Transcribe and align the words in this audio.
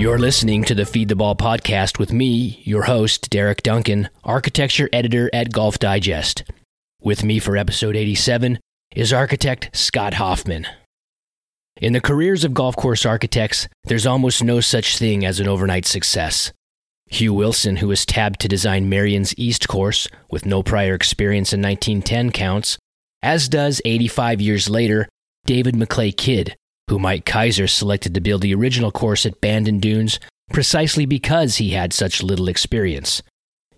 You're 0.00 0.18
listening 0.18 0.64
to 0.64 0.74
the 0.74 0.86
Feed 0.86 1.10
the 1.10 1.14
Ball 1.14 1.36
podcast 1.36 1.98
with 1.98 2.10
me, 2.10 2.62
your 2.64 2.84
host, 2.84 3.28
Derek 3.28 3.62
Duncan, 3.62 4.08
architecture 4.24 4.88
editor 4.94 5.28
at 5.30 5.52
Golf 5.52 5.78
Digest. 5.78 6.42
With 7.02 7.22
me 7.22 7.38
for 7.38 7.54
episode 7.54 7.96
87 7.96 8.58
is 8.96 9.12
architect 9.12 9.76
Scott 9.76 10.14
Hoffman. 10.14 10.66
In 11.82 11.92
the 11.92 12.00
careers 12.00 12.44
of 12.44 12.54
golf 12.54 12.76
course 12.76 13.04
architects, 13.04 13.68
there's 13.84 14.06
almost 14.06 14.42
no 14.42 14.60
such 14.60 14.96
thing 14.96 15.22
as 15.22 15.38
an 15.38 15.46
overnight 15.46 15.84
success. 15.84 16.50
Hugh 17.10 17.34
Wilson, 17.34 17.76
who 17.76 17.88
was 17.88 18.06
tabbed 18.06 18.40
to 18.40 18.48
design 18.48 18.88
Merion's 18.88 19.34
East 19.36 19.68
Course 19.68 20.08
with 20.30 20.46
no 20.46 20.62
prior 20.62 20.94
experience 20.94 21.52
in 21.52 21.60
1910, 21.60 22.30
counts, 22.30 22.78
as 23.22 23.50
does 23.50 23.82
85 23.84 24.40
years 24.40 24.70
later 24.70 25.10
David 25.44 25.74
McLay 25.74 26.16
Kidd, 26.16 26.56
who 26.90 26.98
Mike 26.98 27.24
Keiser 27.24 27.70
selected 27.70 28.14
to 28.14 28.20
build 28.20 28.42
the 28.42 28.52
original 28.52 28.90
course 28.90 29.24
at 29.24 29.40
Bandon 29.40 29.78
Dunes 29.78 30.18
precisely 30.52 31.06
because 31.06 31.56
he 31.56 31.70
had 31.70 31.92
such 31.92 32.20
little 32.20 32.48
experience. 32.48 33.22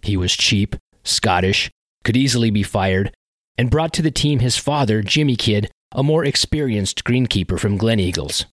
He 0.01 0.17
was 0.17 0.33
cheap, 0.33 0.77
Scottish, 1.05 1.71
could 2.05 2.17
easily 2.17 2.51
be 2.51 2.63
fired, 2.63 3.13
and 3.59 3.71
brought 3.71 3.93
to 3.93 4.03
the 4.03 4.11
team 4.11 4.39
his 4.39 4.57
father, 4.57 5.03
Jimmy 5.03 5.37
Kidd, 5.37 5.71
a 5.95 6.03
more 6.03 6.25
experienced 6.25 7.05
greenkeeper 7.05 7.61
from 7.61 7.79
Gleneagles. 7.79 8.47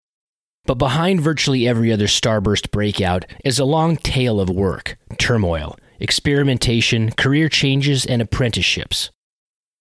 But 0.67 0.75
behind 0.75 1.21
virtually 1.21 1.69
every 1.69 1.93
other 1.93 2.09
starburst 2.09 2.73
breakout 2.73 3.27
is 3.45 3.61
a 3.61 3.65
long 3.65 3.97
tale 3.97 4.41
of 4.41 4.51
work, 4.51 4.99
turmoil, 5.19 5.77
experimentation, 6.01 7.13
career 7.13 7.49
changes, 7.49 8.05
and 8.05 8.21
apprenticeships. 8.21 9.11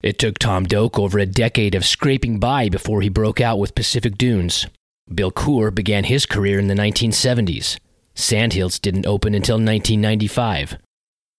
It 0.01 0.19
took 0.19 0.37
Tom 0.37 0.65
Doak 0.65 0.99
over 0.99 1.17
a 1.17 1.25
decade 1.25 1.73
of 1.73 1.85
scraping 1.85 2.39
by 2.39 2.69
before 2.69 3.01
he 3.01 3.09
broke 3.09 3.41
out 3.41 3.57
with 3.57 3.75
Pacific 3.75 4.17
Dunes. 4.17 4.67
Bill 5.13 5.31
Coore 5.31 5.73
began 5.73 6.03
his 6.03 6.25
career 6.25 6.59
in 6.59 6.67
the 6.67 6.75
1970s. 6.75 7.79
Sandhills 8.13 8.79
didn't 8.79 9.07
open 9.07 9.33
until 9.33 9.55
1995. 9.55 10.77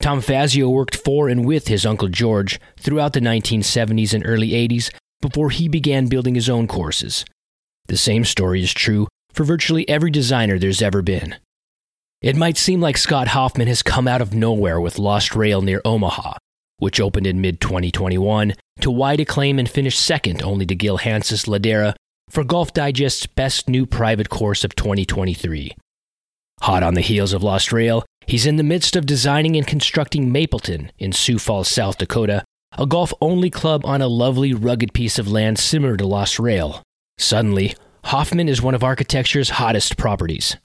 Tom 0.00 0.20
Fazio 0.20 0.68
worked 0.68 0.96
for 0.96 1.28
and 1.28 1.44
with 1.44 1.68
his 1.68 1.84
Uncle 1.84 2.08
George 2.08 2.60
throughout 2.78 3.12
the 3.12 3.20
1970s 3.20 4.14
and 4.14 4.24
early 4.26 4.50
80s 4.50 4.90
before 5.20 5.50
he 5.50 5.68
began 5.68 6.06
building 6.06 6.34
his 6.34 6.48
own 6.48 6.66
courses. 6.66 7.24
The 7.86 7.96
same 7.96 8.24
story 8.24 8.62
is 8.62 8.72
true 8.72 9.08
for 9.32 9.44
virtually 9.44 9.88
every 9.88 10.10
designer 10.10 10.58
there's 10.58 10.82
ever 10.82 11.02
been. 11.02 11.36
It 12.20 12.36
might 12.36 12.56
seem 12.56 12.80
like 12.80 12.96
Scott 12.96 13.28
Hoffman 13.28 13.68
has 13.68 13.82
come 13.82 14.08
out 14.08 14.20
of 14.20 14.34
nowhere 14.34 14.80
with 14.80 14.98
Lost 14.98 15.36
Rail 15.36 15.62
near 15.62 15.80
Omaha, 15.84 16.34
which 16.78 17.00
opened 17.00 17.26
in 17.26 17.40
mid 17.40 17.60
2021 17.60 18.54
to 18.80 18.90
wide 18.90 19.20
acclaim 19.20 19.58
and 19.58 19.68
finished 19.68 20.00
second 20.00 20.42
only 20.42 20.66
to 20.66 20.74
Gil 20.74 20.98
Hanse's 20.98 21.44
Ladera 21.44 21.94
for 22.30 22.44
Golf 22.44 22.72
Digest's 22.72 23.26
best 23.26 23.68
new 23.68 23.86
private 23.86 24.28
course 24.28 24.64
of 24.64 24.74
2023. 24.74 25.76
Hot 26.62 26.82
on 26.82 26.94
the 26.94 27.00
heels 27.00 27.32
of 27.32 27.42
Lost 27.42 27.72
Rail, 27.72 28.04
he's 28.26 28.46
in 28.46 28.56
the 28.56 28.62
midst 28.62 28.96
of 28.96 29.06
designing 29.06 29.56
and 29.56 29.66
constructing 29.66 30.32
Mapleton 30.32 30.90
in 30.98 31.12
Sioux 31.12 31.38
Falls, 31.38 31.68
South 31.68 31.98
Dakota, 31.98 32.44
a 32.76 32.86
golf 32.86 33.12
only 33.20 33.48
club 33.50 33.84
on 33.86 34.02
a 34.02 34.08
lovely, 34.08 34.52
rugged 34.52 34.92
piece 34.92 35.18
of 35.18 35.30
land 35.30 35.58
similar 35.58 35.96
to 35.96 36.06
Lost 36.06 36.38
Rail. 36.38 36.82
Suddenly, 37.16 37.74
Hoffman 38.04 38.48
is 38.48 38.62
one 38.62 38.74
of 38.74 38.84
architecture's 38.84 39.50
hottest 39.50 39.96
properties. 39.96 40.56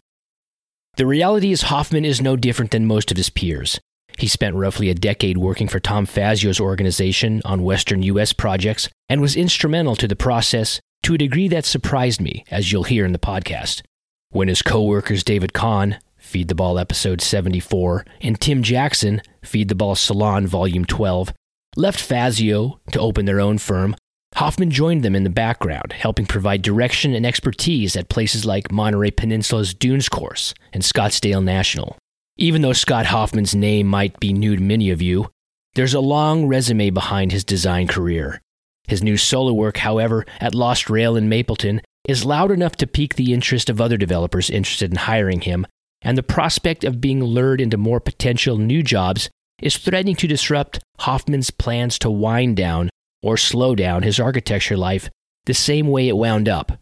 The 0.98 1.06
reality 1.06 1.52
is, 1.52 1.64
Hoffman 1.64 2.06
is 2.06 2.22
no 2.22 2.36
different 2.36 2.72
than 2.72 2.86
most 2.86 3.10
of 3.10 3.18
his 3.18 3.30
peers. 3.30 3.80
He 4.18 4.28
spent 4.28 4.56
roughly 4.56 4.90
a 4.90 4.96
decade 4.96 5.38
working 5.38 5.68
for 5.68 5.80
Tom 5.80 6.06
Fazio's 6.06 6.60
organization 6.60 7.42
on 7.46 7.64
Western 7.64 8.04
U.S. 8.04 8.34
projects 8.34 8.90
and 9.10 9.22
was 9.22 9.36
instrumental 9.36 9.96
to 9.98 10.08
the 10.08 10.16
process 10.16 10.80
to 11.04 11.16
a 11.16 11.18
degree 11.18 11.48
that 11.50 11.66
surprised 11.66 12.22
me, 12.22 12.46
as 12.50 12.72
you'll 12.72 12.84
hear 12.84 13.06
in 13.06 13.12
the 13.12 13.20
podcast. 13.20 13.82
When 14.30 14.48
his 14.48 14.62
co 14.62 14.84
workers 14.84 15.24
David 15.24 15.54
Kahn, 15.54 16.00
Feed 16.18 16.48
the 16.48 16.56
Ball 16.56 16.80
episode 16.80 17.22
74, 17.22 18.06
and 18.22 18.40
Tim 18.40 18.64
Jackson, 18.64 19.22
Feed 19.44 19.68
the 19.68 19.76
Ball 19.76 19.96
Salon 19.96 20.48
volume 20.48 20.86
12, 20.86 21.34
left 21.76 22.00
Fazio 22.00 22.80
to 22.92 23.00
open 23.00 23.26
their 23.26 23.40
own 23.40 23.58
firm, 23.58 23.96
Hoffman 24.36 24.72
joined 24.72 25.04
them 25.04 25.16
in 25.16 25.24
the 25.24 25.30
background, 25.30 25.94
helping 25.94 26.26
provide 26.26 26.62
direction 26.62 27.14
and 27.14 27.26
expertise 27.26 27.96
at 27.96 28.10
places 28.10 28.46
like 28.46 28.72
Monterey 28.72 29.12
Peninsula's 29.12 29.74
Dunes 29.74 30.10
Course 30.10 30.54
and 30.72 30.82
Scottsdale 30.82 31.44
National. 31.44 31.98
Even 32.38 32.64
though 32.64 32.74
Scott 32.74 33.06
Hoffman's 33.06 33.54
name 33.54 33.88
might 33.88 34.20
be 34.20 34.34
new 34.34 34.56
to 34.56 34.62
many 34.62 34.90
of 34.90 35.02
you, 35.02 35.30
there's 35.76 35.94
a 35.94 36.00
long 36.00 36.48
resume 36.48 36.90
behind 36.90 37.32
his 37.32 37.44
design 37.44 37.88
career. 37.88 38.42
His 38.88 39.04
new 39.04 39.18
solo 39.18 39.54
work, 39.54 39.78
however, 39.78 40.26
at 40.40 40.56
Lost 40.56 40.90
Rail 40.90 41.16
in 41.16 41.30
Mapleton, 41.30 41.82
is 42.08 42.26
loud 42.26 42.52
enough 42.52 42.76
to 42.78 42.88
pique 42.88 43.16
the 43.16 43.34
interest 43.34 43.70
of 43.70 43.80
other 43.80 43.98
developers 43.98 44.50
interested 44.50 44.92
in 44.92 44.98
hiring 44.98 45.42
him, 45.42 45.66
and 46.02 46.18
the 46.18 46.24
prospect 46.24 46.84
of 46.84 47.00
being 47.00 47.24
lured 47.24 47.62
into 47.62 47.78
more 47.78 48.00
potential 48.00 48.58
new 48.58 48.84
jobs 48.84 49.30
is 49.62 49.78
threatening 49.78 50.16
to 50.16 50.28
disrupt 50.28 50.80
Hoffman's 51.00 51.52
plans 51.52 51.98
to 52.00 52.12
wind 52.12 52.58
down 52.58 52.90
or 53.22 53.38
slow 53.38 53.76
down 53.76 54.04
his 54.04 54.20
architecture 54.20 54.76
life 54.76 55.10
the 55.46 55.54
same 55.54 55.88
way 55.88 56.08
it 56.08 56.18
wound 56.18 56.50
up, 56.50 56.74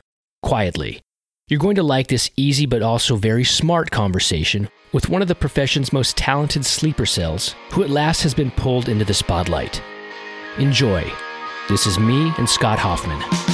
quietly. 0.42 1.02
You're 1.52 1.60
going 1.60 1.76
to 1.76 1.84
like 1.84 2.08
this 2.08 2.32
easy 2.38 2.66
but 2.66 2.82
also 2.82 3.18
very 3.18 3.44
smart 3.44 3.92
conversation 3.92 4.70
with 4.94 5.10
one 5.10 5.22
of 5.22 5.28
the 5.28 5.36
profession's 5.36 5.92
most 5.92 6.16
talented 6.16 6.66
sleeper 6.66 7.06
cells, 7.06 7.56
who 7.74 7.84
at 7.84 7.90
last 7.90 8.24
has 8.24 8.34
been 8.34 8.52
pulled 8.52 8.88
into 8.88 9.04
the 9.04 9.14
spotlight. 9.14 9.84
Enjoy. 10.60 11.04
This 11.68 11.86
is 11.86 12.00
me 12.00 12.32
and 12.38 12.50
Scott 12.50 12.80
Hoffman. 12.80 13.51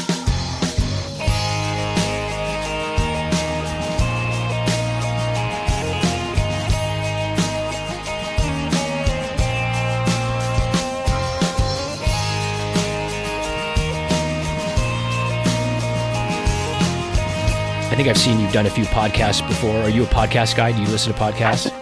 Think 17.97 18.09
I've 18.09 18.17
seen 18.19 18.39
you've 18.39 18.53
done 18.53 18.67
a 18.67 18.69
few 18.69 18.85
podcasts 18.85 19.45
before. 19.47 19.75
Are 19.81 19.89
you 19.89 20.03
a 20.03 20.05
podcast 20.05 20.55
guy? 20.55 20.71
Do 20.71 20.79
you 20.79 20.87
listen 20.89 21.11
to 21.11 21.19
podcasts? 21.19 21.73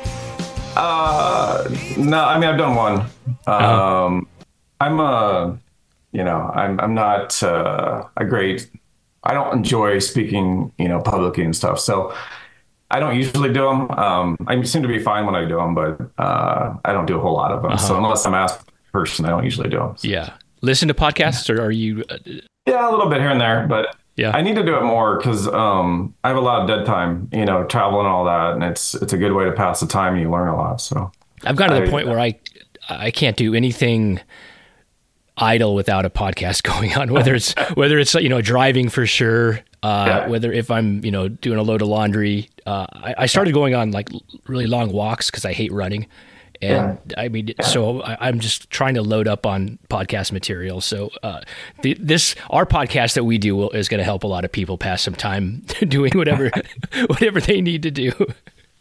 Uh, 0.78 1.70
no, 1.98 2.24
I 2.24 2.40
mean 2.40 2.50
I've 2.50 2.58
done 2.58 2.76
one. 2.76 3.00
Uh-huh. 3.46 4.06
Um, 4.06 4.28
I'm 4.80 5.02
a, 5.02 5.60
you 6.14 6.24
know, 6.24 6.50
I'm 6.56 6.80
I'm 6.80 6.94
not 6.94 7.44
uh, 7.44 8.06
a 8.16 8.24
great. 8.24 8.72
I 9.26 9.34
don't 9.34 9.58
enjoy 9.58 10.00
speaking, 10.00 10.72
you 10.78 10.88
know, 10.88 11.02
publicly 11.02 11.44
and 11.44 11.54
stuff. 11.54 11.82
So 11.82 12.16
I 12.90 13.02
don't 13.02 13.18
usually 13.18 13.52
do 13.52 13.66
them. 13.66 13.92
Um, 13.92 14.38
I 14.48 14.62
seem 14.64 14.84
to 14.84 14.88
be 14.88 15.00
fine 15.00 15.26
when 15.26 15.36
I 15.36 15.44
do 15.44 15.58
them, 15.58 15.76
but 15.76 16.00
uh, 16.18 16.78
I 16.86 16.94
don't 16.94 17.08
do 17.08 17.18
a 17.18 17.20
whole 17.20 17.34
lot 17.34 17.52
of 17.52 17.62
them. 17.62 17.78
So 17.78 17.98
unless 17.98 18.26
I'm 18.26 18.36
asked 18.36 18.72
person, 18.94 19.26
I 19.26 19.32
don't 19.32 19.44
usually 19.44 19.68
do 19.68 19.80
them. 19.80 19.96
Yeah. 20.00 20.32
Listen 20.62 20.88
to 20.88 20.94
podcasts, 20.94 21.50
or 21.54 21.62
are 21.62 21.72
you? 21.72 22.06
Uh, 22.10 22.20
Yeah, 22.66 22.90
a 22.90 22.92
little 22.92 23.10
bit 23.10 23.20
here 23.20 23.32
and 23.32 23.42
there, 23.42 23.68
but 23.68 23.98
Yeah. 24.16 24.32
I 24.34 24.42
need 24.42 24.56
to 24.56 24.64
do 24.64 24.78
it 24.78 24.84
more 24.84 25.18
because 25.18 25.48
um, 25.48 26.14
I 26.24 26.30
have 26.30 26.38
a 26.38 26.42
lot 26.42 26.62
of 26.62 26.68
dead 26.68 26.86
time, 26.86 27.30
you 27.34 27.44
know, 27.46 27.66
traveling 27.66 28.06
and 28.06 28.14
all 28.16 28.24
that, 28.26 28.54
and 28.54 28.64
it's 28.64 28.94
it's 28.96 29.12
a 29.14 29.18
good 29.18 29.34
way 29.34 29.46
to 29.46 29.52
pass 29.52 29.80
the 29.82 29.88
time. 29.88 30.14
and 30.14 30.22
You 30.22 30.30
learn 30.32 30.48
a 30.48 30.56
lot. 30.56 30.80
So 30.80 31.12
I've 31.44 31.56
gotten 31.58 31.76
to 31.76 31.82
the 31.82 31.88
I- 31.88 31.92
point 31.92 32.08
where 32.08 32.20
I 32.20 32.40
I 32.90 33.12
can't 33.12 33.36
do 33.36 33.54
anything 33.54 34.22
idle 35.38 35.76
without 35.76 36.06
a 36.06 36.10
podcast 36.10 36.64
going 36.72 36.94
on. 36.96 37.12
Whether 37.12 37.36
it's 37.36 37.54
whether 37.76 38.00
it's 38.00 38.14
you 38.16 38.30
know 38.30 38.42
driving 38.42 38.90
for 38.90 39.06
sure. 39.06 39.60
Uh, 39.84 40.06
Yeah. 40.08 40.28
Whether 40.30 40.52
if 40.52 40.72
I'm 40.72 41.04
you 41.06 41.12
know 41.12 41.28
doing 41.28 41.60
a 41.60 41.64
load 41.64 41.82
of 41.82 41.88
laundry, 41.90 42.50
uh, 42.66 42.88
I, 42.94 43.16
I 43.20 43.26
started 43.28 43.54
going 43.54 43.76
on 43.76 43.92
like 43.92 44.10
really 44.48 44.66
long 44.66 44.92
walks 44.92 45.30
because 45.30 45.46
I 45.46 45.54
hate 45.54 45.72
running, 45.72 46.08
and 46.62 46.98
I 47.18 47.28
mean 47.30 47.54
so 47.62 48.02
I, 48.02 48.18
I'm 48.28 48.40
just 48.40 48.70
trying 48.70 48.94
to 48.96 49.02
load 49.02 49.28
up 49.28 49.46
on 49.46 49.80
podcast 49.90 50.32
material. 50.32 50.82
So 50.82 51.12
uh, 51.24 51.42
the, 51.82 51.94
this 52.00 52.36
our 52.50 52.66
podcast 52.66 53.16
that 53.16 53.24
we 53.24 53.38
do 53.38 53.56
will, 53.56 53.72
is 53.72 53.88
going 53.90 54.00
to 54.00 54.04
help 54.04 54.24
a 54.24 54.28
lot 54.28 54.46
of 54.46 54.52
people 54.52 54.78
pass 54.78 55.02
some 55.02 55.16
time 55.16 55.64
doing 55.88 56.12
whatever 56.16 56.52
whatever 57.08 57.40
they 57.42 57.62
need 57.62 57.84
to 57.84 57.92
do. 57.92 58.12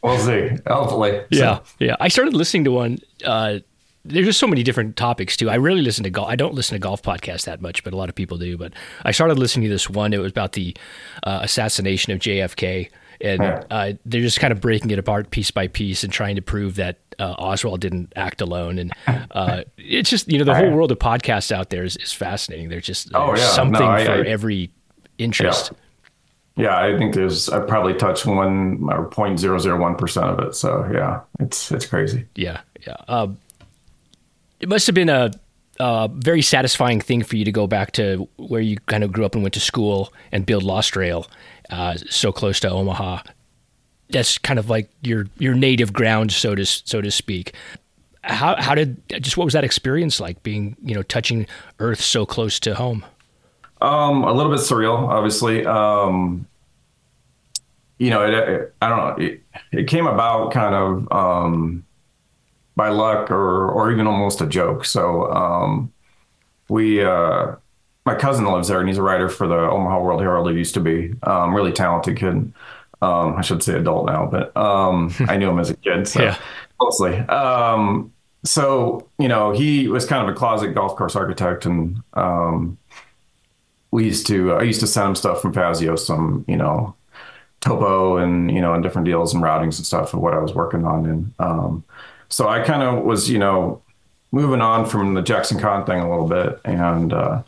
we'll 0.02 0.18
see. 0.18 0.50
Hopefully, 0.66 1.12
So- 1.32 1.38
Yeah, 1.38 1.58
yeah. 1.78 1.96
I 2.00 2.08
started 2.08 2.34
listening 2.34 2.64
to 2.64 2.72
one. 2.72 2.98
Uh, 3.24 3.58
there's 4.06 4.26
just 4.26 4.38
so 4.38 4.46
many 4.46 4.62
different 4.62 4.96
topics 4.98 5.34
too. 5.34 5.48
I 5.48 5.54
really 5.54 5.80
listen 5.80 6.04
to 6.04 6.10
golf. 6.10 6.28
I 6.28 6.36
don't 6.36 6.52
listen 6.52 6.74
to 6.74 6.78
golf 6.78 7.00
podcasts 7.02 7.46
that 7.46 7.62
much, 7.62 7.82
but 7.84 7.94
a 7.94 7.96
lot 7.96 8.10
of 8.10 8.14
people 8.14 8.36
do. 8.36 8.58
But 8.58 8.74
I 9.02 9.12
started 9.12 9.38
listening 9.38 9.64
to 9.64 9.70
this 9.70 9.88
one. 9.88 10.12
It 10.12 10.18
was 10.18 10.30
about 10.30 10.52
the 10.52 10.76
uh, 11.22 11.38
assassination 11.42 12.12
of 12.12 12.18
JFK, 12.18 12.90
and 13.20 13.42
Yeah. 13.42 13.64
uh, 13.70 13.92
they're 14.04 14.20
just 14.20 14.40
kind 14.40 14.52
of 14.52 14.60
breaking 14.60 14.90
it 14.90 14.98
apart 14.98 15.30
piece 15.30 15.50
by 15.50 15.68
piece 15.68 16.04
and 16.04 16.12
trying 16.12 16.36
to 16.36 16.42
prove 16.42 16.76
that 16.76 16.98
uh, 17.18 17.34
Oswald 17.38 17.80
didn't 17.80 18.12
act 18.16 18.40
alone. 18.40 18.78
And 18.78 18.92
uh, 19.30 19.62
it's 19.78 20.10
just 20.10 20.30
you 20.30 20.38
know 20.38 20.44
the 20.44 20.54
whole 20.54 20.70
world 20.70 20.90
of 20.92 20.98
podcasts 20.98 21.52
out 21.52 21.70
there 21.70 21.84
is, 21.84 21.96
is 21.96 22.12
fascinating. 22.12 22.68
There's 22.68 22.86
just 22.86 23.10
Oh, 23.14 23.28
there's 23.28 23.40
yeah. 23.40 23.46
No, 23.46 23.52
something 23.52 23.82
I- 23.82 24.04
for 24.04 24.12
I- 24.12 24.26
every 24.26 24.70
interest. 25.18 25.72
Yeah, 26.56 26.76
I 26.78 26.96
think 26.96 27.14
there's 27.14 27.48
I 27.48 27.58
probably 27.66 27.94
touched 27.94 28.26
one 28.26 28.88
or 28.88 29.06
point 29.06 29.40
zero 29.40 29.58
zero 29.58 29.76
one 29.80 29.96
percent 29.96 30.26
of 30.26 30.38
it. 30.38 30.54
So 30.54 30.88
yeah, 30.92 31.20
it's 31.40 31.72
it's 31.72 31.84
crazy. 31.84 32.26
Yeah, 32.36 32.60
yeah. 32.86 32.94
Um, 33.08 33.38
it 34.60 34.68
must 34.68 34.86
have 34.86 34.94
been 34.94 35.08
a, 35.08 35.32
a 35.80 36.08
very 36.12 36.42
satisfying 36.42 37.00
thing 37.00 37.24
for 37.24 37.34
you 37.36 37.44
to 37.44 37.50
go 37.52 37.66
back 37.66 37.90
to 37.92 38.28
where 38.36 38.60
you 38.60 38.76
kind 38.86 39.02
of 39.02 39.12
grew 39.12 39.24
up 39.24 39.34
and 39.34 39.42
went 39.42 39.54
to 39.54 39.60
school 39.60 40.12
and 40.30 40.46
build 40.46 40.62
Lost 40.62 40.94
Rail, 40.94 41.26
uh, 41.74 41.96
so 42.08 42.32
close 42.32 42.60
to 42.60 42.70
Omaha. 42.70 43.22
that's 44.10 44.38
kind 44.38 44.58
of 44.58 44.70
like 44.70 44.88
your 45.02 45.26
your 45.38 45.54
native 45.54 45.92
ground, 45.92 46.32
so 46.32 46.54
to 46.54 46.64
so 46.64 47.00
to 47.00 47.10
speak. 47.10 47.54
How 48.22 48.60
how 48.60 48.74
did 48.74 49.02
just 49.20 49.36
what 49.36 49.44
was 49.44 49.54
that 49.54 49.64
experience 49.64 50.20
like 50.20 50.42
being 50.42 50.76
you 50.82 50.94
know 50.94 51.02
touching 51.02 51.46
Earth 51.78 52.00
so 52.00 52.24
close 52.24 52.60
to 52.60 52.74
home? 52.74 53.04
Um, 53.80 54.24
a 54.24 54.32
little 54.32 54.52
bit 54.52 54.60
surreal, 54.60 55.08
obviously. 55.08 55.66
Um, 55.66 56.46
you 57.98 58.10
know, 58.10 58.24
it, 58.24 58.34
it, 58.34 58.74
I 58.80 58.88
don't 58.88 58.98
know. 58.98 59.24
It, 59.24 59.42
it 59.72 59.88
came 59.88 60.06
about 60.06 60.52
kind 60.52 60.74
of 60.74 61.12
um, 61.12 61.84
by 62.76 62.88
luck 62.88 63.30
or 63.30 63.68
or 63.68 63.92
even 63.92 64.06
almost 64.06 64.40
a 64.40 64.46
joke. 64.46 64.84
So 64.84 65.30
um, 65.32 65.92
we, 66.68 67.04
uh, 67.04 67.56
my 68.04 68.14
cousin 68.14 68.44
lives 68.44 68.68
there, 68.68 68.80
and 68.80 68.88
he's 68.88 68.98
a 68.98 69.02
writer 69.02 69.28
for 69.28 69.46
the 69.46 69.58
Omaha 69.58 70.02
World 70.02 70.20
Herald. 70.20 70.50
He 70.50 70.56
used 70.58 70.74
to 70.74 70.80
be 70.80 71.14
um, 71.22 71.54
really 71.54 71.72
talented 71.72 72.16
kid. 72.16 72.52
Um, 73.02 73.36
I 73.36 73.42
should 73.42 73.62
say 73.62 73.76
adult 73.76 74.06
now, 74.06 74.26
but 74.26 74.56
um, 74.56 75.12
I 75.28 75.36
knew 75.36 75.50
him 75.50 75.58
as 75.58 75.70
a 75.70 75.76
kid, 75.76 76.06
so 76.06 76.22
yeah. 76.22 76.38
closely. 76.78 77.18
Um, 77.18 78.12
so 78.44 79.08
you 79.18 79.28
know, 79.28 79.52
he 79.52 79.88
was 79.88 80.04
kind 80.04 80.22
of 80.22 80.34
a 80.34 80.36
closet 80.36 80.74
golf 80.74 80.96
course 80.96 81.16
architect, 81.16 81.64
and 81.64 82.02
um, 82.14 82.78
we 83.90 84.04
used 84.04 84.26
to. 84.26 84.52
I 84.52 84.62
used 84.62 84.80
to 84.80 84.86
send 84.86 85.08
him 85.08 85.14
stuff 85.16 85.40
from 85.40 85.54
Fazio, 85.54 85.96
some 85.96 86.44
you 86.46 86.56
know, 86.56 86.94
topo 87.60 88.18
and 88.18 88.50
you 88.50 88.60
know, 88.60 88.74
and 88.74 88.82
different 88.82 89.06
deals 89.06 89.32
and 89.32 89.42
routings 89.42 89.78
and 89.78 89.86
stuff 89.86 90.12
of 90.12 90.20
what 90.20 90.34
I 90.34 90.38
was 90.38 90.54
working 90.54 90.84
on, 90.84 91.06
and 91.06 91.34
um, 91.38 91.84
so 92.28 92.48
I 92.48 92.60
kind 92.60 92.82
of 92.82 93.02
was 93.04 93.30
you 93.30 93.38
know, 93.38 93.80
moving 94.30 94.60
on 94.60 94.84
from 94.84 95.14
the 95.14 95.22
Jackson 95.22 95.58
Kahn 95.58 95.86
thing 95.86 96.00
a 96.00 96.10
little 96.10 96.28
bit, 96.28 96.60
and 96.66 97.14
uh, 97.14 97.42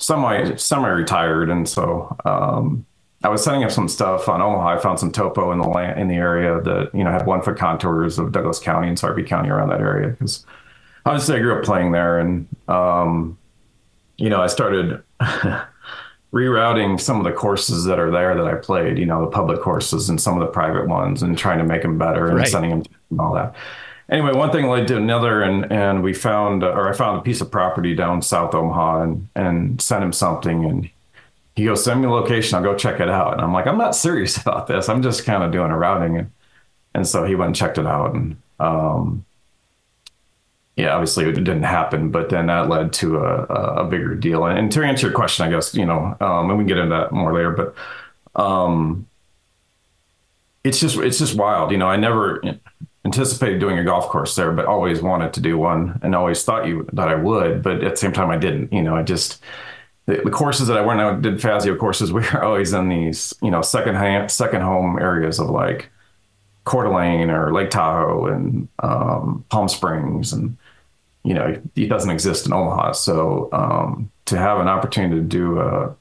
semi 0.00 0.56
semi 0.56 0.88
retired, 0.88 1.50
and 1.50 1.68
so. 1.68 2.16
Um, 2.24 2.86
I 3.22 3.28
was 3.28 3.44
setting 3.44 3.64
up 3.64 3.70
some 3.70 3.86
stuff 3.86 4.30
on 4.30 4.40
Omaha. 4.40 4.76
I 4.76 4.78
found 4.78 4.98
some 4.98 5.12
topo 5.12 5.52
in 5.52 5.58
the 5.58 5.68
land 5.68 6.00
in 6.00 6.08
the 6.08 6.14
area 6.14 6.58
that 6.62 6.90
you 6.94 7.04
know 7.04 7.10
had 7.10 7.26
one 7.26 7.42
foot 7.42 7.58
contours 7.58 8.18
of 8.18 8.32
Douglas 8.32 8.58
County 8.58 8.88
and 8.88 8.98
Sarpy 8.98 9.24
County 9.24 9.50
around 9.50 9.68
that 9.68 9.80
area 9.80 10.08
because 10.08 10.46
obviously 11.04 11.36
I 11.36 11.40
grew 11.40 11.58
up 11.58 11.64
playing 11.64 11.92
there, 11.92 12.18
and 12.18 12.48
um, 12.68 13.36
you 14.16 14.30
know 14.30 14.40
I 14.40 14.46
started 14.46 15.02
rerouting 16.32 16.98
some 16.98 17.18
of 17.18 17.24
the 17.24 17.32
courses 17.32 17.84
that 17.84 17.98
are 17.98 18.10
there 18.10 18.34
that 18.34 18.46
I 18.46 18.54
played. 18.54 18.96
You 18.98 19.04
know 19.04 19.20
the 19.22 19.30
public 19.30 19.60
courses 19.60 20.08
and 20.08 20.18
some 20.18 20.40
of 20.40 20.40
the 20.40 20.52
private 20.52 20.88
ones, 20.88 21.22
and 21.22 21.36
trying 21.36 21.58
to 21.58 21.64
make 21.64 21.82
them 21.82 21.98
better 21.98 22.28
and 22.28 22.38
right. 22.38 22.48
sending 22.48 22.70
them 22.70 22.82
and 23.10 23.20
all 23.20 23.34
that. 23.34 23.54
Anyway, 24.10 24.32
one 24.32 24.50
thing 24.50 24.66
led 24.66 24.88
to 24.88 24.96
another, 24.96 25.42
and 25.42 25.70
and 25.70 26.02
we 26.02 26.12
found, 26.12 26.64
or 26.64 26.88
I 26.88 26.92
found 26.92 27.18
a 27.18 27.22
piece 27.22 27.40
of 27.40 27.50
property 27.50 27.94
down 27.94 28.22
South 28.22 28.54
Omaha, 28.54 29.02
and 29.02 29.28
and 29.36 29.80
sent 29.80 30.02
him 30.02 30.12
something, 30.12 30.64
and 30.64 30.90
he 31.60 31.66
goes, 31.66 31.84
send 31.84 32.00
me 32.00 32.06
a 32.06 32.10
location. 32.10 32.56
I'll 32.56 32.62
go 32.62 32.76
check 32.76 33.00
it 33.00 33.08
out. 33.08 33.34
And 33.34 33.42
I'm 33.42 33.52
like, 33.52 33.66
I'm 33.66 33.78
not 33.78 33.94
serious 33.94 34.36
about 34.40 34.66
this. 34.66 34.88
I'm 34.88 35.02
just 35.02 35.24
kind 35.24 35.42
of 35.42 35.52
doing 35.52 35.70
a 35.70 35.78
routing. 35.78 36.16
And, 36.16 36.30
and 36.94 37.06
so 37.06 37.24
he 37.24 37.34
went 37.34 37.48
and 37.48 37.56
checked 37.56 37.78
it 37.78 37.86
out. 37.86 38.14
And, 38.14 38.36
um, 38.58 39.24
yeah, 40.76 40.94
obviously 40.94 41.28
it 41.28 41.32
didn't 41.32 41.64
happen, 41.64 42.10
but 42.10 42.30
then 42.30 42.46
that 42.46 42.68
led 42.68 42.92
to 42.94 43.18
a, 43.18 43.44
a 43.44 43.84
bigger 43.84 44.14
deal. 44.14 44.44
And, 44.44 44.58
and 44.58 44.72
to 44.72 44.82
answer 44.82 45.08
your 45.08 45.14
question, 45.14 45.46
I 45.46 45.50
guess, 45.50 45.74
you 45.74 45.84
know, 45.84 46.16
um, 46.20 46.48
and 46.48 46.58
we 46.58 46.62
can 46.64 46.68
get 46.68 46.78
into 46.78 46.96
that 46.96 47.12
more 47.12 47.34
later, 47.34 47.50
but, 47.50 48.42
um, 48.42 49.06
it's 50.64 50.80
just, 50.80 50.96
it's 50.96 51.18
just 51.18 51.34
wild. 51.36 51.72
You 51.72 51.78
know, 51.78 51.86
I 51.86 51.96
never 51.96 52.42
anticipated 53.04 53.60
doing 53.60 53.78
a 53.78 53.84
golf 53.84 54.08
course 54.08 54.34
there, 54.34 54.52
but 54.52 54.66
always 54.66 55.00
wanted 55.00 55.32
to 55.34 55.40
do 55.40 55.56
one 55.56 55.98
and 56.02 56.14
always 56.14 56.42
thought 56.42 56.66
you, 56.66 56.86
that 56.92 57.08
I 57.08 57.14
would, 57.14 57.62
but 57.62 57.82
at 57.82 57.92
the 57.92 57.96
same 57.96 58.12
time 58.12 58.30
I 58.30 58.36
didn't, 58.36 58.72
you 58.72 58.82
know, 58.82 58.94
I 58.94 59.02
just, 59.02 59.42
the, 60.06 60.20
the, 60.24 60.30
courses 60.30 60.66
that 60.68 60.76
I 60.76 60.82
went 60.82 61.00
out 61.00 61.22
did 61.22 61.40
Fazio 61.40 61.76
courses, 61.76 62.12
we 62.12 62.20
were 62.20 62.44
always 62.44 62.72
in 62.72 62.88
these, 62.88 63.34
you 63.42 63.50
know, 63.50 63.62
second 63.62 63.94
hand, 63.94 64.30
second 64.30 64.62
home 64.62 64.98
areas 64.98 65.38
of 65.38 65.48
like 65.48 65.90
Coeur 66.64 66.84
d'Alene 66.84 67.30
or 67.30 67.52
Lake 67.52 67.70
Tahoe 67.70 68.26
and 68.26 68.68
um, 68.80 69.44
Palm 69.48 69.68
Springs, 69.68 70.32
and 70.32 70.56
you 71.24 71.34
know, 71.34 71.60
it 71.76 71.88
doesn't 71.88 72.10
exist 72.10 72.46
in 72.46 72.52
Omaha. 72.52 72.92
So 72.92 73.48
um, 73.52 74.10
to 74.26 74.38
have 74.38 74.58
an 74.58 74.68
opportunity 74.68 75.16
to 75.16 75.26
do 75.26 75.60
a, 75.60 75.94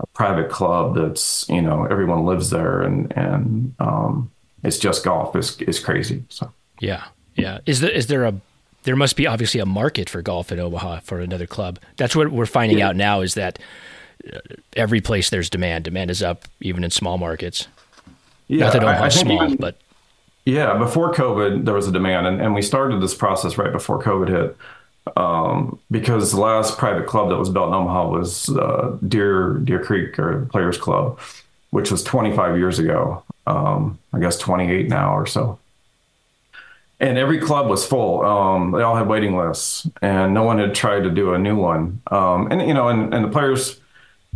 a, 0.00 0.06
private 0.14 0.50
club 0.50 0.96
that's, 0.96 1.48
you 1.48 1.62
know, 1.62 1.84
everyone 1.84 2.26
lives 2.26 2.50
there 2.50 2.82
and 2.82 3.12
and 3.16 3.74
um, 3.78 4.30
it's 4.62 4.78
just 4.78 5.04
golf 5.04 5.36
is 5.36 5.60
is 5.62 5.78
crazy. 5.78 6.24
So 6.28 6.52
yeah, 6.80 7.04
yeah. 7.34 7.58
Is 7.66 7.80
there 7.80 7.90
is 7.90 8.06
there 8.06 8.24
a 8.24 8.34
there 8.84 8.96
must 8.96 9.16
be 9.16 9.26
obviously 9.26 9.60
a 9.60 9.66
market 9.66 10.08
for 10.08 10.22
golf 10.22 10.52
in 10.52 10.58
Omaha 10.58 11.00
for 11.00 11.20
another 11.20 11.46
club. 11.46 11.78
That's 11.96 12.16
what 12.16 12.30
we're 12.30 12.46
finding 12.46 12.78
yeah. 12.78 12.88
out 12.88 12.96
now 12.96 13.20
is 13.20 13.34
that 13.34 13.58
uh, 14.32 14.38
every 14.76 15.00
place 15.00 15.30
there's 15.30 15.50
demand. 15.50 15.84
Demand 15.84 16.10
is 16.10 16.22
up 16.22 16.46
even 16.60 16.84
in 16.84 16.90
small 16.90 17.18
markets. 17.18 17.68
Yeah, 18.46 18.64
Not 18.64 18.72
that 18.72 18.82
Omaha's 18.82 19.14
small, 19.14 19.44
even, 19.44 19.56
but 19.56 19.76
yeah, 20.44 20.78
before 20.78 21.12
COVID 21.12 21.64
there 21.64 21.74
was 21.74 21.86
a 21.86 21.92
demand, 21.92 22.26
and, 22.26 22.40
and 22.40 22.54
we 22.54 22.62
started 22.62 23.02
this 23.02 23.14
process 23.14 23.58
right 23.58 23.72
before 23.72 24.02
COVID 24.02 24.28
hit. 24.28 24.56
Um, 25.16 25.78
because 25.90 26.32
the 26.32 26.40
last 26.40 26.76
private 26.76 27.06
club 27.06 27.30
that 27.30 27.38
was 27.38 27.48
built 27.48 27.68
in 27.68 27.74
Omaha 27.74 28.08
was 28.08 28.50
uh, 28.50 28.98
Deer 29.06 29.54
Deer 29.54 29.82
Creek 29.82 30.18
or 30.18 30.46
Players 30.46 30.76
Club, 30.76 31.18
which 31.70 31.90
was 31.90 32.02
25 32.02 32.56
years 32.56 32.78
ago. 32.78 33.22
Um, 33.46 33.98
I 34.12 34.18
guess 34.18 34.36
28 34.38 34.88
now 34.88 35.16
or 35.16 35.26
so 35.26 35.58
and 37.00 37.16
every 37.16 37.38
club 37.38 37.68
was 37.68 37.86
full. 37.86 38.24
Um, 38.24 38.72
they 38.72 38.82
all 38.82 38.96
had 38.96 39.06
waiting 39.06 39.36
lists, 39.36 39.86
and 40.02 40.34
no 40.34 40.42
one 40.42 40.58
had 40.58 40.74
tried 40.74 41.04
to 41.04 41.10
do 41.10 41.32
a 41.32 41.38
new 41.38 41.56
one. 41.56 42.00
Um, 42.10 42.50
and 42.50 42.66
you 42.66 42.74
know, 42.74 42.88
and, 42.88 43.14
and 43.14 43.24
the 43.24 43.28
players 43.28 43.78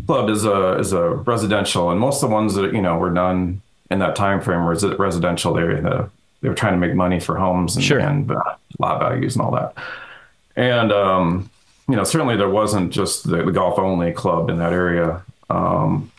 club 0.06 0.31
is 0.31 0.44
a 0.44 0.79
is 0.79 0.93
a 0.93 1.11
residential, 1.11 1.90
and 1.90 1.99
most 1.99 2.23
of 2.23 2.29
the 2.29 2.34
ones 2.34 2.55
that 2.55 2.73
you 2.73 2.81
know 2.81 2.96
were 2.96 3.12
done 3.12 3.61
in 3.90 3.99
that 3.99 4.14
time 4.14 4.40
frame 4.40 4.64
were 4.64 4.76
residential. 4.96 5.55
They 5.55 5.62
the, 5.62 6.08
they 6.40 6.49
were 6.49 6.55
trying 6.55 6.75
to 6.75 6.87
make 6.87 6.94
money 6.94 7.19
for 7.19 7.37
homes 7.37 7.76
and, 7.76 7.84
sure. 7.84 7.99
and 7.99 8.31
uh, 8.31 8.55
lot 8.79 9.00
values 9.00 9.37
and 9.37 9.44
all 9.44 9.52
that. 9.52 9.75
And 10.55 10.93
um, 10.93 11.50
you 11.88 11.96
know, 11.96 12.05
certainly 12.05 12.37
there 12.37 12.49
wasn't 12.49 12.93
just 12.93 13.29
the, 13.29 13.43
the 13.43 13.52
golf 13.52 13.79
only 13.79 14.12
club 14.12 14.50
in 14.50 14.58
that 14.58 14.73
area. 14.73 15.23
Um, 15.50 16.12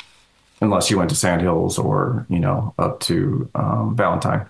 unless 0.63 0.89
you 0.89 0.98
went 0.98 1.10
to 1.10 1.15
Sandhills 1.15 1.77
or 1.77 2.25
you 2.30 2.39
know 2.39 2.74
up 2.80 3.00
to 3.01 3.50
um, 3.56 3.95
Valentine 3.95 4.48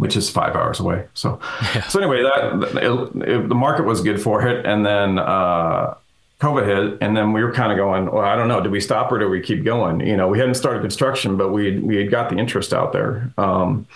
which 0.00 0.16
is 0.16 0.30
five 0.30 0.56
hours 0.56 0.80
away. 0.80 1.06
So, 1.12 1.38
yeah. 1.74 1.86
so 1.88 2.00
anyway, 2.00 2.22
that 2.22 2.82
it, 2.82 3.28
it, 3.28 3.48
the 3.50 3.54
market 3.54 3.84
was 3.84 4.00
good 4.00 4.20
for 4.20 4.46
it, 4.46 4.64
and 4.64 4.84
then 4.84 5.18
uh, 5.18 5.94
COVID 6.40 6.64
hit, 6.64 6.98
and 7.02 7.14
then 7.14 7.34
we 7.34 7.44
were 7.44 7.52
kind 7.52 7.70
of 7.70 7.76
going, 7.76 8.10
well, 8.10 8.24
I 8.24 8.34
don't 8.34 8.48
know, 8.48 8.62
do 8.62 8.70
we 8.70 8.80
stop 8.80 9.12
or 9.12 9.18
do 9.18 9.28
we 9.28 9.42
keep 9.42 9.62
going? 9.62 10.00
You 10.00 10.16
know, 10.16 10.26
we 10.26 10.38
hadn't 10.38 10.54
started 10.54 10.80
construction, 10.80 11.36
but 11.36 11.50
we 11.52 11.78
we 11.80 11.96
had 11.96 12.10
got 12.10 12.30
the 12.30 12.36
interest 12.36 12.72
out 12.72 12.92
there. 12.92 13.30
Um, 13.36 13.86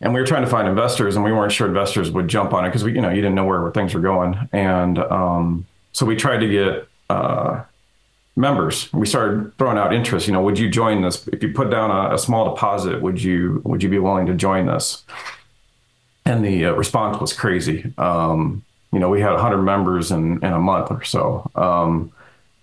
and 0.00 0.14
we 0.14 0.20
were 0.20 0.26
trying 0.26 0.44
to 0.44 0.50
find 0.50 0.66
investors, 0.66 1.14
and 1.14 1.24
we 1.24 1.32
weren't 1.32 1.52
sure 1.52 1.66
investors 1.66 2.10
would 2.10 2.28
jump 2.28 2.54
on 2.54 2.64
it 2.64 2.68
because 2.68 2.82
we, 2.84 2.94
you 2.94 3.02
know, 3.02 3.10
you 3.10 3.16
didn't 3.16 3.34
know 3.34 3.44
where, 3.44 3.60
where 3.60 3.72
things 3.72 3.94
were 3.94 4.00
going, 4.00 4.48
and 4.52 4.98
um, 4.98 5.66
so 5.92 6.06
we 6.06 6.16
tried 6.16 6.38
to 6.38 6.48
get 6.48 6.88
uh, 7.10 7.62
members. 8.36 8.92
We 8.92 9.06
started 9.06 9.56
throwing 9.58 9.78
out 9.78 9.94
interest. 9.94 10.26
You 10.26 10.32
know, 10.34 10.42
would 10.42 10.58
you 10.58 10.68
join 10.68 11.02
this? 11.02 11.26
If 11.28 11.42
you 11.42 11.52
put 11.52 11.70
down 11.70 11.90
a, 11.90 12.14
a 12.14 12.18
small 12.18 12.54
deposit, 12.54 13.02
would 13.02 13.22
you 13.22 13.62
would 13.64 13.82
you 13.82 13.88
be 13.88 13.98
willing 13.98 14.26
to 14.26 14.34
join 14.34 14.66
this? 14.66 15.04
And 16.24 16.44
the 16.44 16.66
uh, 16.66 16.72
response 16.72 17.20
was 17.20 17.32
crazy. 17.32 17.92
Um, 17.98 18.64
you 18.92 18.98
know, 18.98 19.08
we 19.08 19.20
had 19.20 19.32
100 19.32 19.62
members 19.62 20.10
in 20.10 20.44
in 20.44 20.52
a 20.52 20.60
month 20.60 20.90
or 20.90 21.02
so. 21.02 21.50
Um, 21.54 22.12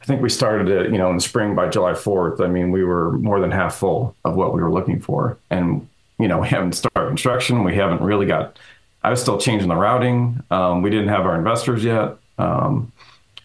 I 0.03 0.05
think 0.05 0.21
we 0.21 0.29
started 0.29 0.67
it, 0.67 0.91
you 0.91 0.97
know, 0.97 1.09
in 1.09 1.15
the 1.15 1.21
spring 1.21 1.55
by 1.55 1.69
July 1.69 1.93
4th. 1.93 2.41
I 2.41 2.47
mean, 2.47 2.71
we 2.71 2.83
were 2.83 3.13
more 3.13 3.39
than 3.39 3.51
half 3.51 3.75
full 3.75 4.17
of 4.25 4.35
what 4.35 4.53
we 4.53 4.61
were 4.61 4.69
looking 4.69 4.99
for. 4.99 5.37
And, 5.49 5.87
you 6.19 6.27
know, 6.27 6.39
we 6.39 6.47
haven't 6.49 6.73
started 6.73 7.07
construction. 7.07 7.63
We 7.63 7.75
haven't 7.75 8.01
really 8.01 8.25
got, 8.25 8.59
I 9.03 9.09
was 9.09 9.21
still 9.21 9.37
changing 9.37 9.69
the 9.69 9.77
routing. 9.77 10.43
Um, 10.51 10.81
we 10.81 10.89
didn't 10.89 11.07
have 11.07 11.25
our 11.25 11.37
investors 11.37 11.85
yet. 11.85 12.17
Um, 12.37 12.91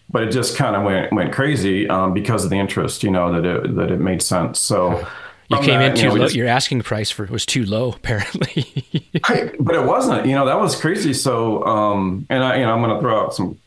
but 0.09 0.23
it 0.23 0.31
just 0.31 0.57
kind 0.57 0.75
of 0.75 0.83
went 0.83 1.13
went 1.13 1.33
crazy 1.33 1.87
um, 1.89 2.13
because 2.13 2.43
of 2.43 2.49
the 2.49 2.57
interest. 2.57 3.03
You 3.03 3.11
know 3.11 3.33
that 3.33 3.45
it 3.45 3.75
that 3.75 3.91
it 3.91 3.99
made 3.99 4.21
sense. 4.21 4.59
So. 4.59 5.05
You 5.51 5.57
came 5.61 5.79
that, 5.79 5.89
in 5.89 5.95
too 5.95 6.01
you 6.01 6.07
know, 6.09 6.13
low. 6.13 6.25
Just, 6.25 6.35
your 6.35 6.47
asking 6.47 6.83
price 6.83 7.09
for 7.09 7.25
was 7.25 7.43
too 7.43 7.65
low, 7.65 7.91
apparently. 7.95 8.85
I, 9.23 9.51
but 9.59 9.73
it 9.73 9.83
wasn't. 9.83 10.27
You 10.27 10.35
know 10.35 10.45
that 10.45 10.59
was 10.59 10.79
crazy. 10.79 11.11
So, 11.11 11.65
um, 11.65 12.27
and 12.29 12.43
I, 12.43 12.57
you 12.57 12.65
know, 12.67 12.71
I'm 12.71 12.83
going 12.83 12.93
to 12.93 13.01
throw 13.01 13.19
out 13.19 13.33
some 13.33 13.57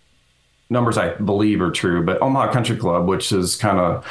numbers 0.73 0.97
I 0.97 1.15
believe 1.15 1.61
are 1.61 1.71
true. 1.71 2.05
But 2.05 2.21
Omaha 2.23 2.53
Country 2.53 2.77
Club, 2.77 3.07
which 3.07 3.31
is 3.31 3.55
kind 3.57 3.79
of, 3.79 4.07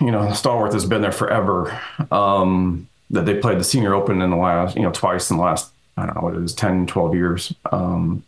you 0.00 0.10
know, 0.10 0.20
Stallworth 0.28 0.72
has 0.72 0.84
been 0.84 1.00
there 1.00 1.12
forever. 1.12 1.80
Um, 2.10 2.88
that 3.10 3.26
they 3.26 3.38
played 3.38 3.58
the 3.58 3.64
Senior 3.64 3.94
Open 3.94 4.20
in 4.20 4.30
the 4.30 4.36
last, 4.36 4.76
you 4.76 4.82
know, 4.82 4.90
twice 4.90 5.30
in 5.30 5.36
the 5.36 5.42
last, 5.42 5.70
I 5.96 6.06
don't 6.06 6.16
know 6.16 6.22
what 6.22 6.34
it 6.34 6.42
is, 6.42 6.52
10, 6.54 6.86
12 6.86 7.14
years. 7.14 7.54
Um, 7.70 8.24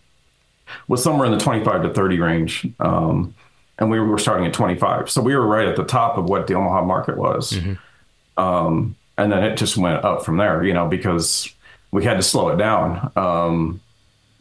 was 0.88 1.02
somewhere 1.02 1.26
in 1.26 1.32
the 1.32 1.38
25 1.38 1.82
to 1.82 1.92
30 1.92 2.18
range. 2.18 2.66
Um, 2.80 3.35
and 3.78 3.90
we 3.90 4.00
were 4.00 4.18
starting 4.18 4.46
at 4.46 4.54
25. 4.54 5.11
So 5.11 5.20
we 5.20 5.37
were 5.37 5.46
right 5.46 5.68
at 5.68 5.76
the 5.76 5.85
top 5.85 6.16
of 6.16 6.26
what 6.26 6.46
the 6.46 6.54
Omaha 6.54 6.85
market 6.85 7.16
was. 7.16 7.52
Mm-hmm. 7.52 8.42
Um, 8.42 8.96
and 9.18 9.32
then 9.32 9.42
it 9.42 9.56
just 9.56 9.76
went 9.76 10.04
up 10.04 10.25
from 10.25 10.37
there, 10.37 10.62
you 10.62 10.73
know, 10.73 10.88
because 10.88 11.52
we 11.90 12.04
had 12.04 12.14
to 12.14 12.23
slow 12.23 12.49
it 12.49 12.56
down 12.56 13.12
um, 13.16 13.80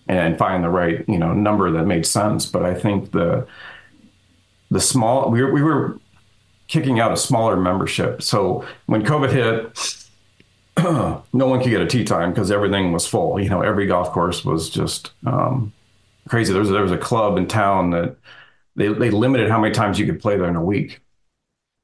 and 0.07 0.37
find 0.37 0.63
the 0.63 0.69
right, 0.69 1.03
you 1.07 1.17
know, 1.17 1.33
number 1.33 1.71
that 1.71 1.85
made 1.85 2.05
sense. 2.05 2.45
But 2.45 2.65
I 2.65 2.73
think 2.73 3.11
the 3.11 3.47
the 4.71 4.79
small 4.81 5.29
we 5.29 5.43
were, 5.43 5.51
we 5.51 5.61
were 5.61 5.99
kicking 6.67 6.99
out 6.99 7.11
a 7.11 7.17
smaller 7.17 7.55
membership. 7.55 8.21
So 8.21 8.65
when 8.87 9.03
COVID 9.03 9.31
hit, 9.31 10.05
no 11.33 11.47
one 11.47 11.61
could 11.61 11.69
get 11.69 11.81
a 11.81 11.87
tee 11.87 12.03
time 12.03 12.31
because 12.31 12.51
everything 12.51 12.91
was 12.91 13.07
full. 13.07 13.39
You 13.39 13.49
know, 13.49 13.61
every 13.61 13.87
golf 13.87 14.11
course 14.11 14.43
was 14.43 14.69
just 14.69 15.11
um, 15.25 15.71
crazy. 16.27 16.53
There 16.53 16.61
was 16.61 16.69
there 16.69 16.81
was 16.81 16.91
a 16.91 16.97
club 16.97 17.37
in 17.37 17.47
town 17.47 17.91
that 17.91 18.17
they 18.75 18.87
they 18.87 19.09
limited 19.09 19.49
how 19.49 19.59
many 19.59 19.73
times 19.73 19.99
you 19.99 20.05
could 20.05 20.19
play 20.21 20.37
there 20.37 20.49
in 20.49 20.55
a 20.55 20.63
week, 20.63 21.01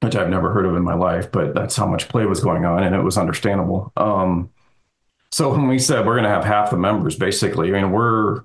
which 0.02 0.16
I've 0.16 0.30
never 0.30 0.52
heard 0.52 0.66
of 0.66 0.76
in 0.76 0.84
my 0.84 0.96
life. 0.96 1.32
But 1.32 1.54
that's 1.54 1.76
how 1.76 1.88
much 1.88 2.10
play 2.10 2.26
was 2.26 2.42
going 2.42 2.66
on, 2.66 2.84
and 2.84 2.96
it 2.96 3.02
was 3.04 3.18
understandable. 3.18 3.92
Um, 3.98 4.50
so 5.32 5.52
when 5.52 5.68
we 5.68 5.80
said 5.80 6.06
we're 6.06 6.16
going 6.16 6.26
to 6.26 6.30
have 6.30 6.44
half 6.44 6.72
the 6.72 6.78
members, 6.78 7.16
basically, 7.16 7.70
I 7.70 7.82
mean 7.82 7.92
we're 7.92 8.44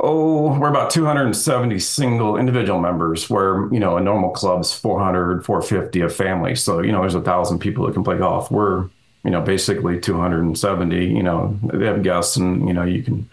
oh 0.00 0.58
we're 0.58 0.68
about 0.68 0.90
270 0.90 1.78
single 1.80 2.36
individual 2.36 2.80
members 2.80 3.28
where 3.28 3.72
you 3.72 3.80
know 3.80 3.96
a 3.96 4.00
normal 4.00 4.30
club's 4.30 4.72
400 4.72 5.44
450 5.44 6.00
a 6.02 6.08
family 6.08 6.54
so 6.54 6.80
you 6.80 6.92
know 6.92 7.00
there's 7.00 7.16
a 7.16 7.20
thousand 7.20 7.58
people 7.58 7.84
that 7.84 7.94
can 7.94 8.04
play 8.04 8.16
golf 8.16 8.50
we're 8.50 8.88
you 9.24 9.30
know 9.30 9.40
basically 9.40 9.98
270 9.98 11.04
you 11.04 11.22
know 11.22 11.58
they 11.64 11.86
have 11.86 12.02
guests 12.02 12.36
and 12.36 12.68
you 12.68 12.74
know 12.74 12.84
you 12.84 13.02
can 13.02 13.28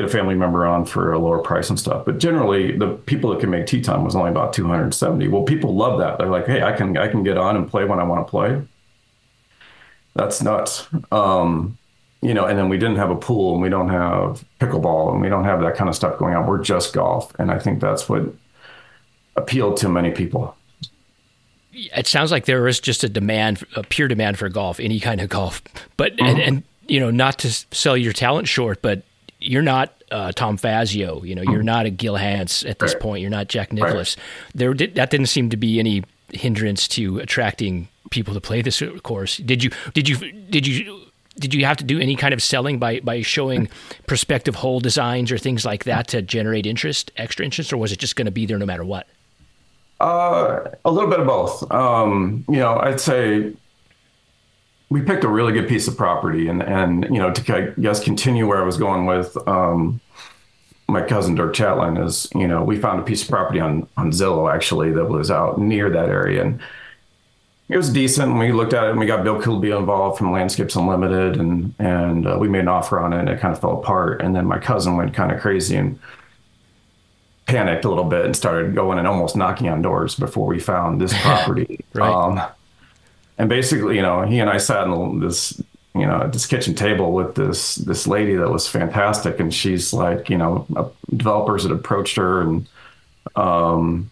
get 0.00 0.08
a 0.08 0.12
family 0.12 0.34
member 0.34 0.66
on 0.66 0.84
for 0.84 1.12
a 1.12 1.18
lower 1.18 1.40
price 1.40 1.68
and 1.68 1.78
stuff 1.78 2.04
but 2.04 2.18
generally 2.18 2.76
the 2.76 2.88
people 3.06 3.30
that 3.30 3.40
can 3.40 3.50
make 3.50 3.66
time 3.82 4.04
was 4.04 4.14
only 4.14 4.30
about 4.30 4.52
270 4.52 5.28
well 5.28 5.42
people 5.42 5.74
love 5.74 5.98
that 5.98 6.18
they're 6.18 6.28
like 6.28 6.46
hey 6.46 6.62
i 6.62 6.72
can 6.72 6.96
i 6.96 7.08
can 7.08 7.22
get 7.22 7.36
on 7.36 7.56
and 7.56 7.68
play 7.68 7.84
when 7.84 7.98
i 7.98 8.02
want 8.02 8.26
to 8.26 8.30
play 8.30 8.62
that's 10.14 10.42
nuts 10.42 10.86
um, 11.12 11.78
you 12.20 12.34
know, 12.34 12.46
and 12.46 12.58
then 12.58 12.68
we 12.68 12.78
didn't 12.78 12.96
have 12.96 13.10
a 13.10 13.16
pool 13.16 13.54
and 13.54 13.62
we 13.62 13.68
don't 13.68 13.90
have 13.90 14.44
pickleball 14.60 15.12
and 15.12 15.20
we 15.20 15.28
don't 15.28 15.44
have 15.44 15.60
that 15.60 15.76
kind 15.76 15.88
of 15.88 15.94
stuff 15.94 16.18
going 16.18 16.34
on. 16.34 16.46
We're 16.46 16.62
just 16.62 16.92
golf. 16.92 17.32
And 17.38 17.50
I 17.50 17.58
think 17.58 17.80
that's 17.80 18.08
what 18.08 18.22
appealed 19.36 19.76
to 19.78 19.88
many 19.88 20.10
people. 20.10 20.56
It 21.72 22.08
sounds 22.08 22.32
like 22.32 22.46
there 22.46 22.66
is 22.66 22.80
just 22.80 23.04
a 23.04 23.08
demand, 23.08 23.64
a 23.76 23.84
pure 23.84 24.08
demand 24.08 24.36
for 24.36 24.48
golf, 24.48 24.80
any 24.80 24.98
kind 24.98 25.20
of 25.20 25.28
golf. 25.28 25.62
But, 25.96 26.16
mm-hmm. 26.16 26.24
and, 26.24 26.40
and, 26.40 26.62
you 26.88 26.98
know, 26.98 27.10
not 27.10 27.38
to 27.40 27.52
sell 27.70 27.96
your 27.96 28.12
talent 28.12 28.48
short, 28.48 28.82
but 28.82 29.02
you're 29.48 29.62
not 29.62 29.92
uh, 30.10 30.32
Tom 30.32 30.56
Fazio, 30.56 31.22
you 31.22 31.34
know, 31.34 31.42
you're 31.42 31.56
mm-hmm. 31.56 31.64
not 31.64 31.86
a 31.86 31.90
Gil 31.90 32.16
Hanse 32.16 32.64
at 32.64 32.78
this 32.78 32.94
point. 32.94 33.22
You're 33.22 33.30
not 33.30 33.48
Jack. 33.48 33.72
Right. 33.72 34.16
There, 34.54 34.74
did, 34.74 34.94
that 34.94 35.10
didn't 35.10 35.26
seem 35.26 35.50
to 35.50 35.56
be 35.56 35.78
any 35.78 36.04
hindrance 36.32 36.86
to 36.88 37.18
attracting 37.18 37.88
people 38.10 38.34
to 38.34 38.40
play 38.40 38.62
this 38.62 38.82
course. 39.02 39.38
Did 39.38 39.64
you, 39.64 39.70
did 39.94 40.08
you, 40.08 40.16
did 40.50 40.66
you, 40.66 41.08
did 41.38 41.54
you 41.54 41.64
have 41.64 41.76
to 41.78 41.84
do 41.84 41.98
any 41.98 42.16
kind 42.16 42.34
of 42.34 42.42
selling 42.42 42.78
by 42.78 43.00
by 43.00 43.22
showing 43.22 43.68
prospective 44.06 44.56
hole 44.56 44.80
designs 44.80 45.30
or 45.30 45.38
things 45.38 45.64
like 45.64 45.84
that 45.84 46.08
to 46.08 46.20
generate 46.20 46.66
interest, 46.66 47.12
extra 47.16 47.44
interest, 47.44 47.72
or 47.72 47.76
was 47.76 47.92
it 47.92 47.98
just 47.98 48.16
going 48.16 48.26
to 48.26 48.32
be 48.32 48.44
there 48.44 48.58
no 48.58 48.66
matter 48.66 48.84
what? 48.84 49.06
Uh, 50.00 50.68
a 50.84 50.90
little 50.90 51.08
bit 51.08 51.20
of 51.20 51.26
both. 51.26 51.70
Um, 51.70 52.44
you 52.48 52.56
know, 52.56 52.78
I'd 52.78 53.00
say 53.00 53.52
we 54.90 55.02
picked 55.02 55.24
a 55.24 55.28
really 55.28 55.52
good 55.52 55.68
piece 55.68 55.88
of 55.88 55.96
property, 55.96 56.48
and 56.48 56.62
and 56.62 57.04
you 57.04 57.18
know, 57.18 57.32
to 57.32 57.56
I 57.56 57.80
guess 57.80 58.02
continue 58.02 58.46
where 58.46 58.58
I 58.58 58.64
was 58.64 58.76
going 58.76 59.06
with 59.06 59.36
um, 59.48 60.00
my 60.88 61.02
cousin 61.02 61.34
Dirk 61.34 61.54
Chatelain 61.54 62.02
is, 62.04 62.28
you 62.34 62.48
know, 62.48 62.64
we 62.64 62.78
found 62.78 63.00
a 63.00 63.04
piece 63.04 63.22
of 63.22 63.28
property 63.28 63.60
on 63.60 63.86
on 63.96 64.10
Zillow 64.10 64.52
actually 64.52 64.90
that 64.92 65.06
was 65.06 65.30
out 65.30 65.58
near 65.58 65.90
that 65.90 66.08
area, 66.08 66.42
and 66.42 66.60
it 67.68 67.76
was 67.76 67.90
decent. 67.90 68.30
And 68.30 68.38
we 68.38 68.52
looked 68.52 68.72
at 68.72 68.84
it 68.84 68.90
and 68.90 68.98
we 68.98 69.06
got 69.06 69.24
Bill 69.24 69.40
Kubly 69.40 69.76
involved 69.76 70.18
from 70.18 70.32
Landscapes 70.32 70.74
Unlimited 70.74 71.38
and, 71.38 71.74
and 71.78 72.26
uh, 72.26 72.38
we 72.40 72.48
made 72.48 72.60
an 72.60 72.68
offer 72.68 72.98
on 72.98 73.12
it 73.12 73.18
and 73.18 73.28
it 73.28 73.40
kind 73.40 73.52
of 73.52 73.60
fell 73.60 73.78
apart. 73.78 74.22
And 74.22 74.34
then 74.34 74.46
my 74.46 74.58
cousin 74.58 74.96
went 74.96 75.12
kind 75.12 75.30
of 75.30 75.40
crazy 75.40 75.76
and 75.76 75.98
panicked 77.44 77.84
a 77.84 77.88
little 77.88 78.04
bit 78.04 78.24
and 78.24 78.34
started 78.34 78.74
going 78.74 78.98
and 78.98 79.06
almost 79.06 79.36
knocking 79.36 79.68
on 79.68 79.82
doors 79.82 80.14
before 80.14 80.46
we 80.46 80.58
found 80.58 81.00
this 81.00 81.12
property. 81.22 81.84
right. 81.92 82.10
Um, 82.10 82.40
and 83.38 83.48
basically, 83.48 83.96
you 83.96 84.02
know, 84.02 84.22
he 84.22 84.40
and 84.40 84.50
I 84.50 84.58
sat 84.58 84.86
in 84.86 85.20
this, 85.20 85.62
you 85.94 86.06
know, 86.06 86.28
this 86.28 86.46
kitchen 86.46 86.74
table 86.74 87.12
with 87.12 87.34
this 87.34 87.76
this 87.76 88.06
lady 88.06 88.34
that 88.34 88.50
was 88.50 88.68
fantastic, 88.68 89.40
and 89.40 89.54
she's 89.54 89.92
like, 89.92 90.28
you 90.28 90.36
know, 90.36 90.92
developers 91.16 91.62
had 91.62 91.72
approached 91.72 92.16
her 92.16 92.42
and 92.42 92.68
um, 93.36 94.10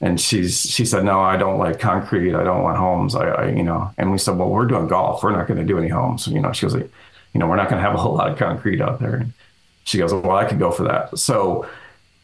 and 0.00 0.20
she's 0.20 0.62
she 0.62 0.84
said 0.84 1.04
no 1.04 1.20
i 1.20 1.36
don't 1.36 1.58
like 1.58 1.78
concrete. 1.78 2.34
I 2.34 2.42
don't 2.42 2.62
want 2.62 2.78
homes. 2.78 3.14
I, 3.14 3.28
I 3.28 3.48
you 3.50 3.62
know 3.62 3.90
and 3.98 4.10
we 4.10 4.18
said 4.18 4.36
well 4.36 4.48
we're 4.48 4.66
doing 4.66 4.88
golf. 4.88 5.22
We're 5.22 5.32
not 5.32 5.46
going 5.46 5.60
to 5.60 5.66
do 5.66 5.78
any 5.78 5.88
homes. 5.88 6.26
You 6.26 6.40
know 6.40 6.52
she 6.52 6.66
was 6.66 6.74
like 6.74 6.90
you 7.34 7.40
know 7.40 7.46
we're 7.46 7.56
not 7.56 7.68
going 7.68 7.82
to 7.82 7.86
have 7.86 7.94
a 7.94 7.98
whole 7.98 8.14
lot 8.14 8.30
of 8.30 8.38
concrete 8.38 8.80
out 8.80 9.00
there. 9.00 9.16
And 9.16 9.32
she 9.84 9.98
goes 9.98 10.12
well 10.12 10.36
i 10.36 10.44
could 10.44 10.58
go 10.58 10.70
for 10.70 10.84
that. 10.84 11.18
So 11.18 11.68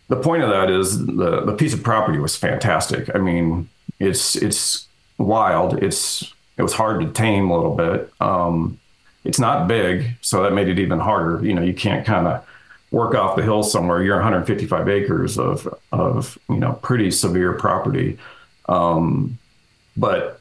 the 0.09 0.17
point 0.17 0.43
of 0.43 0.51
that 0.51 0.71
is 0.71 1.05
the 1.07 1.43
the 1.43 1.55
piece 1.55 1.75
of 1.75 1.83
property 1.83 2.19
was 2.19 2.37
fantastic. 2.37 3.15
I 3.15 3.19
mean 3.19 3.69
it's 3.99 4.37
it's 4.37 4.86
wild. 5.19 5.83
It's 5.83 6.33
it 6.57 6.63
was 6.63 6.73
hard 6.73 7.01
to 7.01 7.11
tame 7.13 7.51
a 7.51 7.57
little 7.57 7.75
bit. 7.77 8.13
Um, 8.21 8.79
it's 9.25 9.41
not 9.41 9.67
big 9.67 10.17
so 10.21 10.43
that 10.43 10.53
made 10.53 10.69
it 10.69 10.79
even 10.79 11.01
harder. 11.01 11.45
You 11.45 11.55
know 11.55 11.63
you 11.63 11.75
can't 11.75 12.07
kind 12.07 12.27
of 12.27 12.47
work 12.91 13.15
off 13.15 13.37
the 13.37 13.43
hill 13.43 13.63
somewhere, 13.63 14.03
you're 14.03 14.17
155 14.17 14.89
acres 14.89 15.39
of 15.39 15.69
of 15.93 16.39
you 16.49 16.57
know 16.57 16.73
pretty 16.83 17.11
severe 17.11 17.53
property. 17.53 18.19
Um, 18.69 19.39
but 19.97 20.39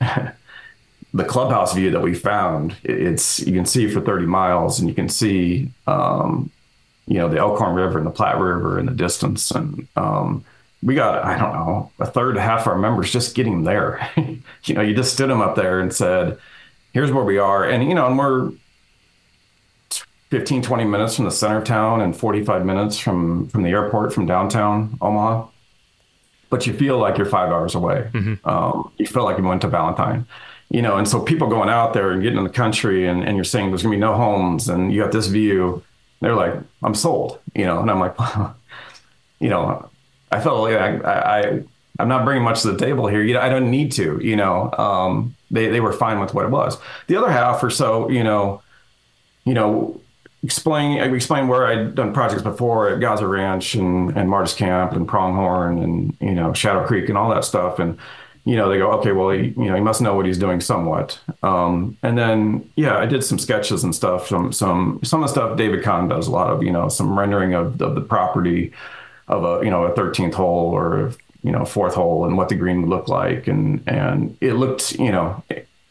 the 1.13 1.24
clubhouse 1.24 1.74
view 1.74 1.91
that 1.91 2.01
we 2.01 2.13
found, 2.13 2.75
it's 2.84 3.39
you 3.39 3.53
can 3.53 3.65
see 3.65 3.88
for 3.88 4.01
30 4.01 4.25
miles, 4.25 4.79
and 4.79 4.89
you 4.89 4.96
can 4.96 5.10
see 5.10 5.72
um, 5.88 6.51
you 7.08 7.17
know 7.17 7.27
the 7.27 7.38
Elkhorn 7.38 7.75
River 7.75 7.98
and 7.98 8.08
the 8.08 8.12
Platte 8.12 8.39
River 8.39 8.79
in 8.79 8.86
the 8.86 8.94
distance, 8.94 9.51
and 9.51 9.88
um, 9.96 10.46
we 10.86 10.96
got 10.96 11.25
I 11.25 11.38
don't 11.38 11.54
know 11.54 11.92
a 12.00 12.06
third, 12.06 12.38
half 12.38 12.68
our 12.68 12.77
members 12.77 13.12
just 13.12 13.36
getting 13.36 13.63
there. 13.63 14.08
you 14.63 14.74
know, 14.74 14.82
you 14.82 14.96
just 14.96 15.13
stood 15.13 15.30
them 15.30 15.42
up 15.42 15.56
there 15.56 15.80
and 15.82 15.92
said, 15.92 16.38
"Here's 16.94 17.12
where 17.12 17.25
we 17.25 17.39
are," 17.39 17.65
and 17.68 17.84
you 17.89 17.96
know, 17.96 18.08
and 18.08 18.18
we're 18.18 18.51
15, 20.30 20.62
20 20.63 20.84
minutes 20.86 21.15
from 21.15 21.25
the 21.25 21.32
center 21.32 21.58
of 21.58 21.63
town 21.63 22.01
and 22.01 22.15
45 22.15 22.65
minutes 22.65 22.98
from, 22.98 23.48
from 23.48 23.63
the 23.63 23.70
airport 23.70 24.13
from 24.13 24.25
downtown 24.25 24.98
Omaha. 25.00 25.48
But 26.50 26.68
you 26.68 26.74
feel 26.74 26.98
like 26.98 27.18
you're 27.18 27.25
five 27.25 27.51
hours 27.51 27.75
away. 27.75 28.10
Mm-hmm. 28.12 28.48
Um, 28.48 28.92
you 28.98 29.06
feel 29.06 29.24
like 29.24 29.38
you 29.38 29.44
went 29.44 29.62
to 29.62 29.68
Valentine, 29.68 30.27
you 30.70 30.82
know, 30.82 30.98
and 30.98 31.08
so 31.08 31.22
people 31.22 31.48
going 31.48 31.70
out 31.70 31.94
there 31.94 32.12
and 32.12 32.22
getting 32.22 32.38
in 32.38 32.44
the 32.44 32.50
country 32.50 33.08
and, 33.08 33.24
and 33.24 33.38
you're 33.38 33.44
saying 33.44 33.70
there's 33.70 33.84
gonna 33.84 33.96
be 33.96 34.00
no 34.00 34.13
homes 34.13 34.68
and 34.68 34.94
you 34.94 35.01
got 35.01 35.12
this 35.12 35.27
view, 35.27 35.84
they're 36.22 36.36
like, 36.36 36.54
I'm 36.84 36.96
sold, 36.96 37.39
you 37.54 37.65
know, 37.65 37.80
and 37.80 37.89
I'm 37.89 38.00
like, 38.00 38.15
you 39.39 39.50
know, 39.50 39.89
I 40.36 40.42
felt 40.42 40.62
like 40.62 40.77
I, 40.77 40.98
I, 41.06 41.63
I'm 42.00 42.08
not 42.08 42.25
bringing 42.25 42.44
much 42.44 42.62
to 42.63 42.72
the 42.72 42.77
table 42.77 43.08
here. 43.08 43.24
You 43.24 43.36
know, 43.36 43.42
I 43.42 43.50
don't 43.50 43.72
need 43.72 43.92
to, 43.94 44.20
you 44.22 44.36
know, 44.36 44.72
um, 44.74 45.36
they, 45.50 45.70
they 45.70 45.80
were 45.80 45.94
fine 45.94 46.20
with 46.20 46.34
what 46.34 46.46
it 46.46 46.51
was. 46.51 46.77
The 47.08 47.15
other 47.15 47.32
half 47.32 47.63
or 47.63 47.70
so, 47.70 48.10
you 48.10 48.24
know, 48.24 48.62
you 49.46 49.54
know, 49.54 50.01
explain 50.46 51.00
explain 51.13 51.48
where 51.48 51.65
I'd 51.65 51.96
done 51.96 52.13
projects 52.13 52.44
before 52.44 52.89
at 52.89 53.00
Gozzer 53.00 53.30
Ranch 53.30 53.74
and, 53.74 54.15
and 54.15 54.30
Martis 54.30 54.54
Camp 54.54 54.92
and 54.92 55.08
Pronghorn 55.08 55.82
and 55.82 56.15
you 56.22 56.36
know 56.36 56.54
Shadow 56.54 56.86
Creek 56.86 57.10
and 57.10 57.18
all 57.18 57.30
that 57.30 57.44
stuff 57.44 57.80
and 57.80 57.98
you 58.44 58.56
know 58.56 58.70
they 58.70 58.77
go 58.77 58.92
okay 58.92 59.12
well 59.12 59.32
he 59.32 59.56
you 59.58 59.65
know 59.65 59.74
he 59.74 59.82
must 59.82 60.01
know 60.01 60.13
what 60.13 60.27
he's 60.27 60.38
doing 60.38 60.62
somewhat 60.62 61.20
um, 61.42 61.98
and 62.04 62.15
then 62.15 62.70
yeah 62.75 62.98
I 62.98 63.08
did 63.08 63.24
some 63.24 63.39
sketches 63.39 63.84
and 63.84 63.96
stuff 63.96 64.27
some 64.27 64.54
some 64.54 65.00
some 65.04 65.24
of 65.24 65.30
the 65.30 65.34
stuff 65.34 65.58
David 65.58 65.84
Kahn 65.84 66.08
does 66.08 66.27
a 66.27 66.32
lot 66.32 66.51
of 66.51 66.62
you 66.62 66.72
know 66.72 66.89
some 66.89 67.18
rendering 67.18 67.56
of, 67.56 67.82
of 67.82 67.96
the 67.96 68.01
property 68.01 68.72
of 69.27 69.44
a 69.44 69.63
you 69.63 69.72
know 69.72 69.86
a 69.86 69.94
13th 69.94 70.34
hole 70.34 70.72
or 70.72 71.12
you 71.44 71.51
know 71.51 71.65
fourth 71.65 71.96
hole 71.96 72.25
and 72.25 72.38
what 72.38 72.50
the 72.50 72.55
green 72.55 72.82
would 72.82 72.89
look 72.89 73.08
like 73.08 73.48
and 73.48 73.84
and 73.88 74.38
it 74.41 74.53
looked 74.53 74.94
you 74.94 75.12
know 75.12 75.44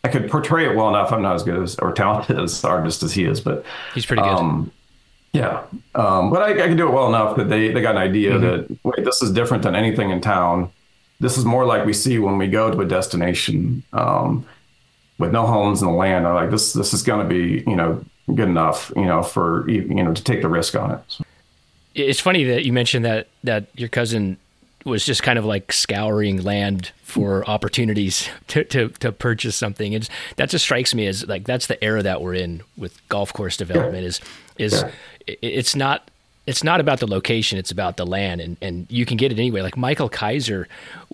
I 0.04 0.08
could 0.08 0.30
portray 0.30 0.66
it 0.66 0.76
well 0.76 0.90
enough. 0.90 1.10
I'm 1.12 1.22
not 1.22 1.34
as 1.34 1.42
good 1.42 1.60
as 1.60 1.76
or 1.76 1.92
talented 1.92 2.38
as 2.40 2.62
artist 2.62 3.02
as 3.02 3.14
he 3.14 3.24
is, 3.24 3.40
but 3.40 3.64
he's 3.94 4.06
pretty 4.06 4.22
good. 4.22 4.28
Um, 4.28 4.70
yeah, 5.32 5.64
um, 5.96 6.30
but 6.30 6.42
I, 6.42 6.50
I, 6.50 6.68
can 6.68 6.76
do 6.76 6.86
it 6.86 6.92
well 6.92 7.08
enough 7.08 7.36
that 7.36 7.48
they 7.48 7.72
they 7.72 7.80
got 7.80 7.96
an 7.96 8.02
idea 8.02 8.32
mm-hmm. 8.34 8.42
that 8.42 8.78
wait, 8.84 9.04
this 9.04 9.20
is 9.20 9.32
different 9.32 9.64
than 9.64 9.74
anything 9.74 10.10
in 10.10 10.20
town. 10.20 10.70
This 11.18 11.36
is 11.36 11.44
more 11.44 11.64
like 11.64 11.86
we 11.86 11.92
see 11.92 12.18
when 12.18 12.38
we 12.38 12.46
go 12.46 12.70
to 12.70 12.80
a 12.80 12.84
destination 12.84 13.82
um, 13.92 14.46
with 15.18 15.32
no 15.32 15.46
homes 15.46 15.82
in 15.82 15.88
the 15.88 15.94
land. 15.94 16.26
I'm 16.26 16.34
like 16.34 16.50
this 16.50 16.72
this 16.74 16.92
is 16.92 17.02
going 17.02 17.26
to 17.26 17.28
be 17.28 17.64
you 17.68 17.74
know 17.74 18.04
good 18.32 18.48
enough 18.48 18.92
you 18.94 19.06
know 19.06 19.22
for 19.22 19.68
you 19.68 19.82
know 20.04 20.12
to 20.12 20.22
take 20.22 20.42
the 20.42 20.48
risk 20.48 20.76
on 20.76 20.92
it. 20.92 21.00
So. 21.08 21.23
It's 21.94 22.20
funny 22.20 22.44
that 22.44 22.64
you 22.64 22.72
mentioned 22.72 23.04
that 23.04 23.28
that 23.44 23.66
your 23.74 23.88
cousin 23.88 24.38
was 24.84 25.04
just 25.04 25.22
kind 25.22 25.38
of 25.38 25.44
like 25.44 25.72
scouring 25.72 26.42
land 26.42 26.92
for 27.02 27.48
opportunities 27.48 28.28
to, 28.48 28.64
to, 28.64 28.88
to 28.90 29.12
purchase 29.12 29.56
something. 29.56 29.94
And 29.94 30.08
that 30.36 30.50
just 30.50 30.64
strikes 30.64 30.94
me 30.94 31.06
as 31.06 31.26
like 31.26 31.44
that's 31.44 31.66
the 31.66 31.82
era 31.82 32.02
that 32.02 32.20
we're 32.20 32.34
in 32.34 32.62
with 32.76 33.06
golf 33.08 33.32
course 33.32 33.56
development 33.56 34.04
is 34.04 34.20
is 34.58 34.84
it's 35.26 35.74
not 35.74 36.10
it's 36.46 36.62
not 36.62 36.78
about 36.78 37.00
the 37.00 37.06
location, 37.06 37.58
it's 37.58 37.70
about 37.70 37.96
the 37.96 38.04
land 38.04 38.40
and, 38.40 38.58
and 38.60 38.86
you 38.90 39.06
can 39.06 39.16
get 39.16 39.32
it 39.32 39.38
anyway. 39.38 39.62
Like 39.62 39.76
Michael 39.76 40.10
Keiser 40.10 40.66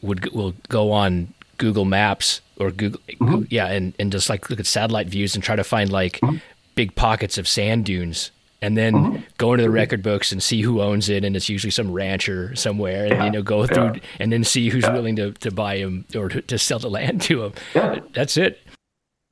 would 0.03 0.33
will 0.33 0.55
go 0.69 0.91
on 0.91 1.33
Google 1.59 1.85
Maps 1.85 2.41
or 2.59 2.71
Google 2.71 3.01
mm-hmm. 3.09 3.45
yeah, 3.49 3.67
and, 3.67 3.95
and 3.99 4.11
just 4.11 4.29
like 4.29 4.51
look 4.51 4.59
at 4.59 4.67
satellite 4.67 5.07
views 5.07 5.35
and 5.35 5.45
try 5.45 5.55
to 5.55 5.65
find 5.65 5.93
like 5.93 6.15
mm-hmm. 6.21 6.39
big 6.75 6.97
pockets 6.97 7.39
of 7.39 7.47
sand 7.47 7.85
dunes 7.85 8.33
and 8.63 8.77
then 8.77 8.95
mm-hmm. 8.95 9.23
go 9.39 9.53
into 9.53 9.63
the 9.63 9.71
record 9.71 10.03
books 10.03 10.33
and 10.33 10.43
see 10.43 10.63
who 10.63 10.81
owns 10.81 11.09
it 11.09 11.25
and 11.25 11.37
it's 11.37 11.49
usually 11.49 11.71
some 11.71 11.91
rancher 11.91 12.55
somewhere 12.55 13.05
and 13.05 13.15
yeah. 13.15 13.25
you 13.25 13.31
know 13.31 13.43
go 13.43 13.67
through 13.67 13.93
yeah. 13.95 14.01
and 14.19 14.33
then 14.33 14.45
see 14.45 14.69
who's 14.69 14.85
yeah. 14.85 14.93
willing 14.93 15.17
to, 15.17 15.33
to 15.33 15.51
buy 15.51 15.77
him 15.77 16.05
or 16.15 16.29
to, 16.29 16.41
to, 16.43 16.59
sell 16.59 16.79
the 16.79 16.91
land 16.91 17.23
to 17.23 17.45
him 17.45 17.53
yeah. 17.75 17.99
that's 18.13 18.37
it 18.37 18.61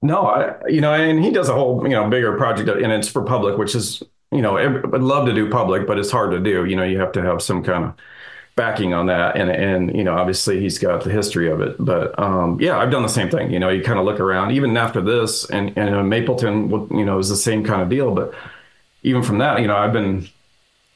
No, 0.01 0.27
I, 0.27 0.55
you 0.69 0.81
know, 0.81 0.93
and 0.93 1.25
he 1.25 1.31
does 1.31 1.49
a 1.49 1.55
whole, 1.55 1.83
you 1.83 1.91
know, 1.91 2.09
bigger 2.09 2.37
project 2.37 2.69
and 2.69 2.93
it's 2.93 3.09
for 3.09 3.23
public, 3.23 3.59
which 3.59 3.75
is, 3.75 4.03
you 4.31 4.41
know, 4.43 4.57
I'd 4.57 4.85
love 5.01 5.27
to 5.27 5.35
do 5.35 5.51
public, 5.51 5.87
but 5.87 5.99
it's 5.99 6.11
hard 6.11 6.31
to 6.31 6.39
do. 6.39 6.65
You 6.67 6.77
know, 6.77 6.85
you 6.85 7.01
have 7.01 7.13
to 7.13 7.23
have 7.23 7.43
some 7.43 7.65
kind 7.65 7.85
of 7.85 7.95
backing 8.55 8.93
on 8.95 9.07
that. 9.07 9.37
And, 9.37 9.51
and, 9.51 9.97
you 9.97 10.05
know, 10.05 10.15
obviously 10.15 10.61
he's 10.61 10.79
got 10.79 11.03
the 11.03 11.11
history 11.11 11.51
of 11.51 11.61
it, 11.61 11.77
but, 11.79 12.17
um, 12.19 12.61
yeah, 12.61 12.79
I've 12.79 12.93
done 12.93 13.03
the 13.03 13.09
same 13.09 13.29
thing. 13.29 13.51
You 13.51 13.59
know, 13.59 13.71
you 13.71 13.83
kind 13.83 13.99
of 13.99 14.05
look 14.05 14.21
around 14.21 14.53
even 14.53 14.77
after 14.77 15.01
this 15.01 15.45
and, 15.51 15.77
and 15.77 16.09
Mapleton, 16.09 16.71
you 16.91 17.05
know, 17.05 17.19
is 17.19 17.29
the 17.29 17.37
same 17.37 17.65
kind 17.65 17.83
of 17.83 17.89
deal. 17.89 18.15
But 18.15 18.35
even 19.03 19.23
from 19.23 19.39
that, 19.39 19.61
you 19.61 19.67
know, 19.67 19.77
I've 19.77 19.93
been, 19.93 20.29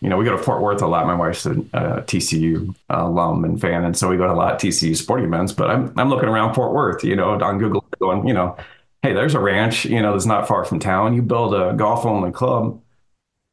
you 0.01 0.09
know, 0.09 0.17
we 0.17 0.25
go 0.25 0.37
to 0.37 0.43
Fort 0.43 0.63
Worth 0.63 0.83
a 0.83 0.87
lot. 0.87 1.07
My 1.07 1.15
wife's 1.15 1.47
a 1.47 1.53
uh, 1.75 2.03
TCU 2.03 2.75
uh, 2.91 3.07
alum 3.07 3.45
and 3.45 3.61
fan, 3.61 3.85
and 3.85 3.97
so 3.97 4.09
we 4.09 4.17
go 4.17 4.27
to 4.27 4.33
a 4.33 4.35
lot 4.35 4.55
of 4.55 4.61
TCU 4.61 4.97
sporting 4.97 5.27
events. 5.27 5.53
But 5.53 5.71
I'm 5.71 5.99
I'm 5.99 6.09
looking 6.09 6.29
around 6.29 6.55
Fort 6.55 6.73
Worth, 6.73 7.05
you 7.05 7.15
know, 7.15 7.41
on 7.41 7.59
Google, 7.59 7.85
going, 8.01 8.27
you 8.27 8.35
know, 8.35 8.57
hey, 9.03 9.13
there's 9.13 9.35
a 9.35 9.41
ranch, 9.41 9.85
you 9.85 10.01
know, 10.01 10.13
that's 10.13 10.27
not 10.27 10.47
far 10.47 10.65
from 10.65 10.79
town. 10.79 11.15
You 11.15 11.23
build 11.23 11.55
a 11.55 11.75
golf 11.75 12.07
only 12.07 12.31
club, 12.31 12.81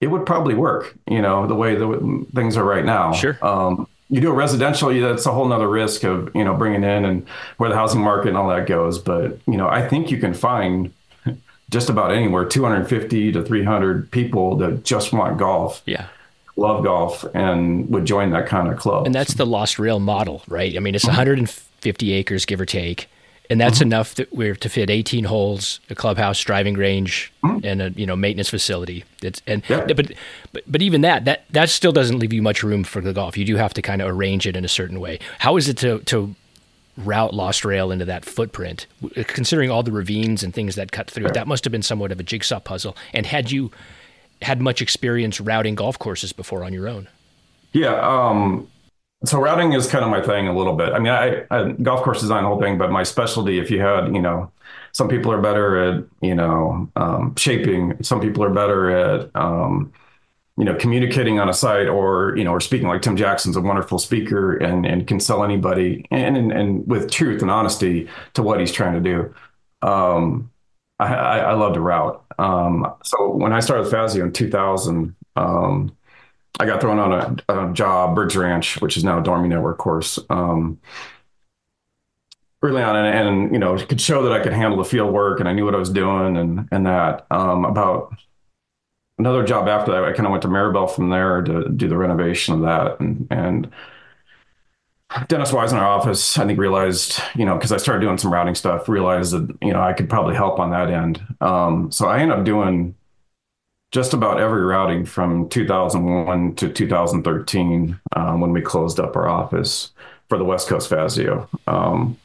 it 0.02 0.08
would 0.08 0.26
probably 0.26 0.54
work, 0.54 0.96
you 1.08 1.22
know, 1.22 1.48
the 1.48 1.56
way 1.56 1.76
the 1.76 2.26
things 2.34 2.56
are 2.56 2.64
right 2.64 2.86
now. 2.86 3.12
Sure. 3.12 3.38
Um, 3.42 3.88
you 4.10 4.22
do 4.22 4.32
a 4.32 4.34
residential, 4.34 4.90
that's 5.02 5.26
a 5.26 5.32
whole 5.32 5.48
nother 5.48 5.68
risk 5.68 6.04
of, 6.04 6.34
you 6.34 6.44
know, 6.44 6.56
bringing 6.56 6.84
in 6.84 7.06
and 7.06 7.28
where 7.58 7.70
the 7.70 7.76
housing 7.76 8.02
market 8.02 8.30
and 8.30 8.38
all 8.38 8.50
that 8.50 8.66
goes. 8.66 8.98
But, 8.98 9.40
you 9.46 9.58
know, 9.58 9.68
I 9.68 9.88
think 9.88 10.10
you 10.10 10.18
can 10.18 10.34
find 10.34 10.92
just 11.70 11.90
about 11.90 12.12
anywhere 12.12 12.46
250 12.46 13.32
to 13.32 13.44
300 13.44 14.12
people 14.12 14.58
that 14.58 14.84
just 14.84 15.14
want 15.14 15.38
golf. 15.38 15.82
Yeah. 15.86 16.08
Love 16.56 16.84
golf 16.84 17.24
and 17.34 17.90
would 17.90 18.06
join 18.06 18.32
that 18.32 18.48
kind 18.48 18.68
of 18.68 18.78
club. 18.78 19.06
And 19.06 19.16
that's 19.16 19.36
the 19.36 19.46
Lost 19.46 19.80
Rail 19.80 20.00
model, 20.00 20.44
right? 20.48 20.76
I 20.76 20.80
mean, 20.80 20.94
it's 20.94 21.06
mm-hmm. 21.06 21.12
150 21.12 22.12
acres, 22.12 22.46
give 22.46 22.60
or 22.60 22.66
take 22.66 23.08
and 23.50 23.60
that's 23.60 23.80
mm-hmm. 23.80 23.88
enough 23.88 24.16
that 24.16 24.32
we're 24.32 24.56
to 24.56 24.70
fit 24.70 24.90
18 24.90 25.24
holes, 25.24 25.80
a 25.90 25.96
clubhouse, 25.96 26.40
driving 26.40 26.76
range, 26.76 27.34
mm-hmm. 27.44 27.66
and 27.66 27.82
a 27.82 27.90
you 27.92 28.06
know 28.06 28.16
maintenance 28.16 28.50
facility. 28.50 29.04
It's 29.24 29.42
and 29.48 29.64
yeah. 29.68 29.86
but, 29.86 30.12
but 30.52 30.64
but 30.68 30.82
even 30.82 31.02
that 31.02 31.26
that 31.26 31.46
that 31.50 31.70
still 31.70 31.92
doesn't 31.92 32.20
leave 32.20 32.32
you 32.32 32.42
much 32.42 32.64
room 32.64 32.84
for 32.84 33.02
the 33.02 33.14
golf. 33.14 33.38
You 33.38 33.46
do 33.46 33.56
have 33.56 33.74
to 33.74 33.82
kind 33.82 34.02
of 34.02 34.10
arrange 34.10 34.46
it 34.46 34.56
in 34.56 34.64
a 34.64 34.70
certain 34.70 35.00
way. 35.00 35.20
How 35.40 35.58
is 35.58 35.68
it 35.68 35.78
to 35.78 36.00
to 36.00 36.36
route 37.06 37.34
Lost 37.34 37.66
Rail 37.66 37.92
into 37.92 38.06
that 38.06 38.26
footprint, 38.26 38.88
considering 39.28 39.72
all 39.72 39.84
the 39.84 39.92
ravines 39.92 40.44
and 40.44 40.54
things 40.54 40.76
that 40.76 40.92
cut 40.92 41.10
through? 41.10 41.26
Right. 41.26 41.34
That 41.34 41.48
must 41.48 41.64
have 41.64 41.72
been 41.72 41.82
somewhat 41.82 42.12
of 42.12 42.20
a 42.20 42.24
jigsaw 42.24 42.60
puzzle. 42.60 42.96
And 43.14 43.26
had 43.26 43.52
you 43.52 43.72
had 44.42 44.62
much 44.62 44.82
experience 44.82 45.42
routing 45.42 45.76
golf 45.76 46.00
courses 46.00 46.32
before 46.34 46.64
on 46.64 46.74
your 46.74 46.88
own? 46.88 47.08
Yeah. 47.74 47.96
Um, 48.00 48.68
so 49.26 49.40
routing 49.40 49.74
is 49.74 49.88
kind 49.88 50.04
of 50.04 50.10
my 50.10 50.22
thing 50.22 50.48
a 50.48 50.56
little 50.56 50.76
bit. 50.76 50.94
I 50.94 51.00
mean, 51.00 51.12
I, 51.12 51.44
I 51.52 51.72
golf 51.72 52.04
course 52.04 52.22
design 52.22 52.44
whole 52.44 52.60
thing, 52.60 52.78
but 52.78 52.90
my 52.92 53.04
specialty, 53.04 53.60
if 53.60 53.70
you 53.70 53.82
had, 53.82 54.14
you 54.14 54.22
know, 54.22 54.52
some 54.92 55.08
people 55.08 55.32
are 55.32 55.42
better 55.42 55.78
at, 55.78 56.04
you 56.22 56.36
know, 56.36 56.90
um, 56.96 57.36
shaping. 57.36 58.02
Some 58.02 58.22
people 58.22 58.44
are 58.44 58.50
better 58.50 58.90
at, 58.90 59.30
um, 59.36 59.92
you 60.60 60.66
know, 60.66 60.76
communicating 60.76 61.40
on 61.40 61.48
a 61.48 61.54
site 61.54 61.88
or, 61.88 62.36
you 62.36 62.44
know, 62.44 62.52
or 62.52 62.60
speaking 62.60 62.90
like 62.90 63.02
Tim 63.02 63.16
Jackson's 63.16 63.56
a 63.56 63.62
wonderful 63.62 63.98
speaker 63.98 64.58
and, 64.58 64.86
and 64.86 65.08
can 65.08 65.22
sell 65.22 65.46
anybody 65.46 66.06
and, 66.12 66.36
and, 66.36 66.52
and 66.52 66.86
with 66.86 67.10
truth 67.10 67.42
and 67.42 67.50
honesty 67.50 68.10
to 68.34 68.44
what 68.44 68.60
he's 68.60 68.74
trying 68.74 68.94
to 68.94 69.00
do. 69.00 69.34
Um, 69.88 70.52
I, 71.00 71.16
I, 71.16 71.38
I 71.38 71.54
love 71.54 71.76
to 71.76 71.80
route. 71.80 72.26
Um, 72.38 72.94
so 73.06 73.30
when 73.30 73.54
I 73.54 73.62
started 73.62 73.84
with 73.84 73.92
Fazio 73.92 74.26
in 74.26 74.34
2000, 74.34 75.16
um, 75.38 75.96
I 76.60 76.66
got 76.66 76.82
thrown 76.82 77.00
on 77.00 77.42
a, 77.48 77.70
a 77.70 77.74
job, 77.74 78.16
Briggs 78.16 78.36
Ranch, 78.36 78.82
which 78.82 78.98
is 78.98 79.06
now 79.06 79.20
a 79.20 79.24
Dormie 79.24 79.48
Network 79.48 79.78
course. 79.78 80.20
Um, 80.30 80.78
early 82.62 82.82
on, 82.82 82.98
and, 82.98 83.30
and, 83.30 83.54
you 83.54 83.60
know, 83.60 83.78
could 83.78 84.02
show 84.02 84.24
that 84.24 84.34
I 84.34 84.44
could 84.44 84.52
handle 84.52 84.78
the 84.78 84.84
field 84.84 85.14
work, 85.14 85.40
and 85.40 85.48
I 85.48 85.54
knew 85.54 85.64
what 85.64 85.74
I 85.74 85.78
was 85.80 85.90
doing, 85.90 86.36
and 86.36 86.68
and 86.70 86.86
that. 86.86 87.28
Um, 87.32 87.64
about 87.64 88.14
another 89.20 89.44
job 89.46 89.68
after 89.68 89.92
that, 89.92 90.04
I 90.04 90.14
kind 90.14 90.26
of 90.26 90.32
went 90.32 90.42
to 90.44 90.48
Mirabel 90.48 90.88
from 90.88 91.10
there 91.10 91.42
to 91.42 91.70
do 91.70 91.88
the 91.88 91.98
renovation 91.98 92.56
of 92.56 92.62
that, 92.62 93.00
and 93.00 93.28
and. 93.30 93.72
Dennis 95.28 95.52
Wise 95.52 95.72
in 95.72 95.80
our 95.80 95.88
office, 95.88 96.38
I 96.38 96.46
think, 96.46 96.60
realized, 96.60 97.20
you 97.34 97.44
know, 97.44 97.56
because 97.56 97.72
I 97.72 97.78
started 97.78 98.02
doing 98.02 98.20
some 98.20 98.32
routing 98.32 98.54
stuff, 98.54 98.88
realized 98.88 99.34
that, 99.34 99.58
you 99.60 99.74
know, 99.74 99.82
I 99.82 99.92
could 99.94 100.08
probably 100.08 100.36
help 100.36 100.60
on 100.60 100.70
that 100.70 100.92
end. 100.92 101.20
Um, 101.42 101.92
so 101.92 102.08
I 102.08 102.20
ended 102.20 102.38
up 102.38 102.46
doing 102.46 102.94
just 103.92 104.14
about 104.14 104.40
every 104.40 104.62
routing 104.62 105.06
from 105.06 105.50
2001 105.50 106.56
to 106.56 106.72
2013 106.72 108.00
um, 108.16 108.40
when 108.40 108.52
we 108.52 108.62
closed 108.62 109.00
up 109.00 109.16
our 109.16 109.28
office 109.28 109.92
for 110.28 110.38
the 110.38 110.46
West 110.46 110.68
Coast 110.68 110.90
Fazio. 110.90 111.50
Um, 111.66 112.18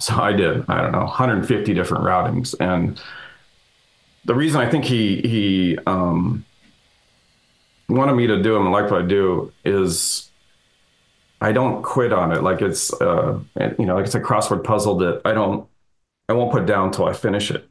so 0.00 0.16
I 0.16 0.32
did, 0.32 0.64
I 0.68 0.82
don't 0.82 0.92
know, 0.92 1.04
150 1.04 1.72
different 1.72 2.02
routings. 2.02 2.56
And 2.58 3.00
the 4.24 4.34
reason 4.34 4.60
I 4.60 4.70
think 4.70 4.84
he, 4.84 5.20
he 5.22 5.78
um, 5.86 6.44
wanted 7.88 8.14
me 8.14 8.26
to 8.26 8.42
do 8.42 8.56
him 8.56 8.62
and 8.62 8.72
like 8.72 8.90
what 8.90 9.02
I 9.02 9.06
do 9.06 9.52
is 9.64 10.30
I 11.40 11.52
don't 11.52 11.82
quit 11.82 12.12
on 12.12 12.32
it. 12.32 12.42
Like 12.42 12.62
it's, 12.62 12.92
uh, 13.00 13.38
you 13.78 13.86
know, 13.86 13.96
like 13.96 14.06
it's 14.06 14.14
a 14.14 14.20
crossword 14.20 14.64
puzzle 14.64 14.96
that 14.98 15.22
I 15.24 15.32
don't, 15.32 15.68
I 16.28 16.34
won't 16.34 16.52
put 16.52 16.66
down 16.66 16.86
until 16.86 17.06
I 17.06 17.12
finish 17.12 17.50
it. 17.50 17.68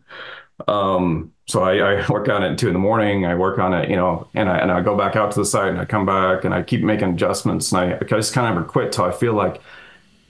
Um, 0.68 1.34
so 1.48 1.64
I, 1.64 1.78
I, 1.78 2.08
work 2.08 2.30
on 2.30 2.44
it 2.44 2.52
at 2.52 2.58
two 2.58 2.68
in 2.68 2.74
the 2.74 2.80
morning. 2.80 3.26
I 3.26 3.36
work 3.36 3.60
on 3.60 3.74
it, 3.74 3.90
you 3.90 3.96
know, 3.96 4.28
and 4.34 4.50
I 4.50 4.58
and 4.60 4.72
I 4.72 4.82
go 4.82 4.98
back 4.98 5.16
out 5.16 5.32
to 5.32 5.40
the 5.40 5.46
site 5.46 5.70
and 5.70 5.80
I 5.80 5.86
come 5.86 6.06
back 6.06 6.46
and 6.46 6.54
I 6.54 6.62
keep 6.64 6.84
making 6.84 7.10
adjustments 7.10 7.72
and 7.72 7.94
I, 7.94 7.98
I 7.98 8.04
just 8.04 8.34
kind 8.34 8.48
of 8.48 8.56
never 8.56 8.68
quit 8.68 8.92
till 8.92 9.06
I 9.06 9.12
feel 9.12 9.34
like 9.34 9.62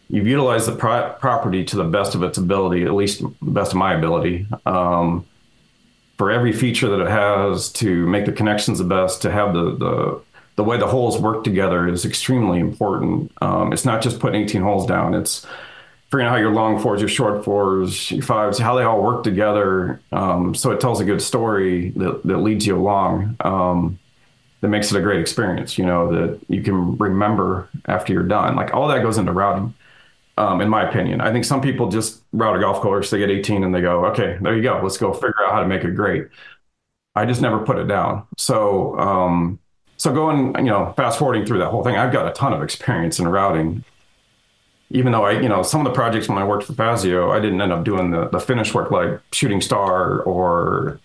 you've 0.09 0.27
utilized 0.27 0.67
the 0.67 0.75
pro- 0.75 1.13
property 1.19 1.63
to 1.65 1.75
the 1.75 1.83
best 1.83 2.15
of 2.15 2.23
its 2.23 2.37
ability, 2.37 2.83
at 2.83 2.93
least 2.93 3.21
the 3.21 3.51
best 3.51 3.71
of 3.71 3.77
my 3.77 3.93
ability. 3.93 4.47
Um, 4.65 5.25
for 6.21 6.29
every 6.29 6.53
feature 6.53 6.87
that 6.87 7.01
it 7.01 7.09
has, 7.09 7.71
to 7.71 8.05
make 8.05 8.27
the 8.27 8.31
connections 8.31 8.77
the 8.77 8.83
best, 8.83 9.23
to 9.23 9.31
have 9.31 9.55
the 9.55 9.75
the 9.75 10.21
the 10.55 10.63
way 10.63 10.77
the 10.77 10.85
holes 10.85 11.17
work 11.17 11.43
together 11.43 11.87
is 11.87 12.05
extremely 12.05 12.59
important. 12.59 13.31
Um, 13.41 13.73
it's 13.73 13.85
not 13.85 14.03
just 14.03 14.19
putting 14.19 14.39
18 14.43 14.61
holes 14.61 14.85
down; 14.85 15.15
it's 15.15 15.47
figuring 16.11 16.27
out 16.27 16.33
how 16.33 16.37
your 16.37 16.51
long 16.51 16.79
fours, 16.79 17.01
your 17.01 17.09
short 17.09 17.43
fours, 17.43 18.11
your 18.11 18.21
fives, 18.21 18.59
how 18.59 18.75
they 18.75 18.83
all 18.83 19.01
work 19.01 19.23
together. 19.23 19.99
Um, 20.11 20.53
so 20.53 20.69
it 20.69 20.79
tells 20.79 20.99
a 20.99 21.05
good 21.05 21.23
story 21.23 21.89
that, 21.95 22.21
that 22.23 22.37
leads 22.37 22.67
you 22.67 22.77
along. 22.77 23.35
Um, 23.39 23.97
that 24.59 24.67
makes 24.67 24.91
it 24.91 24.99
a 24.99 25.01
great 25.01 25.21
experience, 25.21 25.79
you 25.79 25.87
know, 25.87 26.11
that 26.11 26.39
you 26.49 26.61
can 26.61 26.99
remember 26.99 27.67
after 27.87 28.13
you're 28.13 28.21
done. 28.21 28.55
Like 28.55 28.75
all 28.75 28.87
that 28.89 29.01
goes 29.01 29.17
into 29.17 29.31
routing, 29.31 29.73
um, 30.37 30.61
in 30.61 30.69
my 30.69 30.87
opinion. 30.87 31.21
I 31.21 31.31
think 31.31 31.45
some 31.45 31.61
people 31.61 31.89
just 31.89 32.21
route 32.31 32.55
a 32.55 32.59
golf 32.59 32.81
course, 32.81 33.09
they 33.09 33.19
get 33.19 33.29
18 33.29 33.63
and 33.63 33.73
they 33.73 33.81
go, 33.81 34.05
okay, 34.05 34.37
there 34.41 34.55
you 34.55 34.63
go. 34.63 34.79
Let's 34.81 34.97
go 34.97 35.13
figure 35.13 35.45
out 35.45 35.53
how 35.53 35.59
to 35.59 35.67
make 35.67 35.83
it 35.83 35.95
great. 35.95 36.27
I 37.15 37.25
just 37.25 37.41
never 37.41 37.59
put 37.59 37.77
it 37.77 37.87
down. 37.87 38.25
So, 38.37 38.97
um, 38.97 39.59
so 39.97 40.13
going, 40.13 40.55
you 40.57 40.71
know, 40.71 40.93
fast 40.95 41.19
forwarding 41.19 41.45
through 41.45 41.59
that 41.59 41.69
whole 41.69 41.83
thing, 41.83 41.97
I've 41.97 42.13
got 42.13 42.27
a 42.27 42.31
ton 42.31 42.53
of 42.53 42.63
experience 42.63 43.19
in 43.19 43.27
routing 43.27 43.83
even 44.91 45.11
though 45.11 45.25
I, 45.25 45.39
you 45.39 45.49
know, 45.49 45.63
some 45.63 45.85
of 45.85 45.85
the 45.85 45.95
projects 45.95 46.27
when 46.27 46.37
I 46.37 46.43
worked 46.43 46.65
for 46.65 46.73
Fazio, 46.73 47.31
I 47.31 47.39
didn't 47.39 47.61
end 47.61 47.71
up 47.71 47.83
doing 47.83 48.11
the, 48.11 48.27
the 48.29 48.39
finish 48.39 48.73
work 48.73 48.91
like 48.91 49.21
Shooting 49.31 49.61
Star 49.61 50.21
or 50.23 50.99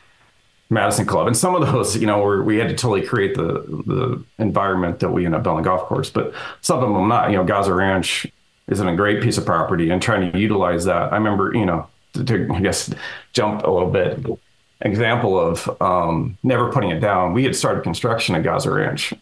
Madison 0.71 1.07
Club. 1.07 1.29
And 1.29 1.37
some 1.37 1.55
of 1.55 1.73
those, 1.73 1.97
you 1.97 2.07
know, 2.07 2.21
were, 2.21 2.43
we 2.43 2.57
had 2.57 2.69
to 2.69 2.75
totally 2.75 3.07
create 3.07 3.37
the 3.37 3.65
the 3.87 4.25
environment 4.39 4.99
that 5.01 5.11
we 5.11 5.25
end 5.25 5.35
up 5.35 5.45
building 5.45 5.65
golf 5.65 5.83
course. 5.83 6.11
But 6.11 6.35
some 6.61 6.83
of 6.83 6.93
them 6.93 7.09
not. 7.09 7.31
You 7.31 7.37
know, 7.37 7.45
Gozzer 7.45 7.77
Ranch 7.77 8.27
isn't 8.69 8.89
a 8.89 8.97
great 8.97 9.23
piece 9.23 9.39
of 9.39 9.47
property 9.47 9.91
and 9.91 10.03
trying 10.03 10.33
to 10.33 10.39
utilize 10.39 10.85
that. 10.85 11.13
I 11.13 11.17
remember, 11.17 11.53
you 11.55 11.67
know, 11.67 11.89
to, 12.15 12.25
to 12.25 12.49
I 12.53 12.61
guess 12.61 12.93
jump 13.33 13.65
a 13.65 13.71
little 13.71 13.91
bit. 13.91 14.25
Example 14.83 15.39
of 15.39 15.81
um, 15.81 16.37
never 16.43 16.71
putting 16.71 16.91
it 16.91 17.01
down. 17.01 17.33
We 17.33 17.45
had 17.45 17.57
started 17.57 17.83
construction 17.83 18.35
at 18.35 18.43
Gozzer 18.43 18.77
Ranch 18.77 19.15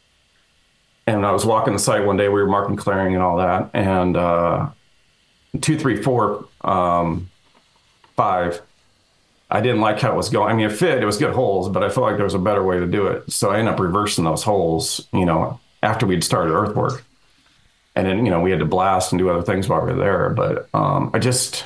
and 1.07 1.27
I 1.27 1.33
was 1.33 1.45
walking 1.45 1.73
the 1.73 1.79
site 1.79 2.05
one 2.07 2.17
day. 2.17 2.29
We 2.29 2.41
were 2.41 2.49
marking 2.49 2.77
clearing 2.77 3.15
and 3.15 3.23
all 3.23 3.37
that, 3.39 3.71
and 3.75 4.17
uh, 4.17 4.71
two, 5.61 5.79
three, 5.79 6.03
four, 6.03 6.47
um, 6.63 7.31
five. 8.17 8.63
I 9.51 9.61
didn't 9.61 9.83
like 9.83 10.01
how 10.01 10.13
it 10.13 10.17
was 10.17 10.31
going. 10.31 10.51
I 10.51 10.55
mean, 10.55 10.67
it 10.67 10.73
fit. 10.73 11.03
It 11.03 11.07
was 11.07 11.19
good 11.19 11.35
holes, 11.35 11.69
but 11.69 11.85
I 11.85 11.89
felt 11.89 12.07
like 12.07 12.17
there 12.17 12.25
was 12.25 12.35
a 12.35 12.39
better 12.39 12.65
way 12.65 12.79
to 12.81 12.87
do 12.87 13.07
it. 13.07 13.31
So 13.31 13.51
I 13.51 13.59
ended 13.59 13.75
up 13.75 13.81
reversing 13.81 14.25
those 14.25 14.43
holes. 14.43 15.07
You 15.13 15.27
know, 15.27 15.61
after 15.83 16.07
we'd 16.07 16.25
started 16.25 16.53
earthwork, 16.53 17.05
and 17.97 18.07
then 18.07 18.25
you 18.25 18.31
know 18.31 18.41
we 18.41 18.51
had 18.51 18.61
to 18.61 18.67
blast 18.67 19.13
and 19.13 19.19
do 19.19 19.29
other 19.31 19.43
things 19.43 19.69
while 19.69 19.85
we 19.85 19.93
were 19.93 19.99
there. 19.99 20.31
But 20.31 20.69
um, 20.75 21.11
I 21.15 21.19
just, 21.19 21.65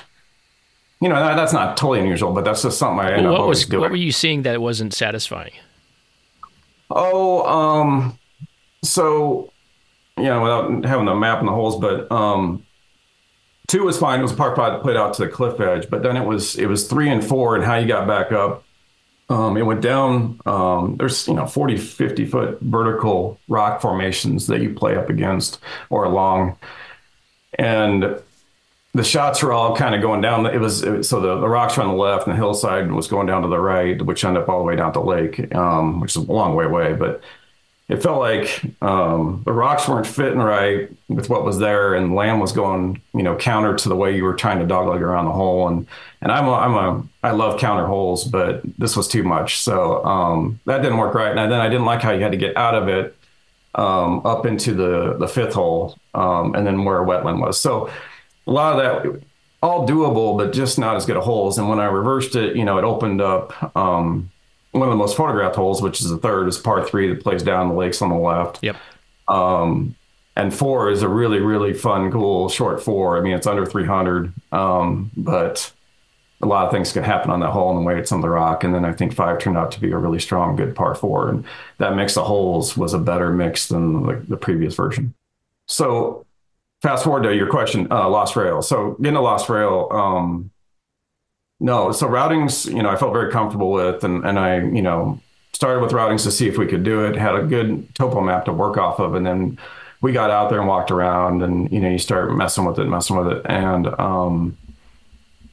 you 1.00 1.08
know, 1.08 1.16
that, 1.16 1.36
that's 1.36 1.52
not 1.52 1.76
totally 1.76 2.00
unusual, 2.00 2.32
but 2.32 2.44
that's 2.44 2.62
just 2.62 2.78
something 2.78 3.04
I 3.04 3.12
ended 3.12 3.24
well, 3.24 3.34
what 3.34 3.40
up 3.42 3.48
was, 3.48 3.66
doing. 3.66 3.80
What 3.80 3.90
were 3.90 3.96
you 3.96 4.12
seeing 4.12 4.42
that 4.42 4.60
wasn't 4.60 4.94
satisfying? 4.94 5.52
Oh, 6.90 7.46
um, 7.46 8.18
so, 8.82 9.52
you 10.16 10.24
know, 10.24 10.42
without 10.42 10.84
having 10.84 11.06
the 11.06 11.14
map 11.14 11.38
and 11.38 11.48
the 11.48 11.52
holes, 11.52 11.78
but 11.78 12.10
um, 12.10 12.64
two 13.66 13.84
was 13.84 13.98
fine. 13.98 14.20
It 14.20 14.22
was 14.22 14.32
a 14.32 14.36
park 14.36 14.56
that 14.56 14.82
played 14.82 14.96
out 14.96 15.14
to 15.14 15.24
the 15.24 15.28
cliff 15.28 15.60
edge, 15.60 15.88
but 15.88 16.02
then 16.02 16.16
it 16.16 16.24
was 16.24 16.56
it 16.56 16.66
was 16.66 16.88
three 16.88 17.08
and 17.08 17.24
four 17.24 17.54
and 17.54 17.64
how 17.64 17.76
you 17.76 17.86
got 17.86 18.06
back 18.06 18.32
up. 18.32 18.64
Um, 19.30 19.56
it 19.56 19.62
went 19.62 19.82
down. 19.82 20.40
Um, 20.46 20.96
there's 20.96 21.28
you 21.28 21.34
know 21.34 21.46
40, 21.46 21.76
50 21.76 22.26
foot 22.26 22.58
vertical 22.62 23.38
rock 23.48 23.82
formations 23.82 24.46
that 24.46 24.60
you 24.62 24.72
play 24.72 24.96
up 24.96 25.10
against 25.10 25.60
or 25.90 26.04
along, 26.04 26.56
and 27.58 28.20
the 28.94 29.04
shots 29.04 29.42
were 29.42 29.52
all 29.52 29.76
kind 29.76 29.94
of 29.94 30.00
going 30.00 30.20
down. 30.20 30.46
It 30.46 30.60
was, 30.60 30.82
it 30.82 31.04
so 31.04 31.20
the, 31.20 31.38
the 31.38 31.48
rocks 31.48 31.76
were 31.76 31.82
on 31.82 31.90
the 31.90 31.94
left 31.94 32.26
and 32.26 32.32
the 32.32 32.36
hillside 32.36 32.90
was 32.90 33.06
going 33.06 33.26
down 33.26 33.42
to 33.42 33.48
the 33.48 33.60
right, 33.60 34.00
which 34.00 34.24
ended 34.24 34.42
up 34.42 34.48
all 34.48 34.58
the 34.58 34.64
way 34.64 34.76
down 34.76 34.92
to 34.94 35.00
the 35.00 35.06
lake, 35.06 35.54
um, 35.54 36.00
which 36.00 36.12
is 36.12 36.16
a 36.16 36.32
long 36.32 36.54
way 36.54 36.64
away. 36.64 36.94
But 36.94 37.22
it 37.88 38.02
felt 38.02 38.18
like 38.18 38.62
um, 38.82 39.42
the 39.46 39.52
rocks 39.52 39.88
weren't 39.88 40.06
fitting 40.06 40.38
right 40.38 40.90
with 41.08 41.30
what 41.30 41.44
was 41.44 41.58
there, 41.58 41.94
and 41.94 42.14
land 42.14 42.40
was 42.40 42.52
going, 42.52 43.00
you 43.14 43.22
know, 43.22 43.34
counter 43.36 43.74
to 43.76 43.88
the 43.88 43.96
way 43.96 44.14
you 44.14 44.24
were 44.24 44.34
trying 44.34 44.58
to 44.58 44.66
dogleg 44.66 45.00
around 45.00 45.24
the 45.24 45.32
hole. 45.32 45.68
And 45.68 45.86
and 46.20 46.30
I'm 46.30 46.46
a, 46.46 46.52
I'm 46.52 46.74
a 46.74 47.02
I 47.22 47.30
love 47.30 47.58
counter 47.58 47.86
holes, 47.86 48.24
but 48.24 48.60
this 48.78 48.96
was 48.96 49.08
too 49.08 49.22
much, 49.22 49.58
so 49.58 50.04
um, 50.04 50.60
that 50.66 50.82
didn't 50.82 50.98
work 50.98 51.14
right. 51.14 51.34
And 51.34 51.50
then 51.50 51.60
I 51.60 51.68
didn't 51.68 51.86
like 51.86 52.02
how 52.02 52.12
you 52.12 52.22
had 52.22 52.32
to 52.32 52.38
get 52.38 52.56
out 52.56 52.74
of 52.74 52.88
it 52.88 53.16
um, 53.74 54.26
up 54.26 54.44
into 54.44 54.74
the 54.74 55.14
the 55.14 55.28
fifth 55.28 55.54
hole, 55.54 55.96
um, 56.14 56.54
and 56.54 56.66
then 56.66 56.84
where 56.84 57.02
a 57.02 57.06
wetland 57.06 57.40
was. 57.40 57.58
So 57.60 57.90
a 58.46 58.50
lot 58.50 58.78
of 58.78 59.04
that 59.04 59.22
all 59.62 59.88
doable, 59.88 60.36
but 60.36 60.52
just 60.52 60.78
not 60.78 60.96
as 60.96 61.06
good 61.06 61.16
of 61.16 61.24
holes. 61.24 61.58
And 61.58 61.68
when 61.68 61.80
I 61.80 61.86
reversed 61.86 62.36
it, 62.36 62.54
you 62.54 62.64
know, 62.64 62.78
it 62.78 62.84
opened 62.84 63.20
up 63.20 63.76
um, 63.76 64.30
one 64.72 64.88
of 64.88 64.90
the 64.90 64.96
most 64.96 65.16
photographed 65.16 65.56
holes, 65.56 65.80
which 65.82 66.00
is 66.00 66.10
the 66.10 66.18
third, 66.18 66.48
is 66.48 66.58
par 66.58 66.84
three 66.84 67.08
that 67.08 67.22
plays 67.22 67.42
down 67.42 67.68
the 67.68 67.74
lakes 67.74 68.02
on 68.02 68.10
the 68.10 68.16
left. 68.16 68.58
Yep. 68.62 68.76
Um, 69.28 69.94
and 70.36 70.54
four 70.54 70.90
is 70.90 71.02
a 71.02 71.08
really, 71.08 71.40
really 71.40 71.74
fun, 71.74 72.12
cool 72.12 72.48
short 72.48 72.82
four. 72.82 73.18
I 73.18 73.20
mean, 73.20 73.34
it's 73.34 73.46
under 73.46 73.66
300, 73.66 74.32
um, 74.52 75.10
but 75.16 75.72
a 76.40 76.46
lot 76.46 76.66
of 76.66 76.70
things 76.70 76.92
can 76.92 77.02
happen 77.02 77.30
on 77.30 77.40
that 77.40 77.50
hole 77.50 77.70
and 77.70 77.78
the 77.78 77.82
way 77.82 77.98
it's 77.98 78.12
on 78.12 78.20
the 78.20 78.28
rock. 78.28 78.62
And 78.62 78.72
then 78.72 78.84
I 78.84 78.92
think 78.92 79.12
five 79.12 79.40
turned 79.40 79.58
out 79.58 79.72
to 79.72 79.80
be 79.80 79.90
a 79.90 79.96
really 79.96 80.20
strong, 80.20 80.54
good 80.54 80.76
par 80.76 80.94
four. 80.94 81.28
And 81.28 81.44
that 81.78 81.96
mix 81.96 82.16
of 82.16 82.26
holes 82.26 82.76
was 82.76 82.94
a 82.94 82.98
better 82.98 83.32
mix 83.32 83.68
than 83.68 84.06
the, 84.06 84.24
the 84.28 84.36
previous 84.36 84.76
version. 84.76 85.14
So 85.66 86.24
fast 86.82 87.04
forward 87.04 87.24
to 87.24 87.34
your 87.34 87.50
question, 87.50 87.88
uh, 87.90 88.08
Lost 88.08 88.36
Rail. 88.36 88.62
So 88.62 88.96
getting 89.00 89.16
a 89.16 89.20
Lost 89.20 89.48
Rail, 89.48 89.88
um, 89.90 90.50
no, 91.60 91.92
so 91.92 92.06
routings, 92.06 92.72
you 92.72 92.82
know, 92.82 92.90
I 92.90 92.96
felt 92.96 93.12
very 93.12 93.30
comfortable 93.32 93.72
with, 93.72 94.04
and 94.04 94.24
and 94.24 94.38
I, 94.38 94.58
you 94.58 94.82
know, 94.82 95.20
started 95.52 95.82
with 95.82 95.92
routings 95.92 96.22
to 96.24 96.30
see 96.30 96.48
if 96.48 96.56
we 96.56 96.66
could 96.66 96.84
do 96.84 97.04
it. 97.04 97.16
Had 97.16 97.34
a 97.34 97.42
good 97.42 97.94
topo 97.94 98.20
map 98.20 98.44
to 98.44 98.52
work 98.52 98.76
off 98.76 99.00
of, 99.00 99.14
and 99.14 99.26
then 99.26 99.58
we 100.00 100.12
got 100.12 100.30
out 100.30 100.50
there 100.50 100.60
and 100.60 100.68
walked 100.68 100.90
around, 100.90 101.42
and 101.42 101.70
you 101.72 101.80
know, 101.80 101.88
you 101.88 101.98
start 101.98 102.34
messing 102.36 102.64
with 102.64 102.78
it, 102.78 102.84
messing 102.84 103.16
with 103.16 103.28
it, 103.28 103.42
and 103.46 103.88
um, 103.98 104.56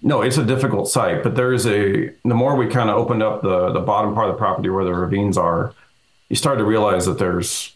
no, 0.03 0.21
it's 0.21 0.37
a 0.37 0.45
difficult 0.45 0.87
site, 0.87 1.23
but 1.23 1.35
there 1.35 1.51
is 1.51 1.65
a. 1.65 2.09
The 2.23 2.35
more 2.35 2.55
we 2.55 2.67
kind 2.67 2.91
of 2.91 2.97
opened 2.97 3.23
up 3.23 3.41
the 3.41 3.71
the 3.71 3.79
bottom 3.79 4.13
part 4.13 4.29
of 4.29 4.35
the 4.35 4.37
property 4.37 4.69
where 4.69 4.85
the 4.85 4.93
ravines 4.93 5.37
are, 5.37 5.73
you 6.29 6.35
start 6.35 6.59
to 6.59 6.65
realize 6.65 7.07
that 7.07 7.17
there's 7.17 7.75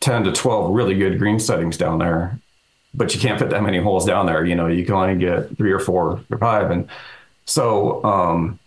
ten 0.00 0.24
to 0.24 0.32
twelve 0.32 0.74
really 0.74 0.94
good 0.94 1.18
green 1.18 1.38
settings 1.38 1.76
down 1.76 1.98
there, 1.98 2.38
but 2.94 3.14
you 3.14 3.20
can't 3.20 3.38
fit 3.38 3.50
that 3.50 3.62
many 3.62 3.78
holes 3.78 4.04
down 4.04 4.26
there. 4.26 4.44
You 4.44 4.54
know, 4.54 4.66
you 4.66 4.84
can 4.84 4.94
only 4.94 5.16
get 5.16 5.56
three 5.56 5.72
or 5.72 5.78
four 5.78 6.20
or 6.30 6.38
five. 6.38 6.70
And 6.70 6.88
so, 7.44 8.02
um, 8.04 8.58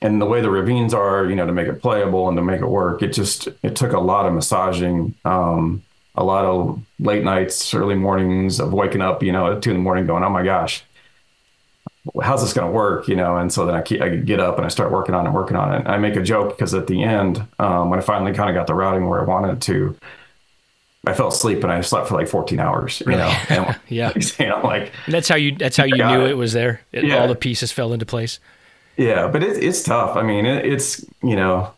and 0.00 0.20
the 0.20 0.26
way 0.26 0.40
the 0.40 0.50
ravines 0.50 0.94
are, 0.94 1.26
you 1.26 1.36
know, 1.36 1.46
to 1.46 1.52
make 1.52 1.68
it 1.68 1.80
playable 1.80 2.28
and 2.28 2.36
to 2.36 2.42
make 2.42 2.60
it 2.60 2.66
work, 2.66 3.02
it 3.02 3.12
just, 3.12 3.48
it 3.62 3.76
took 3.76 3.92
a 3.92 4.00
lot 4.00 4.26
of 4.26 4.32
massaging, 4.32 5.14
um, 5.24 5.82
a 6.14 6.24
lot 6.24 6.44
of 6.44 6.82
late 6.98 7.24
nights, 7.24 7.72
early 7.72 7.94
mornings 7.94 8.58
of 8.58 8.72
waking 8.72 9.00
up, 9.00 9.22
you 9.22 9.32
know, 9.32 9.52
at 9.52 9.62
two 9.62 9.70
in 9.70 9.76
the 9.76 9.82
morning 9.82 10.06
going, 10.06 10.24
oh 10.24 10.30
my 10.30 10.42
gosh, 10.42 10.82
how's 12.20 12.42
this 12.42 12.52
going 12.52 12.66
to 12.66 12.72
work? 12.72 13.06
You 13.06 13.16
know, 13.16 13.36
and 13.36 13.52
so 13.52 13.64
then 13.64 13.74
I, 13.74 13.82
keep, 13.82 14.02
I 14.02 14.08
get 14.16 14.40
up 14.40 14.56
and 14.56 14.66
I 14.66 14.68
start 14.68 14.90
working 14.90 15.14
on 15.14 15.26
it, 15.26 15.30
working 15.30 15.56
on 15.56 15.72
it. 15.74 15.78
And 15.78 15.88
I 15.88 15.98
make 15.98 16.16
a 16.16 16.22
joke 16.22 16.56
because 16.56 16.74
at 16.74 16.86
the 16.86 17.02
end, 17.02 17.46
um, 17.58 17.88
when 17.90 17.98
I 17.98 18.02
finally 18.02 18.32
kind 18.32 18.50
of 18.50 18.54
got 18.54 18.66
the 18.66 18.74
routing 18.74 19.08
where 19.08 19.20
I 19.20 19.24
wanted 19.24 19.62
to, 19.62 19.96
I 21.06 21.14
fell 21.14 21.28
asleep 21.28 21.62
and 21.64 21.72
I 21.72 21.80
slept 21.80 22.08
for 22.08 22.14
like 22.14 22.28
14 22.28 22.60
hours, 22.60 23.00
you 23.00 23.12
know? 23.12 23.34
And, 23.48 23.76
yeah. 23.88 24.12
You 24.38 24.48
know, 24.48 24.60
like 24.62 24.92
that's 25.08 25.28
how 25.28 25.36
you, 25.36 25.56
that's 25.56 25.76
how 25.76 25.84
you 25.84 25.96
knew 25.96 26.24
it. 26.24 26.30
it. 26.30 26.36
was 26.36 26.52
there. 26.52 26.80
It, 26.92 27.04
yeah. 27.04 27.18
All 27.18 27.28
the 27.28 27.34
pieces 27.34 27.72
fell 27.72 27.92
into 27.92 28.06
place. 28.06 28.38
Yeah. 28.96 29.28
But 29.28 29.42
it, 29.42 29.62
it's 29.62 29.82
tough. 29.82 30.16
I 30.16 30.22
mean, 30.22 30.46
it, 30.46 30.64
it's, 30.64 31.04
you 31.22 31.34
know, 31.34 31.72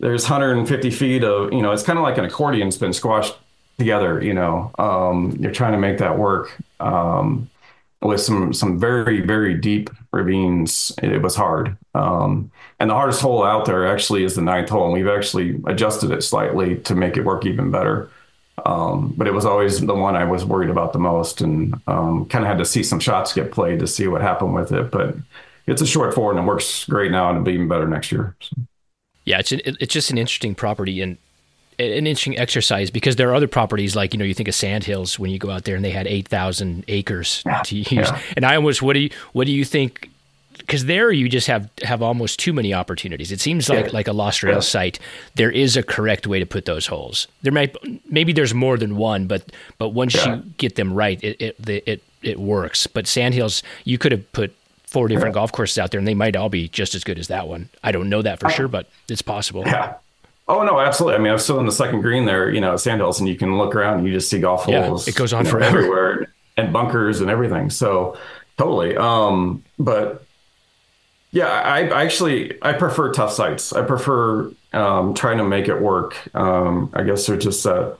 there's 0.00 0.24
150 0.24 0.90
feet 0.90 1.22
of, 1.22 1.52
you 1.52 1.62
know, 1.62 1.70
it's 1.70 1.84
kind 1.84 1.98
of 1.98 2.02
like 2.02 2.18
an 2.18 2.28
accordion's 2.28 2.76
been 2.76 2.92
squashed 2.92 3.34
together, 3.78 4.22
you 4.22 4.34
know, 4.34 4.70
um, 4.78 5.36
you're 5.38 5.52
trying 5.52 5.72
to 5.72 5.78
make 5.78 5.98
that 5.98 6.18
work. 6.18 6.60
Um, 6.80 7.48
with 8.02 8.20
some 8.20 8.52
some 8.52 8.78
very 8.78 9.20
very 9.20 9.54
deep 9.54 9.90
ravines. 10.12 10.92
It 11.02 11.22
was 11.22 11.36
hard, 11.36 11.76
um, 11.94 12.50
and 12.80 12.90
the 12.90 12.94
hardest 12.94 13.22
hole 13.22 13.44
out 13.44 13.64
there 13.64 13.86
actually 13.86 14.24
is 14.24 14.34
the 14.34 14.42
ninth 14.42 14.68
hole, 14.68 14.84
and 14.84 14.92
we've 14.92 15.08
actually 15.08 15.60
adjusted 15.66 16.10
it 16.10 16.22
slightly 16.22 16.76
to 16.80 16.94
make 16.94 17.16
it 17.16 17.24
work 17.24 17.46
even 17.46 17.70
better. 17.70 18.10
Um, 18.66 19.14
but 19.16 19.26
it 19.26 19.32
was 19.32 19.46
always 19.46 19.80
the 19.80 19.94
one 19.94 20.14
I 20.14 20.24
was 20.24 20.44
worried 20.44 20.70
about 20.70 20.92
the 20.92 20.98
most, 20.98 21.40
and 21.40 21.74
um, 21.86 22.26
kind 22.26 22.44
of 22.44 22.48
had 22.48 22.58
to 22.58 22.64
see 22.64 22.82
some 22.82 23.00
shots 23.00 23.32
get 23.32 23.50
played 23.50 23.78
to 23.80 23.86
see 23.86 24.06
what 24.06 24.20
happened 24.20 24.54
with 24.54 24.72
it. 24.72 24.90
But 24.90 25.16
it's 25.66 25.82
a 25.82 25.86
short 25.86 26.14
four, 26.14 26.30
and 26.30 26.38
it 26.38 26.44
works 26.44 26.84
great 26.84 27.10
now, 27.10 27.28
and 27.28 27.36
it'll 27.36 27.46
be 27.46 27.52
even 27.52 27.68
better 27.68 27.88
next 27.88 28.12
year. 28.12 28.36
So. 28.40 28.56
Yeah, 29.24 29.38
it's 29.38 29.52
an, 29.52 29.60
it's 29.64 29.94
just 29.94 30.10
an 30.10 30.18
interesting 30.18 30.54
property, 30.54 31.00
and 31.00 31.16
an 31.78 32.06
interesting 32.06 32.38
exercise 32.38 32.90
because 32.90 33.16
there 33.16 33.30
are 33.30 33.34
other 33.34 33.48
properties 33.48 33.96
like 33.96 34.12
you 34.12 34.18
know 34.18 34.24
you 34.24 34.34
think 34.34 34.48
of 34.48 34.54
Sandhills 34.54 35.18
when 35.18 35.30
you 35.30 35.38
go 35.38 35.50
out 35.50 35.64
there 35.64 35.76
and 35.76 35.84
they 35.84 35.90
had 35.90 36.06
eight 36.06 36.28
thousand 36.28 36.84
acres 36.88 37.42
yeah, 37.46 37.62
to 37.62 37.76
use, 37.76 37.90
yeah. 37.90 38.20
and 38.36 38.44
I 38.44 38.56
almost 38.56 38.82
what 38.82 38.94
do 38.94 39.00
you 39.00 39.10
what 39.32 39.46
do 39.46 39.52
you 39.52 39.64
think? 39.64 40.10
Because 40.58 40.84
there 40.84 41.10
you 41.10 41.28
just 41.28 41.46
have 41.48 41.68
have 41.82 42.02
almost 42.02 42.38
too 42.38 42.52
many 42.52 42.72
opportunities. 42.72 43.32
It 43.32 43.40
seems 43.40 43.68
like 43.68 43.86
yeah. 43.86 43.92
like 43.92 44.06
a 44.06 44.12
Lost 44.12 44.42
Rail 44.42 44.62
site. 44.62 44.98
There 45.34 45.50
is 45.50 45.76
a 45.76 45.82
correct 45.82 46.26
way 46.26 46.38
to 46.38 46.46
put 46.46 46.66
those 46.66 46.86
holes. 46.86 47.26
There 47.42 47.52
might 47.52 47.76
maybe 48.10 48.32
there's 48.32 48.54
more 48.54 48.76
than 48.76 48.96
one, 48.96 49.26
but 49.26 49.50
but 49.78 49.90
once 49.90 50.14
you 50.24 50.42
get 50.58 50.76
them 50.76 50.92
right, 50.92 51.22
it 51.22 51.40
it 51.40 51.68
it 51.68 52.02
it 52.22 52.38
works. 52.38 52.86
But 52.86 53.06
Sandhills, 53.06 53.62
you 53.84 53.98
could 53.98 54.12
have 54.12 54.30
put 54.32 54.54
four 54.92 55.08
different 55.08 55.34
golf 55.34 55.50
courses 55.52 55.78
out 55.78 55.90
there, 55.90 55.98
and 55.98 56.06
they 56.06 56.14
might 56.14 56.36
all 56.36 56.50
be 56.50 56.68
just 56.68 56.94
as 56.94 57.02
good 57.02 57.18
as 57.18 57.28
that 57.28 57.48
one. 57.48 57.70
I 57.82 57.92
don't 57.92 58.10
know 58.10 58.22
that 58.22 58.38
for 58.38 58.46
oh. 58.46 58.50
sure, 58.50 58.68
but 58.68 58.88
it's 59.08 59.22
possible. 59.22 59.62
Yeah. 59.66 59.94
Oh 60.48 60.64
no, 60.64 60.80
absolutely. 60.80 61.18
I 61.18 61.22
mean, 61.22 61.32
I'm 61.32 61.38
still 61.38 61.60
in 61.60 61.66
the 61.66 61.72
second 61.72 62.00
green 62.00 62.24
there, 62.24 62.50
you 62.50 62.60
know, 62.60 62.76
Sandhills, 62.76 63.20
and 63.20 63.28
you 63.28 63.36
can 63.36 63.58
look 63.58 63.74
around 63.74 63.98
and 63.98 64.06
you 64.06 64.12
just 64.12 64.28
see 64.28 64.40
golf 64.40 64.64
holes. 64.64 65.06
It 65.06 65.14
goes 65.14 65.32
on 65.32 65.44
know, 65.44 65.50
forever. 65.50 65.78
everywhere 65.78 66.34
and 66.56 66.72
bunkers 66.72 67.20
and 67.20 67.30
everything. 67.30 67.70
So 67.70 68.18
totally. 68.58 68.96
Um, 68.96 69.64
but 69.78 70.24
yeah, 71.30 71.46
I, 71.46 71.86
I, 71.86 72.04
actually 72.04 72.58
I 72.62 72.72
prefer 72.72 73.12
tough 73.12 73.32
sites. 73.32 73.72
I 73.72 73.82
prefer 73.82 74.52
um, 74.72 75.14
trying 75.14 75.38
to 75.38 75.44
make 75.44 75.68
it 75.68 75.80
work. 75.80 76.16
Um, 76.34 76.90
I 76.92 77.04
guess 77.04 77.26
there's 77.26 77.44
just 77.44 77.62
that 77.64 77.96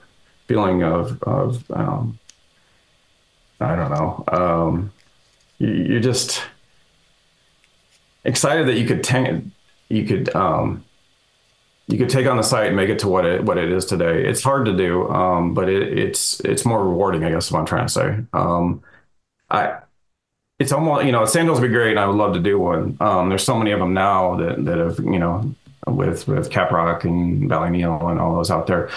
feeling 0.47 0.83
of 0.83 1.21
of 1.23 1.71
um, 1.71 2.19
I 3.59 3.75
don't 3.75 3.91
know. 3.91 4.23
Um, 4.27 4.91
you, 5.57 5.69
you're 5.69 5.99
just 6.01 6.43
excited 8.25 8.67
that 8.67 8.77
you 8.77 8.85
could 8.85 9.03
tank, 9.03 9.51
you 9.89 10.05
could 10.05 10.33
um, 10.35 10.83
you 11.87 11.97
could 11.97 12.09
take 12.09 12.27
on 12.27 12.37
the 12.37 12.43
site 12.43 12.67
and 12.67 12.75
make 12.75 12.89
it 12.89 12.99
to 12.99 13.07
what 13.07 13.25
it 13.25 13.43
what 13.43 13.57
it 13.57 13.71
is 13.71 13.85
today. 13.85 14.25
It's 14.25 14.41
hard 14.41 14.65
to 14.65 14.75
do, 14.75 15.09
um, 15.09 15.53
but 15.53 15.69
it, 15.69 15.97
it's 15.97 16.39
it's 16.41 16.65
more 16.65 16.83
rewarding. 16.83 17.23
I 17.23 17.29
guess 17.29 17.47
is 17.47 17.51
what 17.51 17.59
I'm 17.59 17.65
trying 17.65 17.87
to 17.87 17.93
say. 17.93 18.17
Um, 18.31 18.83
I 19.49 19.79
it's 20.59 20.71
almost 20.71 21.05
you 21.05 21.11
know 21.11 21.25
sandals 21.25 21.59
would 21.59 21.67
be 21.67 21.73
great, 21.73 21.91
and 21.91 21.99
I 21.99 22.07
would 22.07 22.15
love 22.15 22.33
to 22.33 22.39
do 22.39 22.57
one. 22.57 22.97
Um, 22.99 23.29
there's 23.29 23.43
so 23.43 23.57
many 23.57 23.71
of 23.71 23.79
them 23.79 23.93
now 23.93 24.37
that 24.37 24.63
that 24.65 24.77
have 24.77 24.99
you 24.99 25.19
know 25.19 25.53
with 25.87 26.27
with 26.27 26.49
Caprock 26.49 27.03
and 27.03 27.49
Ballyneal 27.49 28.09
and 28.09 28.19
all 28.19 28.35
those 28.35 28.51
out 28.51 28.67
there. 28.67 28.89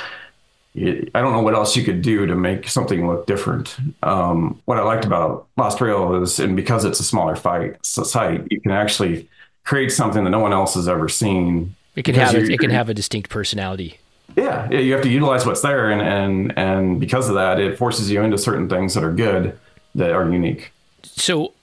I 0.76 1.22
don't 1.22 1.32
know 1.32 1.40
what 1.40 1.54
else 1.54 1.74
you 1.74 1.82
could 1.82 2.02
do 2.02 2.26
to 2.26 2.34
make 2.34 2.68
something 2.68 3.08
look 3.08 3.26
different. 3.26 3.74
Um, 4.02 4.60
what 4.66 4.78
I 4.78 4.82
liked 4.82 5.06
about 5.06 5.48
Lost 5.56 5.80
Rail 5.80 6.22
is, 6.22 6.38
and 6.38 6.54
because 6.54 6.84
it's 6.84 7.00
a 7.00 7.04
smaller 7.04 7.34
fight 7.34 7.84
site, 7.84 8.46
you 8.50 8.60
can 8.60 8.72
actually 8.72 9.26
create 9.64 9.90
something 9.90 10.22
that 10.24 10.30
no 10.30 10.38
one 10.38 10.52
else 10.52 10.74
has 10.74 10.86
ever 10.86 11.08
seen 11.08 11.74
it 11.96 12.04
can 12.04 12.14
have 12.14 12.34
a, 12.34 12.44
it 12.44 12.60
can 12.60 12.70
have 12.70 12.88
a 12.88 12.94
distinct 12.94 13.30
personality. 13.30 13.98
Yeah, 14.36 14.68
yeah, 14.70 14.80
you 14.80 14.92
have 14.92 15.02
to 15.02 15.08
utilize 15.08 15.46
what's 15.46 15.62
there, 15.62 15.90
and 15.90 16.02
and 16.02 16.58
and 16.58 17.00
because 17.00 17.28
of 17.28 17.36
that, 17.36 17.58
it 17.58 17.78
forces 17.78 18.10
you 18.10 18.20
into 18.22 18.36
certain 18.36 18.68
things 18.68 18.94
that 18.94 19.02
are 19.02 19.12
good, 19.12 19.58
that 19.94 20.12
are 20.12 20.30
unique. 20.30 20.72
So, 21.02 21.54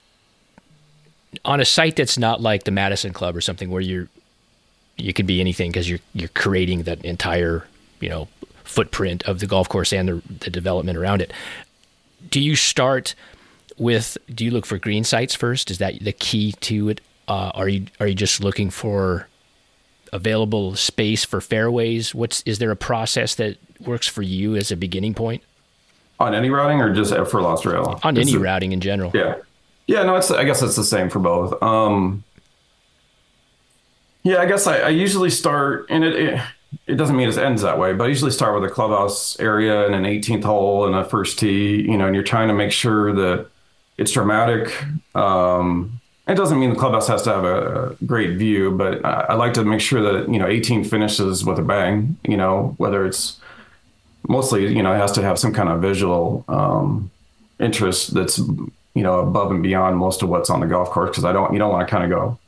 on 1.46 1.60
a 1.60 1.66
site 1.66 1.96
that's 1.96 2.18
not 2.18 2.42
like 2.42 2.64
the 2.64 2.72
Madison 2.72 3.14
Club 3.14 3.36
or 3.36 3.42
something, 3.42 3.70
where 3.70 3.82
you're 3.82 4.08
you 4.98 5.14
can 5.14 5.28
be 5.28 5.40
anything 5.40 5.72
because 5.72 5.88
you're 5.88 6.00
you're 6.14 6.30
creating 6.30 6.84
that 6.84 7.06
entire 7.06 7.68
you 8.00 8.10
know 8.10 8.28
footprint 8.64 9.22
of 9.24 9.40
the 9.40 9.46
golf 9.46 9.70
course 9.70 9.94
and 9.94 10.10
the, 10.10 10.22
the 10.40 10.50
development 10.50 10.98
around 10.98 11.22
it. 11.22 11.32
Do 12.28 12.40
you 12.40 12.56
start 12.56 13.14
with? 13.78 14.18
Do 14.34 14.44
you 14.44 14.50
look 14.50 14.66
for 14.66 14.80
green 14.80 15.04
sites 15.04 15.36
first? 15.36 15.70
Is 15.70 15.78
that 15.78 16.00
the 16.04 16.14
key 16.14 16.54
to 16.62 16.90
it? 16.90 17.02
Uh, 17.28 17.52
are 17.54 17.70
you 17.70 17.86
are 18.00 18.08
you 18.08 18.16
just 18.16 18.44
looking 18.44 18.72
for 18.72 19.28
available 20.14 20.76
space 20.76 21.26
for 21.26 21.42
fairways? 21.42 22.14
What's 22.16 22.42
is 22.44 22.60
there 22.60 22.72
a 22.72 22.76
process 22.76 23.36
that 23.36 23.58
works 23.82 24.08
for 24.08 24.22
you 24.22 24.56
as 24.56 24.72
a 24.72 24.78
beginning 24.78 25.14
point? 25.14 25.44
On 26.20 26.34
any 26.34 26.50
routing 26.50 26.80
or 26.80 26.94
just 26.94 27.14
for 27.30 27.42
Lost 27.42 27.66
Rail? 27.66 28.00
On 28.04 28.18
any 28.18 28.38
routing 28.38 28.72
in 28.72 28.80
general. 28.80 29.12
Yeah. 29.14 29.36
Yeah, 29.88 30.04
no, 30.04 30.16
it's 30.16 30.32
I 30.32 30.44
guess 30.46 30.62
it's 30.62 30.78
the 30.78 30.84
same 30.84 31.10
for 31.10 31.20
both. 31.20 31.62
Um, 31.62 32.24
yeah, 34.24 34.38
I 34.38 34.46
guess 34.46 34.66
I, 34.68 34.78
I 34.78 34.90
usually 34.90 35.30
start 35.30 35.88
and 35.90 36.06
it, 36.06 36.16
it, 36.16 36.42
it 36.88 36.96
doesn't 36.96 37.16
mean 37.16 37.28
it 37.28 37.38
ends 37.38 37.62
that 37.64 37.78
way, 37.78 37.94
but 37.94 38.06
I 38.06 38.08
usually 38.08 38.32
start 38.32 38.60
with 38.60 38.70
a 38.70 38.74
clubhouse 38.74 39.38
area 39.40 39.86
and 39.86 39.94
an 39.94 40.04
18th 40.04 40.44
hole 40.44 40.86
and 40.86 40.96
a 40.96 41.04
first 41.04 41.38
tee, 41.40 41.82
you 41.82 41.98
know, 41.98 42.06
and 42.06 42.16
you're 42.16 42.24
trying 42.24 42.48
to 42.48 42.54
make 42.54 42.72
sure 42.72 43.14
that 43.14 43.48
it's 43.98 44.12
dramatic. 44.12 44.86
Um, 45.14 46.00
it 46.28 46.36
doesn't 46.36 46.60
mean 46.60 46.70
the 46.70 46.76
clubhouse 46.76 47.08
has 47.08 47.22
to 47.24 47.32
have 47.32 47.44
a 47.44 47.98
great 48.06 48.38
view, 48.38 48.72
but 48.72 49.04
I, 49.04 49.26
I 49.30 49.34
like 49.34 49.54
to 49.56 49.66
make 49.66 49.82
sure 49.82 50.02
that, 50.02 50.32
you 50.32 50.40
know, 50.40 50.48
18 50.48 50.86
finishes 50.86 51.44
with 51.44 51.60
a 51.60 51.62
bang, 51.62 52.18
you 52.24 52.38
know, 52.38 52.76
whether 52.78 53.06
it's 53.06 53.40
mostly, 54.30 54.74
you 54.74 54.82
know, 54.82 54.94
it 54.94 54.98
has 54.98 55.12
to 55.14 55.22
have 55.22 55.38
some 55.38 55.54
kind 55.54 55.68
of 55.68 55.82
visual 55.82 56.46
um, 56.48 57.12
interest 57.60 58.14
that's, 58.14 58.38
you 58.38 59.04
know, 59.04 59.20
above 59.20 59.52
and 59.52 59.62
beyond 59.62 59.98
most 59.98 60.22
of 60.22 60.30
what's 60.30 60.50
on 60.50 60.62
the 60.62 60.68
golf 60.68 60.90
course. 60.92 61.14
Cause 61.14 61.26
I 61.26 61.34
don't, 61.34 61.52
you 61.52 61.60
don't 61.60 61.72
want 61.72 61.86
to 61.86 61.92
kind 61.92 62.06
of 62.06 62.18
go, 62.18 62.40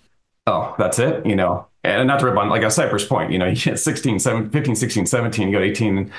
oh, 0.48 0.74
that's 0.78 1.00
it, 1.00 1.26
you 1.26 1.36
know, 1.36 1.68
and 1.84 2.08
not 2.08 2.20
to 2.20 2.28
rip 2.28 2.38
on 2.38 2.50
like 2.50 2.64
a 2.64 2.72
Cypress 2.72 3.06
Point, 3.06 3.32
you 3.32 3.38
know, 3.40 3.48
you 3.48 3.56
get 3.62 3.78
16, 3.78 4.20
17, 4.20 4.52
15, 4.52 4.76
16, 4.76 5.06
17, 5.06 5.48
you 5.50 5.54
got 5.54 5.64
18, 5.64 6.12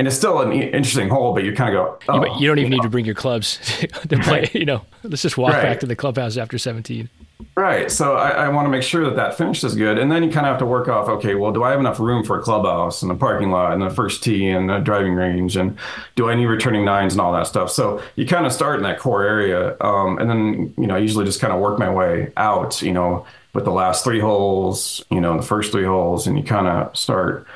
and 0.00 0.06
it's 0.06 0.16
still 0.16 0.40
an 0.40 0.50
interesting 0.50 1.10
hole, 1.10 1.34
but 1.34 1.44
you 1.44 1.52
kind 1.52 1.76
of 1.76 1.98
go, 1.98 1.98
oh, 2.08 2.38
you, 2.38 2.46
don't 2.48 2.58
even 2.58 2.72
you 2.72 2.78
need 2.78 2.82
to 2.82 2.88
bring 2.88 3.04
your 3.04 3.14
clubs 3.14 3.58
to 4.08 4.18
play. 4.18 4.40
Right. 4.40 4.54
You 4.54 4.64
know, 4.64 4.80
let's 5.02 5.20
just 5.20 5.36
walk 5.36 5.52
right. 5.52 5.62
back 5.62 5.80
to 5.80 5.86
the 5.86 5.94
clubhouse 5.94 6.38
after 6.38 6.56
17. 6.56 7.10
Right. 7.54 7.90
So 7.90 8.16
I, 8.16 8.30
I 8.30 8.48
want 8.48 8.64
to 8.64 8.70
make 8.70 8.82
sure 8.82 9.04
that 9.04 9.16
that 9.16 9.36
finish 9.36 9.62
is 9.62 9.74
good, 9.74 9.98
and 9.98 10.10
then 10.10 10.22
you 10.22 10.30
kind 10.30 10.46
of 10.46 10.52
have 10.52 10.58
to 10.60 10.64
work 10.64 10.88
off. 10.88 11.10
Okay, 11.10 11.34
well, 11.34 11.52
do 11.52 11.64
I 11.64 11.70
have 11.70 11.80
enough 11.80 12.00
room 12.00 12.24
for 12.24 12.38
a 12.38 12.42
clubhouse 12.42 13.02
and 13.02 13.12
a 13.12 13.14
parking 13.14 13.50
lot 13.50 13.74
and 13.74 13.82
the 13.82 13.90
first 13.90 14.24
tee 14.24 14.48
and 14.48 14.70
a 14.70 14.80
driving 14.80 15.12
range, 15.12 15.54
and 15.54 15.76
do 16.16 16.30
I 16.30 16.34
need 16.34 16.46
returning 16.46 16.86
nines 16.86 17.12
and 17.12 17.20
all 17.20 17.34
that 17.34 17.46
stuff? 17.46 17.70
So 17.70 18.02
you 18.16 18.26
kind 18.26 18.46
of 18.46 18.52
start 18.54 18.78
in 18.78 18.82
that 18.84 18.98
core 18.98 19.22
area, 19.22 19.76
um, 19.82 20.16
and 20.16 20.30
then 20.30 20.72
you 20.78 20.86
know 20.86 20.94
I 20.94 20.98
usually 20.98 21.26
just 21.26 21.42
kind 21.42 21.52
of 21.52 21.60
work 21.60 21.78
my 21.78 21.92
way 21.92 22.32
out. 22.38 22.80
You 22.80 22.92
know, 22.92 23.26
with 23.52 23.66
the 23.66 23.70
last 23.70 24.02
three 24.02 24.20
holes, 24.20 25.04
you 25.10 25.20
know, 25.20 25.36
the 25.36 25.46
first 25.46 25.72
three 25.72 25.84
holes, 25.84 26.26
and 26.26 26.38
you 26.38 26.44
kind 26.44 26.66
of 26.66 26.96
start 26.96 27.46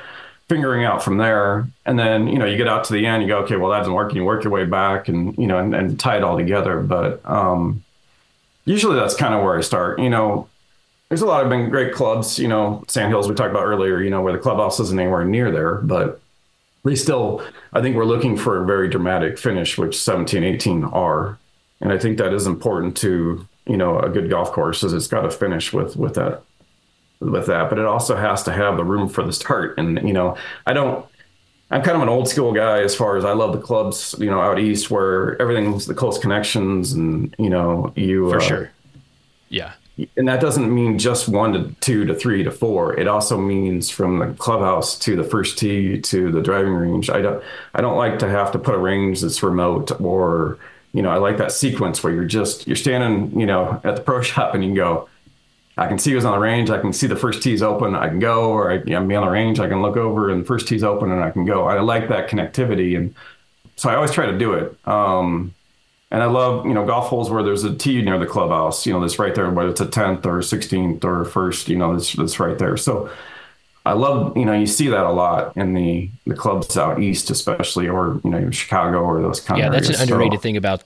figuring 0.47 0.85
out 0.85 1.03
from 1.03 1.17
there. 1.17 1.67
And 1.85 1.97
then, 1.97 2.27
you 2.27 2.37
know, 2.37 2.45
you 2.45 2.57
get 2.57 2.67
out 2.67 2.83
to 2.85 2.93
the 2.93 3.05
end, 3.05 3.23
you 3.23 3.27
go, 3.27 3.39
okay, 3.39 3.55
well, 3.55 3.71
that 3.71 3.79
doesn't 3.79 3.93
work. 3.93 4.09
And 4.09 4.17
you 4.17 4.23
work 4.23 4.43
your 4.43 4.53
way 4.53 4.65
back 4.65 5.07
and, 5.07 5.37
you 5.37 5.47
know, 5.47 5.57
and, 5.57 5.73
and 5.73 5.99
tie 5.99 6.17
it 6.17 6.23
all 6.23 6.37
together. 6.37 6.81
But 6.81 7.21
um, 7.25 7.83
usually 8.65 8.95
that's 8.95 9.15
kind 9.15 9.33
of 9.33 9.43
where 9.43 9.57
I 9.57 9.61
start. 9.61 9.99
You 9.99 10.09
know, 10.09 10.47
there's 11.09 11.21
a 11.21 11.25
lot 11.25 11.43
of 11.43 11.49
been 11.49 11.69
great 11.69 11.93
clubs, 11.93 12.37
you 12.39 12.47
know, 12.47 12.83
Sandhills 12.87 13.27
we 13.27 13.35
talked 13.35 13.51
about 13.51 13.65
earlier, 13.65 14.01
you 14.01 14.09
know, 14.09 14.21
where 14.21 14.33
the 14.33 14.39
clubhouse 14.39 14.79
isn't 14.79 14.99
anywhere 14.99 15.25
near 15.25 15.51
there, 15.51 15.75
but 15.75 16.21
we 16.83 16.95
still, 16.95 17.43
I 17.73 17.81
think 17.81 17.95
we're 17.95 18.05
looking 18.05 18.37
for 18.37 18.61
a 18.61 18.65
very 18.65 18.87
dramatic 18.87 19.37
finish, 19.37 19.77
which 19.77 19.99
17, 19.99 20.43
18 20.43 20.83
are. 20.85 21.37
And 21.81 21.91
I 21.91 21.97
think 21.97 22.17
that 22.17 22.33
is 22.33 22.47
important 22.47 22.97
to 22.97 23.47
you 23.65 23.77
know 23.77 23.99
a 23.99 24.09
good 24.09 24.29
golf 24.29 24.51
course 24.51 24.83
is 24.83 24.93
it's 24.93 25.07
got 25.07 25.21
to 25.21 25.31
finish 25.31 25.73
with 25.73 25.95
with 25.95 26.15
that 26.15 26.43
with 27.19 27.47
that 27.47 27.69
but 27.69 27.79
it 27.79 27.85
also 27.85 28.15
has 28.15 28.43
to 28.43 28.51
have 28.51 28.77
the 28.77 28.83
room 28.83 29.07
for 29.07 29.23
the 29.23 29.33
start. 29.33 29.77
And 29.77 30.05
you 30.07 30.13
know 30.13 30.37
i 30.65 30.73
don't 30.73 31.05
i'm 31.71 31.81
kind 31.81 31.95
of 31.95 32.03
an 32.03 32.09
old 32.09 32.27
school 32.27 32.53
guy 32.53 32.81
as 32.81 32.95
far 32.95 33.17
as 33.17 33.25
i 33.25 33.33
love 33.33 33.53
the 33.53 33.61
clubs 33.61 34.15
you 34.19 34.29
know 34.29 34.41
out 34.41 34.59
east 34.59 34.91
where 34.91 35.39
everything's 35.41 35.85
the 35.85 35.93
close 35.93 36.17
connections 36.17 36.93
and 36.93 37.35
you 37.37 37.49
know 37.49 37.91
you 37.95 38.29
for 38.29 38.37
uh, 38.37 38.41
sure. 38.41 38.71
Yeah. 39.49 39.73
And 40.17 40.27
that 40.27 40.41
doesn't 40.41 40.73
mean 40.73 40.99
just 40.99 41.29
one 41.29 41.53
to 41.53 41.73
two 41.79 42.03
to 42.03 42.13
three 42.13 42.43
to 42.43 42.51
four. 42.51 42.99
It 42.99 43.07
also 43.07 43.37
means 43.37 43.89
from 43.89 44.19
the 44.19 44.33
clubhouse 44.33 44.99
to 44.99 45.15
the 45.15 45.23
first 45.23 45.57
tee 45.57 46.01
to 46.01 46.31
the 46.31 46.41
driving 46.41 46.73
range. 46.73 47.09
I 47.09 47.21
don't 47.21 47.41
i 47.73 47.81
don't 47.81 47.95
like 47.95 48.19
to 48.19 48.29
have 48.29 48.51
to 48.51 48.59
put 48.59 48.75
a 48.75 48.77
range 48.77 49.21
that's 49.21 49.41
remote 49.41 49.99
or 50.01 50.59
you 50.95 51.01
know, 51.01 51.09
I 51.09 51.17
like 51.17 51.37
that 51.39 51.51
sequence 51.51 52.01
where 52.01 52.13
you're 52.13 52.23
just 52.23 52.67
you're 52.67 52.77
standing, 52.77 53.37
you 53.37 53.45
know, 53.45 53.81
at 53.83 53.97
the 53.97 54.01
pro 54.01 54.21
shop 54.29 54.55
and 54.55 54.63
you 54.63 54.69
can 54.69 54.75
go, 54.75 55.09
I 55.77 55.87
can 55.87 55.99
see 55.99 56.11
who's 56.11 56.25
on 56.25 56.31
the 56.33 56.39
range. 56.39 56.69
I 56.69 56.79
can 56.79 56.93
see 56.93 57.07
the 57.07 57.15
first 57.15 57.43
tee's 57.43 57.61
open. 57.61 57.95
I 57.95 58.07
can 58.07 58.19
go, 58.19 58.51
or 58.51 58.71
I, 58.71 58.75
you 58.75 58.91
know, 58.91 59.05
be 59.05 59.15
on 59.15 59.25
the 59.25 59.31
range. 59.31 59.59
I 59.59 59.67
can 59.67 59.81
look 59.81 59.97
over 59.97 60.29
and 60.29 60.41
the 60.41 60.45
first 60.45 60.67
tee's 60.67 60.83
open 60.83 61.11
and 61.11 61.23
I 61.23 61.31
can 61.31 61.45
go. 61.45 61.67
I 61.67 61.79
like 61.81 62.07
that 62.09 62.29
connectivity, 62.29 62.95
and 62.95 63.13
so 63.75 63.89
I 63.89 63.95
always 63.95 64.11
try 64.11 64.25
to 64.25 64.37
do 64.37 64.53
it. 64.53 64.77
Um, 64.87 65.53
and 66.11 66.23
I 66.23 66.27
love, 66.27 66.65
you 66.65 66.73
know, 66.73 66.85
golf 66.85 67.07
holes 67.07 67.29
where 67.29 67.43
there's 67.43 67.63
a 67.65 67.75
tee 67.75 68.01
near 68.01 68.17
the 68.17 68.25
clubhouse. 68.25 68.85
You 68.85 68.93
know, 68.93 69.01
that's 69.01 69.19
right 69.19 69.35
there, 69.35 69.49
whether 69.49 69.69
it's 69.69 69.81
a 69.81 69.87
tenth 69.87 70.25
or 70.25 70.41
sixteenth 70.41 71.03
or 71.03 71.25
first. 71.25 71.67
You 71.67 71.77
know, 71.77 71.93
that's 71.93 72.13
that's 72.13 72.39
right 72.39 72.57
there. 72.57 72.77
So 72.77 73.09
I 73.85 73.93
love, 73.93 74.37
you 74.37 74.45
know, 74.45 74.53
you 74.53 74.67
see 74.67 74.87
that 74.87 75.05
a 75.05 75.11
lot 75.11 75.57
in 75.57 75.73
the 75.73 76.09
the 76.25 76.35
clubs 76.35 76.77
out 76.77 77.01
east, 77.01 77.29
especially, 77.29 77.89
or 77.89 78.21
you 78.23 78.29
know, 78.29 78.49
Chicago 78.49 79.01
or 79.01 79.21
those 79.21 79.41
kind 79.41 79.59
yeah, 79.59 79.67
of. 79.67 79.73
Yeah, 79.73 79.79
that's 79.79 79.89
an 79.89 80.01
underrated 80.01 80.39
so, 80.39 80.43
thing 80.43 80.57
about 80.57 80.83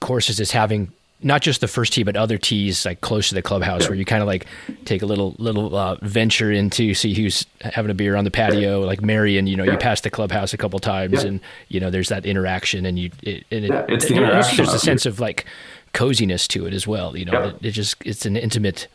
courses 0.00 0.40
is 0.40 0.50
having 0.50 0.90
not 1.24 1.40
just 1.40 1.60
the 1.60 1.68
first 1.68 1.94
tee, 1.94 2.02
but 2.02 2.16
other 2.16 2.36
tees 2.36 2.84
like 2.84 3.00
close 3.00 3.30
to 3.30 3.34
the 3.34 3.42
clubhouse, 3.42 3.82
yeah. 3.82 3.88
where 3.88 3.96
you 3.96 4.04
kind 4.04 4.22
of 4.22 4.28
like 4.28 4.46
take 4.84 5.02
a 5.02 5.06
little 5.06 5.34
little 5.38 5.74
uh, 5.74 5.96
venture 6.02 6.52
into 6.52 6.94
see 6.94 7.14
who's 7.14 7.46
having 7.60 7.90
a 7.90 7.94
beer 7.94 8.14
on 8.14 8.24
the 8.24 8.30
patio. 8.30 8.80
Yeah. 8.80 8.86
Like 8.86 9.02
Merion, 9.02 9.46
you 9.46 9.56
know, 9.56 9.64
yeah. 9.64 9.72
you 9.72 9.78
pass 9.78 10.02
the 10.02 10.10
clubhouse 10.10 10.52
a 10.52 10.58
couple 10.58 10.78
times, 10.78 11.24
and 11.24 11.40
you 11.68 11.80
know, 11.80 11.90
there's 11.90 12.10
that 12.10 12.26
interaction, 12.26 12.84
and 12.86 12.98
you 12.98 13.10
it, 13.22 13.44
and 13.50 13.64
it, 13.64 13.86
it's 13.88 14.06
the 14.06 14.14
interaction. 14.14 14.58
There's 14.58 14.74
a 14.74 14.78
sense 14.78 15.06
of 15.06 15.18
like 15.18 15.46
coziness 15.94 16.46
to 16.48 16.66
it 16.66 16.74
as 16.74 16.86
well. 16.86 17.16
You 17.16 17.24
know, 17.24 17.42
it, 17.48 17.64
it, 17.64 17.70
just 17.70 17.96
it's 18.04 18.26
an 18.26 18.36
intimate 18.36 18.86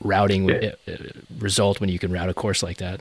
routing 0.00 0.48
yeah. 0.48 0.72
Uh, 0.86 0.96
result 1.38 1.80
when 1.80 1.90
you 1.90 1.98
can 1.98 2.12
route 2.12 2.28
a 2.28 2.34
course 2.34 2.62
like 2.62 2.78
that. 2.78 3.00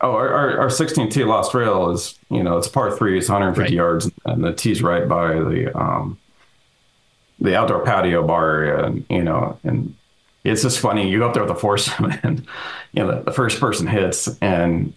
Oh, 0.00 0.12
our, 0.12 0.28
our, 0.28 0.60
our 0.60 0.70
16 0.70 1.08
tee 1.08 1.24
lost 1.24 1.54
rail 1.54 1.90
is, 1.90 2.16
you 2.30 2.42
know, 2.42 2.56
it's 2.56 2.68
par 2.68 2.96
three, 2.96 3.18
it's 3.18 3.28
150 3.28 3.62
right. 3.62 3.76
yards, 3.76 4.10
and 4.26 4.44
the 4.44 4.52
tee's 4.52 4.80
right 4.80 5.08
by 5.08 5.34
the 5.34 5.76
um, 5.76 6.16
the 7.40 7.56
outdoor 7.56 7.84
patio 7.84 8.26
bar 8.26 8.50
area, 8.50 8.84
and 8.84 9.06
you 9.08 9.22
know, 9.22 9.58
and 9.64 9.94
it's 10.44 10.62
just 10.62 10.80
funny. 10.80 11.08
You 11.08 11.20
go 11.20 11.28
up 11.28 11.34
there 11.34 11.42
with 11.42 11.52
a 11.52 11.60
foursome, 11.60 12.12
and 12.22 12.46
you 12.92 13.04
know, 13.04 13.16
the, 13.16 13.22
the 13.22 13.32
first 13.32 13.60
person 13.60 13.86
hits, 13.86 14.28
and 14.40 14.92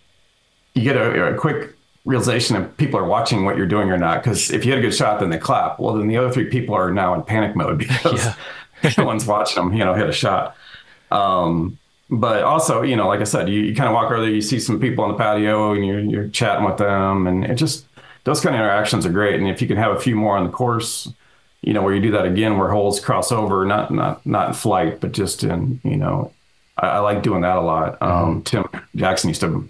you 0.73 0.83
get 0.83 0.95
a, 0.95 1.33
a 1.33 1.37
quick 1.37 1.75
realization 2.05 2.59
that 2.59 2.77
people 2.77 2.99
are 2.99 3.05
watching 3.05 3.45
what 3.45 3.57
you're 3.57 3.67
doing 3.67 3.91
or 3.91 3.97
not. 3.97 4.23
Because 4.23 4.51
if 4.51 4.65
you 4.65 4.71
hit 4.71 4.79
a 4.79 4.81
good 4.81 4.95
shot, 4.95 5.19
then 5.19 5.29
they 5.29 5.37
clap. 5.37 5.79
Well, 5.79 5.95
then 5.95 6.07
the 6.07 6.17
other 6.17 6.31
three 6.31 6.45
people 6.45 6.75
are 6.75 6.91
now 6.91 7.13
in 7.13 7.21
panic 7.23 7.55
mode 7.55 7.77
because 7.79 8.25
yeah. 8.83 8.91
no 8.97 9.05
one's 9.05 9.25
watching 9.25 9.63
them, 9.63 9.73
you 9.73 9.85
know, 9.85 9.93
hit 9.93 10.09
a 10.09 10.13
shot. 10.13 10.55
Um, 11.11 11.77
but 12.09 12.43
also, 12.43 12.81
you 12.81 12.95
know, 12.95 13.07
like 13.07 13.21
I 13.21 13.25
said, 13.25 13.47
you, 13.47 13.61
you 13.61 13.75
kind 13.75 13.87
of 13.87 13.93
walk 13.93 14.11
over 14.11 14.21
there, 14.21 14.29
you 14.29 14.41
see 14.41 14.59
some 14.59 14.79
people 14.79 15.03
on 15.03 15.11
the 15.11 15.17
patio 15.17 15.73
and 15.73 15.85
you're, 15.85 15.99
you're 15.99 16.27
chatting 16.27 16.65
with 16.65 16.77
them 16.77 17.27
and 17.27 17.45
it 17.45 17.55
just, 17.55 17.85
those 18.23 18.41
kind 18.41 18.55
of 18.55 18.59
interactions 18.59 19.05
are 19.05 19.11
great. 19.11 19.35
And 19.35 19.47
if 19.47 19.61
you 19.61 19.67
can 19.67 19.77
have 19.77 19.95
a 19.95 19.99
few 19.99 20.15
more 20.15 20.37
on 20.37 20.43
the 20.43 20.49
course, 20.49 21.11
you 21.61 21.73
know, 21.73 21.81
where 21.83 21.93
you 21.93 22.01
do 22.01 22.11
that 22.11 22.25
again, 22.25 22.57
where 22.57 22.69
holes 22.69 22.99
cross 22.99 23.31
over, 23.31 23.65
not, 23.65 23.91
not, 23.91 24.25
not 24.25 24.49
in 24.49 24.53
flight, 24.53 24.99
but 24.99 25.11
just 25.11 25.43
in, 25.43 25.79
you 25.83 25.97
know, 25.97 26.31
I, 26.77 26.87
I 26.87 26.99
like 26.99 27.23
doing 27.23 27.41
that 27.41 27.57
a 27.57 27.61
lot. 27.61 27.99
Mm-hmm. 27.99 28.29
Um, 28.29 28.41
Tim 28.43 28.65
Jackson 28.95 29.29
used 29.29 29.41
to 29.41 29.69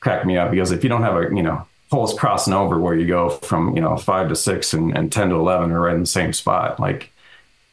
crack 0.00 0.24
me 0.24 0.36
up 0.36 0.50
because 0.50 0.70
if 0.70 0.82
you 0.82 0.88
don't 0.88 1.02
have 1.02 1.16
a, 1.16 1.22
you 1.34 1.42
know, 1.42 1.66
holes 1.90 2.16
crossing 2.16 2.52
over 2.54 2.78
where 2.78 2.94
you 2.94 3.06
go 3.06 3.30
from, 3.30 3.74
you 3.74 3.82
know, 3.82 3.96
five 3.96 4.28
to 4.28 4.36
six 4.36 4.72
and, 4.72 4.96
and 4.96 5.10
10 5.10 5.30
to 5.30 5.34
11 5.34 5.72
are 5.72 5.80
right 5.80 5.94
in 5.94 6.00
the 6.00 6.06
same 6.06 6.32
spot. 6.32 6.78
Like 6.78 7.12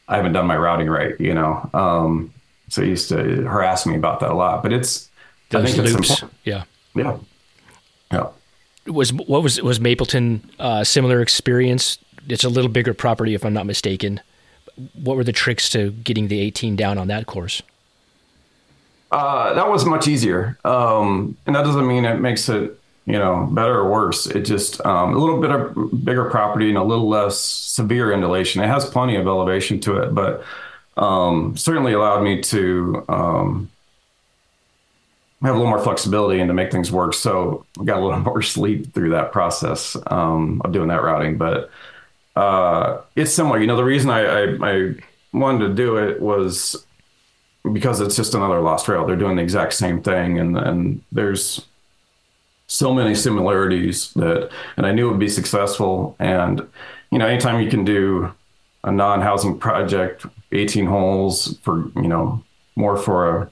I 0.08 0.16
haven't 0.16 0.32
done 0.32 0.46
my 0.46 0.56
routing 0.56 0.88
right, 0.88 1.18
you 1.20 1.34
know? 1.34 1.70
Um, 1.72 2.32
so 2.68 2.82
he 2.82 2.90
used 2.90 3.08
to 3.10 3.16
harass 3.16 3.86
me 3.86 3.96
about 3.96 4.20
that 4.20 4.30
a 4.30 4.34
lot. 4.34 4.62
But 4.62 4.72
it's 4.72 5.10
Those 5.50 5.62
I 5.62 5.66
think 5.66 5.94
loops. 5.94 6.10
it's 6.10 6.24
yeah, 6.44 6.64
yeah, 6.94 7.18
yeah. 8.12 8.28
Was 8.86 9.12
what 9.12 9.42
was 9.42 9.60
was 9.60 9.80
Mapleton 9.80 10.50
uh, 10.58 10.84
similar 10.84 11.20
experience? 11.20 11.98
It's 12.28 12.44
a 12.44 12.48
little 12.48 12.70
bigger 12.70 12.94
property, 12.94 13.34
if 13.34 13.44
I'm 13.44 13.54
not 13.54 13.66
mistaken. 13.66 14.20
What 14.94 15.16
were 15.16 15.24
the 15.24 15.32
tricks 15.32 15.68
to 15.70 15.90
getting 15.90 16.28
the 16.28 16.40
18 16.40 16.76
down 16.76 16.98
on 16.98 17.08
that 17.08 17.26
course? 17.26 17.62
Uh, 19.10 19.54
that 19.54 19.68
was 19.68 19.84
much 19.84 20.06
easier, 20.06 20.58
um, 20.64 21.36
and 21.46 21.56
that 21.56 21.64
doesn't 21.64 21.86
mean 21.86 22.04
it 22.04 22.20
makes 22.20 22.48
it 22.48 22.78
you 23.06 23.18
know 23.18 23.48
better 23.50 23.78
or 23.78 23.90
worse. 23.90 24.26
It 24.26 24.42
just 24.42 24.84
um, 24.84 25.14
a 25.14 25.18
little 25.18 25.40
bit 25.40 25.50
of 25.50 26.04
bigger 26.04 26.28
property 26.28 26.68
and 26.68 26.76
a 26.76 26.82
little 26.82 27.08
less 27.08 27.40
severe 27.40 28.12
undulation. 28.12 28.62
It 28.62 28.68
has 28.68 28.84
plenty 28.84 29.16
of 29.16 29.26
elevation 29.26 29.80
to 29.80 29.96
it, 30.02 30.14
but 30.14 30.44
um, 30.98 31.56
certainly 31.56 31.94
allowed 31.94 32.22
me 32.22 32.42
to 32.42 33.04
um, 33.08 33.70
have 35.40 35.54
a 35.54 35.58
little 35.58 35.70
more 35.70 35.82
flexibility 35.82 36.40
and 36.40 36.48
to 36.48 36.54
make 36.54 36.70
things 36.70 36.92
work. 36.92 37.14
So 37.14 37.64
I 37.80 37.84
got 37.84 37.98
a 37.98 38.04
little 38.04 38.20
more 38.20 38.42
sleep 38.42 38.92
through 38.92 39.10
that 39.10 39.32
process 39.32 39.96
um, 40.08 40.60
of 40.64 40.72
doing 40.72 40.88
that 40.88 41.02
routing. 41.02 41.38
But 41.38 41.70
uh, 42.38 43.02
it's 43.16 43.32
similar. 43.32 43.60
You 43.60 43.66
know, 43.66 43.76
the 43.76 43.84
reason 43.84 44.10
I, 44.10 44.20
I, 44.20 44.58
I, 44.62 44.94
wanted 45.32 45.66
to 45.66 45.74
do 45.74 45.96
it 45.96 46.22
was 46.22 46.86
because 47.72 48.00
it's 48.00 48.16
just 48.16 48.34
another 48.34 48.60
Lost 48.60 48.86
Rail. 48.86 49.04
They're 49.04 49.16
doing 49.16 49.36
the 49.36 49.42
exact 49.42 49.74
same 49.74 50.00
thing, 50.00 50.38
and 50.38 50.56
and 50.56 51.02
there's 51.10 51.66
so 52.68 52.94
many 52.94 53.14
similarities 53.14 54.12
that, 54.14 54.50
and 54.76 54.86
I 54.86 54.92
knew 54.92 55.08
it 55.08 55.10
would 55.10 55.20
be 55.20 55.28
successful. 55.28 56.14
And 56.20 56.66
you 57.10 57.18
know, 57.18 57.26
anytime 57.26 57.60
you 57.60 57.68
can 57.68 57.84
do 57.84 58.32
a 58.84 58.92
non-housing 58.92 59.58
project 59.58 60.24
18 60.52 60.86
holes 60.86 61.58
for 61.62 61.90
you 61.96 62.08
know 62.08 62.42
more 62.76 62.96
for 62.96 63.36
a 63.36 63.50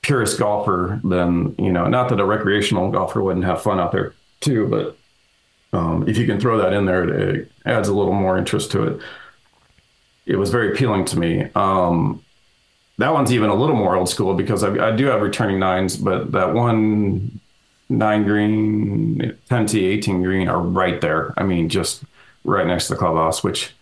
purist 0.00 0.38
golfer 0.38 1.00
than 1.04 1.54
you 1.58 1.70
know 1.70 1.86
not 1.86 2.08
that 2.08 2.20
a 2.20 2.24
recreational 2.24 2.90
golfer 2.90 3.22
wouldn't 3.22 3.44
have 3.44 3.62
fun 3.62 3.78
out 3.78 3.92
there 3.92 4.14
too 4.40 4.66
but 4.68 4.96
um, 5.76 6.08
if 6.08 6.16
you 6.16 6.26
can 6.26 6.40
throw 6.40 6.58
that 6.58 6.72
in 6.72 6.84
there 6.86 7.04
it, 7.08 7.52
adds 7.64 7.88
a 7.88 7.94
little 7.94 8.12
more 8.12 8.38
interest 8.38 8.70
to 8.70 8.84
it 8.84 9.00
it 10.26 10.36
was 10.36 10.50
very 10.50 10.72
appealing 10.72 11.04
to 11.04 11.18
me 11.18 11.48
um, 11.54 12.22
that 12.98 13.12
one's 13.12 13.32
even 13.32 13.50
a 13.50 13.54
little 13.54 13.76
more 13.76 13.94
old 13.94 14.08
school 14.08 14.34
because 14.34 14.62
I, 14.64 14.88
I, 14.88 14.96
do 14.96 15.06
have 15.06 15.20
returning 15.20 15.58
nines 15.58 15.96
but 15.96 16.32
that 16.32 16.54
one 16.54 17.40
nine 17.88 18.24
green, 18.24 19.36
10 19.48 19.66
to 19.66 19.84
18 19.84 20.22
green 20.22 20.48
are 20.48 20.60
right 20.60 21.00
there. 21.00 21.32
I 21.36 21.44
mean, 21.44 21.68
just 21.68 22.04
right 22.44 22.66
next 22.66 22.88
to 22.88 22.94
the 22.94 22.98
clubhouse, 22.98 23.44
which, 23.44 23.74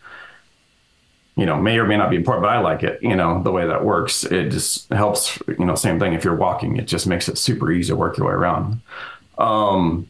you 1.37 1.47
know, 1.47 1.61
may 1.61 1.79
or 1.79 1.87
may 1.87 1.97
not 1.97 2.11
be 2.11 2.17
important, 2.17 2.45
but 2.45 2.51
I 2.51 2.61
like 2.61 2.83
it, 2.83 3.03
you 3.03 3.17
know, 3.17 3.43
the 3.43 3.51
way 3.51 3.67
that 3.67 3.85
works. 3.85 4.25
It 4.25 4.51
just 4.51 4.89
helps, 4.93 5.39
you 5.49 5.65
know, 5.65 5.75
same 5.75 5.99
thing. 5.99 6.13
If 6.13 6.25
you're 6.25 6.37
walking, 6.37 6.77
it 6.77 6.87
just 6.87 7.07
makes 7.07 7.29
it 7.29 7.39
super 7.39 7.71
easy 7.73 7.89
to 7.89 7.97
work 7.97 8.17
your 8.17 8.29
way 8.29 8.35
around. 8.35 8.81
Um, 9.39 10.09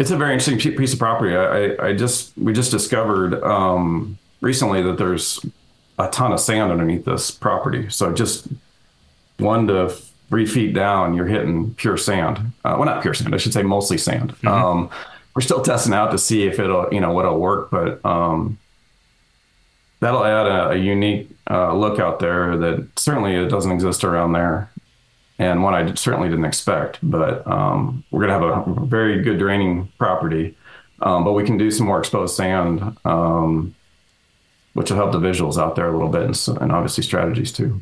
it's 0.00 0.10
a 0.10 0.16
very 0.16 0.32
interesting 0.32 0.58
piece 0.76 0.94
of 0.94 0.98
property. 0.98 1.36
I, 1.36 1.88
I 1.88 1.94
just, 1.94 2.32
we 2.38 2.54
just 2.54 2.70
discovered 2.70 3.34
um, 3.44 4.18
recently 4.40 4.82
that 4.82 4.96
there's 4.96 5.44
a 5.98 6.08
ton 6.08 6.32
of 6.32 6.40
sand 6.40 6.72
underneath 6.72 7.04
this 7.04 7.30
property. 7.30 7.90
So 7.90 8.10
just 8.10 8.48
one 9.36 9.66
to 9.66 9.90
three 10.30 10.46
feet 10.46 10.72
down, 10.72 11.12
you're 11.12 11.26
hitting 11.26 11.74
pure 11.74 11.98
sand. 11.98 12.38
Uh, 12.64 12.76
well, 12.78 12.86
not 12.86 13.02
pure 13.02 13.12
sand, 13.12 13.34
I 13.34 13.36
should 13.36 13.52
say 13.52 13.62
mostly 13.62 13.98
sand. 13.98 14.32
Mm-hmm. 14.36 14.48
Um, 14.48 14.90
we're 15.36 15.42
still 15.42 15.60
testing 15.60 15.92
out 15.92 16.12
to 16.12 16.18
see 16.18 16.46
if 16.46 16.58
it'll, 16.58 16.88
you 16.90 17.00
know, 17.00 17.12
what'll 17.12 17.38
work, 17.38 17.70
but 17.70 18.02
um, 18.02 18.58
that'll 20.00 20.24
add 20.24 20.46
a, 20.46 20.70
a 20.70 20.76
unique 20.76 21.28
uh, 21.50 21.74
look 21.74 22.00
out 22.00 22.20
there 22.20 22.56
that 22.56 22.88
certainly 22.96 23.34
it 23.34 23.48
doesn't 23.48 23.70
exist 23.70 24.02
around 24.02 24.32
there. 24.32 24.70
And 25.40 25.62
one 25.62 25.72
I 25.72 25.94
certainly 25.94 26.28
didn't 26.28 26.44
expect, 26.44 26.98
but 27.02 27.46
um, 27.46 28.04
we're 28.10 28.26
going 28.26 28.38
to 28.38 28.46
have 28.46 28.68
a 28.68 28.84
very 28.84 29.22
good 29.22 29.38
draining 29.38 29.90
property. 29.96 30.54
Um, 31.00 31.24
but 31.24 31.32
we 31.32 31.44
can 31.44 31.56
do 31.56 31.70
some 31.70 31.86
more 31.86 31.98
exposed 31.98 32.36
sand, 32.36 32.94
um, 33.06 33.74
which 34.74 34.90
will 34.90 34.98
help 34.98 35.12
the 35.12 35.18
visuals 35.18 35.56
out 35.56 35.76
there 35.76 35.88
a 35.88 35.92
little 35.92 36.10
bit 36.10 36.24
and, 36.24 36.60
and 36.60 36.70
obviously 36.70 37.02
strategies 37.02 37.52
too. 37.52 37.80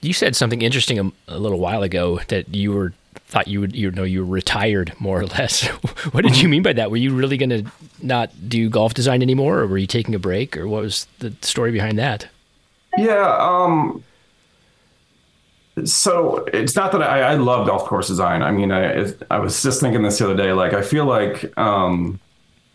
You 0.00 0.12
said 0.12 0.36
something 0.36 0.62
interesting 0.62 1.00
a, 1.00 1.10
a, 1.26 1.40
little 1.40 1.58
while 1.58 1.82
ago 1.82 2.20
that 2.28 2.54
you 2.54 2.70
were 2.70 2.92
thought 3.26 3.48
you 3.48 3.60
would 3.60 3.74
you 3.74 3.90
know 3.90 4.04
you 4.04 4.24
were 4.24 4.32
retired 4.32 4.92
more 5.00 5.18
or 5.18 5.26
less. 5.26 5.66
what 6.12 6.22
did 6.22 6.40
you 6.40 6.48
mean 6.48 6.62
by 6.62 6.72
that? 6.74 6.92
Were 6.92 6.98
you 6.98 7.16
really 7.16 7.36
going 7.36 7.50
to 7.50 7.64
not 8.00 8.30
do 8.48 8.70
golf 8.70 8.94
design 8.94 9.22
anymore, 9.22 9.58
or 9.58 9.66
were 9.66 9.76
you 9.76 9.88
taking 9.88 10.14
a 10.14 10.20
break, 10.20 10.56
or 10.56 10.68
what 10.68 10.82
was 10.82 11.08
the 11.18 11.34
story 11.42 11.72
behind 11.72 11.98
that? 11.98 12.28
Yeah, 12.96 13.36
um, 13.40 14.04
so 15.84 16.44
it's 16.52 16.76
not 16.76 16.92
that 16.92 17.02
I, 17.02 17.20
I 17.20 17.34
love 17.34 17.66
golf 17.66 17.84
course 17.84 18.08
design. 18.08 18.42
I 18.42 18.50
mean, 18.50 18.72
I 18.72 19.12
I 19.30 19.38
was 19.38 19.62
just 19.62 19.80
thinking 19.80 20.02
this 20.02 20.18
the 20.18 20.26
other 20.26 20.36
day. 20.36 20.52
Like, 20.52 20.72
I 20.72 20.82
feel 20.82 21.04
like 21.04 21.56
um, 21.58 22.20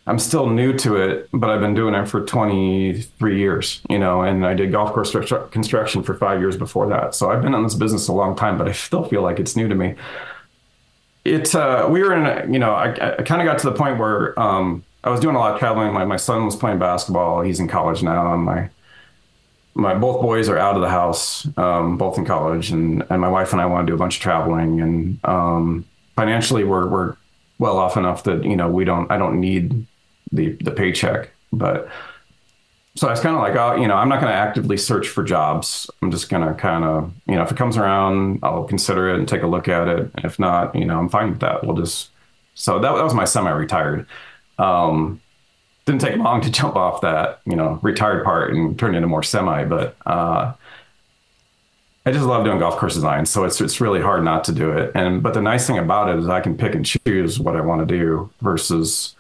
I'm 0.06 0.20
still 0.20 0.50
new 0.50 0.74
to 0.80 0.98
it, 0.98 1.30
but 1.32 1.50
I've 1.50 1.62
been 1.62 1.74
doing 1.74 1.94
it 1.94 2.08
for 2.08 2.26
23 2.26 3.40
years, 3.40 3.82
you 3.90 3.98
know, 3.98 4.22
and 4.22 4.46
I 4.46 4.54
did 4.54 4.72
golf 4.72 4.92
course 4.92 5.16
construction 5.52 6.04
for 6.04 6.14
five 6.16 6.42
years 6.42 6.58
before 6.58 6.88
that. 6.90 7.16
So 7.16 7.32
I've 7.32 7.42
been 7.42 7.54
in 7.54 7.64
this 7.64 7.76
business 7.76 8.10
a 8.10 8.14
long 8.14 8.36
time, 8.36 8.58
but 8.58 8.68
I 8.68 8.74
still 8.74 9.06
feel 9.06 9.22
like 9.22 9.40
it's 9.40 9.56
new 9.56 9.70
to 9.70 9.76
me. 9.76 9.96
It, 11.24 11.56
uh, 11.56 11.88
we 11.90 12.04
were 12.04 12.14
in, 12.14 12.26
a, 12.26 12.52
you 12.52 12.60
know, 12.60 12.74
I, 12.74 12.90
I 13.18 13.22
kind 13.24 13.42
of 13.42 13.46
got 13.46 13.60
to 13.60 13.70
the 13.70 13.76
point 13.76 13.98
where 13.98 14.38
um, 14.38 14.84
I 15.06 15.10
was 15.10 15.22
doing 15.22 15.38
a 15.38 15.40
lot 15.40 15.54
of 15.54 15.60
traveling. 15.60 15.94
My, 15.94 16.04
my 16.04 16.18
son 16.18 16.46
was 16.46 16.58
playing 16.58 16.80
basketball. 16.80 17.42
He's 17.42 17.62
in 17.62 17.70
college 17.70 18.04
now. 18.04 18.34
And 18.34 18.44
my, 18.44 18.70
my 19.76 19.94
both 19.96 20.22
boys 20.22 20.50
are 20.50 20.58
out 20.58 20.76
of 20.76 20.82
the 20.82 20.90
house, 20.90 21.48
um, 21.58 21.98
both 21.98 22.18
in 22.18 22.26
college. 22.26 22.72
And, 22.72 23.04
and 23.10 23.20
my 23.22 23.30
wife 23.30 23.54
and 23.54 23.62
I 23.62 23.66
want 23.66 23.88
to 23.88 23.92
do 23.92 23.96
a 23.96 23.98
bunch 23.98 24.18
of 24.18 24.22
traveling. 24.22 24.82
And 24.82 25.20
um, 25.26 25.86
financially, 26.16 26.64
we're, 26.64 26.88
we're 26.88 27.16
well 27.58 27.78
off 27.78 27.98
enough 27.98 28.24
that, 28.24 28.44
you 28.44 28.56
know, 28.56 28.70
we 28.70 28.86
don't, 28.86 29.12
I 29.12 29.18
don't 29.18 29.40
need 29.40 29.86
the 30.32 30.54
the 30.62 30.72
paycheck. 30.72 31.32
But 31.52 31.88
so 32.96 33.08
I 33.08 33.12
was 33.12 33.20
kind 33.20 33.36
of 33.36 33.42
like, 33.42 33.56
oh, 33.56 33.82
you 33.82 33.88
know, 33.88 33.96
I'm 33.96 34.10
not 34.10 34.22
going 34.22 34.32
to 34.32 34.38
actively 34.38 34.78
search 34.78 35.08
for 35.08 35.24
jobs. 35.24 35.90
I'm 36.02 36.12
just 36.12 36.30
going 36.30 36.48
to 36.48 36.54
kind 36.54 36.84
of, 36.84 37.12
you 37.28 37.36
know, 37.36 37.42
if 37.42 37.52
it 37.52 37.58
comes 37.58 37.76
around, 37.76 38.40
I'll 38.44 38.66
consider 38.66 39.10
it 39.10 39.18
and 39.18 39.28
take 39.28 39.42
a 39.42 39.48
look 39.48 39.68
at 39.68 39.88
it. 39.88 40.12
And 40.14 40.26
if 40.26 40.38
not, 40.38 40.76
you 40.76 40.86
know, 40.86 41.00
I'm 41.00 41.10
fine 41.10 41.32
with 41.32 41.40
that. 41.40 41.66
We'll 41.66 41.76
just. 41.76 42.10
So 42.56 42.78
that, 42.78 42.94
that 42.94 43.04
was 43.04 43.16
my 43.16 43.26
semi-retired. 43.26 44.06
Um, 44.60 45.20
didn't 45.86 46.02
take 46.02 46.18
long 46.18 46.42
to 46.42 46.50
jump 46.50 46.76
off 46.76 47.02
that, 47.02 47.42
you 47.46 47.56
know, 47.56 47.80
retired 47.82 48.24
part 48.24 48.54
and 48.54 48.78
turn 48.80 48.96
into 48.96 49.08
more 49.08 49.24
semi. 49.24 49.66
But 49.66 49.98
uh, 50.06 50.54
I 52.06 52.12
just 52.12 52.26
love 52.26 52.44
doing 52.44 52.60
golf 52.60 52.78
course 52.78 52.96
design, 52.96 53.26
so 53.26 53.46
it's 53.46 53.62
it's 53.62 53.80
really 53.80 54.02
hard 54.02 54.24
not 54.24 54.44
to 54.46 54.52
do 54.52 54.72
it. 54.72 54.92
And 54.96 55.24
but 55.24 55.34
the 55.34 55.42
nice 55.42 55.66
thing 55.68 55.78
about 55.78 56.10
it 56.10 56.20
is 56.20 56.28
I 56.28 56.42
can 56.42 56.58
pick 56.58 56.76
and 56.76 56.86
choose 56.86 57.40
what 57.40 57.56
I 57.56 57.62
want 57.62 57.88
to 57.88 57.98
do 57.98 58.30
versus 58.42 59.16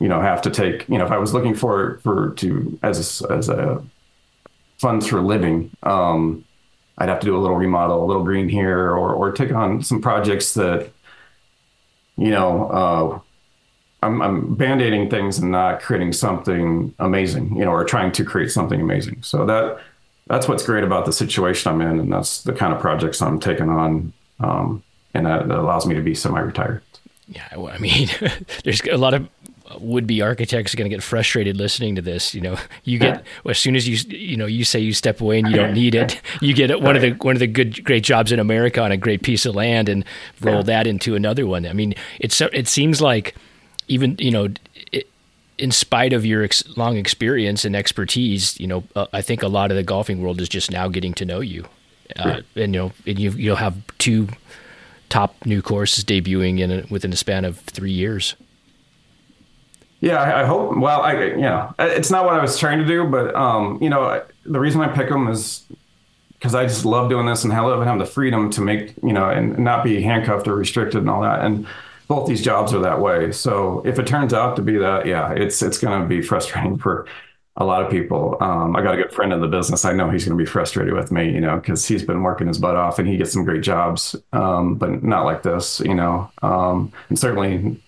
you 0.00 0.08
know 0.08 0.20
have 0.20 0.42
to 0.42 0.50
take 0.50 0.88
you 0.88 0.98
know 0.98 1.06
if 1.06 1.12
I 1.12 1.18
was 1.18 1.32
looking 1.32 1.54
for 1.54 1.98
for 2.02 2.30
to 2.34 2.78
as 2.82 3.22
a, 3.22 3.32
as 3.32 3.48
a 3.48 3.84
funds 4.78 5.06
for 5.06 5.22
living, 5.22 5.70
um, 5.84 6.44
I'd 6.98 7.08
have 7.08 7.20
to 7.20 7.26
do 7.26 7.36
a 7.36 7.40
little 7.40 7.56
remodel, 7.56 8.04
a 8.04 8.06
little 8.06 8.24
green 8.24 8.48
here, 8.48 8.90
or 8.90 9.14
or 9.14 9.32
take 9.32 9.52
on 9.52 9.82
some 9.82 10.02
projects 10.02 10.54
that 10.54 10.90
you 12.16 12.30
know 12.30 12.68
uh, 12.70 13.20
I'm, 14.06 14.22
I'm 14.22 14.54
band-aiding 14.54 15.10
things 15.10 15.38
and 15.38 15.50
not 15.50 15.80
creating 15.80 16.12
something 16.12 16.94
amazing, 16.98 17.56
you 17.56 17.64
know, 17.64 17.72
or 17.72 17.84
trying 17.84 18.12
to 18.12 18.24
create 18.24 18.50
something 18.50 18.80
amazing. 18.80 19.22
So 19.22 19.44
that 19.46 19.80
that's 20.28 20.48
what's 20.48 20.64
great 20.64 20.84
about 20.84 21.06
the 21.06 21.12
situation 21.12 21.72
I'm 21.72 21.80
in, 21.80 22.00
and 22.00 22.12
that's 22.12 22.42
the 22.42 22.52
kind 22.52 22.72
of 22.72 22.80
projects 22.80 23.22
I'm 23.22 23.38
taking 23.38 23.68
on, 23.68 24.12
um, 24.40 24.82
and 25.14 25.26
that, 25.26 25.48
that 25.48 25.58
allows 25.58 25.86
me 25.86 25.94
to 25.94 26.02
be 26.02 26.14
semi-retired. 26.14 26.82
Yeah, 27.28 27.46
I 27.54 27.78
mean, 27.78 28.08
there's 28.64 28.80
a 28.82 28.96
lot 28.96 29.14
of 29.14 29.28
would-be 29.80 30.22
architects 30.22 30.72
are 30.72 30.76
going 30.76 30.88
to 30.88 30.94
get 30.94 31.02
frustrated 31.02 31.56
listening 31.56 31.96
to 31.96 32.02
this. 32.02 32.34
You 32.34 32.40
know, 32.40 32.56
you 32.84 32.98
get 32.98 33.24
well, 33.44 33.50
as 33.50 33.58
soon 33.58 33.76
as 33.76 33.88
you 33.88 33.96
you 34.16 34.36
know 34.36 34.46
you 34.46 34.64
say 34.64 34.78
you 34.78 34.92
step 34.92 35.20
away 35.20 35.38
and 35.38 35.48
you 35.48 35.56
don't 35.56 35.74
need 35.82 35.94
it, 35.94 36.20
you 36.40 36.54
get 36.54 36.80
one 36.80 36.96
of 36.96 37.02
the 37.02 37.12
one 37.12 37.36
of 37.36 37.40
the 37.40 37.46
good 37.46 37.84
great 37.84 38.04
jobs 38.04 38.32
in 38.32 38.38
America 38.38 38.80
on 38.80 38.92
a 38.92 38.96
great 38.96 39.22
piece 39.22 39.46
of 39.46 39.54
land 39.54 39.88
and 39.88 40.04
roll 40.40 40.56
yeah. 40.56 40.62
that 40.62 40.86
into 40.86 41.14
another 41.14 41.46
one. 41.46 41.66
I 41.66 41.72
mean, 41.72 41.94
it's 42.20 42.40
it 42.40 42.68
seems 42.68 43.00
like 43.00 43.34
even 43.88 44.16
you 44.18 44.30
know. 44.30 44.48
It, 44.92 45.08
in 45.58 45.70
spite 45.70 46.12
of 46.12 46.26
your 46.26 46.44
ex- 46.44 46.76
long 46.76 46.98
experience 46.98 47.64
and 47.64 47.74
expertise, 47.74 48.60
you 48.60 48.66
know, 48.66 48.84
uh, 48.94 49.06
I 49.14 49.22
think 49.22 49.42
a 49.42 49.48
lot 49.48 49.70
of 49.70 49.76
the 49.78 49.82
golfing 49.82 50.20
world 50.20 50.38
is 50.38 50.50
just 50.50 50.70
now 50.70 50.86
getting 50.88 51.14
to 51.14 51.24
know 51.24 51.40
you, 51.40 51.64
uh, 52.16 52.42
and 52.54 52.74
you 52.74 52.80
know, 52.80 52.92
and 53.06 53.18
you 53.18 53.30
you'll 53.30 53.56
have 53.56 53.74
two 53.96 54.28
top 55.08 55.34
new 55.46 55.62
courses 55.62 56.04
debuting 56.04 56.60
in 56.60 56.70
a, 56.70 56.86
within 56.90 57.12
a 57.12 57.16
span 57.16 57.44
of 57.44 57.58
three 57.60 57.92
years. 57.92 58.36
Yeah, 60.00 60.20
I, 60.20 60.42
I, 60.42 60.44
hope. 60.44 60.76
Well, 60.76 61.00
I 61.00 61.24
you 61.24 61.36
know, 61.36 61.74
it's 61.78 62.10
not 62.10 62.24
what 62.24 62.34
I 62.34 62.42
was 62.42 62.58
trying 62.58 62.78
to 62.78 62.84
do, 62.84 63.04
but 63.04 63.34
um, 63.34 63.78
you 63.80 63.88
know, 63.88 64.22
the 64.44 64.60
reason 64.60 64.80
I 64.80 64.88
pick 64.88 65.08
them 65.08 65.28
is 65.28 65.64
because 66.34 66.54
I 66.54 66.64
just 66.64 66.84
love 66.84 67.08
doing 67.08 67.26
this 67.26 67.44
and 67.44 67.52
I 67.52 67.60
love 67.60 67.82
having 67.82 67.98
the 67.98 68.06
freedom 68.06 68.50
to 68.50 68.60
make 68.60 68.94
you 69.02 69.12
know 69.12 69.28
and 69.28 69.58
not 69.58 69.84
be 69.84 70.02
handcuffed 70.02 70.46
or 70.46 70.54
restricted 70.54 71.00
and 71.00 71.10
all 71.10 71.22
that. 71.22 71.40
And 71.40 71.66
both 72.08 72.28
these 72.28 72.42
jobs 72.42 72.72
are 72.72 72.80
that 72.80 73.00
way. 73.00 73.32
So 73.32 73.82
if 73.84 73.98
it 73.98 74.06
turns 74.06 74.32
out 74.32 74.56
to 74.56 74.62
be 74.62 74.76
that, 74.78 75.06
yeah, 75.06 75.32
it's 75.32 75.62
it's 75.62 75.78
going 75.78 76.00
to 76.00 76.06
be 76.06 76.22
frustrating 76.22 76.78
for 76.84 77.06
a 77.56 77.64
lot 77.64 77.82
of 77.82 77.90
people. 77.90 78.36
Um, 78.40 78.76
I 78.76 78.82
got 78.82 78.94
a 78.94 79.02
good 79.02 79.12
friend 79.12 79.32
in 79.32 79.40
the 79.40 79.48
business. 79.48 79.84
I 79.84 79.92
know 79.92 80.10
he's 80.10 80.24
going 80.24 80.36
to 80.36 80.42
be 80.42 80.48
frustrated 80.48 80.92
with 80.92 81.10
me, 81.10 81.32
you 81.32 81.40
know, 81.40 81.56
because 81.56 81.86
he's 81.86 82.02
been 82.02 82.22
working 82.22 82.48
his 82.48 82.58
butt 82.58 82.76
off 82.76 82.98
and 82.98 83.08
he 83.08 83.16
gets 83.16 83.32
some 83.32 83.44
great 83.44 83.62
jobs, 83.62 84.14
um, 84.32 84.74
but 84.74 85.02
not 85.02 85.24
like 85.24 85.42
this, 85.42 85.80
you 85.80 85.94
know. 85.94 86.30
Um, 86.42 86.92
and 87.08 87.18
certainly, 87.18 87.80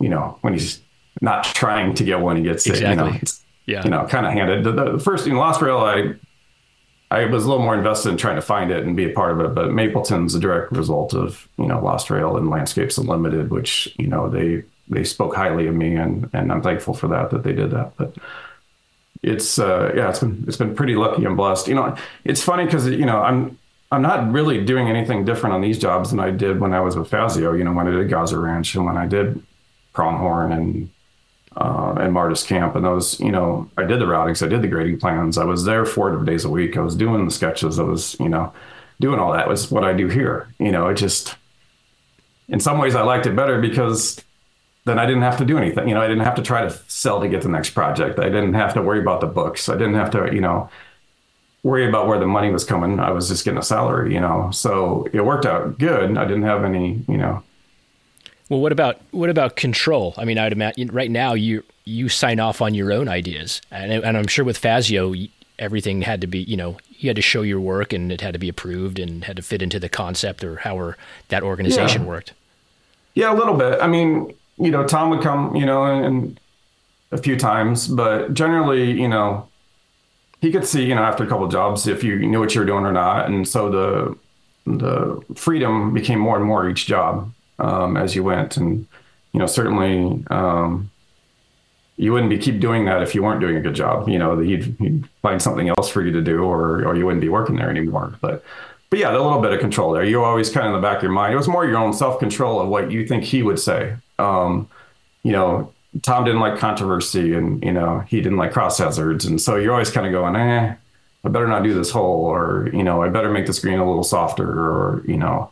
you 0.00 0.08
know, 0.08 0.38
when 0.42 0.52
he's 0.52 0.80
not 1.20 1.44
trying 1.44 1.94
to 1.94 2.04
get 2.04 2.20
one 2.20 2.36
he 2.36 2.42
gets 2.42 2.66
exactly. 2.66 2.92
it. 2.92 2.96
You 2.96 3.02
know, 3.02 3.20
yeah. 3.66 3.82
You 3.82 3.90
know, 3.90 4.06
kind 4.06 4.26
of 4.26 4.32
handed. 4.32 4.64
The, 4.64 4.72
the 4.72 4.98
first 4.98 5.26
in 5.26 5.36
Lost 5.36 5.62
Rail, 5.62 5.78
I 5.78 6.14
I 7.14 7.26
was 7.26 7.44
a 7.44 7.48
little 7.48 7.62
more 7.62 7.76
invested 7.76 8.10
in 8.10 8.16
trying 8.16 8.34
to 8.36 8.42
find 8.42 8.72
it 8.72 8.84
and 8.84 8.96
be 8.96 9.08
a 9.08 9.12
part 9.12 9.32
of 9.32 9.40
it. 9.40 9.54
But 9.54 9.72
Mapleton's 9.72 10.34
a 10.34 10.40
direct 10.40 10.72
result 10.72 11.14
of 11.14 11.48
you 11.58 11.66
know 11.66 11.80
Lost 11.80 12.10
Rail 12.10 12.36
and 12.36 12.50
Landscapes 12.50 12.98
Unlimited, 12.98 13.50
which 13.50 13.94
you 13.98 14.08
know 14.08 14.28
they 14.28 14.64
they 14.88 15.04
spoke 15.04 15.34
highly 15.34 15.66
of 15.68 15.74
me, 15.74 15.94
and 15.94 16.28
and 16.32 16.50
I'm 16.50 16.62
thankful 16.62 16.92
for 16.92 17.06
that 17.08 17.30
that 17.30 17.44
they 17.44 17.52
did 17.52 17.70
that. 17.70 17.96
But 17.96 18.14
it's 19.22 19.58
uh, 19.60 19.92
yeah, 19.94 20.10
it's 20.10 20.18
been 20.18 20.44
it's 20.48 20.56
been 20.56 20.74
pretty 20.74 20.96
lucky 20.96 21.24
and 21.24 21.36
blessed. 21.36 21.68
You 21.68 21.76
know, 21.76 21.96
it's 22.24 22.42
funny 22.42 22.64
because 22.64 22.88
you 22.88 23.06
know 23.06 23.20
I'm 23.20 23.58
I'm 23.92 24.02
not 24.02 24.32
really 24.32 24.64
doing 24.64 24.88
anything 24.88 25.24
different 25.24 25.54
on 25.54 25.60
these 25.60 25.78
jobs 25.78 26.10
than 26.10 26.18
I 26.18 26.32
did 26.32 26.58
when 26.58 26.72
I 26.72 26.80
was 26.80 26.96
with 26.96 27.08
Fazio. 27.08 27.52
You 27.52 27.62
know, 27.62 27.72
when 27.72 27.86
I 27.86 27.92
did 27.92 28.10
Gozzer 28.10 28.42
Ranch 28.42 28.74
and 28.74 28.84
when 28.84 28.96
I 28.96 29.06
did 29.06 29.40
Pronghorn 29.92 30.52
and 30.52 30.90
uh, 31.56 31.94
and 31.98 32.12
Martis 32.12 32.42
Camp. 32.42 32.74
And 32.74 32.84
those, 32.84 33.18
you 33.20 33.30
know, 33.30 33.70
I 33.76 33.84
did 33.84 34.00
the 34.00 34.06
routings, 34.06 34.44
I 34.44 34.48
did 34.48 34.62
the 34.62 34.68
grading 34.68 34.98
plans. 35.00 35.38
I 35.38 35.44
was 35.44 35.64
there 35.64 35.84
four 35.84 36.22
days 36.24 36.44
a 36.44 36.50
week. 36.50 36.76
I 36.76 36.80
was 36.80 36.96
doing 36.96 37.24
the 37.24 37.30
sketches. 37.30 37.78
I 37.78 37.82
was, 37.82 38.16
you 38.18 38.28
know, 38.28 38.52
doing 39.00 39.18
all 39.18 39.32
that. 39.32 39.48
Was 39.48 39.70
what 39.70 39.84
I 39.84 39.92
do 39.92 40.08
here. 40.08 40.48
You 40.58 40.72
know, 40.72 40.88
it 40.88 40.94
just, 40.94 41.36
in 42.48 42.60
some 42.60 42.78
ways, 42.78 42.94
I 42.94 43.02
liked 43.02 43.26
it 43.26 43.36
better 43.36 43.60
because 43.60 44.20
then 44.84 44.98
I 44.98 45.06
didn't 45.06 45.22
have 45.22 45.38
to 45.38 45.44
do 45.44 45.56
anything. 45.56 45.88
You 45.88 45.94
know, 45.94 46.02
I 46.02 46.08
didn't 46.08 46.24
have 46.24 46.34
to 46.34 46.42
try 46.42 46.62
to 46.62 46.70
sell 46.88 47.20
to 47.20 47.28
get 47.28 47.42
the 47.42 47.48
next 47.48 47.70
project. 47.70 48.18
I 48.18 48.28
didn't 48.28 48.54
have 48.54 48.74
to 48.74 48.82
worry 48.82 49.00
about 49.00 49.20
the 49.20 49.26
books. 49.26 49.68
I 49.68 49.74
didn't 49.74 49.94
have 49.94 50.10
to, 50.10 50.32
you 50.32 50.40
know, 50.40 50.68
worry 51.62 51.88
about 51.88 52.06
where 52.06 52.18
the 52.18 52.26
money 52.26 52.50
was 52.50 52.64
coming. 52.64 53.00
I 53.00 53.10
was 53.10 53.28
just 53.28 53.44
getting 53.44 53.58
a 53.58 53.62
salary, 53.62 54.12
you 54.12 54.20
know. 54.20 54.50
So 54.50 55.08
it 55.12 55.24
worked 55.24 55.46
out 55.46 55.78
good. 55.78 56.18
I 56.18 56.24
didn't 56.24 56.42
have 56.42 56.64
any, 56.64 57.02
you 57.08 57.16
know, 57.16 57.42
well, 58.48 58.60
what 58.60 58.72
about 58.72 59.00
what 59.10 59.30
about 59.30 59.56
control? 59.56 60.14
I 60.16 60.24
mean, 60.24 60.38
I'd 60.38 60.52
imagine 60.52 60.88
right 60.92 61.10
now 61.10 61.34
you 61.34 61.62
you 61.84 62.08
sign 62.08 62.40
off 62.40 62.60
on 62.60 62.74
your 62.74 62.92
own 62.92 63.08
ideas, 63.08 63.62
and, 63.70 63.92
and 63.92 64.16
I'm 64.16 64.26
sure 64.26 64.44
with 64.44 64.58
Fazio, 64.58 65.14
everything 65.58 66.02
had 66.02 66.20
to 66.20 66.26
be 66.26 66.40
you 66.40 66.56
know 66.56 66.76
you 66.90 67.08
had 67.08 67.16
to 67.16 67.22
show 67.22 67.42
your 67.42 67.60
work 67.60 67.92
and 67.92 68.10
it 68.12 68.20
had 68.20 68.32
to 68.32 68.38
be 68.38 68.48
approved 68.48 68.98
and 68.98 69.24
had 69.24 69.36
to 69.36 69.42
fit 69.42 69.62
into 69.62 69.78
the 69.78 69.88
concept 69.88 70.44
or 70.44 70.56
how 70.56 70.94
that 71.28 71.42
organization 71.42 72.02
yeah. 72.02 72.08
worked. 72.08 72.32
Yeah, 73.14 73.32
a 73.32 73.36
little 73.36 73.56
bit. 73.56 73.80
I 73.80 73.86
mean, 73.86 74.34
you 74.58 74.70
know, 74.70 74.86
Tom 74.86 75.10
would 75.10 75.22
come, 75.22 75.54
you 75.54 75.66
know, 75.66 75.84
and, 75.84 76.04
and 76.04 76.40
a 77.12 77.18
few 77.18 77.36
times, 77.36 77.88
but 77.88 78.32
generally, 78.34 78.90
you 78.90 79.08
know, 79.08 79.48
he 80.40 80.50
could 80.50 80.66
see, 80.66 80.84
you 80.84 80.94
know, 80.94 81.02
after 81.02 81.24
a 81.24 81.26
couple 81.26 81.46
jobs 81.48 81.86
if 81.86 82.02
you 82.02 82.18
knew 82.18 82.40
what 82.40 82.54
you 82.54 82.60
were 82.60 82.66
doing 82.66 82.84
or 82.84 82.92
not, 82.92 83.26
and 83.26 83.46
so 83.48 83.70
the 83.70 84.18
the 84.66 85.20
freedom 85.34 85.92
became 85.92 86.18
more 86.18 86.36
and 86.36 86.46
more 86.46 86.68
each 86.68 86.86
job 86.86 87.33
um, 87.58 87.96
as 87.96 88.14
you 88.14 88.22
went, 88.22 88.56
and 88.56 88.86
you 89.32 89.40
know, 89.40 89.46
certainly 89.46 90.24
um, 90.30 90.90
you 91.96 92.12
wouldn't 92.12 92.30
be 92.30 92.38
keep 92.38 92.60
doing 92.60 92.84
that 92.86 93.02
if 93.02 93.14
you 93.14 93.22
weren't 93.22 93.40
doing 93.40 93.56
a 93.56 93.60
good 93.60 93.74
job. 93.74 94.08
You 94.08 94.18
know, 94.18 94.38
he'd, 94.38 94.76
he'd 94.78 95.08
find 95.22 95.40
something 95.40 95.68
else 95.68 95.88
for 95.88 96.02
you 96.02 96.12
to 96.12 96.22
do, 96.22 96.42
or 96.42 96.84
or 96.84 96.96
you 96.96 97.04
wouldn't 97.04 97.22
be 97.22 97.28
working 97.28 97.56
there 97.56 97.70
anymore. 97.70 98.16
But 98.20 98.44
but 98.90 98.98
yeah, 98.98 99.10
a 99.10 99.18
little 99.18 99.40
bit 99.40 99.52
of 99.52 99.60
control 99.60 99.92
there. 99.92 100.04
You're 100.04 100.24
always 100.24 100.50
kind 100.50 100.66
of 100.66 100.74
in 100.74 100.80
the 100.80 100.86
back 100.86 100.98
of 100.98 101.02
your 101.02 101.12
mind. 101.12 101.34
It 101.34 101.36
was 101.36 101.48
more 101.48 101.66
your 101.66 101.78
own 101.78 101.92
self 101.92 102.18
control 102.18 102.60
of 102.60 102.68
what 102.68 102.90
you 102.90 103.06
think 103.06 103.24
he 103.24 103.42
would 103.42 103.58
say. 103.58 103.96
Um, 104.18 104.68
you 105.22 105.32
know, 105.32 105.72
Tom 106.02 106.24
didn't 106.24 106.40
like 106.40 106.58
controversy, 106.58 107.34
and 107.34 107.62
you 107.62 107.72
know 107.72 108.00
he 108.00 108.20
didn't 108.20 108.38
like 108.38 108.52
cross 108.52 108.78
hazards, 108.78 109.24
and 109.24 109.40
so 109.40 109.56
you're 109.56 109.72
always 109.72 109.90
kind 109.90 110.06
of 110.06 110.12
going, 110.12 110.36
eh, 110.36 110.74
I 111.24 111.28
better 111.28 111.48
not 111.48 111.62
do 111.62 111.74
this 111.74 111.90
hole, 111.90 112.24
or 112.26 112.68
you 112.72 112.82
know, 112.82 113.02
I 113.02 113.08
better 113.08 113.30
make 113.30 113.46
the 113.46 113.52
screen 113.52 113.78
a 113.78 113.86
little 113.86 114.04
softer, 114.04 114.48
or 114.48 115.02
you 115.06 115.16
know, 115.16 115.50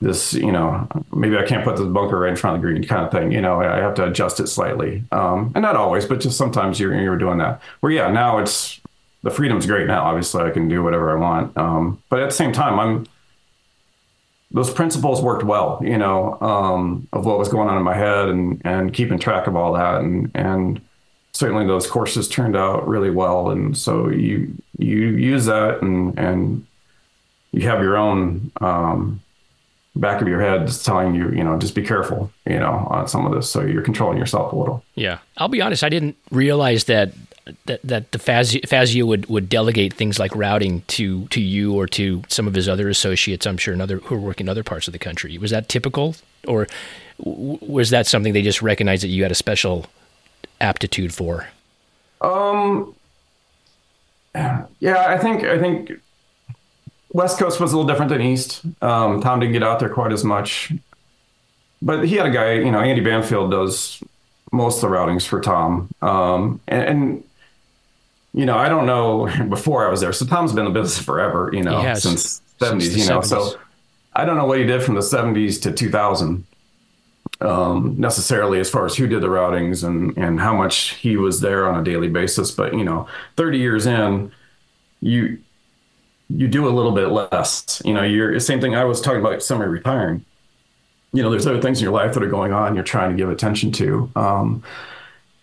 this, 0.00 0.32
you 0.32 0.50
know, 0.50 0.88
maybe 1.12 1.36
I 1.36 1.44
can't 1.44 1.62
put 1.62 1.76
this 1.76 1.86
bunker 1.86 2.18
right 2.18 2.30
in 2.30 2.36
front 2.36 2.56
of 2.56 2.62
the 2.62 2.68
green 2.68 2.82
kind 2.84 3.04
of 3.04 3.12
thing. 3.12 3.32
You 3.32 3.42
know, 3.42 3.60
I 3.60 3.76
have 3.78 3.94
to 3.94 4.06
adjust 4.06 4.40
it 4.40 4.46
slightly. 4.46 5.04
Um, 5.12 5.52
and 5.54 5.62
not 5.62 5.76
always, 5.76 6.06
but 6.06 6.20
just 6.20 6.38
sometimes 6.38 6.80
you're, 6.80 6.98
you're 6.98 7.18
doing 7.18 7.38
that. 7.38 7.60
Where, 7.80 7.92
yeah, 7.92 8.10
now 8.10 8.38
it's 8.38 8.80
the 9.22 9.30
freedom's 9.30 9.66
great 9.66 9.86
now. 9.86 10.04
Obviously, 10.04 10.42
I 10.42 10.50
can 10.50 10.68
do 10.68 10.82
whatever 10.82 11.10
I 11.14 11.20
want. 11.20 11.56
Um, 11.56 12.02
but 12.08 12.20
at 12.20 12.30
the 12.30 12.34
same 12.34 12.52
time, 12.52 12.80
I'm, 12.80 13.06
those 14.50 14.70
principles 14.72 15.20
worked 15.20 15.44
well, 15.44 15.78
you 15.82 15.98
know, 15.98 16.40
um, 16.40 17.06
of 17.12 17.26
what 17.26 17.38
was 17.38 17.48
going 17.48 17.68
on 17.68 17.76
in 17.76 17.82
my 17.82 17.94
head 17.94 18.30
and, 18.30 18.60
and 18.64 18.94
keeping 18.94 19.18
track 19.18 19.46
of 19.46 19.54
all 19.54 19.74
that. 19.74 20.00
And, 20.00 20.30
and 20.34 20.80
certainly 21.32 21.66
those 21.66 21.86
courses 21.86 22.26
turned 22.26 22.56
out 22.56 22.88
really 22.88 23.10
well. 23.10 23.50
And 23.50 23.76
so 23.76 24.08
you, 24.08 24.54
you 24.78 25.08
use 25.08 25.44
that 25.44 25.82
and, 25.82 26.18
and 26.18 26.66
you 27.52 27.68
have 27.68 27.82
your 27.82 27.98
own, 27.98 28.50
um, 28.62 29.20
back 29.96 30.22
of 30.22 30.28
your 30.28 30.40
head 30.40 30.66
just 30.66 30.84
telling 30.84 31.14
you, 31.14 31.30
you 31.30 31.42
know, 31.42 31.58
just 31.58 31.74
be 31.74 31.82
careful, 31.82 32.30
you 32.46 32.58
know, 32.58 32.86
on 32.90 33.08
some 33.08 33.26
of 33.26 33.32
this. 33.32 33.50
So 33.50 33.62
you're 33.62 33.82
controlling 33.82 34.18
yourself 34.18 34.52
a 34.52 34.56
little. 34.56 34.84
Yeah. 34.94 35.18
I'll 35.36 35.48
be 35.48 35.60
honest, 35.60 35.82
I 35.82 35.88
didn't 35.88 36.16
realize 36.30 36.84
that 36.84 37.12
that, 37.66 37.80
that 37.82 38.12
the 38.12 38.18
Fazio, 38.18 38.60
Fazio 38.66 39.06
would, 39.06 39.26
would 39.26 39.48
delegate 39.48 39.94
things 39.94 40.18
like 40.18 40.34
routing 40.36 40.82
to, 40.88 41.26
to 41.28 41.40
you 41.40 41.74
or 41.74 41.86
to 41.88 42.22
some 42.28 42.46
of 42.46 42.54
his 42.54 42.68
other 42.68 42.88
associates, 42.88 43.46
I'm 43.46 43.56
sure, 43.56 43.74
in 43.74 43.80
other, 43.80 43.98
who 43.98 44.14
are 44.14 44.20
working 44.20 44.46
in 44.46 44.48
other 44.48 44.62
parts 44.62 44.86
of 44.86 44.92
the 44.92 44.98
country. 44.98 45.36
Was 45.38 45.50
that 45.50 45.68
typical? 45.68 46.14
Or 46.46 46.68
was 47.18 47.90
that 47.90 48.06
something 48.06 48.32
they 48.32 48.42
just 48.42 48.62
recognized 48.62 49.02
that 49.02 49.08
you 49.08 49.22
had 49.22 49.32
a 49.32 49.34
special 49.36 49.86
aptitude 50.60 51.12
for? 51.12 51.48
Um, 52.20 52.94
yeah, 54.34 55.06
I 55.08 55.18
think, 55.18 55.42
I 55.42 55.58
think 55.58 55.92
West 57.12 57.38
Coast 57.38 57.60
was 57.60 57.72
a 57.72 57.76
little 57.76 57.88
different 57.88 58.10
than 58.10 58.20
East. 58.20 58.62
Um, 58.80 59.20
Tom 59.20 59.40
didn't 59.40 59.52
get 59.52 59.62
out 59.62 59.80
there 59.80 59.88
quite 59.88 60.12
as 60.12 60.24
much, 60.24 60.72
but 61.82 62.06
he 62.06 62.16
had 62.16 62.26
a 62.26 62.30
guy, 62.30 62.52
you 62.54 62.70
know, 62.70 62.80
Andy 62.80 63.02
Banfield 63.02 63.50
does 63.50 64.02
most 64.52 64.82
of 64.82 64.90
the 64.90 64.96
routings 64.96 65.26
for 65.26 65.40
Tom. 65.40 65.88
Um, 66.02 66.60
and, 66.68 66.82
and, 66.82 67.24
you 68.32 68.46
know, 68.46 68.56
I 68.56 68.68
don't 68.68 68.86
know 68.86 69.28
before 69.48 69.86
I 69.86 69.90
was 69.90 70.00
there. 70.00 70.12
So 70.12 70.24
Tom's 70.24 70.52
been 70.52 70.66
in 70.66 70.72
the 70.72 70.80
business 70.80 71.04
forever, 71.04 71.50
you 71.52 71.62
know, 71.62 71.94
since 71.94 72.40
70s, 72.60 72.82
since 72.82 72.96
you 72.96 73.08
know. 73.08 73.20
70s. 73.20 73.26
So 73.26 73.58
I 74.14 74.24
don't 74.24 74.36
know 74.36 74.46
what 74.46 74.58
he 74.58 74.64
did 74.64 74.82
from 74.82 74.94
the 74.94 75.00
70s 75.00 75.60
to 75.62 75.72
2000 75.72 76.44
um, 77.40 77.94
necessarily 77.98 78.60
as 78.60 78.68
far 78.68 78.84
as 78.84 78.96
who 78.96 79.06
did 79.06 79.22
the 79.22 79.28
routings 79.28 79.82
and, 79.82 80.16
and 80.16 80.40
how 80.40 80.54
much 80.54 80.94
he 80.96 81.16
was 81.16 81.40
there 81.40 81.68
on 81.68 81.80
a 81.80 81.84
daily 81.84 82.08
basis. 82.08 82.50
But, 82.50 82.74
you 82.74 82.84
know, 82.84 83.08
30 83.36 83.58
years 83.58 83.86
in, 83.86 84.32
you, 85.00 85.38
you 86.34 86.48
do 86.48 86.68
a 86.68 86.70
little 86.70 86.92
bit 86.92 87.08
less. 87.08 87.82
You 87.84 87.94
know, 87.94 88.02
you're 88.02 88.32
the 88.32 88.40
same 88.40 88.60
thing 88.60 88.74
I 88.74 88.84
was 88.84 89.00
talking 89.00 89.20
about 89.20 89.42
semi 89.42 89.64
retiring. 89.64 90.24
You 91.12 91.22
know, 91.22 91.30
there's 91.30 91.46
other 91.46 91.60
things 91.60 91.78
in 91.78 91.84
your 91.84 91.92
life 91.92 92.14
that 92.14 92.22
are 92.22 92.28
going 92.28 92.52
on 92.52 92.74
you're 92.74 92.84
trying 92.84 93.10
to 93.10 93.16
give 93.16 93.30
attention 93.30 93.72
to. 93.72 94.10
Um, 94.14 94.62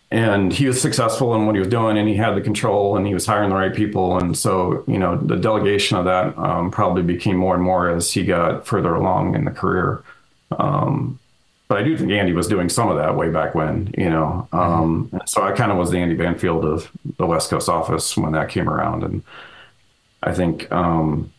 and 0.09 0.53
he 0.53 0.65
was 0.65 0.81
successful 0.81 1.35
in 1.35 1.45
what 1.45 1.55
he 1.55 1.59
was 1.59 1.67
doing 1.67 1.97
and 1.97 2.07
he 2.07 2.15
had 2.15 2.35
the 2.35 2.41
control 2.41 2.95
and 2.95 3.05
he 3.05 3.13
was 3.13 3.25
hiring 3.25 3.49
the 3.49 3.55
right 3.55 3.75
people. 3.75 4.17
And 4.17 4.37
so, 4.37 4.85
you 4.87 4.97
know, 4.97 5.17
the 5.17 5.35
delegation 5.35 5.97
of 5.97 6.05
that 6.05 6.37
um, 6.37 6.71
probably 6.71 7.03
became 7.03 7.35
more 7.35 7.53
and 7.53 7.63
more 7.63 7.89
as 7.89 8.09
he 8.09 8.23
got 8.23 8.65
further 8.65 8.95
along 8.95 9.35
in 9.35 9.43
the 9.43 9.51
career. 9.51 10.03
Um, 10.57 11.19
but 11.67 11.79
I 11.79 11.83
do 11.83 11.97
think 11.97 12.11
Andy 12.11 12.31
was 12.31 12.47
doing 12.47 12.69
some 12.69 12.87
of 12.87 12.95
that 12.95 13.17
way 13.17 13.29
back 13.29 13.53
when, 13.53 13.93
you 13.97 14.09
know. 14.09 14.47
Um, 14.53 15.09
mm-hmm. 15.09 15.17
So 15.25 15.43
I 15.43 15.51
kind 15.51 15.73
of 15.73 15.77
was 15.77 15.91
the 15.91 15.97
Andy 15.97 16.15
Banfield 16.15 16.63
of 16.63 16.89
the 17.17 17.25
West 17.25 17.49
Coast 17.49 17.67
office 17.67 18.15
when 18.15 18.31
that 18.31 18.47
came 18.47 18.69
around. 18.69 19.03
And, 19.03 19.23
I 20.23 20.33
think 20.33 20.71
um, 20.71 21.31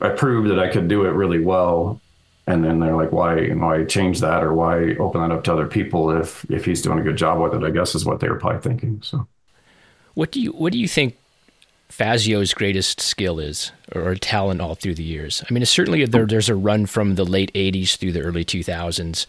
I 0.00 0.10
proved 0.10 0.50
that 0.50 0.58
I 0.58 0.68
could 0.68 0.88
do 0.88 1.04
it 1.04 1.10
really 1.10 1.40
well. 1.40 2.00
And 2.46 2.64
then 2.64 2.80
they're 2.80 2.96
like, 2.96 3.12
why, 3.12 3.48
why 3.50 3.84
change 3.84 4.20
that 4.20 4.42
or 4.42 4.52
why 4.52 4.96
open 4.96 5.20
that 5.20 5.30
up 5.30 5.44
to 5.44 5.52
other 5.52 5.66
people 5.66 6.10
if 6.10 6.44
if 6.50 6.64
he's 6.64 6.82
doing 6.82 6.98
a 6.98 7.02
good 7.02 7.16
job 7.16 7.40
with 7.40 7.54
it? 7.54 7.64
I 7.64 7.70
guess 7.70 7.94
is 7.94 8.04
what 8.04 8.18
they 8.18 8.28
were 8.28 8.38
probably 8.38 8.60
thinking. 8.60 9.00
So, 9.02 9.28
what 10.14 10.32
do 10.32 10.40
you 10.40 10.50
what 10.50 10.72
do 10.72 10.78
you 10.78 10.88
think 10.88 11.16
Fazio's 11.88 12.52
greatest 12.52 13.00
skill 13.00 13.38
is 13.38 13.70
or 13.94 14.16
talent 14.16 14.60
all 14.60 14.74
through 14.74 14.96
the 14.96 15.04
years? 15.04 15.44
I 15.48 15.54
mean, 15.54 15.64
certainly 15.64 16.04
there, 16.04 16.26
there's 16.26 16.48
a 16.48 16.56
run 16.56 16.86
from 16.86 17.14
the 17.14 17.24
late 17.24 17.52
'80s 17.54 17.96
through 17.96 18.12
the 18.12 18.22
early 18.22 18.44
2000s 18.44 19.26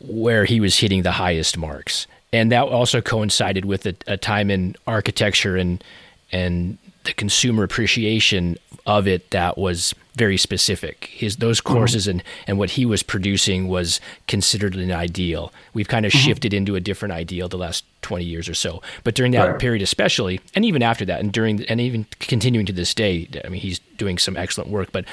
where 0.00 0.44
he 0.44 0.60
was 0.60 0.76
hitting 0.76 1.02
the 1.02 1.12
highest 1.12 1.56
marks, 1.56 2.06
and 2.30 2.52
that 2.52 2.64
also 2.64 3.00
coincided 3.00 3.64
with 3.64 3.86
a, 3.86 3.94
a 4.06 4.18
time 4.18 4.50
in 4.50 4.76
architecture 4.86 5.56
and 5.56 5.82
and 6.30 6.76
the 7.04 7.12
consumer 7.12 7.62
appreciation 7.62 8.56
of 8.86 9.06
it 9.06 9.30
that 9.30 9.56
was 9.56 9.94
very 10.14 10.36
specific. 10.36 11.06
His 11.12 11.36
those 11.36 11.60
mm-hmm. 11.60 11.72
courses 11.72 12.04
mm-hmm. 12.04 12.18
and 12.18 12.22
and 12.46 12.58
what 12.58 12.70
he 12.70 12.86
was 12.86 13.02
producing 13.02 13.68
was 13.68 14.00
considered 14.28 14.74
an 14.74 14.92
ideal. 14.92 15.52
We've 15.72 15.88
kind 15.88 16.06
of 16.06 16.12
mm-hmm. 16.12 16.26
shifted 16.26 16.54
into 16.54 16.76
a 16.76 16.80
different 16.80 17.12
ideal 17.12 17.48
the 17.48 17.56
last 17.56 17.84
20 18.02 18.24
years 18.24 18.48
or 18.48 18.54
so. 18.54 18.82
But 19.02 19.14
during 19.14 19.32
that 19.32 19.44
right. 19.44 19.60
period 19.60 19.82
especially 19.82 20.40
and 20.54 20.64
even 20.64 20.82
after 20.82 21.04
that 21.06 21.20
and 21.20 21.32
during 21.32 21.64
and 21.64 21.80
even 21.80 22.06
continuing 22.20 22.66
to 22.66 22.72
this 22.72 22.94
day, 22.94 23.28
I 23.44 23.48
mean 23.48 23.60
he's 23.60 23.80
doing 23.96 24.18
some 24.18 24.36
excellent 24.36 24.70
work, 24.70 24.92
but 24.92 25.04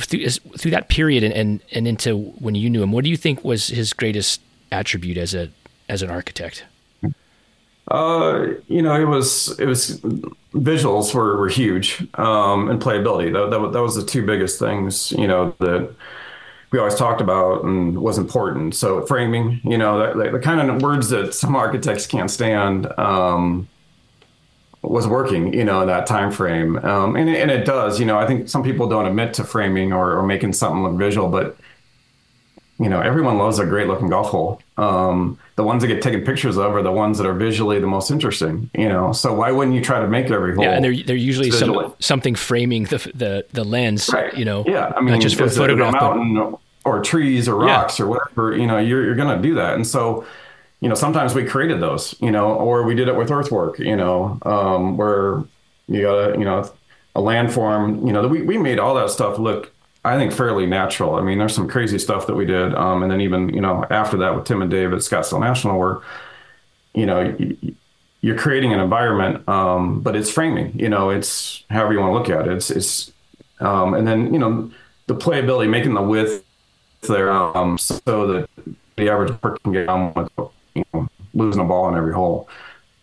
through, 0.00 0.28
through 0.28 0.70
that 0.70 0.88
period 0.88 1.22
and, 1.22 1.34
and 1.34 1.60
and 1.72 1.86
into 1.86 2.16
when 2.16 2.54
you 2.54 2.70
knew 2.70 2.82
him, 2.82 2.92
what 2.92 3.04
do 3.04 3.10
you 3.10 3.16
think 3.16 3.44
was 3.44 3.68
his 3.68 3.92
greatest 3.92 4.40
attribute 4.70 5.16
as 5.16 5.34
a 5.34 5.50
as 5.88 6.02
an 6.02 6.10
architect? 6.10 6.64
Uh, 7.90 8.48
you 8.66 8.82
know, 8.82 8.94
it 8.94 9.06
was 9.06 9.58
it 9.58 9.66
was 9.66 10.00
visuals 10.52 11.14
were, 11.14 11.38
were 11.38 11.48
huge 11.48 12.06
um, 12.14 12.68
and 12.70 12.80
playability. 12.80 13.32
That, 13.32 13.50
that 13.50 13.72
that 13.72 13.82
was 13.82 13.94
the 13.94 14.04
two 14.04 14.26
biggest 14.26 14.58
things. 14.58 15.12
You 15.12 15.26
know 15.26 15.54
that 15.60 15.94
we 16.70 16.78
always 16.78 16.96
talked 16.96 17.20
about 17.20 17.64
and 17.64 17.98
was 17.98 18.18
important. 18.18 18.74
So 18.74 19.04
framing, 19.06 19.60
you 19.64 19.78
know, 19.78 20.12
the 20.14 20.38
kind 20.38 20.60
of 20.60 20.82
words 20.82 21.08
that 21.08 21.32
some 21.32 21.56
architects 21.56 22.06
can't 22.06 22.30
stand 22.30 22.86
um, 22.98 23.68
was 24.82 25.06
working, 25.06 25.54
you 25.54 25.64
know, 25.64 25.80
in 25.80 25.86
that 25.88 26.06
time 26.06 26.30
frame. 26.30 26.76
Um, 26.84 27.16
and, 27.16 27.28
and 27.28 27.50
it 27.50 27.64
does, 27.64 27.98
you 27.98 28.06
know, 28.06 28.18
I 28.18 28.26
think 28.26 28.48
some 28.48 28.62
people 28.62 28.86
don't 28.88 29.06
admit 29.06 29.34
to 29.34 29.44
framing 29.44 29.92
or, 29.92 30.16
or 30.16 30.22
making 30.22 30.52
something 30.52 30.82
look 30.82 30.96
visual, 30.96 31.28
but 31.28 31.56
you 32.78 32.88
know, 32.88 33.00
everyone 33.00 33.38
loves 33.38 33.58
a 33.58 33.66
great 33.66 33.88
looking 33.88 34.08
golf 34.08 34.28
hole. 34.28 34.62
Um, 34.76 35.38
the 35.56 35.64
ones 35.64 35.82
that 35.82 35.88
get 35.88 36.00
taken 36.00 36.22
pictures 36.22 36.56
of 36.56 36.74
are 36.74 36.82
the 36.82 36.92
ones 36.92 37.18
that 37.18 37.26
are 37.26 37.34
visually 37.34 37.80
the 37.80 37.88
most 37.88 38.10
interesting, 38.10 38.70
you 38.72 38.88
know. 38.88 39.12
So 39.12 39.34
why 39.34 39.50
wouldn't 39.50 39.74
you 39.74 39.82
try 39.82 39.98
to 39.98 40.06
make 40.06 40.30
every 40.30 40.54
hole? 40.54 40.64
Yeah, 40.64 40.74
and 40.74 40.84
they're 40.84 41.02
they're 41.02 41.16
usually 41.16 41.50
some, 41.50 41.94
something 41.98 42.36
framing 42.36 42.84
the 42.84 42.98
the 43.14 43.46
the 43.52 43.64
lens, 43.64 44.08
right. 44.12 44.32
you 44.36 44.44
know. 44.44 44.64
Yeah, 44.66 44.92
I 44.96 45.00
mean, 45.00 45.14
not 45.14 45.20
just 45.20 45.36
for 45.36 45.48
photograph, 45.48 45.94
a 45.94 45.96
mountain 45.96 46.34
but... 46.34 46.60
or 46.84 47.02
trees 47.02 47.48
or 47.48 47.56
rocks 47.56 47.98
yeah. 47.98 48.04
or 48.04 48.08
whatever, 48.08 48.56
you 48.56 48.66
know, 48.66 48.78
you're 48.78 49.04
you're 49.04 49.16
gonna 49.16 49.42
do 49.42 49.54
that, 49.54 49.74
and 49.74 49.86
so. 49.86 50.24
You 50.80 50.88
know, 50.88 50.94
sometimes 50.94 51.34
we 51.34 51.44
created 51.44 51.80
those, 51.80 52.14
you 52.20 52.30
know, 52.30 52.54
or 52.54 52.84
we 52.84 52.94
did 52.94 53.08
it 53.08 53.16
with 53.16 53.32
earthwork, 53.32 53.80
you 53.80 53.96
know, 53.96 54.38
um, 54.42 54.96
where 54.96 55.42
you 55.88 56.02
got 56.02 56.14
a, 56.14 56.38
you 56.38 56.44
know, 56.44 56.70
a 57.16 57.20
landform, 57.20 58.06
you 58.06 58.12
know, 58.12 58.28
we, 58.28 58.42
we 58.42 58.58
made 58.58 58.78
all 58.78 58.94
that 58.94 59.10
stuff 59.10 59.40
look 59.40 59.72
I 60.08 60.16
think 60.16 60.32
fairly 60.32 60.66
natural. 60.66 61.16
I 61.16 61.22
mean, 61.22 61.38
there's 61.38 61.54
some 61.54 61.68
crazy 61.68 61.98
stuff 61.98 62.26
that 62.26 62.34
we 62.34 62.46
did, 62.46 62.74
um, 62.74 63.02
and 63.02 63.12
then 63.12 63.20
even 63.20 63.50
you 63.50 63.60
know 63.60 63.84
after 63.90 64.16
that 64.18 64.34
with 64.34 64.44
Tim 64.44 64.62
and 64.62 64.70
Dave 64.70 64.92
at 64.92 65.00
Scottsdale 65.00 65.40
National, 65.40 65.78
where 65.78 66.00
you 66.94 67.06
know 67.06 67.36
you're 68.20 68.38
creating 68.38 68.72
an 68.72 68.80
environment, 68.80 69.46
um, 69.48 70.00
but 70.00 70.16
it's 70.16 70.30
framing. 70.30 70.78
You 70.78 70.88
know, 70.88 71.10
it's 71.10 71.64
however 71.70 71.92
you 71.92 72.00
want 72.00 72.10
to 72.10 72.14
look 72.18 72.40
at 72.40 72.48
it. 72.48 72.56
It's 72.56 72.70
it's 72.70 73.12
um, 73.60 73.94
and 73.94 74.06
then 74.06 74.32
you 74.32 74.38
know 74.38 74.70
the 75.06 75.14
playability, 75.14 75.68
making 75.68 75.94
the 75.94 76.02
width 76.02 76.44
there 77.02 77.30
um, 77.30 77.78
so 77.78 77.98
that 78.04 78.48
the 78.96 79.08
average 79.08 79.40
person 79.40 79.58
can 79.62 79.72
get 79.72 79.88
on 79.88 80.12
with 80.14 80.30
you 80.74 80.84
know 80.92 81.08
losing 81.34 81.60
a 81.60 81.64
ball 81.64 81.88
in 81.88 81.96
every 81.96 82.14
hole. 82.14 82.48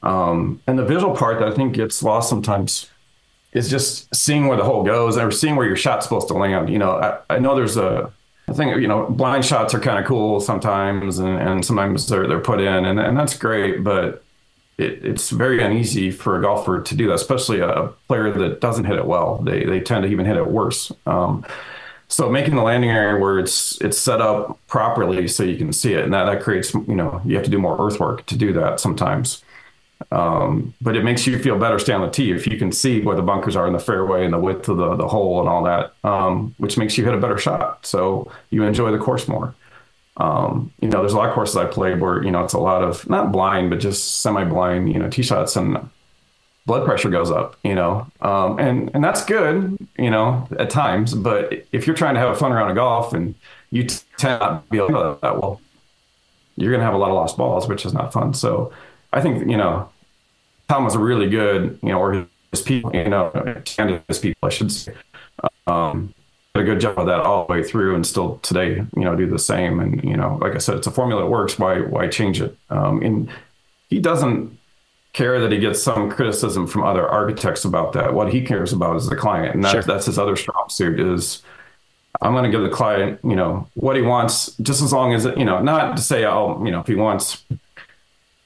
Um, 0.03 0.62
and 0.68 0.78
the 0.78 0.86
visual 0.86 1.16
part 1.16 1.39
that 1.39 1.47
I 1.47 1.56
think 1.56 1.74
gets 1.74 2.03
lost 2.03 2.30
sometimes 2.30 2.89
is 3.56 3.70
just 3.70 4.14
seeing 4.14 4.47
where 4.47 4.58
the 4.58 4.64
hole 4.64 4.84
goes 4.84 5.18
or 5.18 5.32
seeing 5.32 5.56
where 5.56 5.66
your 5.66 5.78
shot's 5.78 6.06
supposed 6.06 6.28
to 6.28 6.36
land. 6.36 6.70
You 6.70 6.78
know, 6.78 6.91
I, 6.91 7.36
I 7.36 7.39
know 7.39 7.56
there's 7.56 7.78
a 7.78 8.12
I 8.47 8.53
think 8.53 8.80
you 8.80 8.88
know 8.88 9.08
blind 9.10 9.43
shots 9.43 9.74
are 9.74 9.80
kind 9.80 9.97
of 9.97 10.06
cool 10.06 10.39
sometimes, 10.39 11.18
and, 11.18 11.39
and 11.39 11.66
sometimes 11.66 12.08
they're 12.08 12.28
they're 12.28 12.39
put 12.39 12.60
in, 12.60 12.86
and 12.86 12.99
and 12.99 13.18
that's 13.18 13.36
great. 13.36 13.84
But 13.84 14.24
it, 14.78 15.03
it's 15.06 15.30
very 15.30 15.64
uneasy 15.64 16.12
for 16.12 16.38
a 16.38 16.41
golfer 16.41 16.82
to 16.82 16.95
do 16.95 17.08
that, 17.08 17.16
especially 17.16 17.62
a 17.62 17.91
player 18.08 18.32
that 18.32 18.62
doesn't 18.62 18.86
hit 18.86 18.97
it 18.97 19.06
well. 19.06 19.38
They 19.38 19.64
they 19.64 19.80
tend 19.80 20.03
to 20.03 20.10
even 20.10 20.26
hit 20.26 20.38
it 20.38 20.47
worse. 20.47 20.91
Um, 21.08 21.45
so 22.08 22.30
making 22.30 22.56
the 22.56 22.62
landing 22.62 22.91
area 22.91 23.20
where 23.20 23.39
it's 23.39 23.82
it's 23.82 23.97
set 23.97 24.22
up 24.22 24.60
properly 24.68 25.28
so 25.28 25.43
you 25.43 25.58
can 25.58 25.74
see 25.74 25.93
it, 25.93 26.03
and 26.03 26.14
that 26.14 26.26
that 26.26 26.43
creates 26.43 26.74
you 26.74 26.95
know 26.95 27.22
you 27.26 27.36
have 27.36 27.45
to 27.45 27.51
do 27.51 27.58
more 27.58 27.78
earthwork 27.80 28.26
to 28.28 28.38
do 28.38 28.53
that 28.53 28.80
sometimes. 28.80 29.41
Um, 30.12 30.74
but 30.82 30.96
it 30.96 31.04
makes 31.04 31.26
you 31.26 31.39
feel 31.39 31.58
better 31.58 31.80
staying 31.80 32.02
on 32.02 32.08
the 32.08 32.12
tee 32.12 32.32
if 32.32 32.48
you 32.48 32.58
can 32.58 32.72
see 32.72 33.02
where 33.02 33.16
the 33.16 33.22
bunkers 33.22 33.56
are 33.56 33.68
in 33.68 33.74
the 33.74 33.80
fairway 33.80 34.24
and 34.26 34.34
the 34.34 34.39
width 34.39 34.68
of 34.70 34.78
the, 34.78 34.96
the 34.96 35.08
hole 35.08 35.39
and 35.39 35.50
all 35.50 35.64
that, 35.64 35.93
um, 36.04 36.54
which 36.58 36.78
makes 36.78 36.98
you 36.98 37.06
hit 37.06 37.14
a 37.14 37.20
better 37.20 37.38
shot. 37.38 37.86
So 37.86 38.32
you 38.50 38.64
enjoy 38.64 38.91
the 38.91 38.98
course 38.98 39.28
more. 39.28 39.56
Um, 40.18 40.72
you 40.80 40.88
know, 40.88 41.00
there's 41.00 41.14
a 41.14 41.18
lot 41.18 41.30
of 41.30 41.36
courses 41.36 41.58
I 41.58 41.66
played 41.66 42.00
where, 42.00 42.24
you 42.24 42.32
know, 42.32 42.43
it's 42.43 42.54
a 42.54 42.60
lot 42.60 42.84
of 42.84 43.10
not 43.10 43.32
blind, 43.32 43.70
but 43.70 43.80
just 43.80 44.22
semi 44.22 44.43
blind, 44.46 44.91
you 44.91 45.00
know, 45.00 45.10
tee 45.10 45.24
shots 45.24 45.56
and 45.56 45.89
blood 46.66 46.86
pressure 46.86 47.10
goes 47.10 47.32
up, 47.32 47.58
you 47.64 47.76
know, 47.76 48.08
um, 48.22 48.58
and, 48.60 48.91
and 48.93 49.04
that's 49.04 49.24
good, 49.26 49.78
you 49.98 50.10
know, 50.10 50.48
at 50.58 50.70
times. 50.70 51.14
But 51.14 51.66
if 51.72 51.86
you're 51.86 51.96
trying 51.96 52.16
to 52.16 52.20
have 52.20 52.30
a 52.30 52.36
fun 52.36 52.52
around 52.52 52.72
a 52.72 52.76
golf 52.76 53.14
and 53.14 53.36
you 53.72 53.84
tend 54.18 54.39
not 54.39 54.66
to 54.66 54.72
be 54.72 54.78
able 54.78 54.88
to 54.88 55.20
that, 55.22 55.41
well, 55.41 55.62
you're 56.56 56.72
going 56.72 56.80
to 56.80 56.86
have 56.86 56.93
a 56.93 56.98
lot 56.98 57.10
of 57.10 57.16
lost 57.16 57.38
balls, 57.38 57.68
which 57.68 57.86
is 57.86 57.93
not 57.93 58.14
fun. 58.14 58.34
So 58.34 58.72
I 59.16 59.22
think, 59.22 59.49
you 59.49 59.57
know, 59.57 59.89
Tom 60.68 60.84
was 60.84 60.95
really 60.97 61.30
good, 61.30 61.80
you 61.82 61.89
know, 61.89 61.99
or 61.99 62.28
his 62.51 62.61
people, 62.61 62.93
you 62.93 63.09
know, 63.09 63.32
and 63.78 64.01
his 64.07 64.20
people, 64.20 64.47
I 64.47 64.49
should 64.49 64.72
say. 64.72 64.93
Um, 65.68 66.13
a 66.53 66.63
good 66.63 66.80
job 66.80 66.97
of 66.99 67.07
that 67.07 67.20
all 67.20 67.45
the 67.45 67.53
way 67.53 67.63
through 67.63 67.95
and 67.95 68.05
still 68.05 68.38
today, 68.39 68.76
you 68.76 69.03
know, 69.03 69.16
do 69.16 69.28
the 69.28 69.39
same. 69.39 69.80
And, 69.80 70.03
you 70.03 70.16
know, 70.16 70.38
like 70.41 70.55
I 70.55 70.59
said, 70.59 70.78
it's 70.78 70.88
a 70.88 70.91
formula 70.91 71.24
that 71.24 71.30
works. 71.30 71.59
Why, 71.59 71.82
why 71.82 72.07
change 72.07 72.41
it? 72.41 72.57
Um, 72.70 73.01
and 73.01 73.30
he 73.89 73.99
doesn't 73.99 74.57
care 75.11 75.39
that 75.39 75.51
he 75.51 75.59
gets 75.59 75.82
some 75.82 76.09
criticism 76.09 76.68
from 76.68 76.84
other 76.84 77.07
architects 77.07 77.66
about 77.66 77.93
that. 77.93 78.13
What 78.13 78.34
he 78.34 78.41
cares 78.41 78.74
about 78.74 78.95
is 78.95 79.09
the 79.09 79.16
client. 79.16 79.55
And 79.55 79.63
that, 79.63 79.72
sure. 79.72 79.82
that's 79.82 80.05
his 80.05 80.18
other 80.18 80.36
strong 80.36 80.70
suit 80.70 80.99
is 80.99 81.41
I'm 82.22 82.34
going 82.34 82.45
to 82.45 82.51
give 82.51 82.63
the 82.63 82.76
client, 82.76 83.20
you 83.24 83.36
know, 83.36 83.68
what 83.74 83.97
he 83.97 84.01
wants, 84.01 84.55
just 84.57 84.82
as 84.82 84.93
long 84.93 85.13
as 85.13 85.26
it, 85.26 85.38
you 85.38 85.45
know, 85.45 85.61
not 85.61 85.97
to 85.97 86.03
say, 86.03 86.26
oh, 86.26 86.63
you 86.63 86.72
know, 86.72 86.80
if 86.80 86.88
he 86.88 86.95
wants, 86.95 87.43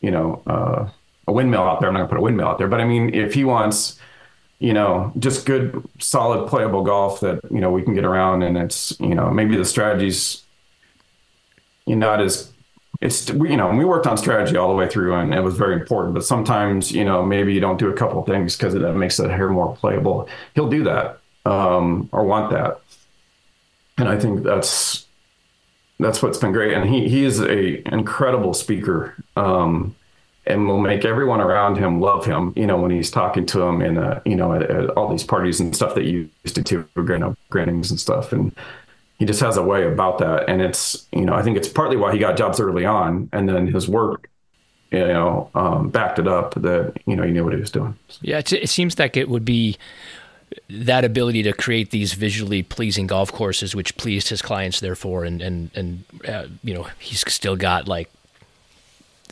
you 0.01 0.11
know, 0.11 0.41
uh, 0.47 0.89
a 1.27 1.31
windmill 1.31 1.63
out 1.63 1.79
there, 1.79 1.89
I'm 1.89 1.93
not 1.93 2.01
gonna 2.01 2.09
put 2.09 2.17
a 2.17 2.21
windmill 2.21 2.47
out 2.47 2.57
there, 2.57 2.67
but 2.67 2.81
I 2.81 2.85
mean, 2.85 3.13
if 3.13 3.33
he 3.33 3.43
wants, 3.43 3.99
you 4.59 4.73
know, 4.73 5.13
just 5.19 5.45
good, 5.45 5.87
solid, 5.99 6.47
playable 6.47 6.83
golf 6.83 7.19
that 7.21 7.39
you 7.51 7.59
know 7.59 7.71
we 7.71 7.83
can 7.83 7.93
get 7.93 8.05
around, 8.05 8.43
and 8.43 8.57
it's 8.57 8.99
you 8.99 9.15
know 9.15 9.29
maybe 9.29 9.55
the 9.55 9.65
strategies, 9.65 10.43
you 11.85 11.95
know, 11.95 12.07
not 12.07 12.21
as 12.21 12.51
it's 13.01 13.29
you 13.29 13.55
know 13.55 13.69
we 13.73 13.85
worked 13.85 14.07
on 14.07 14.17
strategy 14.17 14.57
all 14.57 14.67
the 14.67 14.75
way 14.75 14.87
through, 14.87 15.15
and 15.15 15.33
it 15.33 15.41
was 15.41 15.55
very 15.55 15.73
important. 15.73 16.13
But 16.13 16.25
sometimes 16.25 16.91
you 16.91 17.05
know 17.05 17.25
maybe 17.25 17.53
you 17.53 17.59
don't 17.59 17.79
do 17.79 17.89
a 17.89 17.93
couple 17.93 18.21
things 18.23 18.57
because 18.57 18.73
it 18.75 18.81
makes 18.95 19.17
the 19.17 19.29
hair 19.29 19.49
more 19.49 19.75
playable. 19.75 20.27
He'll 20.55 20.69
do 20.69 20.83
that 20.83 21.19
um, 21.45 22.09
or 22.11 22.25
want 22.25 22.51
that, 22.51 22.81
and 23.97 24.09
I 24.09 24.19
think 24.19 24.43
that's 24.43 25.05
that's 25.99 26.21
what's 26.21 26.37
been 26.37 26.51
great. 26.51 26.73
And 26.73 26.89
he 26.89 27.07
he 27.09 27.25
is 27.25 27.39
a 27.41 27.87
incredible 27.93 28.53
speaker. 28.53 29.15
Um, 29.35 29.95
and 30.49 30.67
will 30.67 30.79
make 30.79 31.05
everyone 31.05 31.39
around 31.39 31.77
him 31.77 32.01
love 32.01 32.25
him. 32.25 32.53
You 32.55 32.65
know, 32.65 32.77
when 32.77 32.89
he's 32.89 33.11
talking 33.11 33.45
to 33.45 33.59
them 33.59 33.81
in, 33.81 33.97
uh, 33.99 34.19
you 34.25 34.35
know, 34.35 34.53
at, 34.53 34.63
at, 34.63 34.89
all 34.91 35.07
these 35.07 35.23
parties 35.23 35.59
and 35.59 35.75
stuff 35.75 35.93
that 35.93 36.05
you 36.05 36.27
used 36.43 36.55
to 36.55 36.63
do, 36.63 36.87
you 36.95 37.17
know, 37.19 37.35
grannings 37.49 37.91
and 37.91 37.99
stuff. 37.99 38.33
And 38.33 38.55
he 39.19 39.25
just 39.25 39.41
has 39.41 39.57
a 39.57 39.63
way 39.63 39.85
about 39.85 40.17
that. 40.17 40.49
And 40.49 40.61
it's, 40.61 41.07
you 41.11 41.23
know, 41.23 41.33
I 41.33 41.43
think 41.43 41.55
it's 41.55 41.67
partly 41.67 41.97
why 41.97 42.13
he 42.13 42.19
got 42.19 42.35
jobs 42.35 42.59
early 42.59 42.85
on, 42.85 43.29
and 43.31 43.47
then 43.47 43.67
his 43.67 43.87
work, 43.87 44.29
you 44.91 44.99
know, 44.99 45.51
um, 45.53 45.89
backed 45.89 46.17
it 46.17 46.27
up 46.27 46.55
that 46.55 46.93
you 47.05 47.15
know 47.15 47.23
he 47.23 47.31
knew 47.31 47.43
what 47.43 47.53
he 47.53 47.59
was 47.59 47.69
doing. 47.69 47.95
Yeah, 48.21 48.39
it 48.39 48.69
seems 48.69 48.97
like 48.97 49.17
it 49.17 49.29
would 49.29 49.45
be 49.45 49.77
that 50.69 51.05
ability 51.05 51.43
to 51.43 51.53
create 51.53 51.91
these 51.91 52.13
visually 52.13 52.63
pleasing 52.63 53.07
golf 53.07 53.31
courses, 53.31 53.75
which 53.75 53.95
pleased 53.97 54.29
his 54.29 54.41
clients, 54.41 54.79
therefore, 54.79 55.23
and 55.23 55.41
and 55.41 55.71
and 55.75 56.03
uh, 56.27 56.45
you 56.63 56.73
know 56.73 56.87
he's 56.99 57.21
still 57.31 57.55
got 57.55 57.87
like 57.87 58.09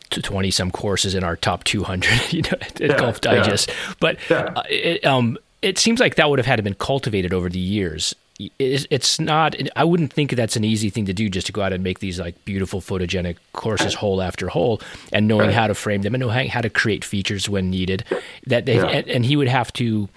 20 0.09 0.51
some 0.51 0.71
courses 0.71 1.15
in 1.15 1.23
our 1.23 1.35
top 1.35 1.63
200 1.65 2.09
you 2.33 2.41
know 2.41 2.49
at 2.61 2.79
yeah, 2.79 2.97
golf 2.97 3.19
digest 3.19 3.67
yeah. 3.69 3.93
but 3.99 4.17
yeah. 4.29 4.53
Uh, 4.55 4.63
it, 4.69 5.05
um, 5.05 5.37
it 5.61 5.77
seems 5.77 5.99
like 5.99 6.15
that 6.15 6.29
would 6.29 6.39
have 6.39 6.45
had 6.45 6.55
to 6.55 6.63
been 6.63 6.73
cultivated 6.75 7.33
over 7.33 7.49
the 7.49 7.59
years 7.59 8.15
it's 8.59 9.19
not 9.19 9.55
i 9.75 9.83
wouldn't 9.83 10.13
think 10.13 10.31
that's 10.31 10.55
an 10.55 10.63
easy 10.63 10.91
thing 10.91 11.05
to 11.05 11.13
do 11.13 11.27
just 11.27 11.47
to 11.47 11.53
go 11.53 11.61
out 11.61 11.73
and 11.73 11.83
make 11.83 11.99
these 11.99 12.19
like 12.19 12.45
beautiful 12.45 12.79
photogenic 12.79 13.35
courses 13.53 13.95
hole 13.95 14.21
after 14.21 14.47
hole 14.47 14.79
and 15.11 15.27
knowing 15.27 15.47
right. 15.47 15.55
how 15.55 15.65
to 15.65 15.73
frame 15.73 16.03
them 16.03 16.13
and 16.13 16.21
knowing 16.21 16.47
how 16.47 16.61
to 16.61 16.69
create 16.69 17.03
features 17.03 17.49
when 17.49 17.71
needed 17.71 18.05
that 18.45 18.65
they 18.65 18.77
and, 18.77 19.07
and, 19.09 19.25
he 19.25 19.35
would 19.35 19.47
have 19.47 19.73
to 19.73 20.07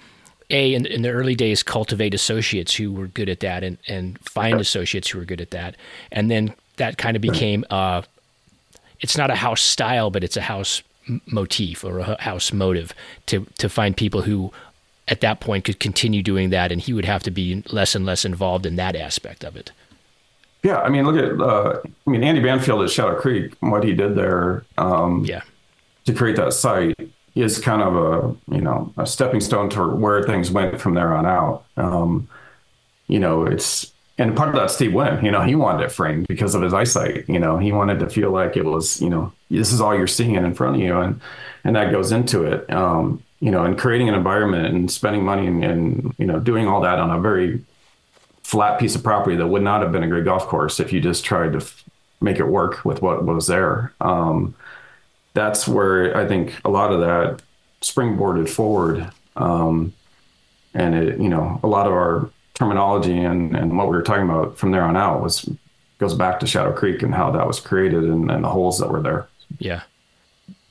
a 0.51 0.73
in, 0.73 0.85
in, 0.85 1.01
the 1.01 1.09
early 1.09 1.35
days 1.35 1.63
cultivate 1.63 2.13
associates 2.13 2.75
who 2.75 2.91
were 2.91 3.07
good 3.07 3.29
at 3.29 3.39
that 3.39 3.63
and 3.63 3.77
and 3.87 4.19
find 4.19 4.59
associates 4.59 5.09
who 5.09 5.19
were 5.19 5.25
good 5.25 5.41
at 5.41 5.51
that 5.51 5.75
and 6.11 6.29
then 6.29 6.53
that 6.77 6.97
kind 6.97 7.15
of 7.15 7.21
became 7.21 7.65
uh, 7.69 8.01
it's 9.01 9.17
not 9.17 9.29
a 9.29 9.35
house 9.35 9.61
style, 9.61 10.09
but 10.09 10.23
it's 10.23 10.37
a 10.37 10.41
house 10.41 10.81
motif 11.25 11.83
or 11.83 11.99
a 11.99 12.21
house 12.21 12.53
motive 12.53 12.93
to 13.25 13.45
to 13.57 13.67
find 13.67 13.97
people 13.97 14.21
who 14.21 14.53
at 15.07 15.21
that 15.21 15.39
point 15.39 15.65
could 15.65 15.79
continue 15.79 16.23
doing 16.23 16.51
that, 16.51 16.71
and 16.71 16.81
he 16.81 16.93
would 16.93 17.05
have 17.05 17.23
to 17.23 17.31
be 17.31 17.63
less 17.71 17.95
and 17.95 18.05
less 18.05 18.23
involved 18.23 18.65
in 18.65 18.75
that 18.77 18.95
aspect 18.95 19.43
of 19.43 19.55
it. 19.55 19.71
Yeah, 20.63 20.79
I 20.79 20.89
mean, 20.89 21.05
look 21.05 21.17
at 21.17 21.41
uh, 21.41 21.81
I 22.07 22.09
mean 22.09 22.23
Andy 22.23 22.41
Banfield 22.41 22.83
at 22.83 22.91
Shadow 22.91 23.19
Creek, 23.19 23.55
what 23.59 23.83
he 23.83 23.93
did 23.93 24.15
there. 24.15 24.63
Um, 24.77 25.25
yeah, 25.25 25.41
to 26.05 26.13
create 26.13 26.35
that 26.37 26.53
site 26.53 26.95
is 27.35 27.59
kind 27.59 27.81
of 27.81 27.95
a 27.95 28.53
you 28.55 28.61
know 28.61 28.93
a 28.97 29.05
stepping 29.05 29.39
stone 29.39 29.69
to 29.71 29.87
where 29.87 30.23
things 30.23 30.51
went 30.51 30.79
from 30.79 30.93
there 30.93 31.13
on 31.15 31.25
out. 31.25 31.65
Um, 31.77 32.27
you 33.07 33.19
know, 33.19 33.45
it's 33.45 33.91
and 34.17 34.35
part 34.35 34.49
of 34.49 34.55
that 34.55 34.71
Steve 34.71 34.93
Wynn, 34.93 35.23
you 35.23 35.31
know, 35.31 35.41
he 35.41 35.55
wanted 35.55 35.83
it 35.83 35.91
framed 35.91 36.27
because 36.27 36.53
of 36.53 36.61
his 36.61 36.73
eyesight. 36.73 37.27
You 37.27 37.39
know, 37.39 37.57
he 37.57 37.71
wanted 37.71 37.99
to 37.99 38.09
feel 38.09 38.31
like 38.31 38.55
it 38.55 38.65
was, 38.65 39.01
you 39.01 39.09
know, 39.09 39.33
this 39.49 39.71
is 39.73 39.81
all 39.81 39.95
you're 39.95 40.07
seeing 40.07 40.35
in 40.35 40.53
front 40.53 40.75
of 40.75 40.81
you, 40.81 40.97
and 40.99 41.19
and 41.63 41.75
that 41.75 41.91
goes 41.91 42.11
into 42.11 42.43
it. 42.43 42.71
Um, 42.71 43.23
you 43.39 43.49
know, 43.49 43.63
and 43.63 43.77
creating 43.77 44.09
an 44.09 44.15
environment 44.15 44.67
and 44.67 44.91
spending 44.91 45.23
money 45.23 45.47
and, 45.47 45.63
and 45.63 46.15
you 46.17 46.25
know 46.25 46.39
doing 46.39 46.67
all 46.67 46.81
that 46.81 46.99
on 46.99 47.09
a 47.09 47.19
very 47.19 47.63
flat 48.43 48.79
piece 48.79 48.95
of 48.95 49.03
property 49.03 49.35
that 49.37 49.47
would 49.47 49.61
not 49.61 49.81
have 49.81 49.91
been 49.91 50.03
a 50.03 50.07
great 50.07 50.25
golf 50.25 50.45
course 50.47 50.79
if 50.79 50.91
you 50.91 50.99
just 50.99 51.23
tried 51.23 51.53
to 51.53 51.59
f- 51.59 51.83
make 52.19 52.37
it 52.37 52.47
work 52.47 52.83
with 52.83 53.01
what 53.01 53.23
was 53.25 53.47
there. 53.47 53.93
Um, 54.01 54.53
that's 55.33 55.67
where 55.67 56.15
I 56.15 56.27
think 56.27 56.59
a 56.65 56.69
lot 56.69 56.91
of 56.91 56.99
that 57.01 57.41
springboarded 57.81 58.49
forward. 58.49 59.09
Um, 59.35 59.93
and 60.73 60.95
it, 60.95 61.19
you 61.19 61.29
know, 61.29 61.59
a 61.63 61.67
lot 61.67 61.87
of 61.87 61.93
our 61.93 62.29
terminology 62.53 63.17
and, 63.17 63.55
and 63.55 63.77
what 63.77 63.87
we 63.87 63.95
were 63.95 64.03
talking 64.03 64.29
about 64.29 64.57
from 64.57 64.71
there 64.71 64.83
on 64.83 64.95
out 64.95 65.21
was 65.21 65.49
goes 65.97 66.13
back 66.13 66.39
to 66.39 66.47
Shadow 66.47 66.73
Creek 66.73 67.03
and 67.03 67.13
how 67.13 67.31
that 67.31 67.45
was 67.45 67.59
created 67.59 68.03
and, 68.03 68.31
and 68.31 68.43
the 68.43 68.49
holes 68.49 68.79
that 68.79 68.89
were 68.89 69.01
there. 69.01 69.27
Yeah. 69.59 69.81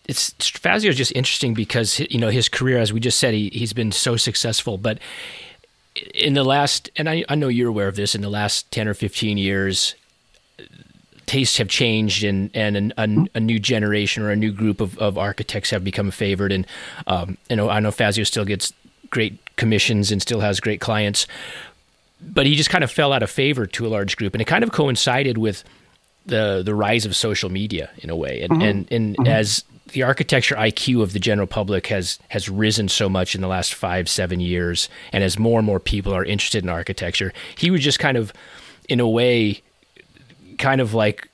It's 0.06 0.32
Fazio 0.50 0.90
is 0.90 0.96
just 0.96 1.12
interesting 1.14 1.54
because 1.54 2.00
you 2.00 2.18
know 2.18 2.30
his 2.30 2.48
career, 2.48 2.78
as 2.78 2.92
we 2.92 2.98
just 2.98 3.18
said, 3.18 3.32
he 3.32 3.48
he's 3.52 3.72
been 3.72 3.92
so 3.92 4.16
successful. 4.16 4.76
But 4.76 4.98
in 6.14 6.34
the 6.34 6.42
last, 6.42 6.90
and 6.96 7.08
I, 7.08 7.24
I 7.28 7.36
know 7.36 7.46
you're 7.48 7.68
aware 7.68 7.86
of 7.86 7.94
this, 7.94 8.14
in 8.16 8.20
the 8.20 8.28
last 8.28 8.70
ten 8.72 8.88
or 8.88 8.94
fifteen 8.94 9.38
years, 9.38 9.94
tastes 11.26 11.58
have 11.58 11.68
changed 11.68 12.24
and 12.24 12.50
and 12.54 12.92
a, 12.96 13.36
a, 13.36 13.40
new 13.40 13.58
generation 13.58 14.22
or 14.22 14.30
a 14.30 14.36
new 14.36 14.52
group 14.52 14.80
of, 14.80 14.98
of 14.98 15.16
architects 15.16 15.70
have 15.70 15.84
become 15.84 16.10
favored 16.10 16.52
and 16.52 16.66
um, 17.06 17.36
you 17.48 17.56
know 17.56 17.68
I 17.68 17.80
know 17.80 17.90
Fazio 17.90 18.24
still 18.24 18.44
gets 18.44 18.72
great 19.10 19.38
commissions 19.56 20.10
and 20.12 20.22
still 20.22 20.40
has 20.40 20.60
great 20.60 20.80
clients 20.80 21.26
but 22.20 22.46
he 22.46 22.54
just 22.54 22.70
kind 22.70 22.84
of 22.84 22.90
fell 22.90 23.12
out 23.12 23.22
of 23.22 23.30
favor 23.30 23.66
to 23.66 23.86
a 23.86 23.88
large 23.88 24.16
group, 24.16 24.34
and 24.34 24.42
it 24.42 24.46
kind 24.46 24.62
of 24.62 24.72
coincided 24.72 25.38
with 25.38 25.64
the 26.26 26.62
the 26.64 26.74
rise 26.74 27.06
of 27.06 27.16
social 27.16 27.50
media 27.50 27.90
in 27.98 28.10
a 28.10 28.16
way, 28.16 28.42
and 28.42 28.52
mm-hmm. 28.52 28.62
and, 28.62 28.92
and 28.92 29.16
mm-hmm. 29.16 29.26
as 29.26 29.64
the 29.92 30.02
architecture 30.02 30.54
IQ 30.54 31.02
of 31.02 31.12
the 31.12 31.18
general 31.18 31.46
public 31.46 31.86
has 31.88 32.18
has 32.28 32.48
risen 32.48 32.88
so 32.88 33.08
much 33.08 33.34
in 33.34 33.40
the 33.40 33.48
last 33.48 33.74
five 33.74 34.08
seven 34.08 34.40
years, 34.40 34.88
and 35.12 35.24
as 35.24 35.38
more 35.38 35.58
and 35.58 35.66
more 35.66 35.80
people 35.80 36.14
are 36.14 36.24
interested 36.24 36.62
in 36.62 36.68
architecture, 36.68 37.32
he 37.56 37.70
was 37.70 37.80
just 37.80 37.98
kind 37.98 38.16
of, 38.16 38.32
in 38.88 39.00
a 39.00 39.08
way, 39.08 39.62
kind 40.60 40.80
of 40.80 40.94
like 40.94 41.28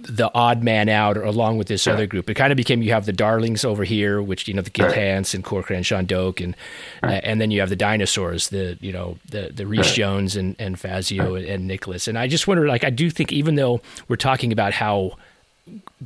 the 0.00 0.30
odd 0.32 0.62
man 0.62 0.88
out 0.88 1.16
or 1.16 1.24
along 1.24 1.58
with 1.58 1.66
this 1.66 1.86
yeah. 1.86 1.92
other 1.92 2.06
group. 2.06 2.30
It 2.30 2.34
kind 2.34 2.52
of 2.52 2.56
became 2.56 2.82
you 2.82 2.92
have 2.92 3.06
the 3.06 3.12
darlings 3.12 3.64
over 3.64 3.84
here, 3.84 4.22
which 4.22 4.46
you 4.46 4.54
know 4.54 4.62
the 4.62 4.70
Gil 4.70 4.86
right. 4.86 4.94
Hanse 4.94 5.34
and 5.34 5.44
Corcoran, 5.44 5.82
Sean 5.82 6.04
Doak, 6.06 6.40
and 6.40 6.56
right. 7.02 7.16
uh, 7.16 7.20
and 7.24 7.40
then 7.40 7.50
you 7.50 7.60
have 7.60 7.68
the 7.68 7.76
dinosaurs, 7.76 8.48
the 8.48 8.78
you 8.80 8.92
know 8.92 9.18
the 9.28 9.50
the 9.52 9.66
Rees 9.66 9.86
right. 9.86 9.94
Jones 9.94 10.36
and 10.36 10.54
and 10.58 10.78
Fazio 10.78 11.34
and, 11.34 11.46
and 11.46 11.66
Nicklaus. 11.66 12.08
And 12.08 12.18
I 12.18 12.28
just 12.28 12.46
wonder, 12.46 12.66
like 12.66 12.84
I 12.84 12.90
do 12.90 13.10
think 13.10 13.32
even 13.32 13.56
though 13.56 13.80
we're 14.08 14.16
talking 14.16 14.52
about 14.52 14.72
how 14.72 15.16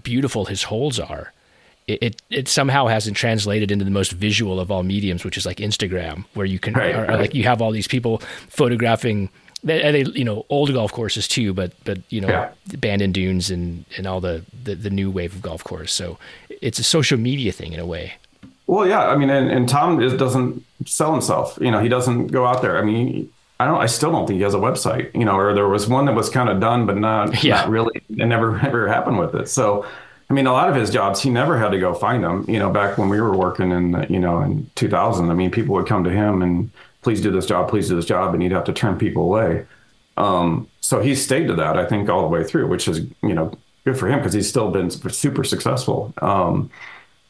beautiful 0.02 0.46
his 0.46 0.64
holes 0.64 0.98
are. 0.98 1.32
It, 1.88 1.98
it, 2.00 2.22
it 2.30 2.48
somehow 2.48 2.86
hasn't 2.86 3.16
translated 3.16 3.72
into 3.72 3.84
the 3.84 3.90
most 3.90 4.12
visual 4.12 4.60
of 4.60 4.70
all 4.70 4.84
mediums, 4.84 5.24
which 5.24 5.36
is 5.36 5.44
like 5.44 5.56
Instagram, 5.56 6.24
where 6.34 6.46
you 6.46 6.60
can, 6.60 6.76
or, 6.78 7.10
or 7.10 7.16
like 7.16 7.34
you 7.34 7.42
have 7.42 7.60
all 7.60 7.72
these 7.72 7.88
people 7.88 8.18
photographing 8.48 9.30
they, 9.64 10.02
they, 10.02 10.10
you 10.10 10.24
know 10.24 10.44
old 10.48 10.72
golf 10.72 10.92
courses 10.92 11.28
too, 11.28 11.52
but 11.54 11.72
but 11.84 11.98
you 12.10 12.20
know 12.20 12.28
Yeah. 12.28 12.50
Bandon 12.78 13.12
Dunes 13.12 13.50
and 13.50 13.84
and 13.96 14.06
all 14.06 14.20
the, 14.20 14.42
the 14.64 14.74
the 14.74 14.90
new 14.90 15.10
wave 15.10 15.34
of 15.34 15.42
golf 15.42 15.62
course. 15.64 15.92
So 15.92 16.18
it's 16.60 16.78
a 16.78 16.84
social 16.84 17.18
media 17.18 17.52
thing 17.52 17.72
in 17.72 17.80
a 17.80 17.86
way. 17.86 18.14
Well, 18.66 18.86
yeah, 18.86 19.06
I 19.08 19.16
mean, 19.16 19.28
and, 19.28 19.50
and 19.50 19.68
Tom 19.68 20.00
is, 20.00 20.14
doesn't 20.14 20.64
sell 20.86 21.12
himself. 21.12 21.58
You 21.60 21.70
know, 21.70 21.80
he 21.80 21.88
doesn't 21.88 22.28
go 22.28 22.46
out 22.46 22.62
there. 22.62 22.78
I 22.78 22.82
mean, 22.82 23.28
I 23.60 23.66
don't. 23.66 23.80
I 23.80 23.86
still 23.86 24.10
don't 24.12 24.26
think 24.26 24.38
he 24.38 24.42
has 24.44 24.54
a 24.54 24.58
website. 24.58 25.14
You 25.14 25.24
know, 25.24 25.36
or 25.36 25.52
there 25.54 25.68
was 25.68 25.88
one 25.88 26.06
that 26.06 26.14
was 26.14 26.30
kind 26.30 26.48
of 26.48 26.60
done, 26.60 26.86
but 26.86 26.96
not 26.96 27.42
Yeah. 27.44 27.56
not 27.56 27.68
really. 27.70 28.00
It 28.08 28.26
never 28.26 28.58
ever 28.66 28.88
happened 28.88 29.18
with 29.18 29.34
it. 29.34 29.48
So, 29.48 29.84
I 30.30 30.32
mean, 30.34 30.46
a 30.46 30.52
lot 30.52 30.68
of 30.70 30.74
his 30.76 30.90
jobs, 30.90 31.20
he 31.20 31.28
never 31.30 31.58
had 31.58 31.70
to 31.72 31.78
go 31.78 31.92
find 31.92 32.24
them. 32.24 32.44
You 32.48 32.58
know, 32.58 32.70
back 32.70 32.98
when 32.98 33.08
we 33.08 33.20
were 33.20 33.36
working 33.36 33.70
in 33.72 34.06
you 34.08 34.20
know 34.20 34.40
in 34.40 34.70
2000, 34.76 35.30
I 35.30 35.34
mean, 35.34 35.50
people 35.50 35.74
would 35.74 35.86
come 35.86 36.04
to 36.04 36.10
him 36.10 36.40
and 36.42 36.70
please 37.02 37.20
do 37.20 37.30
this 37.30 37.46
job, 37.46 37.68
please 37.68 37.88
do 37.88 37.96
this 37.96 38.06
job, 38.06 38.32
and 38.34 38.42
you'd 38.42 38.52
have 38.52 38.64
to 38.64 38.72
turn 38.72 38.96
people 38.98 39.24
away. 39.24 39.66
Um, 40.16 40.68
so 40.80 41.00
he 41.00 41.14
stayed 41.14 41.46
to 41.48 41.54
that, 41.54 41.78
I 41.78 41.86
think, 41.86 42.08
all 42.08 42.22
the 42.22 42.28
way 42.28 42.44
through, 42.44 42.66
which 42.68 42.88
is 42.88 42.98
you 43.22 43.34
know 43.34 43.52
good 43.84 43.98
for 43.98 44.08
him 44.08 44.18
because 44.18 44.32
he's 44.32 44.48
still 44.48 44.70
been 44.70 44.90
super 44.90 45.44
successful. 45.44 46.12
Um, 46.22 46.70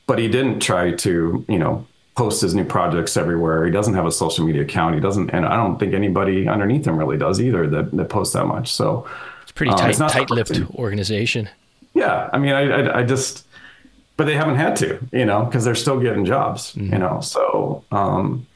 but 0.06 0.18
he 0.18 0.28
didn't 0.28 0.60
try 0.60 0.90
to, 0.90 1.44
you 1.48 1.58
know, 1.58 1.86
post 2.16 2.42
his 2.42 2.54
new 2.54 2.64
projects 2.64 3.16
everywhere. 3.16 3.64
He 3.64 3.70
doesn't 3.70 3.94
have 3.94 4.04
a 4.04 4.10
social 4.12 4.44
media 4.44 4.62
account. 4.62 4.94
He 4.94 5.00
doesn't, 5.00 5.30
and 5.30 5.46
I 5.46 5.56
don't 5.56 5.78
think 5.78 5.94
anybody 5.94 6.46
underneath 6.48 6.86
him 6.86 6.96
really 6.98 7.16
does 7.16 7.40
either 7.40 7.66
that, 7.68 7.92
that 7.92 8.08
posts 8.10 8.34
that 8.34 8.46
much. 8.46 8.70
So 8.72 9.06
It's 9.42 9.52
pretty 9.52 9.70
Um, 9.70 9.78
tight 9.78 9.90
it's 9.90 9.98
not 10.00 10.10
tight-lipped 10.10 10.60
organization. 10.74 11.48
yeah, 11.94 12.28
I 12.32 12.38
mean, 12.38 12.52
I, 12.52 12.62
I, 12.70 12.98
I 13.00 13.02
just, 13.04 13.46
but 14.16 14.24
they 14.26 14.34
haven't 14.34 14.56
had 14.56 14.76
to, 14.76 14.98
you 15.12 15.24
know, 15.24 15.44
because 15.44 15.64
they're 15.64 15.74
still 15.74 16.00
getting 16.00 16.24
jobs, 16.26 16.74
you 16.76 16.98
know. 16.98 17.20
So 17.20 17.84
um, 17.92 18.46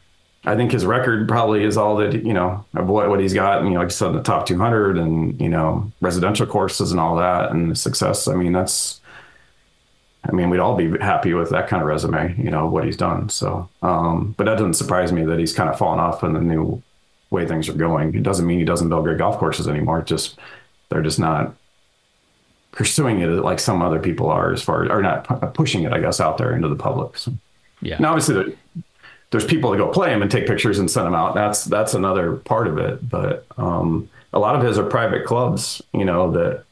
I 0.46 0.54
think 0.54 0.70
his 0.72 0.86
record 0.86 1.28
probably 1.28 1.64
is 1.64 1.76
all 1.76 1.96
that, 1.96 2.24
you 2.24 2.32
know, 2.32 2.64
of 2.74 2.86
what, 2.88 3.08
what 3.08 3.18
he's 3.20 3.34
got, 3.34 3.58
and 3.58 3.66
you 3.68 3.74
know, 3.74 3.80
like 3.80 3.86
I 3.88 3.90
said, 3.90 4.12
the 4.12 4.22
top 4.22 4.46
200 4.46 4.96
and, 4.96 5.40
you 5.40 5.48
know, 5.48 5.90
residential 6.00 6.46
courses 6.46 6.92
and 6.92 7.00
all 7.00 7.16
that 7.16 7.50
and 7.50 7.70
the 7.70 7.74
success. 7.74 8.28
I 8.28 8.34
mean, 8.34 8.52
that's, 8.52 9.00
I 10.28 10.32
mean, 10.32 10.48
we'd 10.50 10.60
all 10.60 10.76
be 10.76 10.96
happy 10.98 11.34
with 11.34 11.50
that 11.50 11.68
kind 11.68 11.82
of 11.82 11.88
resume, 11.88 12.34
you 12.38 12.50
know, 12.50 12.66
what 12.68 12.84
he's 12.84 12.96
done. 12.96 13.28
So, 13.28 13.68
um, 13.82 14.34
but 14.38 14.44
that 14.44 14.54
doesn't 14.54 14.74
surprise 14.74 15.10
me 15.12 15.24
that 15.24 15.38
he's 15.38 15.52
kind 15.52 15.68
of 15.68 15.76
fallen 15.78 15.98
off 15.98 16.22
in 16.22 16.32
the 16.32 16.40
new 16.40 16.80
way 17.30 17.44
things 17.46 17.68
are 17.68 17.72
going. 17.74 18.14
It 18.14 18.22
doesn't 18.22 18.46
mean 18.46 18.58
he 18.60 18.64
doesn't 18.64 18.88
build 18.88 19.04
great 19.04 19.18
golf 19.18 19.38
courses 19.38 19.66
anymore. 19.66 19.98
It's 20.00 20.08
just, 20.08 20.38
they're 20.90 21.02
just 21.02 21.18
not 21.18 21.54
pursuing 22.72 23.20
it 23.20 23.26
like 23.26 23.58
some 23.58 23.82
other 23.82 23.98
people 23.98 24.28
are 24.28 24.52
as 24.52 24.62
far 24.62 24.84
as 24.84 24.90
or 24.90 25.02
not 25.02 25.24
pu- 25.24 25.46
pushing 25.48 25.82
it, 25.84 25.92
I 25.92 25.98
guess, 26.00 26.20
out 26.20 26.38
there 26.38 26.54
into 26.54 26.68
the 26.68 26.76
public. 26.76 27.16
So, 27.18 27.32
Yeah. 27.80 27.96
now, 27.98 28.10
obviously, 28.10 28.34
there, 28.34 28.46
there's 29.30 29.44
people 29.44 29.70
that 29.70 29.78
go 29.78 29.88
play 29.88 30.08
them 30.10 30.22
and 30.22 30.30
take 30.30 30.46
pictures 30.46 30.78
and 30.78 30.90
send 30.90 31.06
them 31.06 31.14
out. 31.14 31.34
That's 31.34 31.64
that's 31.64 31.94
another 31.94 32.36
part 32.36 32.66
of 32.68 32.78
it. 32.78 33.08
But 33.08 33.44
um, 33.58 34.08
a 34.32 34.38
lot 34.38 34.54
of 34.56 34.62
his 34.62 34.78
are 34.78 34.84
private 34.84 35.24
clubs, 35.24 35.82
you 35.92 36.04
know, 36.04 36.30
that 36.32 36.64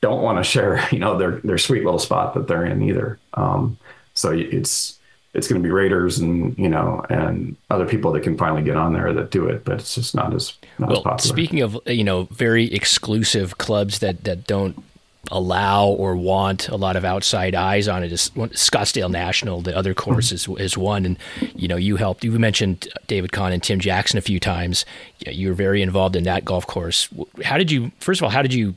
don't 0.00 0.22
want 0.22 0.38
to 0.38 0.44
share, 0.44 0.86
you 0.92 0.98
know, 0.98 1.18
their 1.18 1.32
their 1.42 1.58
sweet 1.58 1.84
little 1.84 1.98
spot 1.98 2.34
that 2.34 2.46
they're 2.48 2.64
in 2.64 2.82
either. 2.82 3.18
Um, 3.34 3.78
so 4.14 4.30
it's 4.32 4.98
it's 5.34 5.48
going 5.48 5.60
to 5.60 5.66
be 5.66 5.70
Raiders 5.72 6.18
and 6.18 6.56
you 6.58 6.68
know 6.68 7.04
and 7.10 7.56
other 7.68 7.86
people 7.86 8.10
that 8.12 8.22
can 8.22 8.38
finally 8.38 8.62
get 8.62 8.76
on 8.76 8.92
there 8.94 9.12
that 9.12 9.30
do 9.30 9.46
it, 9.46 9.64
but 9.64 9.80
it's 9.80 9.94
just 9.94 10.14
not 10.14 10.32
as 10.34 10.54
not 10.78 10.90
as 10.90 10.94
Well, 10.94 11.02
popular. 11.02 11.18
speaking 11.34 11.60
of 11.60 11.78
you 11.86 12.04
know 12.04 12.24
very 12.30 12.72
exclusive 12.72 13.58
clubs 13.58 13.98
that 13.98 14.24
that 14.24 14.46
don't 14.46 14.82
allow 15.30 15.86
or 15.88 16.16
want 16.16 16.68
a 16.68 16.76
lot 16.76 16.96
of 16.96 17.04
outside 17.04 17.54
eyes 17.54 17.88
on 17.88 18.02
it 18.02 18.12
is 18.12 18.30
Scottsdale 18.30 19.10
National. 19.10 19.60
The 19.60 19.76
other 19.76 19.94
course 19.94 20.32
is 20.32 20.48
is 20.58 20.76
one, 20.78 21.04
and 21.04 21.18
you 21.54 21.68
know 21.68 21.76
you 21.76 21.96
helped. 21.96 22.24
You 22.24 22.32
mentioned 22.32 22.88
David 23.06 23.32
Kahn 23.32 23.52
and 23.52 23.62
Tim 23.62 23.80
Jackson 23.80 24.18
a 24.18 24.22
few 24.22 24.40
times. 24.40 24.84
You 25.20 25.48
were 25.48 25.54
very 25.54 25.82
involved 25.82 26.16
in 26.16 26.24
that 26.24 26.44
golf 26.44 26.66
course. 26.66 27.08
How 27.44 27.58
did 27.58 27.70
you? 27.70 27.92
First 28.00 28.20
of 28.20 28.24
all, 28.24 28.30
how 28.30 28.42
did 28.42 28.54
you 28.54 28.74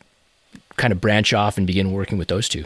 kind 0.78 0.92
of 0.92 1.02
branch 1.02 1.34
off 1.34 1.58
and 1.58 1.68
begin 1.68 1.92
working 1.92 2.18
with 2.18 2.30
those 2.30 2.50
two? 2.50 2.66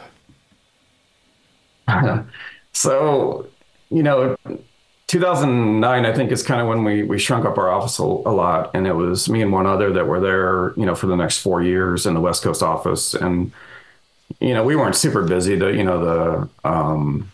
so, 2.72 3.48
you 3.90 4.04
know, 4.04 4.38
2009, 5.08 6.06
I 6.06 6.14
think, 6.14 6.32
is 6.32 6.44
kind 6.44 6.62
of 6.62 6.68
when 6.68 6.84
we 6.84 7.04
we 7.04 7.20
shrunk 7.20 7.46
up 7.46 7.58
our 7.58 7.70
office 7.70 8.00
a, 8.00 8.04
a 8.04 8.34
lot, 8.34 8.72
and 8.74 8.88
it 8.88 8.94
was 8.94 9.30
me 9.30 9.42
and 9.42 9.52
one 9.52 9.66
other 9.66 9.92
that 9.94 10.08
were 10.08 10.20
there, 10.20 10.74
you 10.76 10.86
know, 10.86 10.96
for 10.96 11.08
the 11.08 11.16
next 11.16 11.40
four 11.40 11.62
years 11.62 12.06
in 12.06 12.14
the 12.14 12.22
West 12.22 12.44
Coast 12.44 12.64
office, 12.64 13.14
and 13.14 13.52
you 14.40 14.54
know, 14.54 14.64
we 14.64 14.76
weren't 14.76 14.96
super 14.96 15.24
busy. 15.24 15.56
The 15.56 15.72
you 15.74 15.84
know 15.84 16.04
the 16.64 16.70
um, 16.70 17.32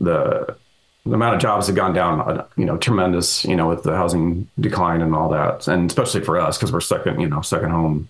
the 0.00 0.56
the 1.04 1.14
amount 1.14 1.36
of 1.36 1.40
jobs 1.40 1.66
had 1.66 1.76
gone 1.76 1.94
down, 1.94 2.20
uh, 2.20 2.46
you 2.56 2.66
know, 2.66 2.76
tremendous, 2.76 3.44
you 3.44 3.56
know, 3.56 3.68
with 3.68 3.82
the 3.82 3.96
housing 3.96 4.48
decline 4.60 5.00
and 5.00 5.14
all 5.14 5.30
that, 5.30 5.66
and 5.66 5.88
especially 5.90 6.20
for 6.22 6.38
us 6.38 6.58
because 6.58 6.70
we're 6.72 6.80
second, 6.82 7.20
you 7.20 7.28
know, 7.28 7.40
second 7.40 7.70
home 7.70 8.08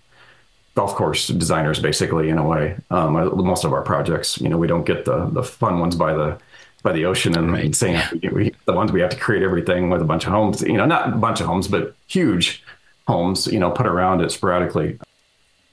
golf 0.75 0.95
course 0.95 1.27
designers 1.27 1.81
basically 1.81 2.29
in 2.29 2.39
a 2.39 2.47
way 2.47 2.77
um, 2.93 3.15
most 3.45 3.65
of 3.65 3.73
our 3.73 3.83
projects 3.83 4.41
you 4.41 4.49
know 4.49 4.57
we 4.57 4.69
don't 4.69 4.85
get 4.87 5.05
the 5.05 5.27
the 5.31 5.43
fun 5.43 5.81
ones 5.81 5.97
by 5.97 6.13
the 6.15 6.39
by 6.85 6.93
the 6.93 7.05
ocean 7.05 7.37
and, 7.37 7.51
Right. 7.51 7.65
and 7.65 7.75
saying 7.77 8.01
we, 8.23 8.29
we, 8.29 8.55
the 8.65 8.73
ones 8.73 8.93
we 8.93 9.01
have 9.01 9.11
to 9.11 9.17
create 9.17 9.43
everything 9.43 9.91
with 9.91 10.01
a 10.01 10.05
bunch 10.05 10.25
of 10.25 10.31
homes 10.31 10.63
you 10.63 10.75
know 10.77 10.85
not 10.87 11.09
a 11.09 11.17
bunch 11.17 11.41
of 11.41 11.49
homes 11.49 11.67
but 11.67 11.97
huge 12.07 12.63
homes 13.09 13.49
you 13.49 13.59
know 13.59 13.73
put 13.73 13.87
around 13.89 14.21
it 14.21 14.31
sporadically 14.31 15.01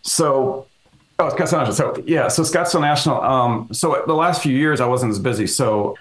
so 0.01 0.66
oh 1.20 1.30
Scottsdale 1.30 1.59
National 1.59 1.74
so 1.74 2.03
yeah 2.05 2.28
so 2.28 2.43
Scottsdale 2.43 2.82
National 2.82 3.22
um 3.22 3.70
so 3.72 4.03
the 4.07 4.13
last 4.13 4.41
few 4.41 4.55
years 4.55 4.82
I 4.82 4.86
wasn't 4.86 5.11
as 5.11 5.20
busy 5.20 5.47
so 5.47 5.95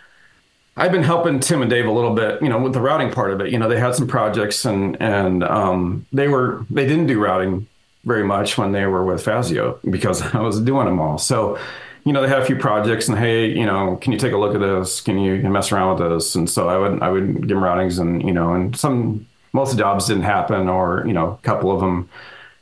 I've 0.77 0.91
been 0.91 1.05
helping 1.05 1.39
Tim 1.39 1.63
and 1.63 1.71
Dave 1.71 1.87
a 1.87 1.91
little 1.91 2.15
bit, 2.15 2.43
you 2.43 2.49
know, 2.49 2.59
with 2.59 2.73
the 2.73 2.81
routing 2.81 3.13
part 3.13 3.31
of 3.33 3.41
it. 3.41 3.53
You 3.53 3.59
know, 3.59 3.69
they 3.69 3.79
had 3.79 3.95
some 3.95 4.09
projects 4.09 4.65
and 4.65 5.01
and 5.01 5.45
um, 5.45 6.07
they 6.13 6.29
were 6.29 6.67
they 6.69 6.87
didn't 6.87 7.07
do 7.07 7.21
routing 7.23 7.67
very 8.05 8.25
much 8.25 8.59
when 8.59 8.73
they 8.73 8.85
were 8.87 9.05
with 9.05 9.23
Fazio 9.25 9.79
because 9.89 10.23
I 10.35 10.41
was 10.41 10.61
doing 10.61 10.87
them 10.87 11.01
all. 11.01 11.19
So, 11.19 11.59
you 12.05 12.13
know, 12.13 12.23
they 12.23 12.29
had 12.29 12.41
a 12.43 12.45
few 12.45 12.57
projects 12.57 13.09
and 13.09 13.17
hey, 13.17 13.47
you 13.47 13.65
know, 13.65 13.97
can 13.97 14.13
you 14.13 14.19
take 14.19 14.33
a 14.33 14.37
look 14.37 14.55
at 14.55 14.61
this? 14.61 15.01
Can 15.01 15.19
you 15.19 15.37
mess 15.49 15.71
around 15.71 16.01
with 16.01 16.11
this? 16.11 16.35
And 16.35 16.51
so 16.51 16.69
I 16.69 16.77
would 16.77 17.03
I 17.03 17.09
would 17.09 17.35
give 17.47 17.49
them 17.49 17.59
routings 17.61 18.01
and 18.01 18.23
you 18.23 18.33
know, 18.33 18.53
and 18.55 18.77
some 18.77 19.27
most 19.53 19.79
jobs 19.79 20.09
didn't 20.09 20.25
happen 20.25 20.69
or 20.69 21.05
you 21.07 21.13
know, 21.13 21.39
a 21.41 21.47
couple 21.47 21.71
of 21.71 21.81
them, 21.81 22.09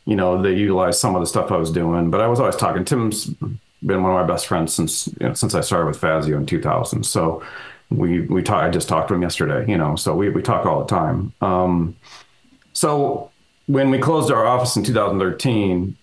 you 0.04 0.16
know, 0.16 0.40
they 0.40 0.52
utilized 0.52 0.98
some 1.00 1.14
of 1.14 1.20
the 1.20 1.26
stuff 1.26 1.50
I 1.50 1.56
was 1.56 1.70
doing. 1.70 2.10
But 2.10 2.20
I 2.20 2.26
was 2.26 2.40
always 2.40 2.56
talking. 2.56 2.84
Tim's 2.84 3.26
been 3.84 4.02
one 4.02 4.12
of 4.12 4.26
my 4.26 4.32
best 4.32 4.46
friends 4.46 4.72
since 4.72 5.08
you 5.20 5.28
know, 5.28 5.34
since 5.34 5.54
I 5.54 5.60
started 5.60 5.86
with 5.86 5.98
Fazio 5.98 6.36
in 6.36 6.46
2000. 6.46 7.04
So 7.04 7.42
we 7.90 8.22
we 8.22 8.42
talk, 8.42 8.62
I 8.62 8.70
just 8.70 8.88
talked 8.88 9.08
to 9.08 9.14
him 9.14 9.22
yesterday, 9.22 9.70
you 9.70 9.78
know, 9.78 9.96
so 9.96 10.14
we 10.14 10.30
we 10.30 10.42
talk 10.42 10.66
all 10.66 10.80
the 10.80 10.86
time. 10.86 11.32
Um, 11.40 11.96
so 12.72 13.30
when 13.66 13.90
we 13.90 13.98
closed 13.98 14.30
our 14.30 14.46
office 14.46 14.76
in 14.76 14.84
2013, 14.84 15.96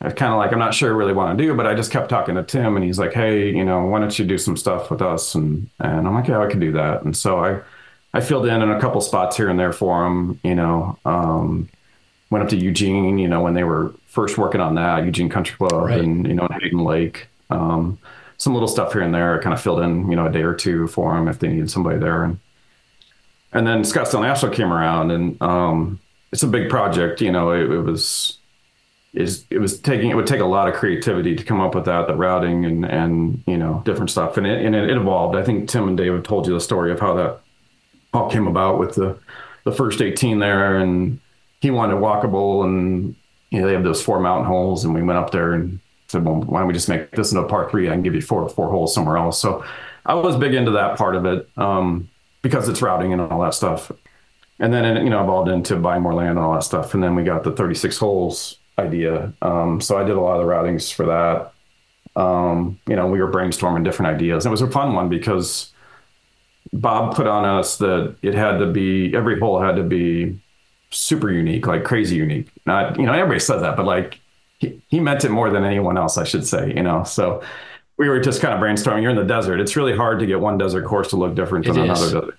I 0.00 0.10
kind 0.10 0.32
of 0.32 0.38
like 0.38 0.52
I'm 0.52 0.58
not 0.58 0.74
sure 0.74 0.92
I 0.92 0.96
really 0.96 1.12
want 1.12 1.36
to 1.36 1.44
do, 1.44 1.54
but 1.54 1.66
I 1.66 1.74
just 1.74 1.92
kept 1.92 2.08
talking 2.08 2.34
to 2.34 2.42
Tim, 2.42 2.76
and 2.76 2.84
he's 2.84 2.98
like, 2.98 3.12
"Hey, 3.12 3.50
you 3.50 3.64
know, 3.64 3.84
why 3.86 4.00
don't 4.00 4.16
you 4.18 4.24
do 4.24 4.38
some 4.38 4.56
stuff 4.56 4.90
with 4.90 5.00
us?" 5.02 5.34
And 5.34 5.70
and 5.78 6.06
I'm 6.06 6.14
like, 6.14 6.28
"Yeah, 6.28 6.40
I 6.40 6.48
could 6.48 6.60
do 6.60 6.72
that." 6.72 7.02
And 7.02 7.16
so 7.16 7.44
I 7.44 7.60
I 8.12 8.20
filled 8.20 8.46
in 8.46 8.62
in 8.62 8.70
a 8.70 8.80
couple 8.80 9.00
spots 9.00 9.36
here 9.36 9.48
and 9.48 9.58
there 9.58 9.72
for 9.72 10.04
him, 10.06 10.40
you 10.42 10.54
know. 10.54 10.98
Um, 11.04 11.68
went 12.32 12.42
up 12.42 12.48
to 12.50 12.56
Eugene, 12.56 13.18
you 13.18 13.28
know, 13.28 13.42
when 13.42 13.52
they 13.54 13.62
were 13.62 13.92
first 14.06 14.38
working 14.38 14.60
on 14.60 14.74
that 14.76 15.04
Eugene 15.04 15.28
Country 15.28 15.54
Club, 15.56 15.72
Right. 15.84 16.00
and 16.00 16.26
you 16.26 16.34
know, 16.34 16.48
Hayden 16.60 16.80
Lake. 16.80 17.28
Um, 17.50 17.98
some 18.38 18.54
little 18.54 18.68
stuff 18.68 18.92
here 18.94 19.02
and 19.02 19.14
there. 19.14 19.38
Kind 19.40 19.52
of 19.54 19.60
filled 19.60 19.80
in, 19.80 20.10
you 20.10 20.16
know, 20.16 20.26
a 20.26 20.32
day 20.32 20.42
or 20.42 20.54
two 20.54 20.88
for 20.88 21.14
them 21.14 21.28
if 21.28 21.38
they 21.38 21.48
needed 21.48 21.70
somebody 21.70 21.98
there. 21.98 22.24
And 22.24 22.38
and 23.52 23.66
then 23.66 23.82
Scottsdale 23.82 24.22
National 24.22 24.50
came 24.50 24.72
around, 24.72 25.10
and 25.10 25.40
um, 25.42 26.00
it's 26.32 26.42
a 26.42 26.48
big 26.48 26.70
project. 26.70 27.20
You 27.20 27.30
know, 27.30 27.50
it, 27.52 27.70
it 27.70 27.82
was 27.82 28.38
is 29.12 29.44
it 29.50 29.58
was 29.58 29.78
taking 29.78 30.08
it 30.10 30.14
would 30.14 30.26
take 30.26 30.40
a 30.40 30.46
lot 30.46 30.68
of 30.68 30.74
creativity 30.74 31.36
to 31.36 31.44
come 31.44 31.60
up 31.60 31.74
with 31.74 31.84
that, 31.84 32.06
the 32.06 32.14
routing 32.16 32.64
and 32.64 32.86
and 32.86 33.44
you 33.46 33.58
know 33.58 33.82
different 33.84 34.10
stuff, 34.10 34.38
and 34.38 34.46
it 34.46 34.64
and 34.64 34.74
it, 34.74 34.88
it 34.90 34.96
evolved. 34.96 35.36
I 35.36 35.42
think 35.44 35.68
Tim 35.68 35.86
and 35.86 35.96
David 35.98 36.24
told 36.24 36.46
you 36.46 36.54
the 36.54 36.60
story 36.60 36.90
of 36.90 36.98
how 36.98 37.12
that 37.14 37.40
all 38.14 38.30
came 38.30 38.46
about 38.46 38.78
with 38.78 38.94
the 38.94 39.18
the 39.64 39.72
first 39.72 40.00
18 40.00 40.38
there, 40.38 40.78
and 40.78 41.20
he 41.62 41.70
wanted 41.70 41.94
walkable, 41.94 42.64
and 42.64 43.14
you 43.50 43.60
know 43.60 43.68
they 43.68 43.72
have 43.72 43.84
those 43.84 44.02
four 44.02 44.18
mountain 44.18 44.46
holes, 44.46 44.84
and 44.84 44.92
we 44.92 45.02
went 45.02 45.18
up 45.18 45.30
there 45.30 45.52
and 45.52 45.78
said, 46.08 46.24
well, 46.24 46.40
why 46.42 46.58
don't 46.58 46.66
we 46.66 46.74
just 46.74 46.88
make 46.88 47.12
this 47.12 47.30
into 47.30 47.44
a 47.44 47.48
par 47.48 47.70
three? 47.70 47.88
I 47.88 47.92
can 47.92 48.02
give 48.02 48.16
you 48.16 48.20
four 48.20 48.46
four 48.48 48.68
holes 48.68 48.92
somewhere 48.92 49.16
else. 49.16 49.40
So 49.40 49.64
I 50.04 50.14
was 50.14 50.36
big 50.36 50.54
into 50.54 50.72
that 50.72 50.98
part 50.98 51.14
of 51.14 51.24
it 51.24 51.48
um, 51.56 52.10
because 52.42 52.68
it's 52.68 52.82
routing 52.82 53.12
and 53.12 53.22
all 53.22 53.40
that 53.42 53.54
stuff. 53.54 53.92
And 54.58 54.74
then 54.74 54.84
it, 54.84 55.04
you 55.04 55.10
know 55.10 55.22
evolved 55.22 55.48
into 55.48 55.76
buying 55.76 56.02
more 56.02 56.14
land 56.14 56.30
and 56.30 56.40
all 56.40 56.54
that 56.54 56.64
stuff. 56.64 56.94
And 56.94 57.02
then 57.02 57.14
we 57.14 57.22
got 57.22 57.44
the 57.44 57.52
36 57.52 57.96
holes 57.96 58.58
idea. 58.76 59.32
Um, 59.40 59.80
so 59.80 59.96
I 59.96 60.02
did 60.02 60.16
a 60.16 60.20
lot 60.20 60.40
of 60.40 60.46
the 60.46 60.52
routings 60.52 60.92
for 60.92 61.06
that. 61.06 61.52
Um, 62.20 62.80
you 62.88 62.96
know, 62.96 63.06
we 63.06 63.22
were 63.22 63.30
brainstorming 63.30 63.84
different 63.84 64.14
ideas. 64.14 64.44
It 64.44 64.50
was 64.50 64.62
a 64.62 64.70
fun 64.70 64.94
one 64.94 65.08
because 65.08 65.72
Bob 66.72 67.14
put 67.14 67.26
on 67.26 67.44
us 67.44 67.78
that 67.78 68.16
it 68.20 68.34
had 68.34 68.58
to 68.58 68.66
be 68.66 69.14
every 69.14 69.38
hole 69.38 69.60
had 69.60 69.76
to 69.76 69.82
be 69.82 70.40
super 70.92 71.30
unique, 71.30 71.66
like 71.66 71.84
crazy 71.84 72.16
unique. 72.16 72.48
Not 72.66 72.98
you 72.98 73.06
know 73.06 73.12
everybody 73.12 73.40
says 73.40 73.62
that, 73.62 73.76
but 73.76 73.86
like 73.86 74.20
he, 74.58 74.80
he 74.88 75.00
meant 75.00 75.24
it 75.24 75.30
more 75.30 75.50
than 75.50 75.64
anyone 75.64 75.96
else, 75.98 76.18
I 76.18 76.24
should 76.24 76.46
say. 76.46 76.72
You 76.74 76.82
know, 76.82 77.04
so 77.04 77.42
we 77.96 78.08
were 78.08 78.20
just 78.20 78.40
kind 78.40 78.54
of 78.54 78.60
brainstorming. 78.60 79.02
You're 79.02 79.10
in 79.10 79.16
the 79.16 79.24
desert. 79.24 79.60
It's 79.60 79.76
really 79.76 79.96
hard 79.96 80.18
to 80.20 80.26
get 80.26 80.40
one 80.40 80.58
desert 80.58 80.84
course 80.84 81.10
to 81.10 81.16
look 81.16 81.34
different 81.34 81.66
It 81.66 81.74
than 81.74 81.90
is. 81.90 82.00
another 82.00 82.20
desert. 82.20 82.38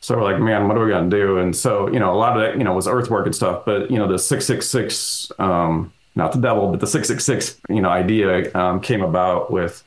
So 0.00 0.16
we're 0.16 0.24
like, 0.24 0.40
man, 0.40 0.66
what 0.66 0.76
are 0.76 0.84
we 0.84 0.90
gonna 0.90 1.08
do? 1.08 1.38
And 1.38 1.54
so, 1.54 1.86
you 1.92 2.00
know, 2.00 2.12
a 2.12 2.18
lot 2.18 2.36
of 2.36 2.42
that, 2.42 2.58
you 2.58 2.64
know, 2.64 2.74
was 2.74 2.88
earthwork 2.88 3.24
and 3.26 3.34
stuff. 3.34 3.64
But 3.64 3.88
you 3.90 3.98
know, 3.98 4.08
the 4.08 4.18
six 4.18 4.44
six 4.44 4.68
six, 4.68 5.30
um, 5.38 5.92
not 6.16 6.32
the 6.32 6.40
devil, 6.40 6.70
but 6.70 6.80
the 6.80 6.88
six 6.88 7.06
six 7.06 7.24
six, 7.24 7.60
you 7.68 7.80
know, 7.80 7.88
idea 7.88 8.52
um, 8.54 8.80
came 8.80 9.02
about 9.02 9.52
with, 9.52 9.84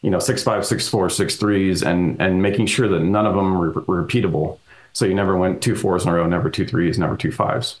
you 0.00 0.10
know, 0.10 0.18
six 0.18 0.42
five, 0.42 0.64
six 0.64 0.88
four, 0.88 1.10
six 1.10 1.36
threes, 1.36 1.82
and 1.82 2.20
and 2.22 2.40
making 2.42 2.66
sure 2.66 2.88
that 2.88 3.00
none 3.00 3.26
of 3.26 3.34
them 3.34 3.58
were 3.58 3.72
repeatable. 4.04 4.58
So 4.94 5.04
you 5.04 5.14
never 5.14 5.36
went 5.36 5.62
two 5.62 5.76
fours 5.76 6.04
in 6.04 6.08
a 6.08 6.14
row, 6.14 6.26
never 6.26 6.48
two 6.48 6.66
threes, 6.66 6.98
never 6.98 7.16
two 7.16 7.32
fives. 7.32 7.80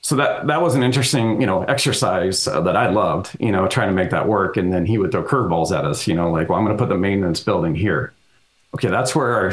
So 0.00 0.16
that 0.16 0.46
that 0.46 0.62
was 0.62 0.74
an 0.74 0.82
interesting, 0.82 1.40
you 1.40 1.46
know, 1.46 1.64
exercise 1.64 2.46
uh, 2.46 2.60
that 2.62 2.76
I 2.76 2.90
loved, 2.90 3.36
you 3.38 3.52
know, 3.52 3.68
trying 3.68 3.88
to 3.88 3.94
make 3.94 4.10
that 4.10 4.28
work. 4.28 4.56
And 4.56 4.72
then 4.72 4.86
he 4.86 4.98
would 4.98 5.12
throw 5.12 5.24
curveballs 5.24 5.76
at 5.76 5.84
us, 5.84 6.06
you 6.06 6.14
know, 6.14 6.30
like, 6.30 6.48
well, 6.48 6.58
I'm 6.58 6.64
going 6.64 6.76
to 6.76 6.82
put 6.82 6.88
the 6.88 6.98
maintenance 6.98 7.40
building 7.40 7.74
here 7.74 8.14
okay, 8.74 8.88
that's 8.88 9.14
where 9.14 9.34
our 9.34 9.52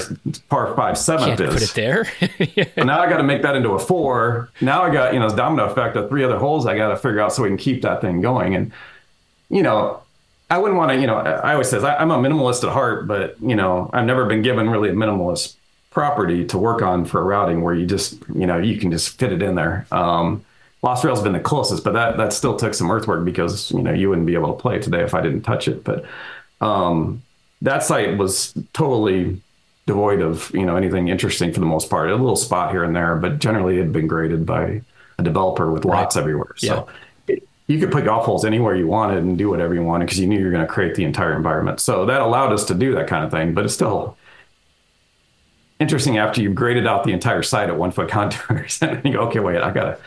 par 0.49 0.75
five 0.75 0.97
seventh 0.97 1.37
Can't 1.37 1.53
is. 1.53 1.53
Put 1.53 1.63
it 1.63 1.73
there. 1.75 2.07
yeah. 2.55 2.83
now 2.83 2.99
I 2.99 3.09
got 3.09 3.17
to 3.17 3.23
make 3.23 3.43
that 3.43 3.55
into 3.55 3.69
a 3.69 3.79
four. 3.79 4.49
Now 4.59 4.83
I 4.83 4.91
got 4.91 5.13
you 5.13 5.19
know 5.19 5.29
domino 5.29 5.65
effect 5.65 5.95
of 5.95 6.09
three 6.09 6.23
other 6.23 6.37
holes 6.37 6.65
I 6.65 6.75
got 6.75 6.89
to 6.89 6.97
figure 6.97 7.21
out 7.21 7.31
so 7.33 7.43
we 7.43 7.49
can 7.49 7.57
keep 7.57 7.83
that 7.83 8.01
thing 8.01 8.21
going. 8.21 8.55
And 8.55 8.71
you 9.49 9.63
know, 9.63 10.01
I 10.49 10.57
wouldn't 10.57 10.77
want 10.77 10.91
to. 10.91 10.99
You 10.99 11.07
know, 11.07 11.15
I 11.17 11.53
always 11.53 11.69
says 11.69 11.83
I, 11.83 12.01
am 12.01 12.11
a 12.11 12.17
minimalist 12.17 12.63
at 12.63 12.73
heart, 12.73 13.07
but 13.07 13.39
you 13.41 13.55
know, 13.55 13.89
I've 13.93 14.05
never 14.05 14.25
been 14.25 14.41
given 14.41 14.69
really 14.69 14.89
a 14.89 14.93
minimalist 14.93 15.55
property 15.91 16.45
to 16.45 16.57
work 16.57 16.81
on 16.81 17.05
for 17.05 17.21
a 17.21 17.23
routing 17.23 17.61
where 17.61 17.75
you 17.75 17.85
just 17.85 18.17
you 18.33 18.47
know 18.47 18.57
you 18.57 18.79
can 18.79 18.91
just 18.91 19.19
fit 19.19 19.31
it 19.31 19.43
in 19.43 19.55
there. 19.55 19.85
Um, 19.91 20.43
Lost 20.81 21.03
Rail's 21.03 21.21
been 21.21 21.33
the 21.33 21.39
closest, 21.39 21.83
but 21.83 21.93
that 21.93 22.17
that 22.17 22.33
still 22.33 22.55
took 22.55 22.73
some 22.73 22.89
earthwork 22.89 23.23
because 23.23 23.69
you 23.71 23.83
know 23.83 23.93
you 23.93 24.09
wouldn't 24.09 24.25
be 24.25 24.33
able 24.33 24.53
to 24.53 24.59
play 24.59 24.79
today 24.79 25.03
if 25.03 25.13
I 25.13 25.21
didn't 25.21 25.43
touch 25.43 25.67
it. 25.67 25.83
But 25.83 26.05
um, 26.59 27.21
that 27.61 27.83
site 27.83 28.17
was 28.17 28.53
totally 28.73 29.39
devoid 29.85 30.21
of 30.21 30.49
you 30.55 30.65
know 30.65 30.75
anything 30.75 31.09
interesting 31.09 31.53
for 31.53 31.59
the 31.59 31.67
most 31.67 31.89
part. 31.89 32.09
A 32.09 32.15
little 32.15 32.35
spot 32.35 32.71
here 32.71 32.83
and 32.83 32.95
there, 32.95 33.15
but 33.15 33.37
generally 33.37 33.77
it 33.77 33.81
had 33.81 33.93
been 33.93 34.07
graded 34.07 34.45
by 34.45 34.81
a 35.19 35.23
developer 35.23 35.71
with 35.71 35.85
lots 35.85 36.15
right. 36.15 36.21
everywhere. 36.21 36.55
So 36.57 36.89
yeah. 37.27 37.35
it, 37.35 37.47
you 37.67 37.79
could 37.79 37.91
put 37.91 38.05
golf 38.05 38.25
holes 38.25 38.43
anywhere 38.43 38.75
you 38.75 38.87
wanted 38.87 39.19
and 39.19 39.37
do 39.37 39.49
whatever 39.49 39.75
you 39.75 39.83
wanted 39.83 40.05
because 40.05 40.19
you 40.19 40.25
knew 40.25 40.39
you 40.39 40.45
were 40.45 40.51
going 40.51 40.65
to 40.65 40.71
create 40.71 40.95
the 40.95 41.03
entire 41.03 41.35
environment. 41.35 41.79
So 41.79 42.05
that 42.07 42.21
allowed 42.21 42.53
us 42.53 42.65
to 42.65 42.73
do 42.73 42.95
that 42.95 43.07
kind 43.07 43.23
of 43.23 43.29
thing. 43.29 43.53
But 43.53 43.65
it 43.65 43.69
still 43.69 44.17
interesting 45.81 46.17
after 46.17 46.41
you've 46.41 46.55
graded 46.55 46.87
out 46.87 47.03
the 47.03 47.11
entire 47.11 47.43
site 47.43 47.69
at 47.69 47.77
one 47.77 47.91
foot 47.91 48.09
contours 48.09 48.79
and 48.81 49.03
you 49.03 49.13
go, 49.13 49.21
okay, 49.21 49.39
wait, 49.39 49.57
I 49.57 49.71
gotta 49.71 49.97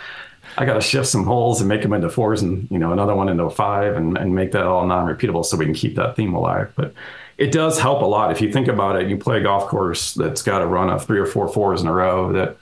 I 0.57 0.64
got 0.64 0.75
to 0.75 0.81
shift 0.81 1.09
some 1.09 1.25
holes 1.25 1.61
and 1.61 1.68
make 1.68 1.83
them 1.83 1.93
into 1.93 2.09
fours 2.09 2.43
and, 2.43 2.68
you 2.70 2.79
know, 2.79 2.93
another 2.93 3.14
one 3.14 3.29
into 3.29 3.45
a 3.45 3.51
five 3.51 3.97
and, 3.97 4.16
and 4.16 4.35
make 4.35 4.53
that 4.53 4.64
all 4.64 4.87
non-repeatable 4.87 5.45
so 5.45 5.57
we 5.57 5.64
can 5.64 5.75
keep 5.75 5.97
that 5.97 6.14
theme 6.14 6.33
alive. 6.33 6.72
But 6.77 6.95
it 7.39 7.51
does 7.51 7.81
help 7.81 8.03
a 8.03 8.07
lot 8.07 8.31
if 8.31 8.41
you 8.41 8.53
think 8.53 8.68
about 8.68 8.97
it. 8.97 9.09
You 9.09 9.16
play 9.16 9.39
a 9.39 9.43
golf 9.43 9.66
course 9.68 10.14
that's 10.14 10.43
got 10.43 10.62
a 10.62 10.66
run 10.66 10.91
of 10.91 11.05
three 11.05 11.18
or 11.18 11.27
four 11.27 11.49
fours 11.49 11.83
in 11.83 11.89
a 11.89 11.93
row. 11.93 12.33
That 12.33 12.57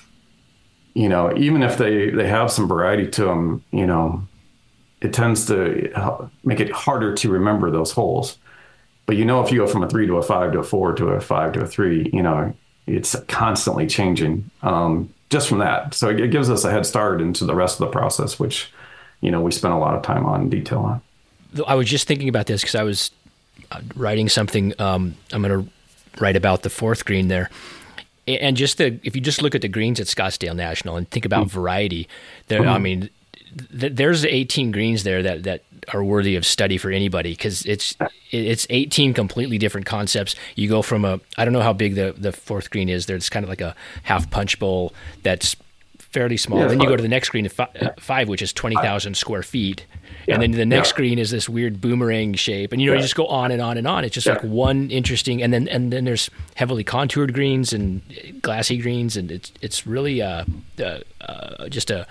you 0.94 1.08
know, 1.08 1.36
even 1.36 1.62
if 1.62 1.76
they 1.76 2.08
they 2.08 2.26
have 2.28 2.50
some 2.50 2.66
variety 2.66 3.08
to 3.10 3.24
them, 3.24 3.62
you 3.70 3.86
know, 3.86 4.26
it 5.02 5.12
tends 5.12 5.46
to 5.46 6.30
make 6.44 6.60
it 6.60 6.72
harder 6.72 7.14
to 7.16 7.30
remember 7.30 7.70
those 7.70 7.92
holes. 7.92 8.38
But 9.04 9.16
you 9.16 9.26
know, 9.26 9.42
if 9.42 9.52
you 9.52 9.58
go 9.58 9.66
from 9.66 9.82
a 9.82 9.90
three 9.90 10.06
to 10.06 10.16
a 10.16 10.22
five 10.22 10.52
to 10.52 10.60
a 10.60 10.64
four 10.64 10.94
to 10.94 11.08
a 11.08 11.20
five 11.20 11.52
to 11.52 11.60
a 11.60 11.66
three, 11.66 12.08
you 12.12 12.22
know, 12.22 12.54
it's 12.86 13.16
constantly 13.28 13.86
changing 13.86 14.50
um, 14.62 15.12
just 15.30 15.48
from 15.48 15.58
that. 15.58 15.94
So 15.94 16.08
it 16.08 16.30
gives 16.30 16.50
us 16.50 16.64
a 16.64 16.70
head 16.70 16.86
start 16.86 17.20
into 17.20 17.44
the 17.44 17.54
rest 17.54 17.80
of 17.80 17.86
the 17.86 17.92
process, 17.92 18.38
which 18.38 18.70
you 19.20 19.30
know 19.30 19.40
we 19.40 19.52
spent 19.52 19.74
a 19.74 19.78
lot 19.78 19.94
of 19.94 20.02
time 20.02 20.26
on 20.26 20.48
detail 20.48 20.80
on. 20.80 21.00
I 21.66 21.74
was 21.74 21.88
just 21.88 22.08
thinking 22.08 22.28
about 22.28 22.46
this 22.46 22.62
because 22.62 22.74
I 22.74 22.82
was 22.82 23.10
uh, 23.70 23.80
writing 23.94 24.28
something. 24.28 24.72
Um, 24.80 25.16
I'm 25.32 25.42
going 25.42 25.64
to 25.64 25.70
write 26.20 26.36
about 26.36 26.62
the 26.62 26.70
fourth 26.70 27.04
green 27.04 27.28
there. 27.28 27.50
And 28.28 28.56
just 28.56 28.78
the 28.78 29.00
if 29.02 29.16
you 29.16 29.20
just 29.20 29.42
look 29.42 29.54
at 29.54 29.62
the 29.62 29.68
greens 29.68 29.98
at 29.98 30.06
Scottsdale 30.06 30.54
National 30.54 30.96
and 30.96 31.10
think 31.10 31.24
about 31.24 31.46
mm-hmm. 31.46 31.58
variety, 31.58 32.08
there 32.46 32.60
mm-hmm. 32.60 32.68
I 32.68 32.78
mean, 32.78 33.10
th- 33.78 33.94
there's 33.94 34.24
18 34.24 34.70
greens 34.70 35.02
there 35.02 35.22
that 35.24 35.42
that 35.42 35.62
are 35.92 36.04
worthy 36.04 36.36
of 36.36 36.46
study 36.46 36.78
for 36.78 36.90
anybody 36.90 37.32
because 37.32 37.64
it's 37.66 37.96
it's 38.30 38.66
18 38.70 39.14
completely 39.14 39.58
different 39.58 39.86
concepts. 39.86 40.34
You 40.54 40.68
go 40.68 40.82
from 40.82 41.04
a 41.04 41.20
I 41.36 41.44
don't 41.44 41.52
know 41.52 41.62
how 41.62 41.72
big 41.72 41.94
the 41.94 42.14
the 42.16 42.32
fourth 42.32 42.70
green 42.70 42.88
is. 42.88 43.06
There, 43.06 43.16
it's 43.16 43.30
kind 43.30 43.44
of 43.44 43.50
like 43.50 43.60
a 43.60 43.74
half 44.04 44.30
punch 44.30 44.58
bowl 44.58 44.92
that's 45.22 45.56
fairly 46.12 46.36
small. 46.36 46.60
Yeah, 46.60 46.68
then 46.68 46.80
you 46.80 46.86
go 46.86 46.96
to 46.96 47.02
the 47.02 47.08
next 47.08 47.30
green, 47.30 47.48
uh, 47.58 47.66
five, 47.98 48.28
which 48.28 48.42
is 48.42 48.52
20,000 48.52 49.16
square 49.16 49.42
feet. 49.42 49.86
Yeah, 50.26 50.34
and 50.34 50.42
then 50.42 50.50
the 50.52 50.66
next 50.66 50.90
screen 50.90 51.18
is 51.18 51.30
this 51.30 51.48
weird 51.48 51.80
boomerang 51.80 52.34
shape, 52.34 52.72
and 52.72 52.80
you 52.80 52.88
know 52.88 52.96
you 52.96 53.02
just 53.02 53.16
go 53.16 53.26
on 53.26 53.50
and 53.50 53.60
on 53.60 53.76
and 53.76 53.88
on. 53.88 54.04
It's 54.04 54.14
just 54.14 54.28
like 54.28 54.42
one 54.44 54.88
interesting, 54.90 55.42
and 55.42 55.52
then 55.52 55.66
and 55.66 55.92
then 55.92 56.04
there's 56.04 56.30
heavily 56.54 56.84
contoured 56.84 57.34
greens 57.34 57.72
and 57.72 58.02
glassy 58.40 58.78
greens, 58.78 59.16
and 59.16 59.32
it's 59.32 59.52
it's 59.60 59.84
really 59.84 60.22
uh, 60.22 60.44
uh, 60.78 60.98
uh 61.20 61.68
just 61.68 61.90
a 61.90 62.06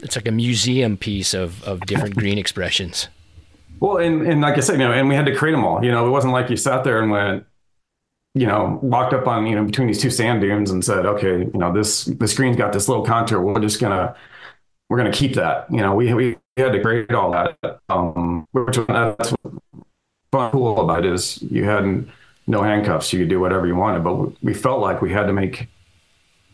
it's 0.00 0.16
like 0.16 0.28
a 0.28 0.32
museum 0.32 0.96
piece 0.96 1.34
of 1.34 1.62
of 1.64 1.80
different 1.80 2.16
green 2.20 2.38
expressions. 2.38 3.08
Well, 3.80 3.98
and 3.98 4.26
and 4.26 4.40
like 4.40 4.56
I 4.56 4.60
said, 4.60 4.74
you 4.74 4.86
know, 4.86 4.92
and 4.92 5.08
we 5.08 5.14
had 5.14 5.26
to 5.26 5.34
create 5.34 5.52
them 5.52 5.64
all. 5.64 5.84
You 5.84 5.90
know, 5.90 6.06
it 6.06 6.10
wasn't 6.10 6.32
like 6.32 6.50
you 6.50 6.56
sat 6.56 6.84
there 6.84 7.02
and 7.02 7.10
went, 7.10 7.44
you 8.34 8.46
know, 8.46 8.78
walked 8.82 9.12
up 9.12 9.26
on 9.26 9.46
you 9.46 9.54
know 9.54 9.64
between 9.64 9.86
these 9.86 10.00
two 10.00 10.10
sand 10.10 10.40
dunes 10.40 10.70
and 10.70 10.84
said, 10.84 11.06
okay, 11.06 11.38
you 11.40 11.58
know, 11.58 11.72
this 11.72 12.04
the 12.04 12.28
screen's 12.28 12.56
got 12.56 12.72
this 12.72 12.88
little 12.88 13.04
contour. 13.04 13.40
We're 13.40 13.60
just 13.60 13.80
gonna 13.80 14.14
we're 14.88 14.96
gonna 14.98 15.12
keep 15.12 15.34
that. 15.34 15.70
You 15.70 15.78
know, 15.78 15.94
we 15.94 16.12
we 16.14 16.36
had 16.56 16.72
to 16.72 16.80
create 16.80 17.12
all 17.12 17.32
that. 17.32 17.80
Um, 17.88 18.46
which 18.52 18.76
that's 18.76 19.34
fun 20.32 20.50
cool 20.52 20.80
about 20.80 21.04
it 21.04 21.12
is 21.12 21.42
you 21.42 21.64
had 21.64 22.08
no 22.46 22.62
handcuffs. 22.62 23.12
You 23.12 23.20
could 23.20 23.28
do 23.28 23.40
whatever 23.40 23.66
you 23.66 23.76
wanted, 23.76 24.04
but 24.04 24.42
we 24.42 24.54
felt 24.54 24.80
like 24.80 25.02
we 25.02 25.12
had 25.12 25.26
to 25.26 25.32
make 25.32 25.68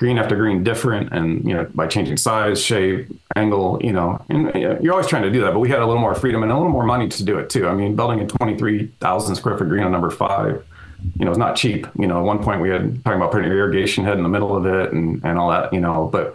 green 0.02 0.18
after 0.18 0.34
green 0.34 0.64
different 0.64 1.12
and 1.12 1.46
you 1.46 1.54
know 1.54 1.64
by 1.76 1.86
changing 1.86 2.16
size 2.16 2.60
shape 2.60 3.06
angle 3.36 3.78
you 3.80 3.92
know 3.92 4.20
and 4.28 4.52
you're 4.82 4.90
always 4.92 5.06
trying 5.06 5.22
to 5.22 5.30
do 5.30 5.40
that 5.40 5.52
but 5.52 5.60
we 5.60 5.68
had 5.68 5.78
a 5.78 5.86
little 5.86 6.00
more 6.00 6.12
freedom 6.12 6.42
and 6.42 6.50
a 6.50 6.56
little 6.56 6.72
more 6.72 6.82
money 6.82 7.08
to 7.08 7.22
do 7.22 7.38
it 7.38 7.48
too 7.48 7.68
i 7.68 7.72
mean 7.72 7.94
building 7.94 8.18
a 8.18 8.26
23000 8.26 9.36
square 9.36 9.56
foot 9.56 9.68
green 9.68 9.84
on 9.84 9.92
number 9.92 10.10
five 10.10 10.64
you 11.20 11.24
know 11.24 11.30
it's 11.30 11.38
not 11.38 11.54
cheap 11.54 11.86
you 11.96 12.08
know 12.08 12.18
at 12.18 12.24
one 12.24 12.42
point 12.42 12.60
we 12.60 12.68
had 12.68 12.82
talking 13.04 13.20
about 13.20 13.30
putting 13.30 13.48
an 13.48 13.56
irrigation 13.56 14.02
head 14.02 14.16
in 14.16 14.24
the 14.24 14.28
middle 14.28 14.56
of 14.56 14.66
it 14.66 14.92
and 14.92 15.24
and 15.24 15.38
all 15.38 15.48
that 15.48 15.72
you 15.72 15.80
know 15.80 16.08
but 16.10 16.34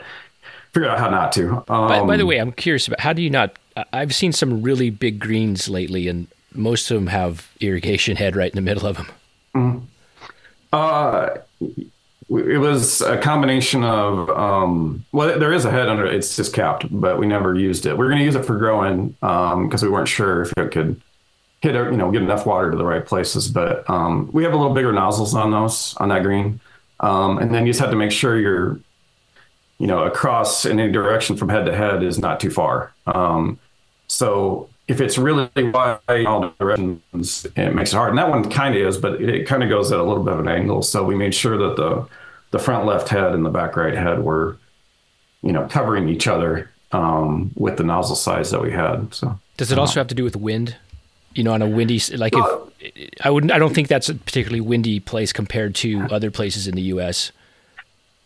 figure 0.72 0.89
out 0.89 0.99
how 0.99 1.09
not 1.09 1.32
to. 1.32 1.57
Um, 1.70 1.88
by, 1.88 2.03
by, 2.03 2.18
the 2.18 2.24
um, 2.24 2.30
way, 2.30 2.38
I'm 2.38 2.51
curious 2.51 2.88
about 2.88 2.99
how 2.99 3.11
do 3.11 3.22
you 3.22 3.32
not? 3.32 3.57
I've 3.93 4.13
seen 4.13 4.32
some 4.32 4.61
really 4.61 4.91
big 4.91 5.18
greens 5.18 5.68
lately, 5.68 6.07
and 6.07 6.28
most 6.53 6.91
of 6.91 6.95
them 6.95 7.07
have 7.07 7.49
irrigation 7.59 8.15
head 8.15 8.36
right 8.36 8.51
in 8.51 8.55
the 8.55 8.61
middle 8.61 8.86
of 8.86 8.97
them. 8.97 9.07
Mm-hmm. 9.55 9.86
Uh, 10.72 11.30
it 12.30 12.59
was 12.59 13.01
a 13.01 13.17
combination 13.17 13.84
of 13.84 14.30
um, 14.30 15.05
well, 15.11 15.39
there 15.39 15.53
is 15.53 15.65
a 15.65 15.71
head 15.71 15.88
under 15.88 16.05
it. 16.05 16.13
It's 16.15 16.36
just 16.36 16.53
capped, 16.53 16.86
but 16.89 17.17
we 17.17 17.28
never 17.28 17.55
used 17.55 17.86
it. 17.86 17.97
We 17.97 18.05
are 18.05 18.09
going 18.09 18.19
to 18.19 18.25
use 18.25 18.36
it 18.36 18.45
for 18.45 18.57
growing 18.57 19.09
because 19.21 19.84
um, 19.84 19.88
we 19.88 19.89
weren't 19.89 20.09
sure 20.09 20.41
if 20.41 20.53
it 20.57 20.71
could 20.71 21.01
hit 21.61 21.73
you 21.73 21.97
know 21.97 22.11
get 22.11 22.21
enough 22.21 22.45
water 22.45 22.69
to 22.71 22.78
the 22.78 22.86
right 22.86 23.05
places. 23.05 23.47
But 23.47 23.89
um, 23.89 24.30
we 24.34 24.43
have 24.43 24.53
a 24.53 24.57
little 24.57 24.73
bigger 24.73 24.91
nozzles 24.91 25.34
on 25.34 25.51
those 25.51 25.95
on 25.97 26.09
that 26.09 26.23
green, 26.23 26.59
um, 26.99 27.38
and 27.38 27.53
then 27.53 27.65
you 27.65 27.71
just 27.71 27.80
have 27.80 27.91
to 27.91 27.95
make 27.95 28.11
sure 28.11 28.38
you're 28.38 28.80
you 29.80 29.88
know, 29.88 30.03
across 30.03 30.65
in 30.65 30.80
any 30.80 30.91
direction 30.91 31.38
from 31.38 31.49
head 31.49 31.65
to 31.65 31.75
head 31.75 32.01
is 32.03 32.17
not 32.17 32.39
too 32.39 32.49
far. 32.49 32.93
Um, 33.05 33.59
so 34.07 34.69
if 34.88 35.01
it's 35.01 35.17
really 35.17 35.49
wide 35.55 36.25
all 36.25 36.53
directions, 36.59 37.45
it 37.55 37.75
makes 37.75 37.93
it 37.93 37.97
hard. 37.97 38.09
And 38.09 38.17
that 38.17 38.29
one 38.29 38.49
kind 38.49 38.75
of 38.75 38.81
is, 38.81 38.97
but 38.97 39.21
it 39.21 39.45
kind 39.45 39.63
of 39.63 39.69
goes 39.69 39.91
at 39.91 39.99
a 39.99 40.03
little 40.03 40.23
bit 40.23 40.33
of 40.33 40.39
an 40.39 40.47
angle. 40.47 40.81
So 40.81 41.03
we 41.03 41.15
made 41.15 41.35
sure 41.35 41.57
that 41.57 41.75
the 41.75 42.07
the 42.51 42.59
front 42.59 42.85
left 42.85 43.09
head 43.09 43.33
and 43.33 43.45
the 43.45 43.49
back 43.49 43.75
right 43.75 43.93
head 43.93 44.23
were, 44.23 44.57
you 45.41 45.51
know, 45.51 45.67
covering 45.67 46.07
each 46.07 46.27
other 46.27 46.71
um, 46.93 47.51
with 47.55 47.75
the 47.77 47.83
nozzle 47.83 48.15
size 48.15 48.51
that 48.51 48.61
we 48.61 48.71
had. 48.71 49.13
So 49.13 49.38
does 49.57 49.71
it 49.71 49.77
also 49.77 49.99
have 49.99 50.07
to 50.07 50.15
do 50.15 50.23
with 50.23 50.35
wind? 50.35 50.75
You 51.33 51.43
know, 51.43 51.53
on 51.53 51.61
a 51.61 51.67
windy 51.67 51.99
like 52.15 52.33
if 52.33 52.45
I 53.23 53.29
wouldn't, 53.29 53.51
I 53.51 53.59
don't 53.59 53.73
think 53.75 53.89
that's 53.89 54.09
a 54.09 54.15
particularly 54.15 54.61
windy 54.61 54.99
place 54.99 55.33
compared 55.33 55.75
to 55.75 56.07
other 56.09 56.31
places 56.31 56.67
in 56.67 56.75
the 56.75 56.81
U.S. 56.83 57.31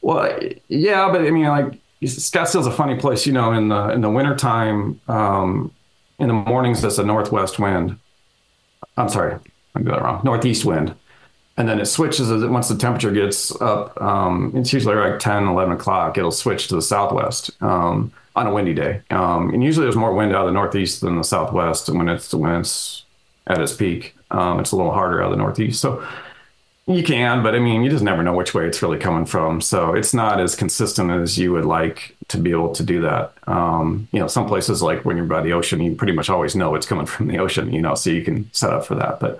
Well, 0.01 0.39
yeah, 0.69 1.11
but 1.11 1.21
I 1.21 1.31
mean, 1.31 1.47
like 1.47 1.79
Scottsdale's 2.03 2.67
a 2.67 2.71
funny 2.71 2.95
place. 2.95 3.25
You 3.25 3.33
know, 3.33 3.51
in 3.51 3.67
the 3.67 3.89
in 3.89 4.01
the 4.01 4.09
wintertime, 4.09 5.01
um, 5.07 5.71
in 6.21 6.27
the 6.27 6.33
mornings, 6.33 6.83
it's 6.83 6.99
a 6.99 7.03
northwest 7.03 7.57
wind. 7.57 7.97
I'm 8.95 9.09
sorry, 9.09 9.39
I 9.75 9.81
got 9.81 9.95
that 9.95 10.01
wrong. 10.03 10.21
Northeast 10.23 10.63
wind. 10.63 10.93
And 11.57 11.67
then 11.67 11.79
it 11.79 11.87
switches 11.87 12.31
as 12.31 12.43
it, 12.43 12.49
once 12.49 12.69
the 12.69 12.77
temperature 12.77 13.11
gets 13.11 13.59
up. 13.59 13.99
Um, 14.01 14.53
it's 14.55 14.71
usually 14.71 14.95
like 14.95 15.19
10, 15.19 15.47
11 15.47 15.73
o'clock. 15.73 16.17
It'll 16.17 16.31
switch 16.31 16.67
to 16.67 16.75
the 16.75 16.81
southwest 16.81 17.51
um, 17.61 18.11
on 18.35 18.47
a 18.47 18.53
windy 18.53 18.73
day. 18.73 19.01
Um, 19.09 19.53
and 19.53 19.63
usually 19.63 19.85
there's 19.85 19.95
more 19.95 20.13
wind 20.13 20.33
out 20.33 20.41
of 20.41 20.47
the 20.47 20.53
northeast 20.53 21.01
than 21.01 21.17
the 21.17 21.23
southwest. 21.23 21.89
When 21.89 22.07
it's 22.07 22.33
when 22.33 22.55
it's 22.61 23.03
at 23.47 23.59
its 23.59 23.73
peak, 23.73 24.15
um, 24.29 24.59
it's 24.59 24.71
a 24.71 24.75
little 24.75 24.93
harder 24.93 25.21
out 25.21 25.25
of 25.25 25.31
the 25.31 25.43
northeast. 25.43 25.81
So 25.81 26.07
you 26.85 27.03
can, 27.03 27.41
but 27.41 27.55
I 27.55 27.59
mean, 27.59 27.83
you 27.83 27.89
just 27.89 28.03
never 28.03 28.21
know 28.21 28.33
which 28.33 28.53
way 28.53 28.67
it's 28.67 28.81
really 28.81 28.99
coming 28.99 29.25
from. 29.25 29.59
So 29.59 29.93
it's 29.93 30.13
not 30.13 30.39
as 30.39 30.55
consistent 30.55 31.09
as 31.09 31.37
you 31.37 31.51
would 31.51 31.65
like 31.65 32.15
to 32.31 32.37
be 32.37 32.51
able 32.51 32.73
to 32.73 32.83
do 32.83 33.01
that. 33.01 33.33
Um, 33.47 34.07
you 34.11 34.19
know, 34.19 34.27
some 34.27 34.47
places 34.47 34.81
like 34.81 35.05
when 35.05 35.17
you're 35.17 35.25
by 35.25 35.41
the 35.41 35.53
ocean, 35.53 35.81
you 35.81 35.95
pretty 35.95 36.13
much 36.13 36.29
always 36.29 36.55
know 36.55 36.75
it's 36.75 36.85
coming 36.85 37.05
from 37.13 37.27
the 37.27 37.39
ocean, 37.39 37.71
you 37.73 37.81
know, 37.81 37.95
so 37.95 38.09
you 38.09 38.23
can 38.23 38.51
set 38.53 38.71
up 38.71 38.85
for 38.85 38.95
that. 38.95 39.19
But 39.19 39.39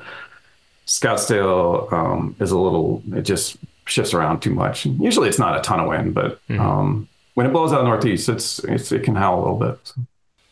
Scottsdale 0.88 1.92
um, 1.92 2.36
is 2.39 2.52
a 2.52 2.58
little, 2.58 3.02
it 3.14 3.24
just 3.24 3.58
shifts 3.86 4.14
around 4.14 4.42
too 4.42 4.54
much. 4.54 4.86
Usually 4.86 5.30
it's 5.30 5.39
not 5.39 5.58
a 5.58 5.62
ton 5.62 5.80
of 5.80 5.88
wind, 5.88 6.14
but 6.14 6.46
mm-hmm. 6.48 6.60
um, 6.60 7.10
when 7.34 7.48
it 7.48 7.54
blows 7.54 7.74
out 7.74 7.84
northeast, 7.84 8.30
it's, 8.30 8.60
it's 8.60 8.92
it 8.92 9.04
can 9.04 9.16
howl 9.16 9.39
a 9.39 9.42
little 9.42 9.60
bit. 9.60 9.80
So. 9.84 10.02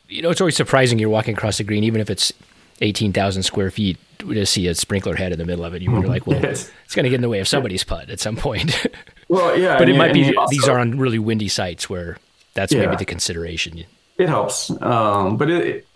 You 0.08 0.22
know, 0.24 0.32
it's 0.32 0.42
always 0.42 0.56
surprising 0.56 0.98
you're 0.98 1.10
walking 1.10 1.36
across 1.36 1.60
the 1.60 1.64
green, 1.64 1.84
even 1.84 2.02
if 2.02 2.10
it's 2.10 2.34
eighteen 2.82 3.14
thousand 3.14 3.44
square 3.44 3.70
feet, 3.70 3.98
to 4.20 4.46
see 4.46 4.68
a 4.68 4.74
sprinkler 4.74 5.16
head 5.16 5.32
in 5.32 5.38
the 5.38 5.46
middle 5.46 5.64
of 5.64 5.74
it. 5.76 5.82
You 5.82 5.92
wonder, 5.92 6.08
like, 6.08 6.26
well, 6.26 6.44
it's, 6.44 6.72
it's 6.86 6.96
going 6.96 7.04
to 7.04 7.10
get 7.10 7.16
in 7.16 7.22
the 7.22 7.30
way 7.30 7.40
of 7.40 7.48
somebody's 7.48 7.84
putt 7.84 8.10
at 8.10 8.20
some 8.20 8.36
point. 8.36 8.88
well, 9.28 9.58
yeah, 9.58 9.78
but 9.78 9.88
it 9.88 9.96
might 9.96 10.14
be 10.14 10.36
also, 10.36 10.50
these 10.50 10.68
are 10.68 10.80
on 10.80 10.98
really 10.98 11.20
windy 11.20 11.48
sites 11.48 11.90
where 11.90 12.18
that's 12.54 12.74
yeah, 12.74 12.86
maybe 12.86 12.98
the 12.98 13.06
consideration. 13.06 13.84
It 14.18 14.30
helps, 14.30 14.70
um, 14.82 15.38
but 15.38 15.50
it, 15.50 15.88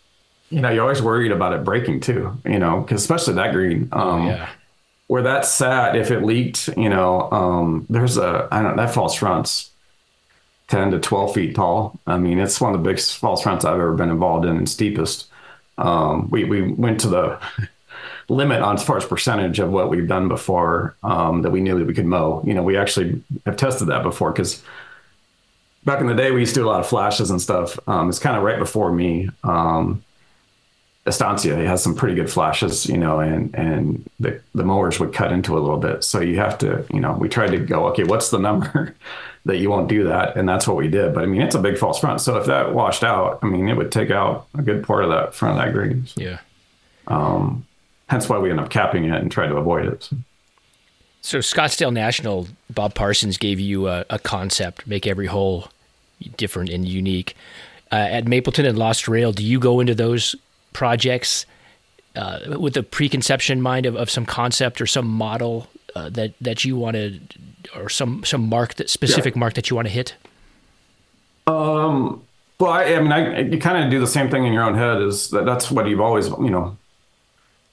you 0.49 0.61
know, 0.61 0.69
you're 0.69 0.83
always 0.83 1.01
worried 1.01 1.31
about 1.31 1.53
it 1.53 1.63
breaking 1.63 1.99
too. 2.01 2.37
You 2.45 2.59
know, 2.59 2.81
because 2.81 3.01
especially 3.01 3.35
that 3.35 3.53
green. 3.53 3.89
Um, 3.91 4.21
oh, 4.21 4.25
yeah 4.25 4.49
where 5.07 5.21
that 5.21 5.45
sat, 5.45 5.95
if 5.95 6.11
it 6.11 6.23
leaked, 6.23 6.69
you 6.77 6.89
know, 6.89 7.29
um, 7.31 7.85
there's 7.89 8.17
a, 8.17 8.47
I 8.51 8.61
don't 8.61 8.75
know, 8.75 8.83
that 8.83 8.93
false 8.93 9.13
front's 9.15 9.69
10 10.69 10.91
to 10.91 10.99
12 10.99 11.33
feet 11.33 11.55
tall. 11.55 11.99
I 12.07 12.17
mean, 12.17 12.39
it's 12.39 12.59
one 12.59 12.73
of 12.73 12.81
the 12.81 12.89
biggest 12.89 13.17
false 13.17 13.43
fronts 13.43 13.65
I've 13.65 13.75
ever 13.75 13.93
been 13.93 14.09
involved 14.09 14.45
in 14.45 14.55
and 14.57 14.67
steepest. 14.67 15.27
Um, 15.77 16.29
we, 16.29 16.45
we 16.45 16.61
went 16.63 17.01
to 17.01 17.09
the 17.09 17.39
limit 18.29 18.61
on 18.61 18.75
as 18.75 18.83
far 18.83 18.97
as 18.97 19.05
percentage 19.05 19.59
of 19.59 19.69
what 19.69 19.89
we've 19.89 20.07
done 20.07 20.29
before 20.29 20.95
um, 21.03 21.41
that 21.41 21.51
we 21.51 21.61
knew 21.61 21.77
that 21.77 21.85
we 21.85 21.93
could 21.93 22.05
mow. 22.05 22.41
You 22.45 22.53
know, 22.53 22.63
we 22.63 22.77
actually 22.77 23.21
have 23.45 23.57
tested 23.57 23.89
that 23.89 24.03
before 24.03 24.31
because 24.31 24.63
back 25.85 26.01
in 26.01 26.07
the 26.07 26.13
day, 26.13 26.31
we 26.31 26.41
used 26.41 26.53
to 26.55 26.61
do 26.61 26.65
a 26.65 26.69
lot 26.69 26.79
of 26.79 26.87
flashes 26.87 27.29
and 27.29 27.41
stuff. 27.41 27.77
Um, 27.87 28.09
it's 28.09 28.19
kind 28.19 28.37
of 28.37 28.43
right 28.43 28.59
before 28.59 28.91
me. 28.91 29.29
Um, 29.43 30.03
Estancia 31.05 31.55
has 31.67 31.83
some 31.83 31.95
pretty 31.95 32.15
good 32.15 32.31
flashes, 32.31 32.85
you 32.85 32.97
know, 32.97 33.19
and 33.19 33.53
and 33.55 34.09
the 34.19 34.39
the 34.55 34.63
mowers 34.63 34.99
would 34.99 35.13
cut 35.13 35.33
into 35.33 35.57
a 35.57 35.59
little 35.59 35.77
bit. 35.77 36.03
So 36.03 36.21
you 36.21 36.37
have 36.37 36.57
to, 36.59 36.85
you 36.93 37.01
know, 37.01 37.13
we 37.13 37.27
tried 37.27 37.51
to 37.51 37.57
go, 37.57 37.87
okay, 37.87 38.05
what's 38.05 38.29
the 38.29 38.39
number 38.39 38.95
that 39.45 39.57
you 39.57 39.69
won't 39.69 39.89
do 39.89 40.05
that, 40.05 40.37
and 40.37 40.47
that's 40.47 40.65
what 40.65 40.77
we 40.77 40.87
did. 40.87 41.13
But 41.13 41.23
I 41.23 41.25
mean, 41.25 41.41
it's 41.41 41.55
a 41.55 41.59
big 41.59 41.77
false 41.77 41.99
front, 41.99 42.21
so 42.21 42.37
if 42.37 42.45
that 42.45 42.73
washed 42.73 43.03
out, 43.03 43.39
I 43.41 43.47
mean, 43.47 43.67
it 43.67 43.75
would 43.75 43.91
take 43.91 44.11
out 44.11 44.47
a 44.57 44.61
good 44.61 44.85
part 44.85 45.03
of 45.03 45.09
that 45.09 45.35
front 45.35 45.59
of 45.59 45.65
that 45.65 45.73
green. 45.73 46.07
So, 46.07 46.21
yeah. 46.21 46.39
Um, 47.07 47.65
hence 48.07 48.29
why 48.29 48.37
we 48.37 48.49
end 48.49 48.61
up 48.61 48.69
capping 48.69 49.03
it 49.03 49.21
and 49.21 49.29
try 49.29 49.45
to 49.45 49.57
avoid 49.57 49.85
it. 49.87 50.03
So. 50.03 50.15
so 51.21 51.37
Scottsdale 51.39 51.91
National, 51.91 52.47
Bob 52.69 52.95
Parsons 52.95 53.35
gave 53.37 53.59
you 53.59 53.89
a, 53.89 54.05
a 54.09 54.19
concept, 54.19 54.87
make 54.87 55.05
every 55.05 55.25
hole 55.25 55.67
different 56.37 56.69
and 56.69 56.87
unique. 56.87 57.35
Uh, 57.91 57.95
at 57.95 58.27
Mapleton 58.27 58.65
and 58.65 58.77
Lost 58.77 59.07
Rail, 59.07 59.31
do 59.31 59.43
you 59.43 59.59
go 59.59 59.79
into 59.79 59.93
those 59.93 60.35
projects 60.73 61.45
uh, 62.15 62.57
with 62.59 62.75
a 62.77 62.83
preconception 62.83 63.61
mind 63.61 63.85
of, 63.85 63.95
of 63.95 64.09
some 64.09 64.25
concept 64.25 64.81
or 64.81 64.87
some 64.87 65.07
model 65.07 65.67
uh, 65.95 66.09
that 66.09 66.33
that 66.41 66.65
you 66.65 66.77
want 66.77 66.95
to 66.95 67.19
or 67.75 67.89
some 67.89 68.23
some 68.23 68.47
mark 68.47 68.75
that 68.75 68.89
specific 68.89 69.35
yeah. 69.35 69.39
mark 69.39 69.53
that 69.53 69.69
you 69.69 69.75
want 69.75 69.87
to 69.87 69.93
hit 69.93 70.15
um 71.47 72.23
well 72.59 72.71
i, 72.71 72.83
I 72.83 72.99
mean 72.99 73.11
I, 73.11 73.41
you 73.41 73.59
kind 73.59 73.83
of 73.83 73.91
do 73.91 73.99
the 73.99 74.07
same 74.07 74.29
thing 74.29 74.45
in 74.45 74.53
your 74.53 74.63
own 74.63 74.75
head 74.75 75.01
is 75.01 75.29
that 75.29 75.45
that's 75.45 75.71
what 75.71 75.87
you've 75.87 76.01
always 76.01 76.29
you 76.29 76.49
know 76.49 76.77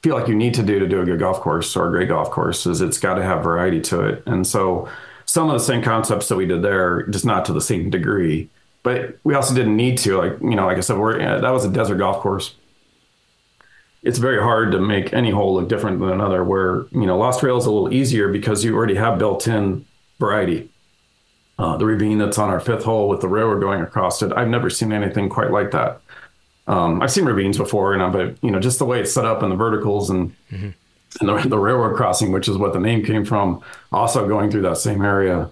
feel 0.03 0.17
like 0.17 0.29
you 0.29 0.35
need 0.35 0.55
to 0.55 0.63
do 0.63 0.79
to 0.79 0.89
do 0.89 1.01
a 1.01 1.05
good 1.05 1.19
golf 1.19 1.41
course 1.41 1.77
or 1.77 1.89
a 1.89 1.91
great 1.91 2.09
golf 2.09 2.31
course 2.31 2.67
is 2.67 2.81
it's 2.81 2.99
got 2.99 3.15
to 3.15 3.23
have 3.23 3.43
variety 3.43 3.81
to 3.81 4.01
it 4.01 4.23
and 4.27 4.47
so 4.47 4.89
some 5.31 5.49
of 5.49 5.53
the 5.53 5.65
same 5.65 5.83
concepts 5.83 6.29
that 6.29 6.37
we 6.37 6.47
did 6.47 6.63
there 6.63 7.07
just 7.07 7.25
not 7.25 7.45
to 7.45 7.53
the 7.53 7.61
same 7.61 7.91
degree 7.91 8.49
but 8.83 9.17
we 9.25 9.35
also 9.35 9.55
didn't 9.55 9.77
need 9.77 9.97
to 9.99 10.17
like 10.19 10.33
you 10.41 10.57
know 10.57 10.67
like 10.67 10.77
i 10.77 10.81
said 10.81 10.99
we're 10.99 11.19
that 11.19 11.51
was 11.51 11.65
a 11.65 11.71
desert 11.71 11.97
golf 11.97 12.21
course 12.21 12.55
it's 14.03 14.19
very 14.19 14.43
hard 14.43 14.73
to 14.73 14.81
make 14.81 15.13
any 15.13 15.31
hole 15.31 15.55
look 15.55 15.69
different 15.69 16.01
than 16.01 16.11
another. 16.11 16.43
Where 16.43 16.87
you 16.91 17.07
know 17.07 17.19
Lost 17.19 17.43
Rail 17.43 17.59
is 17.59 17.67
a 17.67 17.71
little 17.71 17.93
easier 17.93 18.29
because 18.29 18.65
you 18.65 18.75
already 18.75 18.95
have 18.95 19.19
built-in 19.19 19.85
variety. 20.19 20.71
Uh, 21.59 21.77
the 21.77 21.85
ravine 21.85 22.17
that's 22.17 22.39
on 22.39 22.49
our 22.49 22.61
fifth 22.61 22.85
hole 22.85 23.09
with 23.09 23.21
the 23.21 23.29
railroad 23.29 23.61
going 23.61 23.83
across 23.83 24.23
it, 24.23 24.33
I've 24.35 24.49
never 24.49 24.71
seen 24.71 24.93
anything 24.93 25.29
quite 25.29 25.51
like 25.51 25.73
that. 25.73 26.01
Um, 26.67 27.03
I've 27.03 27.11
seen 27.11 27.27
ravines 27.27 27.59
before, 27.59 27.93
and 27.93 28.13
but 28.13 28.43
you 28.43 28.51
know 28.51 28.61
just 28.61 28.79
the 28.79 28.87
way 28.87 29.01
it's 29.01 29.13
set 29.13 29.27
up 29.27 29.43
and 29.43 29.53
the 29.53 29.57
verticals 29.57 30.09
and 30.09 30.35
mm-hmm. 30.51 30.71
And 31.19 31.29
the, 31.29 31.49
the 31.49 31.59
railroad 31.59 31.97
crossing, 31.97 32.33
which 32.33 32.49
is 32.49 32.57
what 32.57 32.73
the 32.73 32.81
name 32.81 33.05
came 33.05 33.25
from, 33.25 33.63
also 33.91 34.29
going 34.29 34.51
through 34.51 34.63
that 34.63 34.77
same 34.77 35.03
area. 35.03 35.51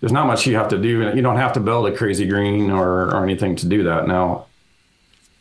There's 0.00 0.12
not 0.12 0.26
much 0.26 0.46
you 0.46 0.56
have 0.56 0.68
to 0.68 0.78
do. 0.78 1.12
You 1.14 1.20
don't 1.20 1.36
have 1.36 1.52
to 1.54 1.60
build 1.60 1.86
a 1.86 1.94
crazy 1.94 2.26
green 2.26 2.70
or, 2.70 3.10
or 3.10 3.22
anything 3.22 3.54
to 3.56 3.66
do 3.66 3.82
that. 3.84 4.08
Now, 4.08 4.46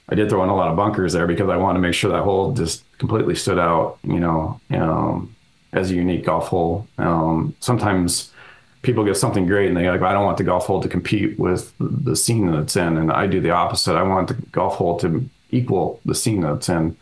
I 0.10 0.16
did 0.16 0.30
throw 0.30 0.44
in 0.44 0.50
a 0.50 0.56
lot 0.56 0.70
of 0.70 0.76
bunkers 0.76 1.14
there 1.14 1.28
because 1.28 1.50
I 1.50 1.56
wanted 1.56 1.78
to 1.78 1.82
make 1.82 1.94
sure 1.94 2.12
that 2.12 2.24
hole 2.24 2.52
just 2.54 2.84
completely 2.98 3.36
stood 3.36 3.60
out, 3.60 4.00
you 4.04 4.20
know, 4.20 4.60
um, 4.72 5.36
as 5.72 5.92
a 5.92 5.96
unique 5.96 6.26
golf 6.26 6.48
hole. 6.48 6.88
Um, 6.98 7.56
sometimes 7.60 8.34
people 8.82 9.06
get 9.06 9.18
something 9.18 9.46
great 9.46 9.68
and 9.68 9.78
they 9.78 9.90
like, 9.90 10.02
I 10.02 10.14
don't 10.14 10.26
want 10.26 10.38
the 10.38 10.44
golf 10.44 10.66
hole 10.66 10.82
to 10.82 10.90
compete 10.90 11.38
with 11.40 11.74
the 11.80 12.16
scene 12.16 12.48
that 12.48 12.60
it's 12.60 12.76
in. 12.76 12.98
And 12.98 13.12
I 13.12 13.28
do 13.28 13.40
the 13.40 13.52
opposite. 13.52 13.96
I 13.96 14.04
want 14.04 14.30
the 14.30 14.34
golf 14.52 14.76
hole 14.76 15.00
to 15.00 15.30
equal 15.52 16.02
the 16.06 16.16
scene 16.16 16.42
that 16.42 16.56
it's 16.56 16.70
in. 16.70 16.98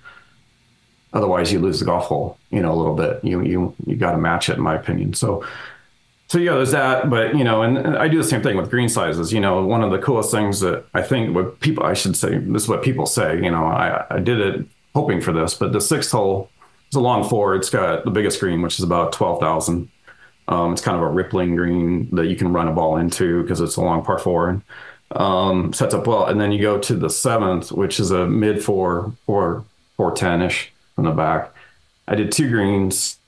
Otherwise 1.14 1.52
you 1.52 1.60
lose 1.60 1.80
the 1.80 1.86
golf 1.86 2.06
hole, 2.06 2.38
you 2.52 2.62
know, 2.62 2.72
a 2.72 2.76
little 2.76 2.96
bit. 2.96 3.24
You, 3.24 3.42
you, 3.42 3.76
you 3.86 3.96
got 3.96 4.12
to 4.12 4.18
match 4.18 4.50
it 4.50 4.58
in 4.58 4.62
my 4.62 4.76
opinion. 4.76 5.14
So, 5.14 5.46
so 6.28 6.38
yeah, 6.38 6.54
there's 6.56 6.72
that. 6.72 7.10
But 7.10 7.36
you 7.36 7.44
know, 7.44 7.62
and, 7.62 7.78
and, 7.78 7.98
I 7.98 8.08
do 8.08 8.18
the 8.18 8.24
same 8.24 8.42
thing 8.42 8.58
with 8.58 8.70
green 8.70 8.90
sizes. 8.90 9.32
You 9.32 9.40
know, 9.40 9.66
one 9.66 9.84
of 9.84 9.92
the 9.92 10.00
coolest 10.00 10.32
things 10.32 10.60
that 10.60 10.86
I 10.94 11.02
think 11.02 11.34
what 11.34 11.60
people 11.62 11.84
I 11.84 11.94
should 11.94 12.16
say 12.18 12.38
this 12.38 12.64
is 12.64 12.70
what 12.70 12.84
people 12.84 13.06
say. 13.06 13.36
You 13.36 13.50
know, 13.50 13.66
I 13.66 14.06
I 14.10 14.20
did 14.20 14.40
it 14.40 14.66
hoping 14.94 15.22
for 15.22 15.32
this, 15.32 15.54
but 15.54 15.72
the 15.72 15.80
sixth 15.82 16.12
hole 16.12 16.50
is 16.90 16.96
a 16.96 17.00
long 17.00 17.28
four. 17.28 17.56
It's 17.56 17.70
got 17.70 18.04
the 18.04 18.12
biggest 18.12 18.40
green, 18.40 18.62
which 18.62 18.78
is 18.78 18.84
about 18.84 19.14
twelve 19.14 19.40
thousand. 19.40 19.90
Um, 20.50 20.74
it's 20.74 20.82
kind 20.82 20.98
of 20.98 21.04
a 21.04 21.10
rippling 21.10 21.56
green 21.56 22.10
that 22.16 22.28
you 22.28 22.36
can 22.36 22.54
run 22.54 22.68
a 22.68 22.74
ball 22.74 22.98
into 22.98 23.42
because 23.42 23.60
it's 23.60 23.76
a 23.76 23.82
long 23.82 24.04
par 24.04 24.18
four 24.18 24.50
and 24.50 24.62
um, 25.12 25.74
sets 25.74 25.94
up 25.94 26.08
well. 26.08 26.26
And 26.26 26.40
then 26.40 26.52
you 26.52 26.62
go 26.62 26.78
to 26.78 26.96
the 26.96 27.10
seventh, 27.10 27.72
which 27.72 28.00
is 28.00 28.12
a 28.12 28.28
mid 28.28 28.64
four, 28.64 29.14
four, 29.26 29.66
four 29.96 30.14
ten 30.14 30.42
ish 30.42 30.74
from 30.98 31.06
the 31.06 31.12
back. 31.12 31.54
I 32.08 32.16
did 32.16 32.32
two 32.32 32.50
greens 32.50 33.20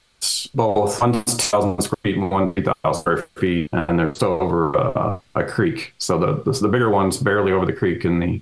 both 0.54 1.00
1,000 1.00 1.82
square 1.82 1.98
feet 2.04 2.18
and 2.18 2.30
1,000 2.30 2.94
square 3.00 3.22
feet, 3.38 3.70
and 3.72 4.00
they're 4.00 4.14
still 4.16 4.42
over 4.42 4.78
uh, 4.78 5.20
a 5.36 5.44
creek. 5.46 5.94
So 6.00 6.18
the, 6.18 6.44
the, 6.44 6.60
the 6.60 6.68
bigger 6.68 6.90
one's 6.90 7.18
barely 7.18 7.52
over 7.52 7.66
the 7.66 7.74
creek, 7.74 8.04
and 8.04 8.22
the 8.22 8.42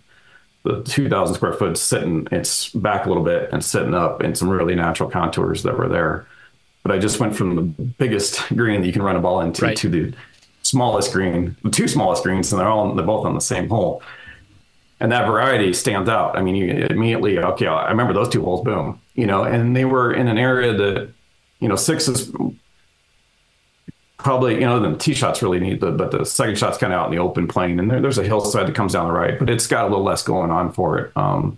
the 0.63 0.83
2,000 0.83 1.35
square 1.35 1.53
foot 1.53 1.77
sitting, 1.77 2.27
it's 2.31 2.69
back 2.71 3.05
a 3.05 3.07
little 3.07 3.23
bit 3.23 3.49
and 3.53 3.63
sitting 3.63 3.93
up 3.93 4.21
in 4.21 4.35
some 4.35 4.49
really 4.49 4.75
natural 4.75 5.09
contours 5.09 5.63
that 5.63 5.77
were 5.77 5.87
there. 5.87 6.27
But 6.83 6.91
I 6.91 6.99
just 6.99 7.21
went 7.21 7.35
from 7.35 7.55
the 7.55 7.61
biggest 7.61 8.45
green 8.49 8.81
that 8.81 8.87
you 8.87 8.91
can 8.91 9.01
run 9.01 9.15
a 9.15 9.21
ball 9.21 9.39
into 9.39 9.63
right. 9.63 9.77
to 9.77 9.87
the 9.87 10.13
smallest 10.63 11.13
green, 11.13 11.55
the 11.63 11.69
two 11.69 11.87
smallest 11.87 12.23
greens, 12.23 12.51
and 12.51 12.59
they're 12.59 12.67
all 12.67 12.93
they're 12.93 13.05
both 13.05 13.25
on 13.25 13.33
the 13.33 13.39
same 13.39 13.69
hole. 13.69 14.01
And 14.99 15.11
that 15.11 15.27
variety 15.27 15.73
stands 15.73 16.09
out. 16.09 16.35
I 16.35 16.41
mean, 16.41 16.55
you 16.55 16.87
immediately 16.89 17.37
okay. 17.37 17.67
I 17.67 17.89
remember 17.89 18.13
those 18.13 18.29
two 18.29 18.41
holes, 18.41 18.63
boom, 18.63 18.99
you 19.13 19.27
know, 19.27 19.43
and 19.43 19.75
they 19.75 19.85
were 19.85 20.11
in 20.11 20.27
an 20.27 20.39
area 20.39 20.73
that 20.73 21.09
you 21.59 21.67
know, 21.67 21.75
six 21.75 22.07
is 22.07 22.31
probably, 24.17 24.55
you 24.55 24.61
know, 24.61 24.79
the 24.79 24.97
tee 24.97 25.13
shot's 25.13 25.41
really 25.41 25.59
neat, 25.59 25.79
but, 25.79 25.97
but 25.97 26.11
the 26.11 26.25
second 26.25 26.57
shot's 26.57 26.77
kind 26.77 26.93
of 26.93 26.99
out 26.99 27.05
in 27.05 27.11
the 27.11 27.21
open 27.21 27.47
plane, 27.47 27.79
and 27.79 27.89
there, 27.89 28.01
there's 28.01 28.17
a 28.17 28.23
hillside 28.23 28.67
that 28.67 28.75
comes 28.75 28.93
down 28.93 29.07
the 29.07 29.13
right, 29.13 29.39
but 29.39 29.49
it's 29.49 29.67
got 29.67 29.85
a 29.85 29.87
little 29.87 30.03
less 30.03 30.23
going 30.23 30.51
on 30.51 30.71
for 30.71 30.97
it. 30.99 31.11
Um, 31.15 31.57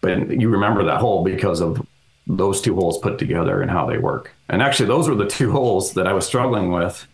but 0.00 0.30
you 0.30 0.48
remember 0.48 0.84
that 0.84 1.00
hole 1.00 1.22
because 1.22 1.60
of 1.60 1.84
those 2.26 2.60
two 2.60 2.74
holes 2.74 2.98
put 2.98 3.18
together 3.18 3.60
and 3.60 3.70
how 3.70 3.86
they 3.86 3.98
work. 3.98 4.32
And 4.48 4.62
actually, 4.62 4.86
those 4.86 5.08
were 5.08 5.14
the 5.14 5.26
two 5.26 5.52
holes 5.52 5.94
that 5.94 6.06
I 6.06 6.12
was 6.12 6.26
struggling 6.26 6.70
with 6.70 7.06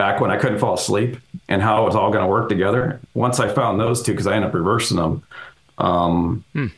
back 0.00 0.18
when 0.18 0.30
I 0.30 0.38
couldn't 0.38 0.60
fall 0.60 0.72
asleep 0.72 1.18
and 1.50 1.60
how 1.60 1.82
it 1.82 1.84
was 1.84 1.94
all 1.94 2.10
going 2.10 2.24
to 2.24 2.26
work 2.26 2.48
together. 2.48 2.98
Once 3.12 3.38
I 3.38 3.52
found 3.52 3.78
those 3.78 4.02
two, 4.02 4.12
because 4.12 4.26
I 4.26 4.34
ended 4.34 4.48
up 4.48 4.54
reversing 4.54 4.96
them, 4.96 5.22
um, 5.76 6.42
hmm. 6.54 6.68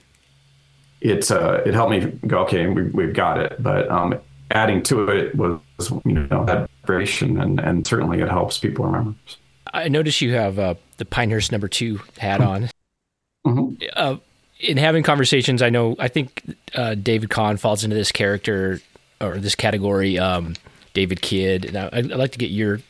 it 1.00 1.30
uh, 1.30 1.60
it 1.64 1.72
helped 1.72 1.92
me 1.92 2.00
go, 2.26 2.40
okay, 2.40 2.66
we, 2.66 3.04
have 3.04 3.14
got 3.14 3.38
it. 3.38 3.62
But 3.62 3.88
um, 3.88 4.18
adding 4.50 4.82
to 4.84 5.08
it 5.08 5.36
was 5.36 5.60
you 6.04 6.14
know 6.14 6.44
that 6.46 6.68
variation, 6.84 7.40
and 7.40 7.60
and 7.60 7.86
certainly 7.86 8.20
it 8.20 8.28
helps 8.28 8.58
people 8.58 8.86
remember. 8.86 9.14
I 9.72 9.86
notice 9.86 10.20
you 10.20 10.34
have 10.34 10.58
uh, 10.58 10.74
the 10.96 11.04
Pinehurst 11.04 11.52
number 11.52 11.68
two 11.68 12.00
hat 12.18 12.40
on. 12.40 12.70
Mm-hmm. 13.46 13.84
Uh, 13.94 14.16
in 14.58 14.78
having 14.78 15.04
conversations, 15.04 15.62
I 15.62 15.70
know 15.70 15.94
I 16.00 16.08
think 16.08 16.42
uh, 16.74 16.96
David 16.96 17.30
Kahn 17.30 17.56
falls 17.56 17.84
into 17.84 17.94
this 17.94 18.10
character 18.10 18.80
or 19.20 19.38
this 19.38 19.54
category. 19.54 20.18
Um, 20.18 20.54
David 20.94 21.22
Kidd. 21.22 21.64
And 21.64 21.76
I, 21.76 21.88
I'd 21.92 22.06
like 22.10 22.32
to 22.32 22.38
get 22.38 22.50
your 22.50 22.80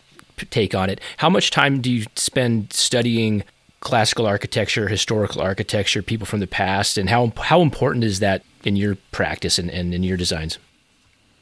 take 0.51 0.75
on 0.75 0.91
it. 0.91 1.01
How 1.19 1.31
much 1.31 1.51
time 1.51 1.81
do 1.81 1.91
you 1.91 2.05
spend 2.15 2.73
studying 2.73 3.45
classical 3.81 4.27
architecture, 4.27 4.89
historical 4.89 5.41
architecture, 5.41 6.03
people 6.03 6.27
from 6.27 6.41
the 6.41 6.47
past, 6.47 6.99
and 6.99 7.09
how 7.09 7.33
how 7.39 7.63
important 7.63 8.05
is 8.05 8.21
that 8.21 8.43
in 8.65 8.77
your 8.77 8.97
practice 9.11 9.59
and, 9.59 9.71
and 9.71 9.95
in 9.95 10.03
your 10.03 10.17
designs? 10.17 10.59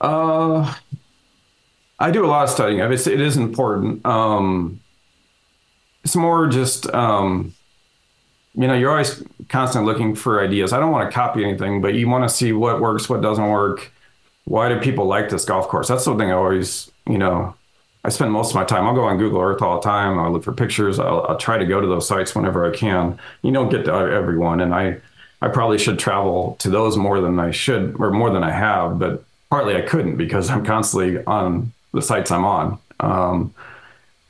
Uh, 0.00 0.74
I 1.98 2.10
do 2.10 2.24
a 2.24 2.28
lot 2.28 2.44
of 2.44 2.50
studying 2.50 2.80
of 2.80 2.90
it. 2.90 3.06
It 3.06 3.20
is 3.20 3.36
important. 3.36 4.04
Um, 4.06 4.80
it's 6.02 6.16
more 6.16 6.46
just, 6.46 6.86
um, 6.94 7.54
you 8.54 8.66
know, 8.66 8.72
you're 8.72 8.90
always 8.90 9.22
constantly 9.50 9.92
looking 9.92 10.14
for 10.14 10.42
ideas. 10.42 10.72
I 10.72 10.80
don't 10.80 10.92
want 10.92 11.10
to 11.10 11.14
copy 11.14 11.44
anything, 11.44 11.82
but 11.82 11.92
you 11.92 12.08
want 12.08 12.24
to 12.24 12.34
see 12.34 12.52
what 12.52 12.80
works, 12.80 13.10
what 13.10 13.20
doesn't 13.20 13.46
work. 13.46 13.92
Why 14.44 14.70
do 14.70 14.80
people 14.80 15.04
like 15.04 15.28
this 15.28 15.44
golf 15.44 15.68
course? 15.68 15.88
That's 15.88 16.02
something 16.02 16.30
I 16.30 16.34
always 16.34 16.90
you 17.10 17.18
know, 17.18 17.54
I 18.02 18.08
spend 18.08 18.32
most 18.32 18.50
of 18.50 18.54
my 18.54 18.64
time. 18.64 18.86
I'll 18.86 18.94
go 18.94 19.04
on 19.04 19.18
Google 19.18 19.40
Earth 19.40 19.60
all 19.60 19.76
the 19.76 19.82
time. 19.82 20.18
I'll 20.18 20.32
look 20.32 20.44
for 20.44 20.52
pictures. 20.52 20.98
I'll, 20.98 21.26
I'll 21.28 21.36
try 21.36 21.58
to 21.58 21.66
go 21.66 21.80
to 21.80 21.86
those 21.86 22.08
sites 22.08 22.34
whenever 22.34 22.70
I 22.70 22.74
can. 22.74 23.18
You 23.42 23.52
don't 23.52 23.68
get 23.68 23.84
to 23.84 23.92
everyone, 23.92 24.60
and 24.60 24.74
I 24.74 25.00
I 25.42 25.48
probably 25.48 25.78
should 25.78 25.98
travel 25.98 26.56
to 26.60 26.70
those 26.70 26.96
more 26.96 27.20
than 27.20 27.38
I 27.38 27.50
should 27.50 27.96
or 27.98 28.10
more 28.10 28.30
than 28.30 28.42
I 28.42 28.50
have, 28.50 28.98
but 28.98 29.24
partly 29.50 29.76
I 29.76 29.82
couldn't 29.82 30.16
because 30.16 30.50
I'm 30.50 30.64
constantly 30.64 31.22
on 31.24 31.72
the 31.92 32.02
sites 32.02 32.30
I'm 32.30 32.44
on 32.44 32.78
um, 33.00 33.54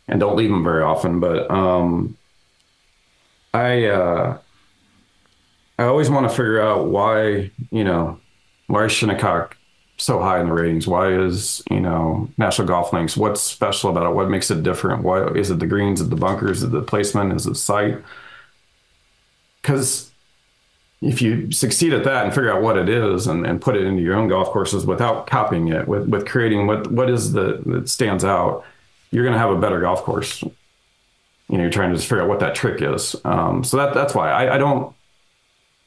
and 0.09 0.21
don't 0.21 0.37
leave 0.37 0.51
them 0.51 0.65
very 0.65 0.83
often. 0.83 1.21
But 1.21 1.51
um, 1.51 2.17
I 3.53 3.87
uh, 3.87 4.39
I 5.79 5.85
always 5.85 6.11
want 6.11 6.29
to 6.29 6.37
figure 6.37 6.61
out 6.61 6.87
why 6.87 7.51
you 7.71 7.85
know 7.85 8.19
why 8.67 8.87
Shinnecock 8.87 9.57
so 10.01 10.19
high 10.21 10.41
in 10.41 10.47
the 10.47 10.53
ratings? 10.53 10.87
Why 10.87 11.13
is 11.13 11.63
you 11.71 11.81
know 11.81 12.29
National 12.39 12.67
Golf 12.67 12.93
Links? 12.93 13.17
What's 13.17 13.43
special 13.43 13.91
about 13.91 14.11
it? 14.11 14.15
What 14.15 14.31
makes 14.31 14.51
it 14.51 14.63
different? 14.63 15.03
Why 15.03 15.27
is 15.29 15.51
it 15.51 15.59
the 15.59 15.67
greens? 15.67 16.01
Is 16.01 16.07
it 16.07 16.11
the 16.11 16.17
bunkers? 16.17 16.59
Is 16.59 16.65
it 16.65 16.73
the 16.73 16.83
placement? 16.83 17.33
Is 17.35 17.47
it 17.47 17.55
site? 17.57 17.99
Because 19.61 20.11
if 21.03 21.23
you 21.23 21.51
succeed 21.53 21.93
at 21.93 22.05
that 22.05 22.25
and 22.25 22.35
figure 22.35 22.53
out 22.53 22.63
what 22.63 22.77
it 22.77 22.89
is 22.89 23.27
and, 23.27 23.47
and 23.47 23.61
put 23.61 23.77
it 23.77 23.85
into 23.85 24.03
your 24.03 24.17
own 24.17 24.29
golf 24.29 24.49
courses 24.49 24.85
without 24.85 25.27
copying 25.27 25.69
it, 25.69 25.87
with 25.87 26.09
with 26.09 26.27
creating 26.27 26.67
what 26.67 26.91
what 26.91 27.11
is 27.11 27.33
the 27.33 27.63
that 27.67 27.89
stands 27.89 28.25
out, 28.25 28.65
you're 29.11 29.25
going 29.25 29.35
to 29.35 29.39
have 29.39 29.51
a 29.51 29.61
better 29.61 29.81
golf 29.81 30.03
course. 30.03 30.43
You 30.43 31.57
know, 31.57 31.63
you're 31.63 31.71
trying 31.71 31.91
to 31.91 31.97
just 31.97 32.09
figure 32.09 32.23
out 32.23 32.29
what 32.29 32.41
that 32.41 32.55
trick 32.55 32.81
is. 32.81 33.17
Um, 33.25 33.65
so 33.65 33.77
that 33.77 33.95
that's 33.95 34.15
why 34.15 34.31
I, 34.31 34.55
I 34.55 34.59
don't 34.59 34.95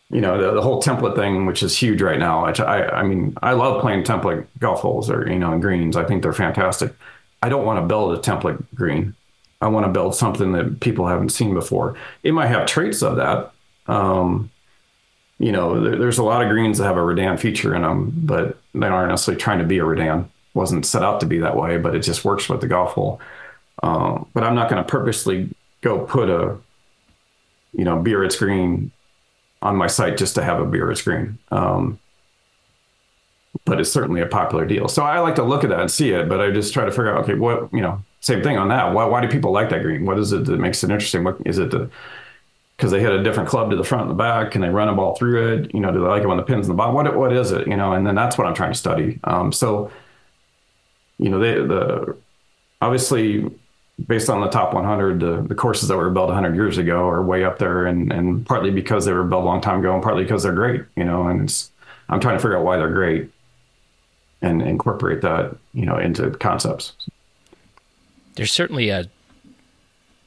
you 0.09 0.21
know 0.21 0.39
the, 0.39 0.53
the, 0.53 0.61
whole 0.61 0.81
template 0.81 1.15
thing 1.15 1.45
which 1.45 1.63
is 1.63 1.77
huge 1.77 2.01
right 2.01 2.19
now 2.19 2.45
which 2.45 2.59
I, 2.59 2.87
I 2.87 3.03
mean 3.03 3.35
i 3.41 3.53
love 3.53 3.81
playing 3.81 4.03
template 4.03 4.45
golf 4.59 4.81
holes 4.81 5.09
or 5.09 5.29
you 5.29 5.39
know 5.39 5.57
greens. 5.59 5.95
I 5.95 6.05
think 6.05 6.21
they're 6.23 6.33
fantastic. 6.33 6.93
I 7.41 7.49
don't 7.49 7.65
want 7.65 7.79
to 7.79 7.85
build 7.85 8.17
a 8.17 8.21
template 8.21 8.63
green. 8.73 9.15
I 9.61 9.67
want 9.67 9.85
to 9.85 9.91
build 9.91 10.15
something 10.15 10.51
that 10.53 10.79
people 10.79 11.07
haven't 11.07 11.29
seen 11.29 11.53
before. 11.53 11.95
It 12.23 12.33
might 12.33 12.47
have 12.47 12.65
traits 12.65 13.01
of 13.01 13.17
that 13.17 13.51
um, 13.87 14.49
you 15.39 15.51
know 15.51 15.81
there, 15.81 15.97
there's 15.97 16.19
a 16.19 16.23
lot 16.23 16.41
of 16.41 16.49
greens 16.49 16.77
that 16.77 16.85
have 16.85 16.97
a 16.97 17.01
redan 17.01 17.39
feature 17.39 17.75
in 17.75 17.81
them 17.81 18.11
but 18.15 18.57
they 18.73 18.87
aren't 18.87 19.09
necessarily 19.09 19.41
trying 19.41 19.59
to 19.59 19.65
be 19.65 19.79
a 19.79 19.85
redan. 19.85 20.29
Wasn't 20.53 20.85
set 20.85 21.03
out 21.03 21.19
to 21.21 21.25
be 21.25 21.39
that 21.39 21.55
way 21.55 21.77
but 21.77 21.95
it 21.95 21.99
just 21.99 22.25
works 22.25 22.49
with 22.49 22.61
the 22.61 22.67
golf 22.67 22.93
hole. 22.93 23.19
Um, 23.81 24.29
but 24.33 24.43
i'm 24.43 24.55
not 24.55 24.69
going 24.69 24.81
to 24.81 24.89
purposely 24.89 25.49
go 25.81 26.05
put 26.05 26.29
a 26.29 26.57
you 27.73 27.83
know 27.83 27.97
Biarritz 27.97 28.37
green 28.37 28.91
on 29.63 29.75
my 29.75 29.87
site 29.87 30.17
just 30.17 30.35
to 30.35 30.43
have 30.43 30.59
a 30.59 30.65
Biarritz 30.65 31.03
green. 31.03 31.39
Um, 31.49 31.99
but 33.65 33.79
it's 33.79 33.91
certainly 33.91 34.21
a 34.21 34.27
popular 34.27 34.65
deal. 34.65 34.87
So 34.87 35.03
I 35.03 35.19
like 35.19 35.35
to 35.35 35.43
look 35.43 35.63
at 35.63 35.69
that 35.69 35.79
and 35.79 35.89
see 35.89 36.11
it, 36.11 36.27
but 36.27 36.41
I 36.41 36.51
just 36.51 36.73
try 36.73 36.85
to 36.85 36.91
figure 36.91 37.15
out, 37.15 37.23
okay, 37.23 37.35
what, 37.35 37.73
you 37.73 37.81
know, 37.81 38.03
same 38.19 38.43
thing 38.43 38.57
on 38.57 38.67
that. 38.69 38.93
Why, 38.93 39.05
why 39.05 39.21
do 39.21 39.27
people 39.27 39.51
like 39.51 39.69
that 39.69 39.81
green? 39.81 40.05
What 40.05 40.19
is 40.19 40.33
it 40.33 40.45
that 40.45 40.59
makes 40.59 40.83
it 40.83 40.91
interesting? 40.91 41.23
What 41.23 41.37
is 41.45 41.57
it 41.57 41.71
the 41.71 41.89
because 42.75 42.91
they 42.91 42.99
hit 42.99 43.11
a 43.11 43.23
different 43.23 43.47
club 43.47 43.69
to 43.69 43.75
the 43.75 43.83
front 43.83 44.03
and 44.03 44.11
the 44.11 44.15
back? 44.15 44.51
Can 44.51 44.61
they 44.61 44.69
run 44.69 44.89
a 44.89 44.95
ball 44.95 45.15
through 45.15 45.53
it? 45.53 45.73
You 45.73 45.79
know, 45.79 45.91
do 45.91 46.01
they 46.01 46.07
like 46.07 46.23
it 46.23 46.27
when 46.27 46.37
the 46.37 46.43
pin's 46.43 46.65
in 46.65 46.71
the 46.71 46.75
bottom? 46.75 46.95
What, 46.95 47.15
what 47.15 47.31
is 47.31 47.51
it? 47.51 47.67
You 47.67 47.77
know, 47.77 47.93
and 47.93 48.05
then 48.05 48.15
that's 48.15 48.37
what 48.37 48.47
I'm 48.47 48.55
trying 48.55 48.71
to 48.71 48.77
study. 48.77 49.19
Um, 49.23 49.51
so, 49.51 49.91
you 51.19 51.29
know, 51.29 51.39
they, 51.39 51.53
the, 51.53 52.17
obviously 52.81 53.49
based 54.07 54.29
on 54.29 54.41
the 54.41 54.49
top 54.49 54.73
100, 54.73 55.47
the, 55.47 55.55
courses 55.55 55.87
that 55.87 55.97
were 55.97 56.09
built 56.09 56.27
100 56.27 56.55
years 56.55 56.77
ago 56.77 57.07
are 57.07 57.21
way 57.21 57.43
up 57.43 57.59
there, 57.59 57.85
and 57.85 58.11
and 58.11 58.45
partly 58.45 58.71
because 58.71 59.05
they 59.05 59.13
were 59.13 59.23
built 59.23 59.43
a 59.43 59.45
long 59.45 59.61
time 59.61 59.79
ago, 59.79 59.93
and 59.93 60.03
partly 60.03 60.23
because 60.23 60.43
they're 60.43 60.53
great. 60.53 60.83
You 60.95 61.03
know, 61.03 61.27
and 61.27 61.41
it's 61.43 61.71
I'm 62.09 62.19
trying 62.19 62.35
to 62.35 62.39
figure 62.39 62.57
out 62.57 62.63
why 62.63 62.77
they're 62.77 62.91
great, 62.91 63.29
and 64.41 64.61
incorporate 64.61 65.21
that 65.21 65.55
you 65.73 65.85
know 65.85 65.97
into 65.97 66.31
concepts. 66.31 66.93
There's 68.35 68.51
certainly 68.51 68.89
a, 68.89 69.05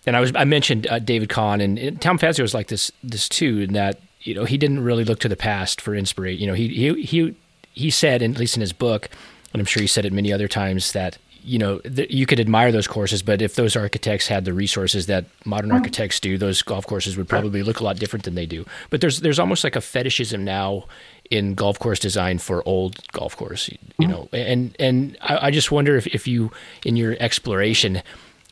and 0.06 0.16
I 0.16 0.20
was 0.20 0.32
I 0.34 0.44
mentioned 0.44 0.86
uh, 0.86 1.00
David 1.00 1.28
Kahn 1.28 1.60
and, 1.60 1.78
and 1.78 2.00
Tom 2.00 2.18
Fazio 2.18 2.44
was 2.44 2.54
like 2.54 2.68
this 2.68 2.92
this 3.02 3.28
too, 3.28 3.60
in 3.60 3.72
that 3.72 4.00
you 4.20 4.34
know 4.34 4.44
he 4.44 4.56
didn't 4.56 4.82
really 4.84 5.04
look 5.04 5.18
to 5.20 5.28
the 5.28 5.36
past 5.36 5.80
for 5.80 5.94
inspiration. 5.94 6.40
You 6.40 6.46
know, 6.46 6.54
he 6.54 6.68
he 6.68 7.02
he 7.02 7.36
he 7.72 7.90
said, 7.90 8.22
at 8.22 8.38
least 8.38 8.56
in 8.56 8.62
his 8.62 8.72
book, 8.72 9.10
and 9.52 9.60
I'm 9.60 9.66
sure 9.66 9.80
he 9.82 9.86
said 9.86 10.04
it 10.04 10.12
many 10.12 10.32
other 10.32 10.48
times 10.48 10.92
that 10.92 11.18
you 11.46 11.58
know, 11.58 11.78
th- 11.78 12.10
you 12.10 12.26
could 12.26 12.40
admire 12.40 12.72
those 12.72 12.88
courses, 12.88 13.22
but 13.22 13.40
if 13.40 13.54
those 13.54 13.76
architects 13.76 14.26
had 14.26 14.44
the 14.44 14.52
resources 14.52 15.06
that 15.06 15.26
modern 15.44 15.70
mm-hmm. 15.70 15.76
architects 15.76 16.18
do, 16.18 16.36
those 16.36 16.60
golf 16.60 16.86
courses 16.86 17.16
would 17.16 17.28
probably 17.28 17.62
look 17.62 17.78
a 17.78 17.84
lot 17.84 17.96
different 17.98 18.24
than 18.24 18.34
they 18.34 18.46
do. 18.46 18.66
But 18.90 19.00
there's 19.00 19.20
there's 19.20 19.38
almost 19.38 19.62
like 19.62 19.76
a 19.76 19.80
fetishism 19.80 20.44
now 20.44 20.86
in 21.30 21.54
golf 21.54 21.78
course 21.78 22.00
design 22.00 22.38
for 22.38 22.66
old 22.66 23.00
golf 23.12 23.36
course, 23.36 23.68
you 23.68 23.78
mm-hmm. 24.00 24.10
know, 24.10 24.28
and 24.32 24.76
and 24.80 25.16
I, 25.22 25.46
I 25.46 25.50
just 25.52 25.70
wonder 25.70 25.96
if, 25.96 26.08
if 26.08 26.26
you 26.26 26.50
in 26.84 26.96
your 26.96 27.16
exploration 27.20 28.02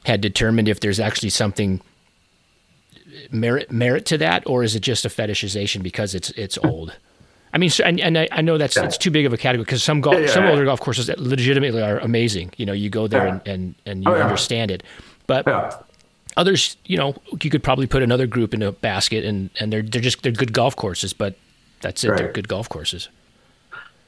had 0.05 0.21
determined 0.21 0.69
if 0.69 0.79
there's 0.79 1.01
actually 1.01 1.31
something 1.31 1.81
merit 3.33 3.73
merit 3.73 4.07
to 4.07 4.19
that, 4.19 4.45
or 4.47 4.63
is 4.63 4.77
it 4.77 4.81
just 4.81 5.05
a 5.05 5.09
fetishization 5.09 5.83
because 5.83 6.15
it's 6.15 6.31
it's 6.31 6.59
old? 6.59 6.95
I 7.55 7.59
mean, 7.59 7.71
and, 7.85 8.01
and 8.01 8.19
I, 8.19 8.29
I, 8.33 8.43
know 8.43 8.59
that's 8.59 8.75
yeah. 8.75 8.85
it's 8.85 8.99
too 8.99 9.13
big 9.13 9.27
of 9.27 9.33
a 9.33 9.37
category 9.37 9.65
because 9.65 9.81
some 9.81 10.01
golf, 10.01 10.17
yeah, 10.17 10.23
yeah, 10.23 10.27
some 10.27 10.45
older 10.47 10.65
golf 10.65 10.81
courses 10.81 11.09
legitimately 11.17 11.81
are 11.81 12.01
amazing. 12.01 12.51
You 12.57 12.67
know, 12.67 12.73
you 12.73 12.91
go 12.91 13.07
there 13.07 13.25
and, 13.25 13.41
and, 13.47 13.75
and 13.87 14.03
you 14.03 14.11
oh, 14.11 14.21
understand 14.21 14.73
it, 14.73 14.83
but 15.29 15.47
others, 16.37 16.77
you 16.85 16.97
know, 16.97 17.15
you 17.41 17.51
could 17.51 17.63
probably 17.63 17.87
put 17.87 18.03
another 18.03 18.27
group 18.27 18.55
in 18.55 18.63
a 18.63 18.73
basket 18.73 19.25
and, 19.25 19.51
and 19.61 19.73
they're 19.73 19.83
they're 19.83 20.03
just 20.03 20.21
they're 20.25 20.33
good 20.33 20.53
golf 20.53 20.75
courses, 20.75 21.13
but 21.13 21.37
that's 21.81 22.03
it. 22.03 22.11
Right. 22.11 22.19
They're 22.19 22.33
good 22.33 22.49
golf 22.49 22.69
courses. 22.69 23.09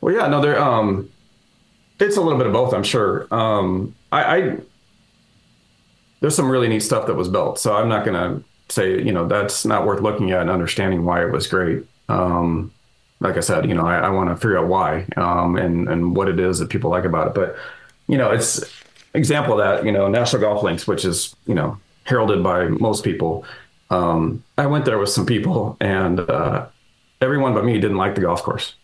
Well, 0.01 0.13
yeah, 0.13 0.27
no, 0.27 0.41
they're 0.41 0.61
um, 0.61 1.09
it's 2.01 2.17
a 2.17 2.21
little 2.21 2.39
bit 2.39 2.49
of 2.49 2.53
both, 2.53 2.75
I'm 2.75 2.83
sure. 2.83 3.33
Um, 3.33 3.95
I, 4.11 4.37
I 4.37 4.57
there's 6.21 6.35
some 6.35 6.51
really 6.51 6.67
neat 6.67 6.81
stuff 6.81 7.07
that 7.07 7.15
was 7.15 7.29
built, 7.29 7.61
so 7.61 7.77
I'm 7.77 7.89
not 7.89 8.05
gonna 8.05 8.43
say 8.71 9.01
you 9.01 9.13
know 9.13 9.29
that's 9.29 9.65
not 9.65 9.87
worth 9.87 10.01
looking 10.01 10.33
at 10.33 10.41
and 10.41 10.51
understanding 10.51 11.05
why 11.05 11.23
it 11.23 11.31
was 11.31 11.47
great. 11.47 11.85
Um, 12.09 12.73
like 13.21 13.37
I 13.37 13.41
said, 13.41 13.69
you 13.69 13.75
know, 13.75 13.87
I, 13.87 13.99
I 13.99 14.09
want 14.11 14.31
to 14.31 14.37
figure 14.37 14.59
out 14.59 14.69
why 14.69 15.07
um, 15.17 15.57
and 15.57 15.89
and 15.89 16.17
what 16.17 16.29
it 16.29 16.39
is 16.39 16.59
that 16.59 16.69
people 16.69 16.91
like 16.91 17.05
about 17.05 17.29
it. 17.29 17.35
But 17.35 17.57
you 18.09 18.19
know, 18.19 18.31
it's 18.31 18.63
example 19.15 19.55
of 19.55 19.59
that. 19.59 19.85
You 19.85 19.93
know, 19.93 20.09
National 20.09 20.43
Golf 20.43 20.63
Links, 20.63 20.87
which 20.87 21.05
is 21.05 21.35
you 21.47 21.55
know 21.55 21.79
heralded 22.05 22.43
by 22.43 22.69
most 22.69 23.05
people. 23.05 23.45
Um, 23.91 24.43
I 24.59 24.67
went 24.67 24.85
there 24.85 24.99
with 24.99 25.11
some 25.11 25.27
people, 25.27 25.77
and 25.81 26.21
uh, 26.21 26.67
everyone 27.21 27.55
but 27.55 27.65
me 27.65 27.75
didn't 27.75 27.97
like 27.97 28.15
the 28.15 28.21
golf 28.23 28.43
course. 28.43 28.75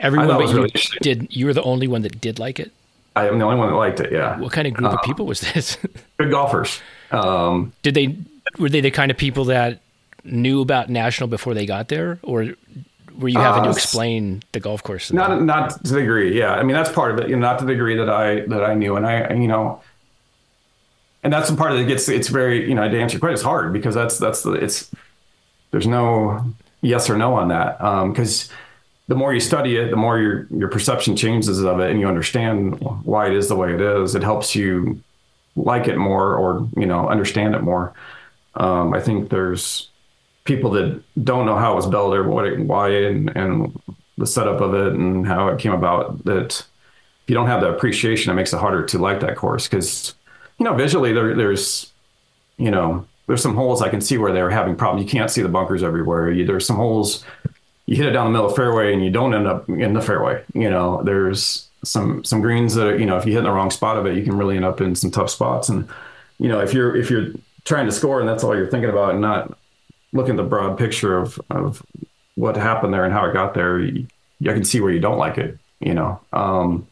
Everyone 0.00 0.28
but 0.28 0.48
you 0.48 0.54
really 0.54 0.72
did. 1.00 1.34
You 1.34 1.46
were 1.46 1.54
the 1.54 1.62
only 1.62 1.88
one 1.88 2.02
that 2.02 2.20
did 2.20 2.38
like 2.38 2.60
it. 2.60 2.72
I 3.16 3.26
am 3.26 3.38
the 3.38 3.44
only 3.44 3.58
one 3.58 3.70
that 3.70 3.76
liked 3.76 3.98
it. 4.00 4.12
Yeah. 4.12 4.38
What 4.38 4.52
kind 4.52 4.68
of 4.68 4.74
group 4.74 4.92
uh, 4.92 4.94
of 4.94 5.02
people 5.02 5.26
was 5.26 5.40
this? 5.40 5.76
good 6.18 6.30
golfers. 6.30 6.80
Um, 7.10 7.72
did 7.82 7.94
they 7.94 8.16
were 8.58 8.68
they 8.68 8.80
the 8.80 8.90
kind 8.90 9.10
of 9.10 9.16
people 9.16 9.46
that 9.46 9.80
knew 10.24 10.60
about 10.60 10.88
national 10.88 11.28
before 11.28 11.54
they 11.54 11.66
got 11.66 11.88
there, 11.88 12.18
or 12.22 12.52
were 13.18 13.28
you 13.28 13.38
having 13.38 13.62
uh, 13.62 13.64
to 13.64 13.70
explain 13.70 14.42
the 14.52 14.60
golf 14.60 14.82
course? 14.82 15.12
Not 15.12 15.42
not 15.42 15.84
to 15.84 15.92
the 15.92 16.00
degree. 16.00 16.38
Yeah, 16.38 16.54
I 16.54 16.62
mean 16.62 16.74
that's 16.74 16.90
part 16.90 17.12
of 17.12 17.18
it. 17.18 17.28
You 17.28 17.36
know, 17.36 17.46
not 17.46 17.58
to 17.58 17.64
the 17.64 17.72
degree 17.72 17.96
that 17.96 18.08
I 18.08 18.40
that 18.46 18.64
I 18.64 18.74
knew, 18.74 18.96
and 18.96 19.06
I 19.06 19.34
you 19.34 19.48
know, 19.48 19.82
and 21.22 21.32
that's 21.32 21.50
the 21.50 21.56
part 21.56 21.72
that 21.72 21.84
gets 21.84 22.08
it's 22.08 22.28
very 22.28 22.68
you 22.68 22.74
know 22.74 22.88
to 22.88 23.00
answer 23.00 23.14
your 23.14 23.20
question 23.20 23.34
it's 23.34 23.42
hard 23.42 23.72
because 23.72 23.94
that's 23.94 24.18
that's 24.18 24.42
the 24.42 24.52
it's 24.52 24.90
there's 25.70 25.86
no 25.86 26.44
yes 26.80 27.10
or 27.10 27.16
no 27.16 27.34
on 27.34 27.48
that 27.48 27.78
because. 28.08 28.50
Um, 28.50 28.56
the 29.08 29.14
more 29.14 29.32
you 29.32 29.40
study 29.40 29.76
it, 29.76 29.88
the 29.88 29.96
more 29.96 30.18
your 30.18 30.46
your 30.50 30.68
perception 30.68 31.16
changes 31.16 31.64
of 31.64 31.80
it, 31.80 31.90
and 31.90 31.98
you 31.98 32.06
understand 32.06 32.78
why 33.04 33.26
it 33.26 33.32
is 33.32 33.48
the 33.48 33.56
way 33.56 33.72
it 33.72 33.80
is. 33.80 34.14
It 34.14 34.22
helps 34.22 34.54
you 34.54 35.02
like 35.56 35.88
it 35.88 35.96
more, 35.96 36.36
or 36.36 36.68
you 36.76 36.84
know, 36.84 37.08
understand 37.08 37.54
it 37.54 37.62
more. 37.62 37.94
Um, 38.54 38.92
I 38.92 39.00
think 39.00 39.30
there's 39.30 39.88
people 40.48 40.70
that 40.70 41.00
don't 41.22 41.46
know 41.46 41.56
how 41.56 41.72
it 41.72 41.76
was 41.76 41.86
built 41.86 42.14
or 42.14 42.26
what 42.26 42.46
it, 42.46 42.58
why 42.58 42.88
and, 42.88 43.30
and 43.36 43.80
the 44.16 44.26
setup 44.26 44.60
of 44.60 44.74
it 44.74 44.94
and 44.94 45.26
how 45.26 45.48
it 45.48 45.60
came 45.60 45.72
about 45.72 46.24
that 46.24 46.64
if 47.22 47.28
you 47.28 47.34
don't 47.34 47.46
have 47.46 47.60
the 47.60 47.68
appreciation 47.68 48.32
it 48.32 48.34
makes 48.34 48.52
it 48.52 48.58
harder 48.58 48.84
to 48.84 48.98
like 48.98 49.20
that 49.20 49.36
course. 49.36 49.68
Because 49.68 50.14
you 50.58 50.64
know 50.64 50.74
visually 50.74 51.12
there, 51.12 51.36
there's 51.36 51.92
you 52.56 52.70
know 52.70 53.06
there's 53.28 53.42
some 53.42 53.54
holes 53.54 53.82
i 53.82 53.88
can 53.90 54.00
see 54.00 54.16
where 54.16 54.32
they're 54.32 54.50
having 54.50 54.74
problems 54.74 55.04
you 55.04 55.10
can't 55.18 55.30
see 55.30 55.42
the 55.42 55.48
bunkers 55.48 55.82
everywhere. 55.82 56.32
You, 56.32 56.46
there's 56.46 56.66
some 56.66 56.76
holes 56.76 57.24
you 57.86 57.96
hit 57.96 58.06
it 58.06 58.10
down 58.10 58.26
the 58.26 58.32
middle 58.32 58.46
of 58.46 58.52
the 58.52 58.56
fairway 58.56 58.92
and 58.92 59.04
you 59.04 59.10
don't 59.10 59.34
end 59.34 59.46
up 59.46 59.68
in 59.68 59.92
the 59.92 60.02
fairway. 60.02 60.42
You 60.54 60.70
know 60.70 61.02
there's 61.04 61.68
some 61.84 62.24
some 62.24 62.40
greens 62.40 62.74
that 62.74 62.86
are, 62.86 62.98
you 62.98 63.06
know 63.06 63.18
if 63.18 63.26
you 63.26 63.32
hit 63.32 63.40
in 63.40 63.44
the 63.44 63.52
wrong 63.52 63.70
spot 63.70 63.98
of 63.98 64.06
it 64.06 64.16
you 64.16 64.24
can 64.24 64.36
really 64.36 64.56
end 64.56 64.64
up 64.64 64.80
in 64.80 64.94
some 64.94 65.10
tough 65.10 65.30
spots. 65.30 65.68
And 65.68 65.86
you 66.38 66.48
know 66.48 66.60
if 66.60 66.72
you're 66.72 66.96
if 66.96 67.10
you're 67.10 67.28
trying 67.64 67.84
to 67.84 67.92
score 67.92 68.20
and 68.20 68.28
that's 68.28 68.42
all 68.42 68.56
you're 68.56 68.70
thinking 68.70 68.90
about 68.90 69.10
and 69.10 69.20
not 69.20 69.58
looking 70.12 70.32
at 70.32 70.36
the 70.36 70.44
broad 70.44 70.78
picture 70.78 71.18
of 71.18 71.40
of 71.50 71.82
what 72.34 72.56
happened 72.56 72.94
there 72.94 73.04
and 73.04 73.12
how 73.12 73.26
it 73.26 73.32
got 73.32 73.54
there, 73.54 73.80
you, 73.80 74.06
I 74.42 74.52
can 74.52 74.64
see 74.64 74.80
where 74.80 74.92
you 74.92 75.00
don't 75.00 75.18
like 75.18 75.38
it. 75.38 75.58
You 75.80 75.94
know, 75.94 76.20
um, 76.32 76.86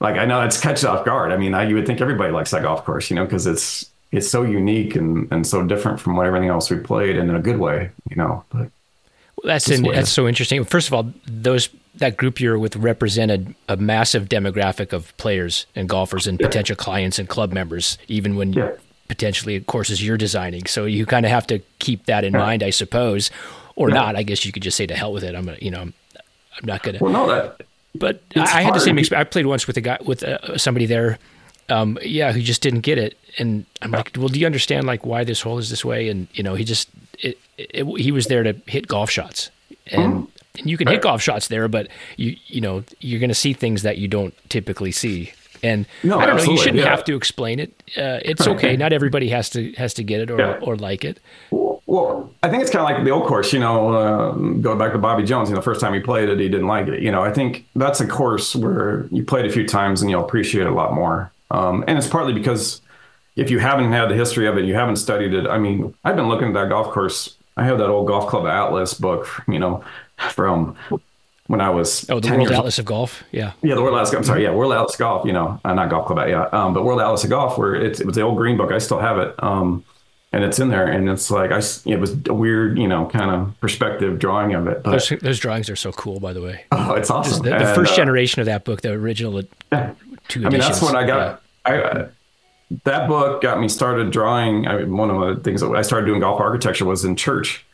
like 0.00 0.16
I 0.16 0.24
know 0.24 0.42
it's 0.42 0.60
catch 0.60 0.84
off 0.84 1.04
guard. 1.04 1.32
I 1.32 1.36
mean, 1.36 1.54
I, 1.54 1.68
you 1.68 1.74
would 1.74 1.86
think 1.86 2.00
everybody 2.00 2.32
likes 2.32 2.50
that 2.52 2.62
golf 2.62 2.84
course, 2.84 3.10
you 3.10 3.16
know, 3.16 3.24
because 3.24 3.46
it's 3.46 3.90
it's 4.12 4.28
so 4.28 4.42
unique 4.42 4.96
and 4.96 5.30
and 5.32 5.46
so 5.46 5.66
different 5.66 6.00
from 6.00 6.16
what 6.16 6.26
everything 6.26 6.48
else 6.48 6.70
we 6.70 6.78
played, 6.78 7.16
and 7.16 7.30
in 7.30 7.36
a 7.36 7.40
good 7.42 7.58
way, 7.58 7.90
you 8.08 8.16
know. 8.16 8.44
But 8.50 8.70
well, 9.36 9.44
that's 9.44 9.70
in, 9.70 9.82
that's 9.82 10.10
so 10.10 10.28
interesting. 10.28 10.62
First 10.64 10.88
of 10.88 10.94
all, 10.94 11.12
those 11.26 11.68
that 11.96 12.16
group 12.16 12.40
you're 12.40 12.58
with 12.58 12.76
represented 12.76 13.54
a 13.68 13.76
massive 13.76 14.28
demographic 14.28 14.92
of 14.92 15.16
players 15.16 15.66
and 15.74 15.88
golfers 15.88 16.26
and 16.26 16.40
yeah. 16.40 16.46
potential 16.46 16.76
clients 16.76 17.18
and 17.18 17.28
club 17.28 17.52
members, 17.52 17.98
even 18.08 18.36
when 18.36 18.52
yeah. 18.52 18.70
Potentially 19.08 19.60
courses 19.60 20.04
you're 20.04 20.16
designing. 20.16 20.66
So 20.66 20.84
you 20.84 21.06
kind 21.06 21.26
of 21.26 21.32
have 21.32 21.46
to 21.48 21.60
keep 21.78 22.06
that 22.06 22.24
in 22.24 22.32
yeah. 22.32 22.40
mind, 22.40 22.62
I 22.62 22.70
suppose, 22.70 23.30
or 23.76 23.88
not. 23.88 24.16
I 24.16 24.22
guess 24.22 24.44
you 24.44 24.52
could 24.52 24.62
just 24.62 24.76
say 24.76 24.86
to 24.86 24.94
hell 24.94 25.12
with 25.12 25.24
it. 25.24 25.34
I'm 25.34 25.46
gonna, 25.46 25.58
you 25.60 25.70
know, 25.70 25.80
I'm, 25.80 25.94
I'm 26.16 26.66
not 26.66 26.82
gonna. 26.82 26.98
Well, 27.00 27.12
no, 27.12 27.26
that. 27.28 27.62
But 27.94 28.22
I, 28.36 28.42
I 28.42 28.62
had 28.62 28.74
the 28.74 28.80
same 28.80 28.98
experience. 28.98 29.26
I 29.26 29.30
played 29.30 29.46
once 29.46 29.66
with 29.66 29.76
a 29.76 29.80
guy 29.80 29.98
with 30.04 30.22
uh, 30.22 30.58
somebody 30.58 30.86
there. 30.86 31.18
Um, 31.70 31.98
yeah, 32.02 32.32
who 32.32 32.40
just 32.40 32.62
didn't 32.62 32.80
get 32.80 32.96
it, 32.96 33.18
and 33.38 33.66
I'm 33.82 33.90
like, 33.90 34.12
well, 34.16 34.28
do 34.28 34.40
you 34.40 34.46
understand 34.46 34.86
like 34.86 35.04
why 35.04 35.24
this 35.24 35.42
hole 35.42 35.58
is 35.58 35.68
this 35.68 35.84
way? 35.84 36.08
And 36.08 36.26
you 36.32 36.42
know, 36.42 36.54
he 36.54 36.64
just 36.64 36.88
it, 37.18 37.38
it, 37.58 37.84
he 38.00 38.10
was 38.10 38.26
there 38.26 38.42
to 38.42 38.54
hit 38.66 38.86
golf 38.86 39.10
shots, 39.10 39.50
and 39.86 40.14
mm 40.14 40.28
and 40.58 40.68
you 40.68 40.76
can 40.76 40.88
hit 40.88 41.02
golf 41.02 41.22
shots 41.22 41.48
there, 41.48 41.68
but 41.68 41.88
you 42.16 42.36
you 42.46 42.60
know 42.60 42.84
you're 43.00 43.20
going 43.20 43.28
to 43.28 43.34
see 43.34 43.52
things 43.52 43.82
that 43.82 43.98
you 43.98 44.08
don't 44.08 44.34
typically 44.48 44.92
see. 44.92 45.32
And 45.62 45.86
no, 46.02 46.18
I 46.18 46.26
don't 46.26 46.36
know. 46.36 46.44
You 46.44 46.58
shouldn't 46.58 46.78
yeah. 46.78 46.90
have 46.90 47.04
to 47.04 47.16
explain 47.16 47.58
it. 47.58 47.70
Uh, 47.96 48.20
it's 48.24 48.46
okay. 48.46 48.76
Not 48.76 48.92
everybody 48.92 49.28
has 49.30 49.50
to 49.50 49.72
has 49.72 49.94
to 49.94 50.04
get 50.04 50.20
it 50.20 50.30
or, 50.30 50.38
yeah. 50.38 50.58
or 50.62 50.76
like 50.76 51.04
it. 51.04 51.20
Well, 51.50 52.30
I 52.42 52.50
think 52.50 52.62
it's 52.62 52.70
kind 52.70 52.84
of 52.84 52.96
like 52.96 53.04
the 53.04 53.10
old 53.10 53.26
course. 53.26 53.52
You 53.52 53.60
know, 53.60 53.92
uh, 53.92 54.32
going 54.32 54.78
back 54.78 54.92
to 54.92 54.98
Bobby 54.98 55.24
Jones. 55.24 55.48
You 55.48 55.54
know, 55.54 55.60
the 55.60 55.64
first 55.64 55.80
time 55.80 55.94
he 55.94 56.00
played 56.00 56.28
it, 56.28 56.38
he 56.38 56.48
didn't 56.48 56.66
like 56.66 56.86
it. 56.88 57.02
You 57.02 57.10
know, 57.10 57.22
I 57.22 57.32
think 57.32 57.66
that's 57.74 58.00
a 58.00 58.06
course 58.06 58.54
where 58.54 59.06
you 59.10 59.24
played 59.24 59.46
a 59.46 59.50
few 59.50 59.66
times 59.66 60.02
and 60.02 60.10
you'll 60.10 60.24
appreciate 60.24 60.66
it 60.66 60.70
a 60.70 60.74
lot 60.74 60.94
more. 60.94 61.32
Um, 61.50 61.84
and 61.88 61.96
it's 61.96 62.06
partly 62.06 62.34
because 62.34 62.80
if 63.36 63.50
you 63.50 63.58
haven't 63.58 63.90
had 63.92 64.10
the 64.10 64.14
history 64.14 64.46
of 64.46 64.58
it, 64.58 64.64
you 64.64 64.74
haven't 64.74 64.96
studied 64.96 65.32
it. 65.32 65.46
I 65.46 65.58
mean, 65.58 65.94
I've 66.04 66.16
been 66.16 66.28
looking 66.28 66.48
at 66.48 66.54
that 66.54 66.68
golf 66.68 66.92
course. 66.92 67.36
I 67.56 67.64
have 67.64 67.78
that 67.78 67.88
old 67.88 68.06
golf 68.06 68.28
club 68.28 68.46
atlas 68.46 68.94
book. 68.94 69.26
You 69.48 69.58
know, 69.58 69.82
from 70.30 70.76
when 71.48 71.60
I 71.62 71.70
was 71.70 72.08
oh 72.10 72.20
the 72.20 72.30
World 72.30 72.52
Atlas 72.52 72.78
of 72.78 72.84
Golf, 72.84 73.24
yeah, 73.32 73.52
yeah, 73.62 73.74
the 73.74 73.82
World 73.82 73.96
Atlas. 73.96 74.12
I'm 74.12 74.22
sorry, 74.22 74.44
yeah, 74.44 74.52
World 74.52 74.72
Atlas 74.72 74.94
of 74.94 74.98
Golf. 74.98 75.26
You 75.26 75.32
know, 75.32 75.60
uh, 75.64 75.74
not 75.74 75.90
golf 75.90 76.06
club, 76.06 76.28
yeah, 76.28 76.44
um, 76.52 76.74
but 76.74 76.84
World 76.84 77.00
Atlas 77.00 77.24
of 77.24 77.30
Golf, 77.30 77.58
where 77.58 77.74
it's 77.74 78.00
it 78.00 78.06
was 78.06 78.14
the 78.14 78.22
old 78.22 78.36
green 78.36 78.56
book. 78.56 78.70
I 78.70 78.78
still 78.78 79.00
have 79.00 79.18
it, 79.18 79.34
um, 79.42 79.82
and 80.32 80.44
it's 80.44 80.58
in 80.58 80.68
there, 80.68 80.86
and 80.86 81.08
it's 81.08 81.30
like 81.30 81.50
I, 81.50 81.62
it 81.86 81.98
was 81.98 82.14
a 82.28 82.34
weird, 82.34 82.78
you 82.78 82.86
know, 82.86 83.06
kind 83.06 83.30
of 83.30 83.58
perspective 83.60 84.18
drawing 84.18 84.54
of 84.54 84.66
it. 84.68 84.82
But, 84.82 84.92
those, 84.92 85.08
those 85.20 85.38
drawings 85.38 85.70
are 85.70 85.76
so 85.76 85.90
cool, 85.92 86.20
by 86.20 86.34
the 86.34 86.42
way. 86.42 86.64
Oh, 86.72 86.94
it's 86.94 87.10
awesome. 87.10 87.42
The, 87.42 87.50
the 87.50 87.66
and, 87.66 87.74
first 87.74 87.92
uh, 87.92 87.96
generation 87.96 88.40
of 88.40 88.46
that 88.46 88.64
book, 88.64 88.80
the 88.82 88.92
original 88.92 89.42
yeah. 89.72 89.94
two 90.28 90.40
editions. 90.40 90.44
I 90.44 90.48
mean, 90.48 90.60
that's 90.60 90.82
when 90.82 90.96
I 90.96 91.06
got. 91.06 91.42
Yeah. 91.66 91.72
I, 91.72 91.82
uh, 91.82 92.08
that 92.84 93.08
book 93.08 93.42
got 93.42 93.60
me 93.60 93.68
started 93.68 94.10
drawing. 94.10 94.66
I 94.66 94.78
mean, 94.78 94.96
one 94.96 95.10
of 95.10 95.36
the 95.36 95.42
things 95.42 95.60
that 95.62 95.70
I 95.70 95.82
started 95.82 96.06
doing 96.06 96.20
golf 96.20 96.40
architecture 96.40 96.84
was 96.84 97.04
in 97.04 97.16
church. 97.16 97.64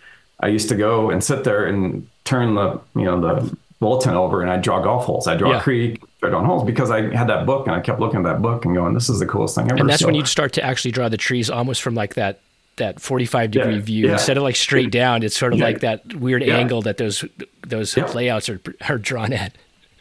I 0.40 0.48
used 0.48 0.68
to 0.68 0.76
go 0.76 1.10
and 1.10 1.22
sit 1.22 1.44
there 1.44 1.64
and 1.64 2.08
turn 2.24 2.54
the 2.54 2.80
you 2.94 3.04
know 3.04 3.20
the 3.20 3.56
bulletin 3.84 4.14
over 4.14 4.40
and 4.40 4.50
I 4.50 4.56
draw 4.56 4.80
golf 4.80 5.04
holes. 5.04 5.26
I 5.26 5.36
draw 5.36 5.50
yeah. 5.50 5.58
a 5.58 5.62
creek, 5.62 6.02
I 6.02 6.28
draw 6.28 6.30
down 6.30 6.46
holes 6.46 6.64
because 6.64 6.90
I 6.90 7.14
had 7.14 7.28
that 7.28 7.44
book 7.44 7.66
and 7.66 7.76
I 7.76 7.80
kept 7.80 8.00
looking 8.00 8.20
at 8.20 8.24
that 8.24 8.40
book 8.40 8.64
and 8.64 8.74
going, 8.74 8.94
"This 8.94 9.10
is 9.10 9.18
the 9.18 9.26
coolest 9.26 9.54
thing 9.56 9.70
ever." 9.70 9.78
And 9.78 9.90
that's 9.90 10.00
so, 10.00 10.06
when 10.06 10.14
you'd 10.14 10.26
start 10.26 10.54
to 10.54 10.64
actually 10.64 10.92
draw 10.92 11.10
the 11.10 11.18
trees 11.18 11.50
almost 11.50 11.82
from 11.82 11.94
like 11.94 12.14
that 12.14 12.40
that 12.76 13.00
45 13.00 13.50
degree 13.52 13.74
yeah, 13.74 13.80
view 13.80 14.06
yeah. 14.06 14.12
instead 14.14 14.36
of 14.36 14.42
like 14.42 14.56
straight 14.56 14.90
down. 14.90 15.22
It's 15.22 15.36
sort 15.36 15.52
of 15.52 15.60
like 15.60 15.80
that 15.80 16.14
weird 16.14 16.42
angle 16.42 16.82
that 16.82 16.96
those 16.96 17.24
those 17.66 17.96
layouts 17.96 18.48
are 18.48 18.60
are 18.88 18.98
drawn 18.98 19.32
at. 19.32 19.54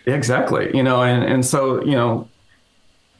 Exactly. 0.06 0.72
You 0.74 0.84
know, 0.84 1.04
and 1.04 1.24
and 1.24 1.46
so 1.46 1.84
you 1.84 1.92
know 1.92 2.30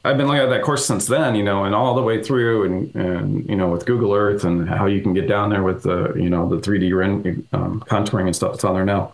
I've 0.04 0.18
been 0.18 0.26
looking 0.26 0.42
at 0.42 0.50
that 0.50 0.62
course 0.62 0.84
since 0.84 1.06
then, 1.06 1.34
you 1.34 1.42
know, 1.42 1.64
and 1.64 1.74
all 1.74 1.94
the 1.94 2.02
way 2.02 2.22
through, 2.22 2.64
and 2.64 2.94
and 2.94 3.48
you 3.48 3.56
know, 3.56 3.68
with 3.68 3.86
Google 3.86 4.12
Earth 4.12 4.44
and 4.44 4.68
how 4.68 4.86
you 4.86 5.00
can 5.00 5.14
get 5.14 5.26
down 5.26 5.48
there 5.48 5.62
with 5.62 5.82
the 5.82 6.12
you 6.14 6.28
know 6.28 6.48
the 6.48 6.56
3D 6.56 6.94
rend- 6.94 7.46
um, 7.52 7.80
contouring 7.88 8.26
and 8.26 8.36
stuff 8.36 8.52
that's 8.52 8.64
on 8.64 8.74
there 8.74 8.84
now. 8.84 9.13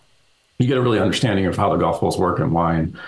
You 0.60 0.68
get 0.68 0.76
a 0.76 0.82
really 0.82 1.00
understanding 1.00 1.46
of 1.46 1.56
how 1.56 1.70
the 1.70 1.76
golf 1.76 2.00
balls 2.00 2.18
work 2.18 2.38
and 2.38 2.52
why. 2.52 2.74
And 2.76 2.98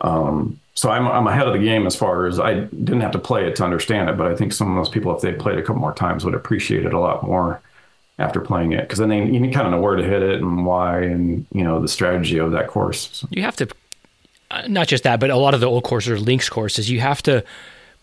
um, 0.00 0.60
so 0.74 0.90
I'm 0.90 1.06
I'm 1.06 1.26
ahead 1.26 1.46
of 1.46 1.52
the 1.52 1.58
game 1.58 1.86
as 1.86 1.96
far 1.96 2.26
as 2.26 2.38
I 2.38 2.54
didn't 2.54 3.00
have 3.00 3.12
to 3.12 3.18
play 3.18 3.46
it 3.46 3.56
to 3.56 3.64
understand 3.64 4.10
it, 4.10 4.16
but 4.16 4.26
I 4.26 4.36
think 4.36 4.52
some 4.52 4.70
of 4.70 4.76
those 4.76 4.92
people, 4.92 5.14
if 5.14 5.22
they 5.22 5.32
played 5.32 5.58
a 5.58 5.62
couple 5.62 5.80
more 5.80 5.94
times, 5.94 6.24
would 6.24 6.34
appreciate 6.34 6.84
it 6.84 6.92
a 6.92 7.00
lot 7.00 7.22
more 7.22 7.60
after 8.18 8.40
playing 8.40 8.72
it 8.72 8.82
because 8.82 8.98
then 8.98 9.08
they 9.08 9.24
you 9.24 9.40
kind 9.50 9.66
of 9.66 9.70
know 9.70 9.80
where 9.80 9.96
to 9.96 10.02
hit 10.02 10.22
it 10.22 10.40
and 10.40 10.66
why, 10.66 11.00
and 11.00 11.46
you 11.52 11.64
know 11.64 11.80
the 11.80 11.88
strategy 11.88 12.38
of 12.38 12.52
that 12.52 12.68
course. 12.68 13.08
So. 13.12 13.28
You 13.30 13.42
have 13.42 13.56
to 13.56 13.68
uh, 14.50 14.62
not 14.68 14.88
just 14.88 15.04
that, 15.04 15.20
but 15.20 15.30
a 15.30 15.36
lot 15.36 15.54
of 15.54 15.60
the 15.60 15.66
old 15.66 15.84
courses 15.84 16.10
or 16.10 16.18
links 16.18 16.48
courses, 16.48 16.90
you 16.90 17.00
have 17.00 17.22
to 17.22 17.44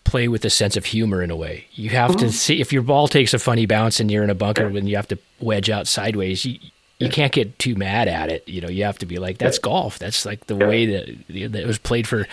play 0.04 0.28
with 0.28 0.44
a 0.44 0.50
sense 0.50 0.76
of 0.76 0.84
humor 0.84 1.22
in 1.22 1.30
a 1.30 1.36
way. 1.36 1.66
You 1.72 1.90
have 1.90 2.12
mm-hmm. 2.12 2.20
to 2.20 2.32
see 2.32 2.60
if 2.60 2.72
your 2.72 2.82
ball 2.82 3.08
takes 3.08 3.34
a 3.34 3.38
funny 3.38 3.66
bounce 3.66 3.98
and 3.98 4.10
you're 4.10 4.22
in 4.22 4.30
a 4.30 4.34
bunker 4.34 4.68
when 4.68 4.86
you 4.86 4.96
have 4.96 5.08
to 5.08 5.18
wedge 5.40 5.68
out 5.68 5.88
sideways. 5.88 6.44
You, 6.44 6.58
you 6.98 7.08
can't 7.10 7.32
get 7.32 7.58
too 7.58 7.74
mad 7.74 8.08
at 8.08 8.30
it. 8.30 8.48
You 8.48 8.60
know, 8.60 8.68
you 8.68 8.84
have 8.84 8.98
to 8.98 9.06
be 9.06 9.18
like, 9.18 9.38
that's 9.38 9.58
golf. 9.58 9.98
That's 9.98 10.24
like 10.24 10.46
the 10.46 10.56
way 10.56 10.86
that, 10.86 11.06
that 11.28 11.60
it 11.60 11.66
was 11.66 11.78
played 11.78 12.08
for 12.08 12.26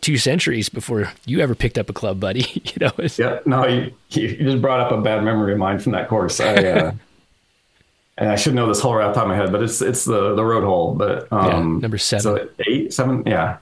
two 0.00 0.16
centuries 0.16 0.68
before 0.68 1.12
you 1.26 1.40
ever 1.40 1.54
picked 1.54 1.76
up 1.76 1.90
a 1.90 1.92
club, 1.92 2.18
buddy. 2.20 2.46
you 2.54 2.72
know. 2.80 2.92
Yeah. 3.16 3.40
No, 3.44 3.66
you, 3.66 3.92
you 4.10 4.36
just 4.36 4.62
brought 4.62 4.80
up 4.80 4.92
a 4.92 5.00
bad 5.00 5.22
memory 5.22 5.52
of 5.52 5.58
mine 5.58 5.78
from 5.78 5.92
that 5.92 6.08
course. 6.08 6.40
I, 6.40 6.54
uh, 6.54 6.92
and 8.18 8.30
I 8.30 8.36
should 8.36 8.54
know 8.54 8.66
this 8.66 8.80
hole 8.80 8.94
right 8.94 9.04
off 9.04 9.14
the 9.14 9.20
top 9.20 9.24
of 9.24 9.28
my 9.28 9.36
head, 9.36 9.52
but 9.52 9.62
it's 9.62 9.82
it's 9.82 10.04
the 10.04 10.34
the 10.34 10.44
road 10.44 10.64
hole. 10.64 10.94
But 10.94 11.30
um, 11.30 11.46
yeah, 11.46 11.80
number 11.80 11.98
seven, 11.98 12.22
so 12.22 12.48
eight, 12.66 12.92
seven, 12.94 13.22
yeah. 13.26 13.58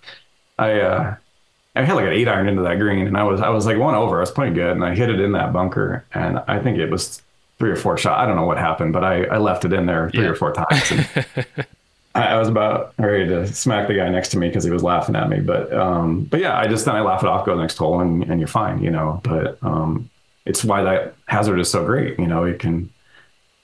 I 0.59 0.81
uh, 0.81 1.17
I 1.75 1.83
had 1.83 1.95
like 1.95 2.07
an 2.07 2.13
eight 2.13 2.29
iron 2.29 2.49
into 2.49 2.63
that 2.63 2.79
green, 2.79 3.07
and 3.09 3.17
I 3.17 3.25
was 3.25 3.41
I 3.41 3.49
was 3.49 3.67
like 3.67 3.79
one 3.79 3.97
over. 3.97 4.19
I 4.19 4.21
was 4.21 4.31
playing 4.31 4.55
good, 4.55 4.71
and 4.71 4.85
I 4.85 4.95
hit 4.95 5.11
it 5.11 5.19
in 5.19 5.33
that 5.33 5.53
bunker, 5.53 6.05
and 6.15 6.39
I 6.47 6.61
think 6.61 6.79
it 6.79 6.91
was 6.91 7.21
three 7.59 7.71
or 7.71 7.77
four 7.77 7.97
shot. 7.97 8.19
I 8.19 8.27
don't 8.27 8.37
know 8.37 8.47
what 8.47 8.59
happened, 8.59 8.93
but 8.93 9.05
I 9.05 9.25
I 9.25 9.39
left 9.39 9.65
it 9.65 9.73
in 9.73 9.87
there 9.87 10.11
three 10.11 10.25
yeah. 10.25 10.31
or 10.31 10.35
four 10.35 10.53
times. 10.53 10.93
I, 12.15 12.23
I, 12.23 12.39
was 12.39 12.49
about 12.49 12.95
ready 12.97 13.27
to 13.27 13.47
smack 13.49 13.89
the 13.89 13.95
guy 13.95 14.09
next 14.09 14.29
to 14.31 14.39
me 14.39 14.49
because 14.49 14.63
he 14.63 14.71
was 14.71 14.85
laughing 14.85 15.17
at 15.17 15.29
me. 15.29 15.41
But 15.41 15.73
um, 15.73 16.25
but 16.25 16.41
yeah, 16.41 16.57
I 16.57 16.67
just 16.67 16.85
then 16.85 16.95
I 16.95 17.01
laugh 17.01 17.23
it 17.23 17.29
off, 17.29 17.45
go 17.45 17.57
the 17.57 17.63
next 17.63 17.77
hole, 17.77 18.01
and 18.01 18.23
and 18.25 18.41
you're 18.41 18.49
fine, 18.49 18.83
you 18.83 18.91
know. 18.91 19.21
But 19.25 19.59
um, 19.63 20.11
it's 20.47 20.65
why 20.65 20.83
that 20.83 21.15
hazard 21.27 21.59
is 21.59 21.71
so 21.71 21.85
great. 21.85 22.19
You 22.19 22.27
know, 22.27 22.45
it 22.45 22.59
can 22.59 22.91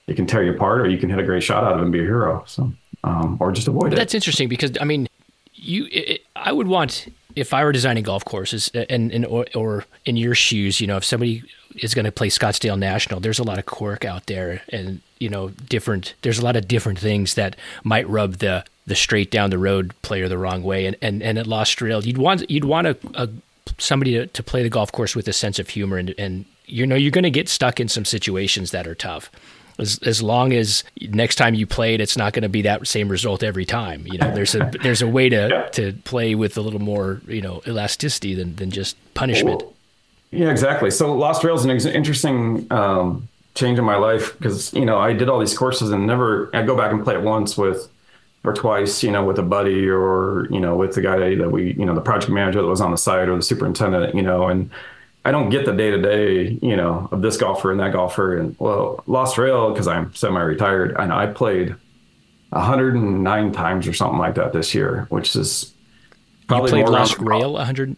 it 0.07 0.17
can 0.17 0.27
tear 0.27 0.43
you 0.43 0.53
apart, 0.53 0.81
or 0.81 0.89
you 0.89 0.99
can 0.99 1.11
hit 1.11 1.19
a 1.19 1.25
great 1.25 1.43
shot 1.43 1.65
out 1.65 1.75
of 1.75 1.81
it 1.81 1.83
and 1.83 1.93
be 1.93 2.01
a 2.01 2.03
hero. 2.03 2.43
So, 2.47 2.73
um, 3.05 3.37
or 3.41 3.53
just 3.53 3.69
avoid 3.69 3.85
but 3.85 3.93
it. 3.93 3.97
That's 3.97 4.15
interesting 4.15 4.49
because 4.49 4.73
I 4.81 4.85
mean, 4.85 5.09
you, 5.55 5.87
it, 5.93 6.23
I 6.35 6.53
would 6.53 6.67
want 6.67 7.07
if 7.41 7.55
I 7.55 7.65
were 7.65 7.73
designing 7.73 8.05
golf 8.05 8.25
courses 8.25 8.69
and, 8.75 9.11
and 9.11 9.25
or, 9.25 9.47
or 9.55 9.87
in 10.05 10.17
your 10.17 10.35
shoes, 10.35 10.79
you 10.79 10.87
know, 10.87 10.99
if 10.99 11.05
somebody 11.05 11.43
is 11.77 11.95
going 11.95 12.05
to 12.05 12.13
play 12.13 12.29
Scottsdale 12.29 12.79
National, 12.79 13.19
there's 13.19 13.39
a 13.39 13.43
lot 13.43 13.59
of 13.59 13.65
quirk 13.65 14.05
out 14.05 14.27
there, 14.27 14.63
and 14.69 15.01
you 15.19 15.31
know, 15.31 15.49
different. 15.49 16.15
There's 16.21 16.39
a 16.39 16.45
lot 16.45 16.57
of 16.57 16.69
different 16.69 16.99
things 16.99 17.35
that 17.35 17.57
might 17.83 18.07
rub 18.09 18.35
the 18.35 18.65
the 18.87 18.95
straight 18.95 19.31
down 19.31 19.49
the 19.49 19.59
road 19.59 19.95
player 20.03 20.29
the 20.29 20.37
wrong 20.37 20.63
way, 20.63 20.85
and 20.85 20.97
and 21.01 21.23
and 21.23 21.39
at 21.39 21.47
Lost 21.47 21.81
Rail, 21.81 22.05
you'd 22.05 22.19
want 22.19 22.49
you'd 22.51 22.67
want 22.67 22.87
a, 22.87 22.97
a 23.15 23.29
somebody 23.79 24.13
to, 24.13 24.27
to 24.27 24.43
play 24.43 24.63
the 24.63 24.69
golf 24.69 24.93
course 24.93 25.17
with 25.17 25.27
a 25.27 25.33
sense 25.33 25.59
of 25.59 25.71
humor, 25.71 25.97
and 25.97 26.15
and 26.19 26.45
you 26.67 26.87
know, 26.87 26.95
you're 26.95 27.11
going 27.11 27.25
to 27.25 27.31
get 27.31 27.49
stuck 27.49 27.81
in 27.81 27.89
some 27.89 28.05
situations 28.05 28.71
that 28.71 28.87
are 28.87 28.95
tough 28.95 29.31
as 29.81 29.99
as 30.05 30.23
long 30.23 30.53
as 30.53 30.85
next 31.01 31.37
time 31.37 31.55
you 31.55 31.67
play 31.67 31.95
it, 31.95 32.01
it's 32.01 32.17
not 32.17 32.33
going 32.33 32.43
to 32.43 32.49
be 32.49 32.63
that 32.63 32.87
same 32.87 33.09
result 33.09 33.43
every 33.43 33.65
time. 33.65 34.07
You 34.07 34.19
know, 34.19 34.35
there's 34.35 34.55
a 34.55 34.71
there's 34.83 35.03
a 35.03 35.09
way 35.09 35.29
to 35.29 35.49
yeah. 35.51 35.69
to 35.71 35.93
play 36.05 36.35
with 36.35 36.57
a 36.57 36.61
little 36.61 36.81
more 36.81 37.21
you 37.27 37.43
know 37.43 37.63
elasticity 37.67 38.35
than 38.35 38.57
than 38.57 38.71
just 38.71 38.97
punishment. 39.15 39.63
Yeah, 40.31 40.51
exactly. 40.51 40.91
So 40.91 41.13
Lost 41.13 41.43
Rail 41.43 41.57
is 41.57 41.65
an 41.65 41.93
interesting 41.93 42.67
um, 42.71 43.29
change 43.55 43.79
in 43.79 43.85
my 43.85 43.97
life 43.97 44.37
because 44.39 44.73
you 44.73 44.85
know 44.85 44.99
I 44.99 45.13
did 45.13 45.29
all 45.29 45.39
these 45.39 45.57
courses 45.57 45.91
and 45.91 46.07
never 46.07 46.51
I 46.55 46.63
go 46.63 46.77
back 46.77 46.93
and 46.93 47.03
play 47.03 47.15
it 47.15 47.23
once 47.23 47.57
with 47.57 47.89
or 48.43 48.55
twice, 48.55 49.03
you 49.03 49.11
know, 49.11 49.25
with 49.25 49.39
a 49.39 49.43
buddy 49.43 49.89
or 49.89 50.47
you 50.51 50.61
know 50.61 50.77
with 50.77 50.95
the 50.95 51.03
guy 51.03 51.35
that 51.35 51.51
we 51.51 51.73
you 51.73 51.85
know 51.85 51.95
the 51.95 52.01
project 52.01 52.33
manager 52.33 52.63
that 52.63 52.69
was 52.69 52.81
on 52.81 52.91
the 52.91 52.99
site 52.99 53.29
or 53.29 53.37
the 53.37 53.43
superintendent, 53.43 54.15
you 54.15 54.23
know, 54.23 54.49
and 54.49 54.71
I 55.25 55.31
don't 55.33 55.51
get 55.51 55.67
the 55.67 55.73
day 55.73 55.91
to 55.91 56.01
day, 56.01 56.59
you 56.63 56.77
know, 56.77 57.09
of 57.13 57.21
this 57.21 57.37
golfer 57.37 57.71
and 57.71 57.81
that 57.81 57.93
golfer. 57.93 58.39
And 58.39 58.57
well, 58.59 59.05
Lost 59.07 59.37
Rail, 59.37 59.71
because 59.71 59.87
I'm 59.87 60.15
semi 60.15 60.41
retired, 60.41 60.97
and 60.99 61.13
I 61.13 61.27
played 61.27 61.75
109 62.51 63.53
times 63.53 63.87
or 63.87 63.93
something 63.93 64.19
like 64.19 64.35
that 64.37 64.53
this 64.53 64.75
year, 64.75 65.07
which 65.11 65.37
is 65.37 65.75
probably 66.49 66.79
you 66.79 66.85
played 66.85 66.93
Lost 66.93 67.19
Rail 67.19 67.53
100. 67.53 67.97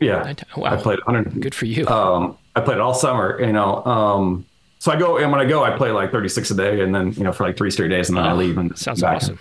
Yeah, 0.00 0.34
wow. 0.56 0.72
I 0.72 0.76
played 0.76 0.98
100. 1.04 1.40
Good 1.40 1.54
for 1.54 1.66
you. 1.66 1.86
Um, 1.86 2.36
I 2.56 2.60
played 2.60 2.78
all 2.78 2.94
summer, 2.94 3.40
you 3.40 3.52
know. 3.52 3.84
Um, 3.84 4.44
so 4.80 4.90
I 4.90 4.96
go, 4.96 5.18
and 5.18 5.30
when 5.30 5.40
I 5.40 5.44
go, 5.44 5.62
I 5.62 5.76
play 5.76 5.92
like 5.92 6.10
36 6.10 6.50
a 6.50 6.54
day, 6.56 6.80
and 6.80 6.92
then 6.92 7.12
you 7.12 7.22
know 7.22 7.30
for 7.30 7.46
like 7.46 7.56
three 7.56 7.70
straight 7.70 7.90
days, 7.90 8.08
and 8.08 8.18
then 8.18 8.26
oh, 8.26 8.30
I 8.30 8.32
leave. 8.32 8.58
And 8.58 8.76
sounds 8.76 9.02
awesome. 9.04 9.38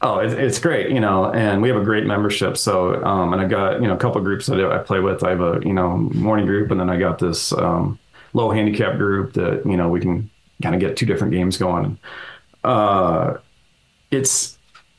Oh, 0.00 0.20
it's, 0.20 0.32
it's 0.32 0.58
great, 0.60 0.90
you 0.90 1.00
know, 1.00 1.32
and 1.32 1.60
we 1.60 1.68
have 1.68 1.76
a 1.76 1.84
great 1.84 2.06
membership. 2.06 2.56
So, 2.56 3.02
um, 3.04 3.32
and 3.32 3.42
I 3.42 3.46
got, 3.46 3.80
you 3.82 3.88
know, 3.88 3.94
a 3.94 3.98
couple 3.98 4.20
groups 4.20 4.46
that 4.46 4.60
I 4.64 4.78
play 4.78 5.00
with. 5.00 5.24
I 5.24 5.30
have 5.30 5.40
a, 5.40 5.60
you 5.64 5.72
know, 5.72 5.96
morning 5.96 6.46
group, 6.46 6.70
and 6.70 6.78
then 6.78 6.88
I 6.88 6.96
got 6.98 7.18
this 7.18 7.52
um, 7.52 7.98
low 8.32 8.50
handicap 8.50 8.96
group 8.96 9.32
that, 9.32 9.62
you 9.66 9.76
know, 9.76 9.88
we 9.88 10.00
can 10.00 10.30
kind 10.62 10.74
of 10.74 10.80
get 10.80 10.96
two 10.96 11.06
different 11.06 11.32
games 11.32 11.56
going. 11.56 11.98
Uh, 12.62 13.38
it's 14.10 14.56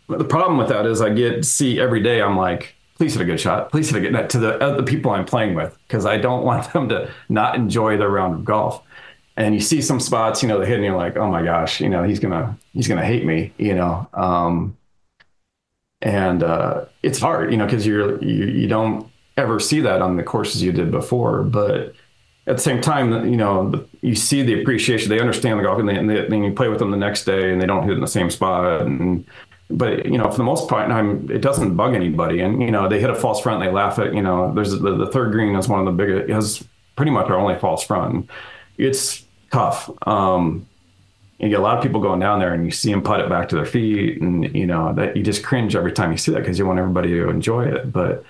the 0.07 0.25
problem 0.25 0.57
with 0.57 0.69
that 0.69 0.85
is 0.85 1.01
I 1.01 1.09
get 1.11 1.45
see 1.45 1.79
every 1.79 2.01
day. 2.01 2.21
I'm 2.21 2.35
like, 2.35 2.75
please 2.97 3.13
hit 3.13 3.21
a 3.21 3.25
good 3.25 3.39
shot. 3.39 3.71
Please 3.71 3.89
hit 3.89 3.97
a 3.97 4.01
good 4.01 4.13
net 4.13 4.29
to 4.31 4.39
the 4.39 4.57
the 4.75 4.83
people 4.83 5.11
I'm 5.11 5.25
playing 5.25 5.55
with 5.55 5.77
because 5.87 6.05
I 6.05 6.17
don't 6.17 6.43
want 6.49 6.71
them 6.73 6.89
to 6.89 7.09
not 7.29 7.55
enjoy 7.55 7.97
their 7.97 8.09
round 8.09 8.35
of 8.35 8.45
golf. 8.45 8.83
And 9.37 9.55
you 9.55 9.61
see 9.61 9.81
some 9.81 10.01
spots, 10.01 10.43
you 10.43 10.49
know, 10.49 10.59
they 10.59 10.65
hit, 10.65 10.75
and 10.75 10.83
you're 10.83 10.97
like, 10.97 11.15
oh 11.15 11.31
my 11.31 11.41
gosh, 11.41 11.79
you 11.79 11.87
know, 11.87 12.03
he's 12.03 12.19
gonna 12.19 12.57
he's 12.73 12.87
gonna 12.89 13.05
hate 13.05 13.25
me, 13.25 13.53
you 13.57 13.73
know. 13.73 14.07
Um, 14.13 14.75
and 16.01 16.43
uh, 16.43 16.85
it's 17.03 17.19
hard, 17.19 17.51
you 17.51 17.57
know, 17.57 17.65
because 17.65 17.85
you're 17.85 18.23
you, 18.23 18.45
you 18.45 18.67
don't 18.67 19.09
ever 19.37 19.59
see 19.59 19.79
that 19.81 20.01
on 20.01 20.17
the 20.17 20.23
courses 20.23 20.61
you 20.61 20.71
did 20.71 20.91
before, 20.91 21.43
but 21.43 21.93
at 22.47 22.57
the 22.57 22.61
same 22.61 22.81
time, 22.81 23.29
you 23.29 23.37
know, 23.37 23.85
you 24.01 24.15
see 24.15 24.41
the 24.41 24.59
appreciation. 24.59 25.09
They 25.09 25.19
understand 25.19 25.59
the 25.59 25.63
golf, 25.63 25.79
and, 25.79 25.87
they, 25.87 25.95
and 25.95 26.09
then 26.09 26.43
you 26.43 26.51
play 26.51 26.67
with 26.67 26.79
them 26.79 26.89
the 26.89 26.97
next 26.97 27.25
day, 27.25 27.51
and 27.51 27.61
they 27.61 27.67
don't 27.67 27.83
hit 27.83 27.93
in 27.93 28.01
the 28.01 28.07
same 28.07 28.31
spot. 28.31 28.81
And 28.81 29.25
but 29.69 30.05
you 30.05 30.17
know, 30.17 30.31
for 30.31 30.37
the 30.37 30.43
most 30.43 30.67
part, 30.67 30.89
I'm, 30.89 31.29
it 31.29 31.41
doesn't 31.41 31.75
bug 31.75 31.93
anybody. 31.93 32.39
And 32.39 32.61
you 32.61 32.71
know, 32.71 32.89
they 32.89 32.99
hit 32.99 33.11
a 33.11 33.15
false 33.15 33.41
front, 33.41 33.63
they 33.63 33.71
laugh 33.71 33.99
at. 33.99 34.15
You 34.15 34.23
know, 34.23 34.53
there's 34.53 34.71
the, 34.71 34.95
the 34.95 35.07
third 35.07 35.31
green 35.31 35.55
is 35.55 35.67
one 35.67 35.79
of 35.79 35.85
the 35.85 35.91
biggest. 35.91 36.29
Has 36.31 36.67
pretty 36.95 37.11
much 37.11 37.29
our 37.29 37.37
only 37.37 37.57
false 37.59 37.83
front. 37.83 38.29
It's 38.77 39.23
tough. 39.51 39.89
Um, 40.07 40.67
you 41.39 41.49
get 41.49 41.59
a 41.59 41.63
lot 41.63 41.77
of 41.77 41.83
people 41.83 42.01
going 42.01 42.19
down 42.19 42.39
there, 42.39 42.53
and 42.53 42.65
you 42.65 42.71
see 42.71 42.91
them 42.91 43.01
put 43.01 43.19
it 43.19 43.29
back 43.29 43.49
to 43.49 43.55
their 43.55 43.65
feet, 43.65 44.21
and 44.21 44.53
you 44.55 44.65
know 44.65 44.93
that 44.93 45.15
you 45.15 45.23
just 45.23 45.43
cringe 45.43 45.75
every 45.75 45.91
time 45.91 46.11
you 46.11 46.17
see 46.17 46.31
that 46.31 46.39
because 46.39 46.59
you 46.59 46.65
want 46.65 46.79
everybody 46.79 47.09
to 47.09 47.29
enjoy 47.29 47.65
it, 47.65 47.91
but 47.91 48.23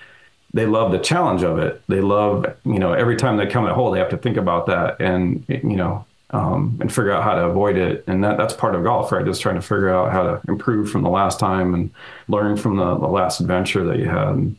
they 0.52 0.66
love 0.66 0.90
the 0.92 0.98
challenge 0.98 1.42
of 1.42 1.58
it. 1.58 1.80
They 1.86 2.00
love, 2.00 2.44
you 2.64 2.78
know, 2.78 2.92
every 2.92 3.16
time 3.16 3.36
they 3.36 3.46
come 3.46 3.64
at 3.66 3.70
a 3.70 3.74
hole, 3.74 3.92
they 3.92 4.00
have 4.00 4.10
to 4.10 4.16
think 4.16 4.36
about 4.36 4.66
that 4.66 5.00
and, 5.00 5.44
you 5.48 5.76
know, 5.76 6.04
um, 6.30 6.76
and 6.80 6.92
figure 6.92 7.12
out 7.12 7.22
how 7.22 7.34
to 7.34 7.44
avoid 7.44 7.76
it. 7.76 8.02
And 8.08 8.24
that, 8.24 8.36
that's 8.36 8.54
part 8.54 8.74
of 8.74 8.82
golf, 8.82 9.12
right? 9.12 9.24
Just 9.24 9.42
trying 9.42 9.54
to 9.54 9.62
figure 9.62 9.94
out 9.94 10.10
how 10.10 10.22
to 10.24 10.40
improve 10.48 10.90
from 10.90 11.02
the 11.02 11.08
last 11.08 11.38
time 11.38 11.72
and 11.72 11.90
learn 12.26 12.56
from 12.56 12.76
the, 12.76 12.96
the 12.98 13.06
last 13.06 13.40
adventure 13.40 13.84
that 13.84 13.98
you 13.98 14.06
had. 14.06 14.28
And, 14.28 14.56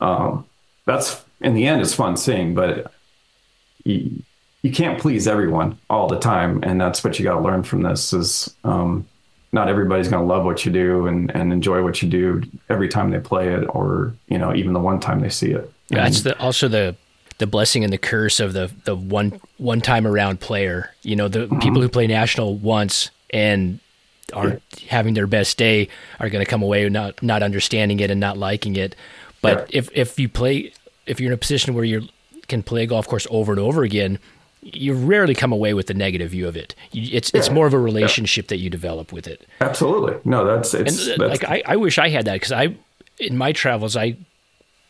um, 0.00 0.46
that's 0.84 1.24
in 1.40 1.54
the 1.54 1.66
end, 1.66 1.80
it's 1.82 1.94
fun 1.94 2.16
seeing, 2.16 2.54
but 2.54 2.92
you, 3.82 4.22
you 4.62 4.72
can't 4.72 5.00
please 5.00 5.26
everyone 5.26 5.78
all 5.90 6.08
the 6.08 6.18
time. 6.18 6.62
And 6.62 6.80
that's 6.80 7.02
what 7.02 7.18
you 7.18 7.24
got 7.24 7.34
to 7.34 7.40
learn 7.40 7.62
from 7.62 7.82
this 7.82 8.12
is, 8.12 8.54
um, 8.64 9.06
not 9.52 9.68
everybody's 9.68 10.08
going 10.08 10.22
to 10.22 10.26
love 10.26 10.44
what 10.44 10.64
you 10.64 10.72
do 10.72 11.06
and, 11.06 11.30
and 11.34 11.52
enjoy 11.52 11.82
what 11.82 12.02
you 12.02 12.08
do 12.08 12.42
every 12.70 12.88
time 12.88 13.10
they 13.10 13.20
play 13.20 13.52
it 13.52 13.64
or 13.68 14.14
you 14.28 14.38
know 14.38 14.54
even 14.54 14.72
the 14.72 14.80
one 14.80 14.98
time 14.98 15.20
they 15.20 15.28
see 15.28 15.52
it 15.52 15.70
yeah 15.90 16.04
that's 16.04 16.22
the 16.22 16.38
also 16.38 16.68
the 16.68 16.96
the 17.38 17.46
blessing 17.46 17.84
and 17.84 17.92
the 17.92 17.98
curse 17.98 18.40
of 18.40 18.52
the 18.52 18.72
the 18.84 18.96
one 18.96 19.38
one 19.58 19.80
time 19.80 20.06
around 20.06 20.40
player 20.40 20.94
you 21.02 21.14
know 21.14 21.28
the 21.28 21.40
mm-hmm. 21.40 21.58
people 21.58 21.82
who 21.82 21.88
play 21.88 22.06
national 22.06 22.56
once 22.56 23.10
and 23.30 23.78
aren't 24.32 24.62
yeah. 24.78 24.88
having 24.88 25.14
their 25.14 25.26
best 25.26 25.58
day 25.58 25.88
are 26.18 26.30
going 26.30 26.44
to 26.44 26.50
come 26.50 26.62
away 26.62 26.88
not 26.88 27.22
not 27.22 27.42
understanding 27.42 28.00
it 28.00 28.10
and 28.10 28.20
not 28.20 28.38
liking 28.38 28.76
it 28.76 28.96
but 29.42 29.70
yeah. 29.70 29.78
if 29.78 29.90
if 29.92 30.18
you 30.18 30.28
play 30.28 30.72
if 31.06 31.20
you're 31.20 31.30
in 31.30 31.34
a 31.34 31.38
position 31.38 31.74
where 31.74 31.84
you 31.84 32.08
can 32.48 32.62
play 32.62 32.84
a 32.84 32.86
golf 32.86 33.06
course 33.06 33.26
over 33.30 33.52
and 33.52 33.60
over 33.60 33.82
again 33.82 34.18
you 34.62 34.94
rarely 34.94 35.34
come 35.34 35.52
away 35.52 35.74
with 35.74 35.90
a 35.90 35.94
negative 35.94 36.30
view 36.30 36.46
of 36.46 36.56
it. 36.56 36.74
It's 36.92 37.32
yeah. 37.32 37.38
it's 37.38 37.50
more 37.50 37.66
of 37.66 37.74
a 37.74 37.78
relationship 37.78 38.46
yeah. 38.46 38.48
that 38.50 38.58
you 38.58 38.70
develop 38.70 39.12
with 39.12 39.26
it. 39.26 39.46
Absolutely, 39.60 40.18
no, 40.24 40.44
that's 40.44 40.72
it's 40.72 41.06
and, 41.08 41.20
uh, 41.20 41.28
that's, 41.28 41.42
like 41.42 41.50
I, 41.50 41.72
I 41.72 41.76
wish 41.76 41.98
I 41.98 42.08
had 42.08 42.24
that 42.26 42.34
because 42.34 42.52
I 42.52 42.76
in 43.18 43.36
my 43.36 43.52
travels 43.52 43.96
I 43.96 44.16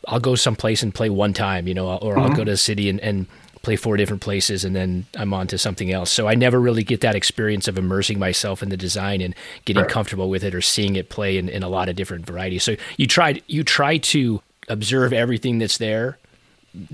I'll 0.07 0.19
go 0.19 0.35
someplace 0.35 0.83
and 0.83 0.93
play 0.93 1.09
one 1.09 1.33
time, 1.33 1.67
you 1.67 1.73
know, 1.73 1.97
or 1.97 2.17
I'll 2.17 2.27
mm-hmm. 2.27 2.35
go 2.35 2.43
to 2.43 2.51
a 2.51 2.57
city 2.57 2.89
and, 2.89 2.99
and 2.99 3.25
play 3.61 3.77
four 3.77 3.95
different 3.95 4.21
places 4.21 4.65
and 4.65 4.75
then 4.75 5.05
I'm 5.15 5.33
on 5.33 5.47
to 5.47 5.57
something 5.57 5.91
else. 5.91 6.11
So 6.11 6.27
I 6.27 6.35
never 6.35 6.59
really 6.59 6.83
get 6.83 6.99
that 7.01 7.15
experience 7.15 7.69
of 7.69 7.77
immersing 7.77 8.19
myself 8.19 8.61
in 8.61 8.67
the 8.67 8.75
design 8.75 9.21
and 9.21 9.33
getting 9.63 9.83
right. 9.83 9.91
comfortable 9.91 10.29
with 10.29 10.43
it 10.43 10.53
or 10.53 10.61
seeing 10.61 10.97
it 10.97 11.09
play 11.09 11.37
in, 11.37 11.47
in 11.47 11.63
a 11.63 11.69
lot 11.69 11.87
of 11.87 11.95
different 11.95 12.25
varieties. 12.25 12.63
So 12.63 12.75
you 12.97 13.07
try 13.07 13.41
you 13.47 13.63
try 13.63 13.97
to 13.97 14.41
observe 14.67 15.13
everything 15.13 15.59
that's 15.59 15.77
there 15.77 16.17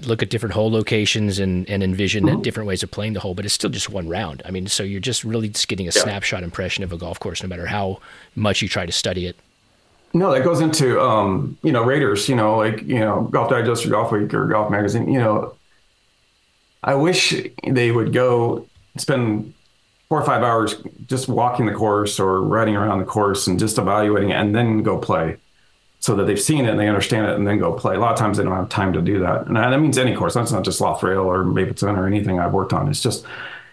look 0.01 0.21
at 0.21 0.29
different 0.29 0.53
hole 0.53 0.69
locations 0.69 1.39
and, 1.39 1.69
and 1.69 1.81
envision 1.81 2.25
mm-hmm. 2.25 2.41
different 2.41 2.67
ways 2.67 2.83
of 2.83 2.91
playing 2.91 3.13
the 3.13 3.19
hole, 3.19 3.33
but 3.33 3.45
it's 3.45 3.53
still 3.53 3.69
just 3.69 3.89
one 3.89 4.09
round. 4.09 4.41
I 4.45 4.51
mean, 4.51 4.67
so 4.67 4.83
you're 4.83 4.99
just 4.99 5.23
really 5.23 5.49
just 5.49 5.67
getting 5.67 5.87
a 5.87 5.91
yeah. 5.93 6.01
snapshot 6.01 6.43
impression 6.43 6.83
of 6.83 6.91
a 6.91 6.97
golf 6.97 7.19
course, 7.19 7.41
no 7.41 7.47
matter 7.49 7.65
how 7.65 7.99
much 8.35 8.61
you 8.61 8.67
try 8.67 8.85
to 8.85 8.91
study 8.91 9.25
it. 9.25 9.37
No, 10.13 10.31
that 10.31 10.43
goes 10.43 10.59
into 10.59 10.99
um, 10.99 11.57
you 11.61 11.71
know 11.71 11.83
Raters, 11.83 12.27
you 12.27 12.35
know, 12.35 12.57
like 12.57 12.81
you 12.81 12.99
know 12.99 13.27
Golf 13.31 13.49
Digest 13.51 13.85
or 13.85 13.89
Golf 13.89 14.11
Week 14.11 14.33
or 14.33 14.47
Golf 14.47 14.71
Magazine. 14.71 15.11
You 15.11 15.19
know, 15.19 15.55
I 16.83 16.95
wish 16.95 17.35
they 17.67 17.91
would 17.91 18.11
go 18.11 18.65
spend 18.97 19.53
four 20.09 20.19
or 20.19 20.25
five 20.25 20.41
hours 20.41 20.81
just 21.05 21.27
walking 21.27 21.67
the 21.67 21.73
course 21.73 22.19
or 22.19 22.41
riding 22.41 22.75
around 22.75 22.99
the 22.99 23.05
course 23.05 23.45
and 23.45 23.59
just 23.59 23.77
evaluating 23.77 24.31
it, 24.31 24.33
and 24.33 24.55
then 24.55 24.81
go 24.81 24.97
play 24.97 25.37
so 25.99 26.15
that 26.15 26.25
they've 26.25 26.39
seen 26.39 26.65
it 26.65 26.69
and 26.69 26.79
they 26.79 26.87
understand 26.87 27.27
it 27.27 27.35
and 27.35 27.45
then 27.45 27.59
go 27.59 27.73
play. 27.73 27.95
A 27.95 27.99
lot 27.99 28.13
of 28.13 28.17
times 28.17 28.37
they 28.37 28.43
don't 28.43 28.55
have 28.55 28.69
time 28.69 28.93
to 28.93 29.01
do 29.01 29.19
that. 29.19 29.47
And 29.47 29.57
that 29.57 29.77
means 29.79 29.97
any 29.97 30.15
course. 30.15 30.33
That's 30.33 30.51
not 30.51 30.63
just 30.63 30.79
Lost 30.79 31.03
Rail 31.03 31.21
or 31.21 31.43
Mapleton 31.43 31.97
or 31.97 32.07
anything 32.07 32.39
I've 32.39 32.53
worked 32.53 32.71
on. 32.71 32.87
It's 32.87 33.01
just, 33.01 33.25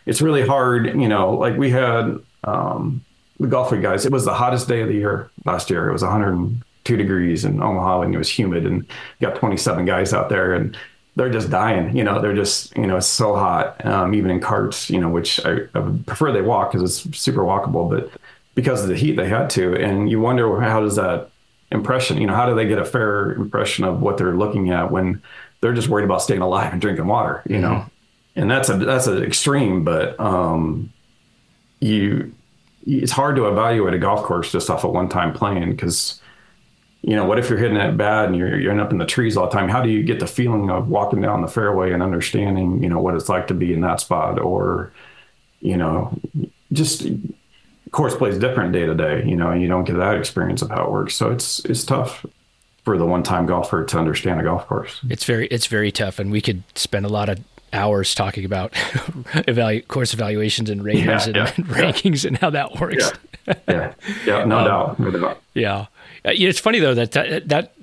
it's 0.07 0.21
really 0.21 0.45
hard. 0.45 0.87
You 0.87 1.09
know, 1.09 1.35
like 1.35 1.57
we 1.57 1.71
had 1.71 2.19
um, 2.43 3.05
the 3.39 3.47
Golf 3.47 3.71
Week 3.71 3.81
guys, 3.83 4.05
it 4.05 4.13
was 4.13 4.25
the 4.25 4.35
hottest 4.35 4.67
day 4.67 4.81
of 4.81 4.89
the 4.89 4.95
year 4.95 5.31
last 5.45 5.71
year. 5.71 5.89
It 5.89 5.93
was 5.93 6.03
102 6.03 6.97
degrees 6.97 7.45
in 7.45 7.63
Omaha 7.63 8.03
and 8.03 8.15
it 8.15 8.19
was 8.19 8.29
humid 8.29 8.67
and 8.67 8.85
got 9.21 9.37
27 9.37 9.85
guys 9.85 10.13
out 10.13 10.29
there 10.29 10.53
and 10.53 10.77
they're 11.15 11.31
just 11.31 11.49
dying. 11.49 11.97
You 11.97 12.03
know, 12.03 12.21
they're 12.21 12.35
just, 12.35 12.77
you 12.77 12.89
know, 12.89 12.97
it's 12.97 13.07
so 13.07 13.37
hot, 13.37 13.85
um, 13.87 14.15
even 14.15 14.33
in 14.33 14.41
carts, 14.41 14.91
you 14.91 15.01
know, 15.01 15.09
which 15.09 15.45
I, 15.47 15.59
I 15.75 15.93
prefer 16.07 16.33
they 16.33 16.43
walk 16.43 16.73
because 16.73 17.07
it's 17.07 17.19
super 17.19 17.43
walkable, 17.43 17.89
but 17.89 18.11
because 18.57 18.83
of 18.83 18.89
the 18.89 18.97
heat, 18.97 19.17
they 19.17 19.29
had 19.29 19.49
to. 19.51 19.77
And 19.77 20.11
you 20.11 20.21
wonder 20.21 20.61
how 20.61 20.81
does 20.81 20.97
that 20.97 21.31
impression? 21.71 22.19
You 22.21 22.27
know, 22.27 22.35
how 22.35 22.47
do 22.47 22.55
they 22.55 22.67
get 22.67 22.79
a 22.79 22.85
fair 22.85 23.33
impression 23.33 23.85
of 23.85 24.01
what 24.01 24.17
they're 24.19 24.37
looking 24.37 24.71
at 24.71 24.91
when 24.91 25.23
they're 25.61 25.75
just 25.75 25.89
worried 25.89 26.05
about 26.05 26.23
staying 26.23 26.41
alive 26.41 26.73
and 26.73 26.81
drinking 26.81 27.07
water? 27.07 27.43
You 27.49 27.59
know, 27.59 27.71
mm-hmm. 27.71 28.41
and 28.41 28.51
that's 28.51 28.69
a 28.69 28.77
that's 28.77 29.07
an 29.07 29.23
extreme, 29.23 29.85
but 29.85 30.19
um, 30.21 30.93
you 31.81 32.33
it's 32.87 33.13
hard 33.13 33.37
to 33.37 33.49
evaluate 33.49 33.95
a 33.95 33.99
golf 33.99 34.23
course 34.23 34.53
just 34.53 34.71
off 34.71 34.85
of 34.85 34.93
one 34.93 35.09
time 35.09 35.33
playing 35.33 35.71
because 35.71 36.21
you 37.03 37.15
know 37.15 37.25
what 37.25 37.39
if 37.39 37.49
you're 37.51 37.59
hitting 37.59 37.77
it 37.77 37.97
bad 37.97 38.27
and 38.27 38.37
you're 38.37 38.59
you're 38.59 38.81
up 38.81 38.93
in 38.93 38.99
the 38.99 39.07
trees 39.07 39.37
all 39.37 39.47
the 39.47 39.53
time 39.53 39.69
how 39.69 39.83
do 39.83 39.91
you 39.91 40.03
get 40.03 40.21
the 40.21 40.27
feeling 40.27 40.71
of 40.71 40.89
walking 40.89 41.21
down 41.21 41.43
the 41.43 41.49
fairway 41.49 41.93
and 41.93 42.03
understanding 42.03 42.83
you 42.83 42.89
know 42.89 43.01
what 43.01 43.15
it's 43.15 43.29
like 43.29 43.49
to 43.49 43.55
be 43.55 43.73
in 43.73 43.81
that 43.81 44.01
spot 44.01 44.39
or 44.39 44.93
you 45.61 45.77
know 45.77 46.17
just 46.73 47.07
course 47.93 48.15
plays 48.17 48.39
different 48.39 48.73
day 48.73 48.87
to 48.87 48.95
day, 48.95 49.25
you 49.25 49.37
know, 49.37 49.51
and 49.51 49.63
you 49.63 49.69
don't 49.69 49.85
get 49.85 49.97
that 49.97 50.17
experience 50.17 50.63
of 50.63 50.71
how 50.71 50.85
it 50.85 50.91
works. 50.91 51.15
So 51.15 51.31
it's 51.31 51.65
it's 51.65 51.85
tough 51.85 52.25
for 52.85 52.97
the 52.97 53.07
one 53.07 53.23
time 53.23 53.47
golfer 53.47 53.85
to 53.85 53.99
understand 53.99 54.41
a 54.41 54.45
golf 54.45 54.67
course. 54.67 55.01
It's 55.09 55.25
very 55.25 55.47
it's 55.49 55.67
very 55.67 55.93
tough, 55.93 56.19
and 56.19 56.31
we 56.31 56.41
could 56.41 56.63
spend 56.77 57.07
a 57.07 57.09
lot 57.09 57.29
of 57.29 57.41
hours 57.73 58.15
talking 58.15 58.45
about 58.45 58.73
evalu- 58.73 59.87
course 59.89 60.15
evaluations 60.15 60.71
and 60.71 60.85
ratings 60.85 61.07
yeah, 61.07 61.25
and, 61.27 61.37
yeah, 61.37 61.53
and, 61.57 61.67
rankings 61.67 62.25
and 62.25 62.39
how 62.39 62.51
that 62.51 62.79
works. 62.81 63.13
Yeah, 63.69 63.95
yeah, 64.25 64.45
no, 64.45 64.59
um, 64.59 64.65
doubt, 64.65 64.99
no 64.99 65.11
doubt. 65.11 65.43
Yeah, 65.55 65.87
uh, 66.25 66.33
it's 66.33 66.59
funny 66.59 66.79
though 66.79 66.95
that, 66.95 67.13
that 67.13 67.49
that 67.49 67.75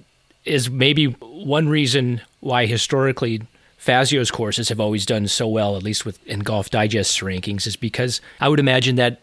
is 0.45 0.69
maybe 0.69 1.05
one 1.05 1.69
reason 1.69 2.21
why 2.41 2.65
historically 2.65 3.41
Fazio's 3.77 4.31
courses 4.31 4.69
have 4.69 4.79
always 4.79 5.05
done 5.05 5.27
so 5.27 5.47
well, 5.47 5.75
at 5.75 5.83
least 5.83 6.05
with 6.05 6.25
in 6.27 6.39
Golf 6.39 6.69
Digest's 6.69 7.19
rankings, 7.19 7.67
is 7.67 7.75
because 7.75 8.21
I 8.39 8.49
would 8.49 8.59
imagine 8.59 8.95
that 8.95 9.19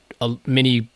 many 0.47 0.89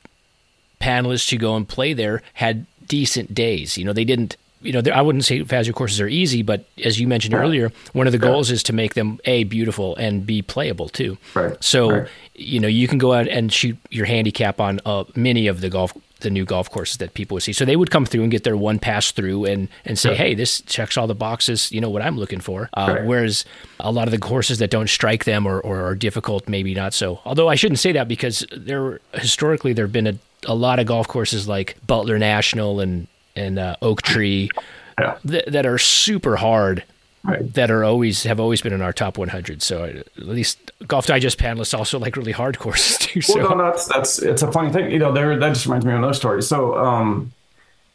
panelists 0.81 1.31
who 1.31 1.39
go 1.39 1.57
and 1.57 1.69
play 1.69 1.93
there 1.93 2.23
had 2.35 2.67
decent 2.87 3.35
days. 3.35 3.79
You 3.79 3.85
know, 3.85 3.93
they 3.93 4.05
didn't. 4.05 4.37
You 4.65 4.73
know, 4.73 4.93
I 4.93 5.03
wouldn't 5.03 5.25
say 5.25 5.45
Fazio 5.45 5.73
courses 5.73 6.01
are 6.01 6.09
easy, 6.09 6.43
but 6.43 6.65
as 6.83 6.99
you 6.99 7.07
mentioned 7.07 7.35
right. 7.35 7.43
earlier, 7.43 7.71
one 7.93 8.07
of 8.07 8.13
the 8.13 8.19
goals 8.19 8.51
is 8.51 8.63
to 8.65 8.73
make 8.73 8.95
them 8.95 9.21
a 9.25 9.45
beautiful 9.45 9.95
and 9.97 10.27
be 10.27 10.43
playable 10.43 10.89
too. 10.89 11.19
Right. 11.35 11.63
So, 11.63 11.91
right. 11.91 12.09
you 12.35 12.61
know, 12.61 12.69
you 12.69 12.89
can 12.89 12.99
go 12.99 13.13
out 13.13 13.29
and 13.29 13.53
shoot 13.53 13.77
your 13.91 14.07
handicap 14.07 14.61
on 14.61 14.81
uh, 14.87 15.05
many 15.15 15.47
of 15.47 15.61
the 15.61 15.69
golf 15.69 15.93
the 16.25 16.31
new 16.31 16.45
golf 16.45 16.71
courses 16.71 16.97
that 16.97 17.15
people 17.15 17.37
would 17.37 17.43
see. 17.45 17.53
So 17.53 17.65
they 17.65 17.77
would 17.77 17.91
come 17.91 18.05
through 18.05 18.23
and 18.23 18.31
get 18.31 18.43
their 18.43 18.57
one 18.57 18.81
pass 18.81 19.13
through 19.13 19.45
and 19.45 19.69
and 19.85 19.97
say, 19.97 20.15
hey, 20.17 20.35
this 20.35 20.61
checks 20.63 20.97
all 20.97 21.07
the 21.07 21.15
boxes. 21.15 21.71
You 21.71 21.81
know 21.81 21.91
what 21.91 22.03
I'm 22.03 22.19
looking 22.19 22.41
for. 22.41 22.69
Uh, 22.75 22.95
right. 22.97 23.05
Whereas 23.05 23.45
a 23.79 23.93
lot 23.93 24.09
of 24.09 24.13
the 24.13 24.19
courses 24.19 24.59
that 24.59 24.71
don't 24.71 24.89
strike 24.89 25.25
them 25.25 25.47
or, 25.47 25.61
or 25.61 25.83
are 25.83 25.95
difficult, 25.95 26.49
maybe 26.49 26.75
not 26.75 26.95
so. 26.95 27.21
Although 27.25 27.49
I 27.49 27.55
shouldn't 27.55 27.79
say 27.79 27.93
that 27.93 28.09
because 28.09 28.45
there 28.51 29.01
historically 29.13 29.73
there 29.73 29.85
have 29.85 29.93
been 29.93 30.07
a, 30.07 30.19
a 30.47 30.55
lot 30.55 30.79
of 30.79 30.87
golf 30.87 31.07
courses 31.07 31.47
like 31.47 31.77
Butler 31.87 32.19
National 32.19 32.81
and 32.81 33.07
and 33.37 33.59
uh, 33.59 33.77
Oak 33.83 34.03
Tree 34.03 34.51
yeah. 34.99 35.17
th- 35.27 35.47
that 35.47 35.67
are 35.67 35.79
super 35.79 36.37
hard 36.37 36.85
right. 37.25 37.55
that 37.55 37.71
are 37.71 37.85
always 37.85 38.23
have 38.25 38.39
always 38.39 38.61
been 38.61 38.73
in 38.73 38.83
our 38.83 38.93
top 38.93 39.19
100. 39.19 39.63
So 39.63 39.85
at 39.85 40.19
least 40.19 40.71
Golf 40.87 41.07
Digest 41.07 41.39
panelists 41.39 41.77
also 41.77 41.99
like 41.99 42.17
really 42.17 42.33
hard 42.33 42.59
courses 42.59 42.99
too. 42.99 43.21
So. 43.21 43.39
Well, 43.39 43.57
no, 43.57 43.65
that's 43.65 43.87
that's 43.87 44.19
it's 44.21 44.43
a 44.43 44.53
funny 44.53 44.73
thing. 44.73 44.91
You 44.91 44.99
know, 44.99 45.13
there 45.13 45.37
that 45.39 45.49
just 45.51 45.67
reminds 45.67 45.87
me 45.87 45.93
of 45.93 45.99
another 45.99 46.15
story. 46.15 46.43
So, 46.43 46.77
um, 46.77 47.33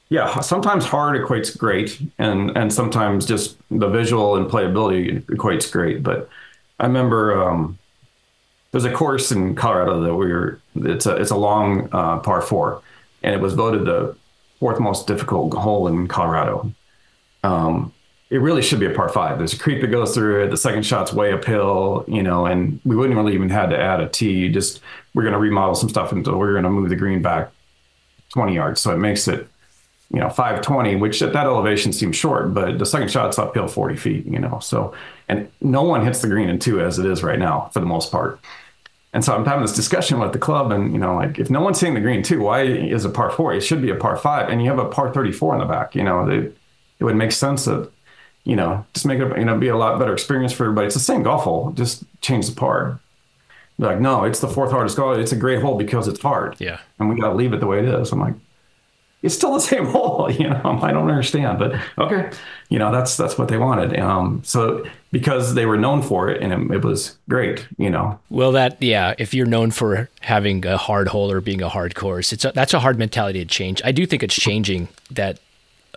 yeah, 0.10 0.40
sometimes 0.40 0.86
hard 0.86 1.22
equates 1.22 1.56
great, 1.56 2.02
and 2.18 2.56
and 2.58 2.74
sometimes 2.74 3.26
just 3.26 3.58
the 3.70 3.88
visual 3.88 4.36
and 4.36 4.50
playability 4.50 5.24
equates 5.26 5.72
great. 5.72 6.02
But 6.02 6.30
I 6.80 6.88
remember 6.88 7.42
um, 7.44 7.78
there's 8.72 8.86
a 8.86 8.92
course 8.92 9.32
in 9.32 9.56
Colorado 9.56 10.02
that 10.02 10.16
we 10.16 10.32
were. 10.32 10.60
It's 10.76 11.06
a 11.06 11.16
it's 11.16 11.32
a 11.32 11.38
long 11.38 11.90
uh, 11.92 12.20
par 12.20 12.42
four, 12.42 12.82
and 13.22 13.36
it 13.36 13.42
was 13.42 13.54
voted 13.54 13.86
the 13.86 14.16
fourth 14.60 14.80
most 14.80 15.08
difficult 15.08 15.54
hole 15.54 15.88
in 15.88 16.08
Colorado. 16.08 16.72
Um, 17.44 17.94
it 18.30 18.42
really 18.42 18.62
should 18.62 18.80
be 18.80 18.86
a 18.86 18.94
par 18.94 19.10
five. 19.10 19.38
There's 19.38 19.54
a 19.54 19.60
creek 19.60 19.82
that 19.82 19.88
goes 19.88 20.14
through 20.14 20.44
it. 20.44 20.50
The 20.50 20.58
second 20.58 20.86
shot's 20.86 21.12
way 21.12 21.34
uphill, 21.34 22.06
you 22.08 22.22
know, 22.22 22.46
and 22.46 22.80
we 22.86 22.96
wouldn't 22.96 23.18
really 23.18 23.34
even 23.34 23.50
had 23.50 23.72
to 23.72 23.80
add 23.80 24.02
a 24.02 24.08
tee. 24.08 24.50
Just 24.50 24.82
we're 25.14 25.24
going 25.24 25.34
to 25.34 25.40
remodel 25.40 25.74
some 25.74 25.90
stuff 25.90 26.12
until 26.12 26.38
we're 26.38 26.52
going 26.52 26.64
to 26.64 26.70
move 26.70 26.90
the 26.90 26.96
green 26.96 27.22
back 27.22 27.52
20 28.34 28.54
yards. 28.54 28.82
So 28.82 28.94
it 28.94 28.98
makes 28.98 29.28
it 29.28 29.48
you 30.12 30.20
know, 30.20 30.30
520, 30.30 30.96
which 30.96 31.22
at 31.22 31.34
that 31.34 31.46
elevation 31.46 31.94
seems 31.94 32.16
short, 32.16 32.54
but 32.54 32.80
the 32.80 32.86
second 32.86 33.12
shot's 33.12 33.38
uphill 33.38 33.68
40 33.68 33.96
feet, 33.96 34.26
you 34.26 34.40
know. 34.40 34.60
So, 34.60 34.94
and 35.28 35.52
no 35.62 35.84
one 35.84 36.04
hits 36.04 36.22
the 36.22 36.28
green 36.28 36.50
in 36.50 36.58
two 36.58 36.82
as 36.82 36.98
it 36.98 37.06
is 37.06 37.22
right 37.22 37.38
now 37.38 37.70
for 37.74 37.80
the 37.80 37.86
most 37.86 38.12
part. 38.12 38.40
And 39.12 39.26
so 39.26 39.36
I'm 39.36 39.46
having 39.46 39.64
this 39.64 39.76
discussion 39.76 40.20
with 40.20 40.34
the 40.34 40.40
club, 40.40 40.72
and 40.72 40.94
you 40.94 41.00
know, 41.00 41.16
like 41.16 41.40
if 41.40 41.50
no 41.50 41.62
one's 41.62 41.80
hitting 41.80 41.96
the 41.96 42.02
green 42.02 42.22
two, 42.22 42.42
why 42.42 42.62
is 42.64 43.06
a 43.06 43.10
par 43.10 43.32
four? 43.32 43.54
It 43.54 43.62
should 43.62 43.82
be 43.82 43.90
a 43.90 43.96
par 43.96 44.16
five, 44.16 44.50
and 44.50 44.62
you 44.62 44.70
have 44.70 44.78
a 44.80 44.86
par 44.86 45.12
34 45.12 45.56
in 45.56 45.60
the 45.60 45.66
back. 45.66 45.96
You 45.96 46.04
know, 46.04 46.28
it, 46.30 46.56
it 47.00 47.04
would 47.04 47.16
make 47.16 47.32
sense 47.32 47.66
that, 47.66 47.90
you 48.44 48.56
know, 48.56 48.86
just 48.94 49.06
make 49.06 49.20
it, 49.20 49.38
you 49.38 49.46
know, 49.46 49.58
be 49.58 49.70
a 49.70 49.78
lot 49.78 49.98
better 49.98 50.14
experience 50.14 50.54
for 50.54 50.66
everybody. 50.66 50.86
It's 50.86 50.96
the 50.96 51.02
same 51.02 51.24
golf 51.24 51.44
hole, 51.44 51.72
just 51.72 52.04
change 52.22 52.48
the 52.48 52.56
par. 52.56 53.00
like, 53.80 54.00
no, 54.00 54.26
it's 54.26 54.42
the 54.42 54.48
fourth 54.48 54.72
hardest 54.72 54.98
golf. 54.98 55.18
It's 55.18 55.32
a 55.32 55.38
great 55.38 55.62
hole 55.62 55.78
because 55.78 56.08
it's 56.08 56.22
hard. 56.22 56.56
Yeah. 56.60 56.80
And 57.00 57.10
we 57.10 57.20
got 57.20 57.30
to 57.30 57.36
leave 57.36 57.54
it 57.54 57.62
the 57.62 57.68
way 57.68 57.80
it 57.80 57.86
is. 57.86 58.12
I'm 58.12 58.20
like, 58.20 58.36
it's 59.22 59.36
still 59.36 59.54
the 59.54 59.60
same 59.60 59.86
hole. 59.86 60.30
You 60.32 60.50
know, 60.50 60.62
I 60.82 60.92
don't 60.92 61.10
understand, 61.10 61.60
but 61.60 61.80
okay, 61.98 62.32
you 62.70 62.80
know, 62.80 62.92
that's 62.92 63.18
that's 63.18 63.38
what 63.38 63.48
they 63.48 63.58
wanted. 63.58 63.98
Um, 64.00 64.42
so 64.44 64.86
because 65.12 65.56
they 65.56 65.66
were 65.66 65.78
known 65.78 66.02
for 66.02 66.30
it, 66.30 66.42
and 66.42 66.72
it, 66.72 66.76
it, 66.76 66.84
was 66.84 67.18
great. 67.28 67.68
You 67.78 67.90
know. 67.90 68.20
Well, 68.30 68.52
that 68.54 68.82
yeah, 68.82 69.16
if 69.18 69.34
you're 69.34 69.46
known 69.46 69.72
for 69.72 70.10
having 70.22 70.66
a 70.66 70.78
hard 70.78 71.08
hole 71.08 71.32
or 71.32 71.42
being 71.42 71.62
a 71.62 71.70
hard 71.70 71.96
course, 71.96 72.34
it's 72.34 72.46
a, 72.46 72.52
that's 72.52 72.74
a 72.74 72.80
hard 72.80 72.98
mentality 72.98 73.40
to 73.40 73.46
change. 73.46 73.82
I 73.84 73.92
do 73.92 74.06
think 74.06 74.24
it's 74.24 74.36
changing 74.36 74.88
that. 75.12 75.40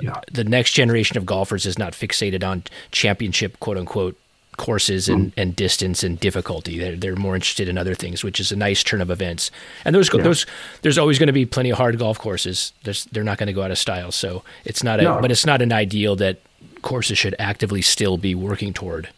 Yeah. 0.01 0.23
The 0.33 0.45
next 0.45 0.73
generation 0.73 1.19
of 1.19 1.27
golfers 1.27 1.67
is 1.67 1.79
not 1.79 1.93
fixated 1.93 2.43
on 2.43 2.63
championship, 2.93 3.61
quote 3.61 3.77
unquote, 3.77 4.17
courses 4.57 5.09
and, 5.09 5.29
mm. 5.29 5.33
and 5.37 5.57
distance 5.57 6.03
and 6.03 6.21
difficulty. 6.21 6.79
They're, 6.79 6.97
they're 6.97 7.17
more 7.17 7.35
interested 7.35 7.69
in 7.69 7.79
other 7.79 7.95
things, 7.95 8.23
which 8.23 8.39
is 8.39 8.53
a 8.53 8.57
nice 8.57 8.83
turn 8.83 9.01
of 9.01 9.11
events. 9.11 9.51
And 9.85 9.95
those, 9.95 10.13
yeah. 10.13 10.23
those, 10.23 10.47
there's 10.83 10.99
always 10.99 11.19
going 11.19 11.29
to 11.29 11.33
be 11.33 11.47
plenty 11.47 11.71
of 11.71 11.79
hard 11.79 11.99
golf 11.99 12.19
courses. 12.19 12.73
There's, 12.85 13.05
they're 13.07 13.25
not 13.25 13.39
going 13.39 13.47
to 13.47 13.53
go 13.53 13.63
out 13.63 13.71
of 13.71 13.79
style. 13.79 14.13
So 14.13 14.43
it's 14.65 14.83
not 14.83 15.01
a, 15.01 15.05
no. 15.05 15.21
but 15.21 15.31
it's 15.31 15.47
not 15.47 15.63
an 15.63 15.73
ideal 15.73 16.17
that 16.17 16.41
courses 16.83 17.19
should 17.19 17.35
actively 17.39 17.83
still 17.83 18.19
be 18.19 18.35
working 18.35 18.73
toward. 18.73 19.09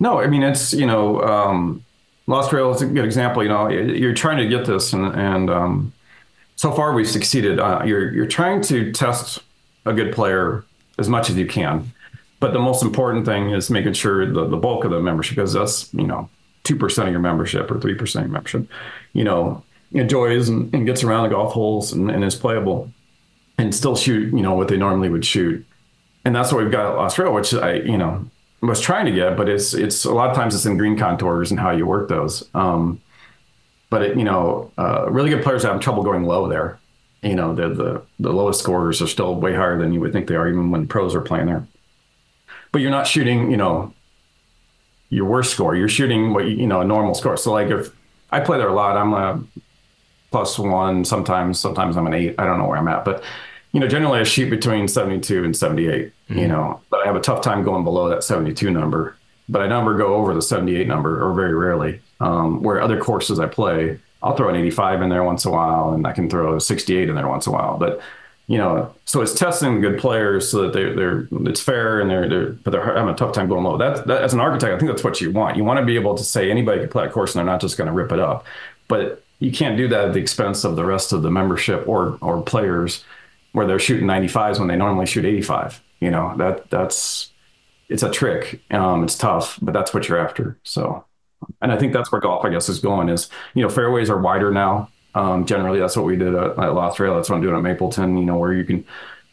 No, 0.00 0.20
I 0.20 0.26
mean, 0.26 0.42
it's, 0.42 0.72
you 0.72 0.86
know, 0.86 1.22
um, 1.22 1.84
Lost 2.26 2.52
Rail 2.52 2.72
is 2.72 2.82
a 2.82 2.86
good 2.86 3.04
example. 3.04 3.42
You 3.42 3.48
know, 3.48 3.68
you're 3.68 4.14
trying 4.14 4.38
to 4.38 4.48
get 4.48 4.66
this 4.66 4.92
and, 4.92 5.14
and, 5.14 5.50
um, 5.50 5.92
so 6.56 6.72
far 6.72 6.92
we've 6.92 7.08
succeeded. 7.08 7.58
Uh, 7.58 7.82
you're, 7.84 8.12
you're 8.12 8.26
trying 8.26 8.60
to 8.62 8.92
test 8.92 9.38
a 9.86 9.92
good 9.92 10.14
player 10.14 10.64
as 10.98 11.08
much 11.08 11.30
as 11.30 11.36
you 11.36 11.46
can 11.46 11.92
but 12.40 12.54
the 12.54 12.58
most 12.58 12.82
important 12.82 13.26
thing 13.26 13.50
is 13.50 13.70
making 13.70 13.92
sure 13.92 14.26
the, 14.26 14.46
the 14.46 14.56
bulk 14.56 14.84
of 14.84 14.90
the 14.90 15.00
membership, 15.00 15.36
because 15.36 15.52
that's, 15.52 15.92
you 15.92 16.06
know, 16.06 16.28
2% 16.64 17.04
of 17.04 17.10
your 17.10 17.20
membership 17.20 17.70
or 17.70 17.74
3% 17.76 18.00
of 18.00 18.22
your 18.22 18.28
membership, 18.28 18.66
you 19.12 19.24
know, 19.24 19.62
enjoys 19.92 20.48
and, 20.48 20.74
and 20.74 20.86
gets 20.86 21.04
around 21.04 21.24
the 21.24 21.28
golf 21.28 21.52
holes 21.52 21.92
and, 21.92 22.10
and, 22.10 22.24
is 22.24 22.34
playable 22.34 22.90
and 23.58 23.74
still 23.74 23.94
shoot, 23.94 24.32
you 24.32 24.40
know, 24.40 24.54
what 24.54 24.68
they 24.68 24.78
normally 24.78 25.10
would 25.10 25.24
shoot. 25.24 25.64
And 26.24 26.34
that's 26.34 26.52
what 26.52 26.62
we've 26.62 26.72
got 26.72 26.92
at 26.92 26.96
Lost 26.96 27.18
which 27.18 27.52
I, 27.54 27.74
you 27.74 27.98
know, 27.98 28.24
was 28.62 28.80
trying 28.80 29.06
to 29.06 29.12
get, 29.12 29.36
but 29.36 29.48
it's, 29.48 29.74
it's 29.74 30.04
a 30.04 30.12
lot 30.12 30.30
of 30.30 30.36
times 30.36 30.54
it's 30.54 30.66
in 30.66 30.78
green 30.78 30.98
contours 30.98 31.50
and 31.50 31.60
how 31.60 31.70
you 31.70 31.86
work 31.86 32.08
those. 32.08 32.48
Um, 32.54 33.02
but 33.90 34.02
it, 34.02 34.16
you 34.16 34.24
know, 34.24 34.70
uh, 34.78 35.10
really 35.10 35.30
good 35.30 35.42
players 35.42 35.62
have 35.64 35.80
trouble 35.80 36.02
going 36.02 36.24
low 36.24 36.48
there. 36.48 36.78
You 37.22 37.34
know, 37.34 37.54
the, 37.54 37.68
the, 37.68 38.02
the 38.18 38.32
lowest 38.32 38.60
scorers 38.60 39.02
are 39.02 39.06
still 39.06 39.34
way 39.34 39.54
higher 39.54 39.78
than 39.78 39.92
you 39.92 40.00
would 40.00 40.12
think 40.12 40.26
they 40.26 40.36
are, 40.36 40.48
even 40.48 40.70
when 40.70 40.86
pros 40.86 41.14
are 41.14 41.20
playing 41.20 41.46
there 41.46 41.66
but 42.72 42.80
you're 42.80 42.90
not 42.90 43.06
shooting, 43.06 43.50
you 43.50 43.56
know, 43.56 43.92
your 45.08 45.24
worst 45.24 45.52
score. 45.52 45.74
You're 45.74 45.88
shooting 45.88 46.32
what 46.32 46.46
you 46.46 46.66
know 46.66 46.80
a 46.80 46.84
normal 46.84 47.14
score. 47.14 47.36
So 47.36 47.52
like 47.52 47.68
if 47.68 47.90
I 48.30 48.40
play 48.40 48.58
there 48.58 48.68
a 48.68 48.74
lot, 48.74 48.96
I'm 48.96 49.12
a 49.12 49.42
plus 50.30 50.58
one. 50.58 51.04
Sometimes, 51.04 51.58
sometimes 51.58 51.96
I'm 51.96 52.06
an 52.06 52.14
eight. 52.14 52.36
I 52.38 52.46
don't 52.46 52.58
know 52.58 52.66
where 52.66 52.78
I'm 52.78 52.88
at, 52.88 53.04
but 53.04 53.22
you 53.72 53.80
know, 53.80 53.88
generally 53.88 54.20
I 54.20 54.24
shoot 54.24 54.50
between 54.50 54.88
72 54.88 55.44
and 55.44 55.56
78. 55.56 56.06
Mm-hmm. 56.06 56.38
You 56.38 56.48
know, 56.48 56.80
but 56.90 57.00
I 57.00 57.06
have 57.06 57.16
a 57.16 57.20
tough 57.20 57.42
time 57.42 57.62
going 57.62 57.84
below 57.84 58.08
that 58.08 58.24
72 58.24 58.70
number. 58.70 59.16
But 59.48 59.62
I 59.62 59.66
never 59.66 59.96
go 59.96 60.14
over 60.14 60.32
the 60.32 60.42
78 60.42 60.86
number, 60.86 61.24
or 61.24 61.34
very 61.34 61.54
rarely. 61.54 62.00
Um, 62.20 62.62
where 62.62 62.80
other 62.80 63.00
courses 63.00 63.40
I 63.40 63.46
play, 63.46 63.98
I'll 64.22 64.36
throw 64.36 64.48
an 64.48 64.54
85 64.54 65.02
in 65.02 65.08
there 65.08 65.24
once 65.24 65.44
in 65.44 65.50
a 65.50 65.54
while, 65.54 65.90
and 65.90 66.06
I 66.06 66.12
can 66.12 66.30
throw 66.30 66.56
a 66.56 66.60
68 66.60 67.08
in 67.08 67.16
there 67.16 67.26
once 67.26 67.46
in 67.46 67.52
a 67.52 67.56
while. 67.56 67.76
But 67.76 68.00
you 68.50 68.58
know, 68.58 68.92
so 69.04 69.20
it's 69.20 69.32
testing 69.32 69.80
good 69.80 70.00
players 70.00 70.50
so 70.50 70.62
that 70.62 70.72
they're 70.72 70.92
they're 70.92 71.28
it's 71.48 71.60
fair 71.60 72.00
and 72.00 72.10
they're 72.10 72.28
they're 72.28 72.50
but 72.50 72.72
they're 72.72 72.84
having 72.84 73.14
a 73.14 73.16
tough 73.16 73.32
time 73.32 73.48
going 73.48 73.62
low. 73.62 73.76
That, 73.76 74.08
that 74.08 74.22
as 74.22 74.34
an 74.34 74.40
architect, 74.40 74.74
I 74.74 74.76
think 74.76 74.90
that's 74.90 75.04
what 75.04 75.20
you 75.20 75.30
want. 75.30 75.56
You 75.56 75.62
want 75.62 75.78
to 75.78 75.86
be 75.86 75.94
able 75.94 76.16
to 76.16 76.24
say 76.24 76.50
anybody 76.50 76.80
can 76.80 76.88
play 76.88 77.06
a 77.06 77.08
course 77.08 77.32
and 77.32 77.38
they're 77.38 77.52
not 77.52 77.60
just 77.60 77.78
going 77.78 77.86
to 77.86 77.92
rip 77.92 78.10
it 78.10 78.18
up. 78.18 78.44
But 78.88 79.22
you 79.38 79.52
can't 79.52 79.76
do 79.76 79.86
that 79.86 80.06
at 80.08 80.14
the 80.14 80.18
expense 80.18 80.64
of 80.64 80.74
the 80.74 80.84
rest 80.84 81.12
of 81.12 81.22
the 81.22 81.30
membership 81.30 81.86
or 81.86 82.18
or 82.20 82.42
players 82.42 83.04
where 83.52 83.68
they're 83.68 83.78
shooting 83.78 84.08
95s 84.08 84.58
when 84.58 84.66
they 84.66 84.74
normally 84.76 85.06
shoot 85.06 85.24
85. 85.24 85.80
You 86.00 86.10
know, 86.10 86.36
that 86.38 86.70
that's 86.70 87.30
it's 87.88 88.02
a 88.02 88.10
trick. 88.10 88.62
Um, 88.72 89.04
it's 89.04 89.16
tough, 89.16 89.60
but 89.62 89.74
that's 89.74 89.94
what 89.94 90.08
you're 90.08 90.18
after. 90.18 90.58
So, 90.64 91.04
and 91.62 91.70
I 91.70 91.78
think 91.78 91.92
that's 91.92 92.10
where 92.10 92.20
golf, 92.20 92.44
I 92.44 92.50
guess, 92.50 92.68
is 92.68 92.80
going. 92.80 93.10
Is 93.10 93.28
you 93.54 93.62
know, 93.62 93.68
fairways 93.68 94.10
are 94.10 94.20
wider 94.20 94.50
now. 94.50 94.88
Um, 95.14 95.44
generally, 95.46 95.80
that's 95.80 95.96
what 95.96 96.04
we 96.06 96.16
did 96.16 96.34
at, 96.34 96.58
at 96.58 96.74
Lost 96.74 97.00
Rail. 97.00 97.16
That's 97.16 97.28
what 97.28 97.36
I'm 97.36 97.42
doing 97.42 97.56
at 97.56 97.62
Mapleton. 97.62 98.16
You 98.16 98.24
know, 98.24 98.36
where 98.36 98.52
you 98.52 98.64
can 98.64 98.84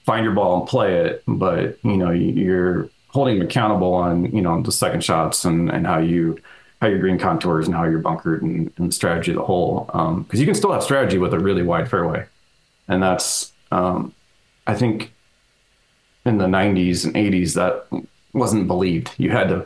find 0.05 0.23
your 0.23 0.33
ball 0.33 0.59
and 0.59 0.67
play 0.67 0.95
it, 1.05 1.23
but 1.27 1.77
you 1.83 1.97
know, 1.97 2.11
you're 2.11 2.89
holding 3.09 3.39
them 3.39 3.47
accountable 3.47 3.93
on 3.93 4.25
you 4.35 4.41
know 4.41 4.61
the 4.61 4.71
second 4.71 5.03
shots 5.03 5.45
and 5.45 5.69
and 5.69 5.85
how 5.85 5.99
you 5.99 6.37
how 6.81 6.87
your 6.87 6.99
green 6.99 7.17
contours 7.17 7.65
and 7.65 7.75
how 7.75 7.83
you're 7.83 7.99
bunkered 7.99 8.43
and, 8.43 8.71
and 8.77 8.93
strategy 8.93 9.31
of 9.31 9.37
the 9.37 9.43
hole. 9.43 9.85
Because 9.85 9.99
um, 9.99 10.27
you 10.31 10.45
can 10.45 10.55
still 10.55 10.71
have 10.71 10.83
strategy 10.83 11.17
with 11.17 11.33
a 11.33 11.39
really 11.39 11.63
wide 11.63 11.89
fairway, 11.89 12.25
and 12.87 13.01
that's 13.01 13.53
um, 13.71 14.13
I 14.65 14.75
think 14.75 15.13
in 16.25 16.37
the 16.37 16.45
90s 16.45 17.05
and 17.05 17.15
80s 17.15 17.53
that 17.55 17.87
wasn't 18.33 18.67
believed. 18.67 19.11
You 19.17 19.31
had 19.31 19.47
to 19.49 19.65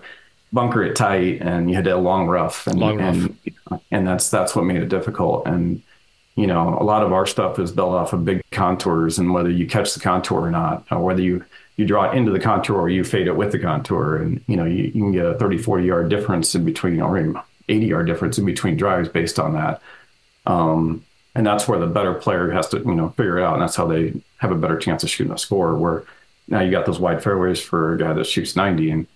bunker 0.54 0.84
it 0.84 0.96
tight 0.96 1.42
and 1.42 1.70
you 1.70 1.76
had 1.76 1.86
to 1.86 1.98
long 1.98 2.28
rough 2.28 2.68
and 2.68 2.80
long 2.80 2.98
rough. 2.98 3.16
and, 3.16 3.82
and 3.90 4.08
that's 4.08 4.30
that's 4.30 4.56
what 4.56 4.66
made 4.66 4.82
it 4.82 4.90
difficult 4.90 5.46
and 5.48 5.82
you 6.36 6.48
know, 6.48 6.78
a 6.80 6.84
lot 6.84 7.04
of 7.04 7.12
our 7.12 7.26
stuff 7.26 7.60
is 7.60 7.72
built 7.72 7.92
off 7.92 8.14
of 8.14 8.26
big 8.26 8.42
contours 8.52 9.20
and 9.20 9.34
whether 9.34 9.50
you 9.50 9.68
catch 9.68 9.94
the 9.94 10.00
contour 10.00 10.42
or 10.42 10.52
not, 10.52 10.86
or 10.92 11.00
whether 11.00 11.22
you, 11.22 11.44
you 11.76 11.86
draw 11.86 12.10
it 12.10 12.18
into 12.18 12.32
the 12.32 12.40
contour 12.40 12.78
or 12.78 12.90
you 12.90 13.04
fade 13.04 13.28
it 13.28 13.36
with 13.36 13.52
the 13.52 13.60
contour. 13.60 14.18
And, 14.18 14.44
you 14.48 14.56
know, 14.56 14.66
you, 14.66 14.86
you 14.86 14.92
can 14.92 15.12
get 15.12 15.26
a 15.26 15.38
30, 15.38 15.58
40 15.58 15.86
yard 15.86 16.10
difference 16.10 16.56
in 16.56 16.64
between 16.64 17.02
or 17.02 17.44
80 17.68 17.86
yard 17.86 18.08
difference 18.08 18.38
in 18.38 18.46
between 18.46 18.78
drives 18.78 19.10
based 19.10 19.40
on 19.40 19.54
that. 19.54 19.82
Um, 20.46 21.06
and 21.36 21.46
that's 21.46 21.68
where 21.68 21.80
the 21.80 21.88
better 21.88 22.14
player 22.14 22.52
has 22.52 22.70
to, 22.70 22.80
you 22.80 22.96
know, 22.96 23.10
figure 23.10 23.38
it 23.38 23.44
out. 23.44 23.54
And 23.54 23.62
that's 23.62 23.76
how 23.76 23.88
they 23.88 24.14
have 24.38 24.52
a 24.52 24.56
better 24.56 24.78
chance 24.78 25.04
of 25.04 25.10
shooting 25.10 25.34
a 25.34 25.38
score 25.38 25.76
where 25.76 26.06
now 26.48 26.62
you 26.62 26.72
got 26.72 26.86
those 26.86 27.00
wide 27.00 27.24
fairways 27.24 27.62
for 27.62 27.94
a 27.94 27.98
guy 27.98 28.14
that 28.14 28.26
shoots 28.26 28.56
90 28.56 28.92
and 28.92 29.08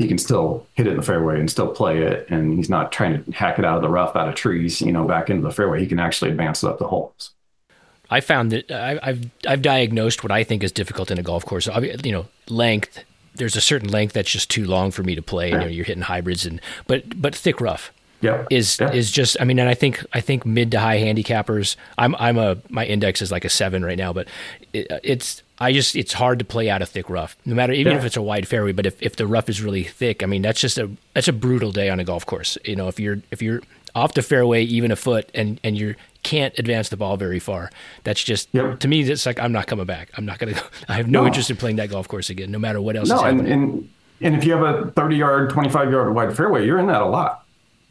he 0.00 0.08
can 0.08 0.16
still 0.16 0.66
hit 0.72 0.86
it 0.86 0.92
in 0.92 0.96
the 0.96 1.02
fairway 1.02 1.38
and 1.38 1.50
still 1.50 1.68
play 1.68 1.98
it. 1.98 2.26
And 2.30 2.56
he's 2.56 2.70
not 2.70 2.90
trying 2.90 3.22
to 3.22 3.32
hack 3.32 3.58
it 3.58 3.66
out 3.66 3.76
of 3.76 3.82
the 3.82 3.90
rough, 3.90 4.16
out 4.16 4.30
of 4.30 4.34
trees, 4.34 4.80
you 4.80 4.92
know, 4.92 5.04
back 5.04 5.28
into 5.28 5.42
the 5.42 5.52
fairway. 5.52 5.78
He 5.78 5.86
can 5.86 6.00
actually 6.00 6.30
advance 6.30 6.62
it 6.62 6.68
up 6.68 6.78
the 6.78 6.86
holes. 6.86 7.32
I 8.08 8.20
found 8.20 8.50
that 8.52 8.70
I've 8.70 9.30
I've 9.46 9.60
diagnosed 9.60 10.22
what 10.22 10.32
I 10.32 10.42
think 10.42 10.64
is 10.64 10.72
difficult 10.72 11.10
in 11.10 11.18
a 11.18 11.22
golf 11.22 11.44
course. 11.44 11.68
You 12.02 12.12
know, 12.12 12.26
length. 12.48 13.04
There's 13.34 13.56
a 13.56 13.60
certain 13.60 13.90
length 13.90 14.14
that's 14.14 14.30
just 14.30 14.50
too 14.50 14.64
long 14.64 14.90
for 14.90 15.02
me 15.02 15.14
to 15.14 15.22
play. 15.22 15.50
Yeah. 15.50 15.54
You 15.54 15.60
know, 15.60 15.66
you're 15.66 15.84
hitting 15.84 16.02
hybrids 16.02 16.46
and 16.46 16.62
but 16.86 17.20
but 17.20 17.34
thick 17.34 17.60
rough. 17.60 17.92
Yeah. 18.22 18.46
Is 18.50 18.80
yeah. 18.80 18.90
is 18.92 19.10
just 19.10 19.36
I 19.38 19.44
mean, 19.44 19.58
and 19.58 19.68
I 19.68 19.74
think 19.74 20.02
I 20.14 20.22
think 20.22 20.46
mid 20.46 20.70
to 20.70 20.80
high 20.80 20.98
handicappers. 20.98 21.76
I'm 21.98 22.14
I'm 22.16 22.38
a 22.38 22.56
my 22.70 22.86
index 22.86 23.20
is 23.20 23.30
like 23.30 23.44
a 23.44 23.50
seven 23.50 23.84
right 23.84 23.98
now, 23.98 24.14
but 24.14 24.28
it, 24.72 24.90
it's 25.04 25.42
I 25.60 25.72
just 25.72 25.94
it's 25.94 26.14
hard 26.14 26.38
to 26.38 26.44
play 26.44 26.70
out 26.70 26.80
a 26.80 26.86
thick 26.86 27.10
rough, 27.10 27.36
no 27.44 27.54
matter 27.54 27.72
even 27.72 27.92
yeah. 27.92 27.98
if 27.98 28.04
it's 28.04 28.16
a 28.16 28.22
wide 28.22 28.48
fairway. 28.48 28.72
But 28.72 28.86
if, 28.86 29.00
if 29.02 29.16
the 29.16 29.26
rough 29.26 29.48
is 29.48 29.60
really 29.60 29.84
thick, 29.84 30.22
I 30.22 30.26
mean 30.26 30.40
that's 30.40 30.60
just 30.60 30.78
a 30.78 30.90
that's 31.14 31.28
a 31.28 31.32
brutal 31.32 31.70
day 31.70 31.90
on 31.90 32.00
a 32.00 32.04
golf 32.04 32.24
course. 32.24 32.56
You 32.64 32.76
know, 32.76 32.88
if 32.88 32.98
you're 32.98 33.18
if 33.30 33.42
you're 33.42 33.60
off 33.94 34.14
the 34.14 34.22
fairway 34.22 34.62
even 34.62 34.90
a 34.90 34.96
foot 34.96 35.30
and 35.34 35.60
and 35.62 35.76
you 35.76 35.96
can't 36.22 36.58
advance 36.58 36.88
the 36.88 36.96
ball 36.96 37.18
very 37.18 37.38
far, 37.38 37.70
that's 38.04 38.24
just 38.24 38.48
yep. 38.52 38.80
to 38.80 38.88
me. 38.88 39.02
It's 39.02 39.26
like 39.26 39.38
I'm 39.38 39.52
not 39.52 39.66
coming 39.66 39.84
back. 39.84 40.10
I'm 40.16 40.24
not 40.24 40.38
gonna. 40.38 40.54
Go, 40.54 40.62
I 40.88 40.94
have 40.94 41.08
no, 41.08 41.20
no, 41.20 41.26
interest 41.26 41.50
in 41.50 41.58
playing 41.58 41.76
that 41.76 41.90
golf 41.90 42.08
course 42.08 42.30
again, 42.30 42.50
no 42.50 42.58
matter 42.58 42.80
what 42.80 42.96
else. 42.96 43.10
No, 43.10 43.22
and, 43.22 43.46
and 43.46 43.90
and 44.22 44.34
if 44.34 44.44
you 44.44 44.52
have 44.52 44.62
a 44.62 44.90
30 44.92 45.16
yard, 45.16 45.50
25 45.50 45.90
yard 45.90 46.14
wide 46.14 46.34
fairway, 46.34 46.64
you're 46.64 46.78
in 46.78 46.86
that 46.86 47.02
a 47.02 47.06
lot. 47.06 47.44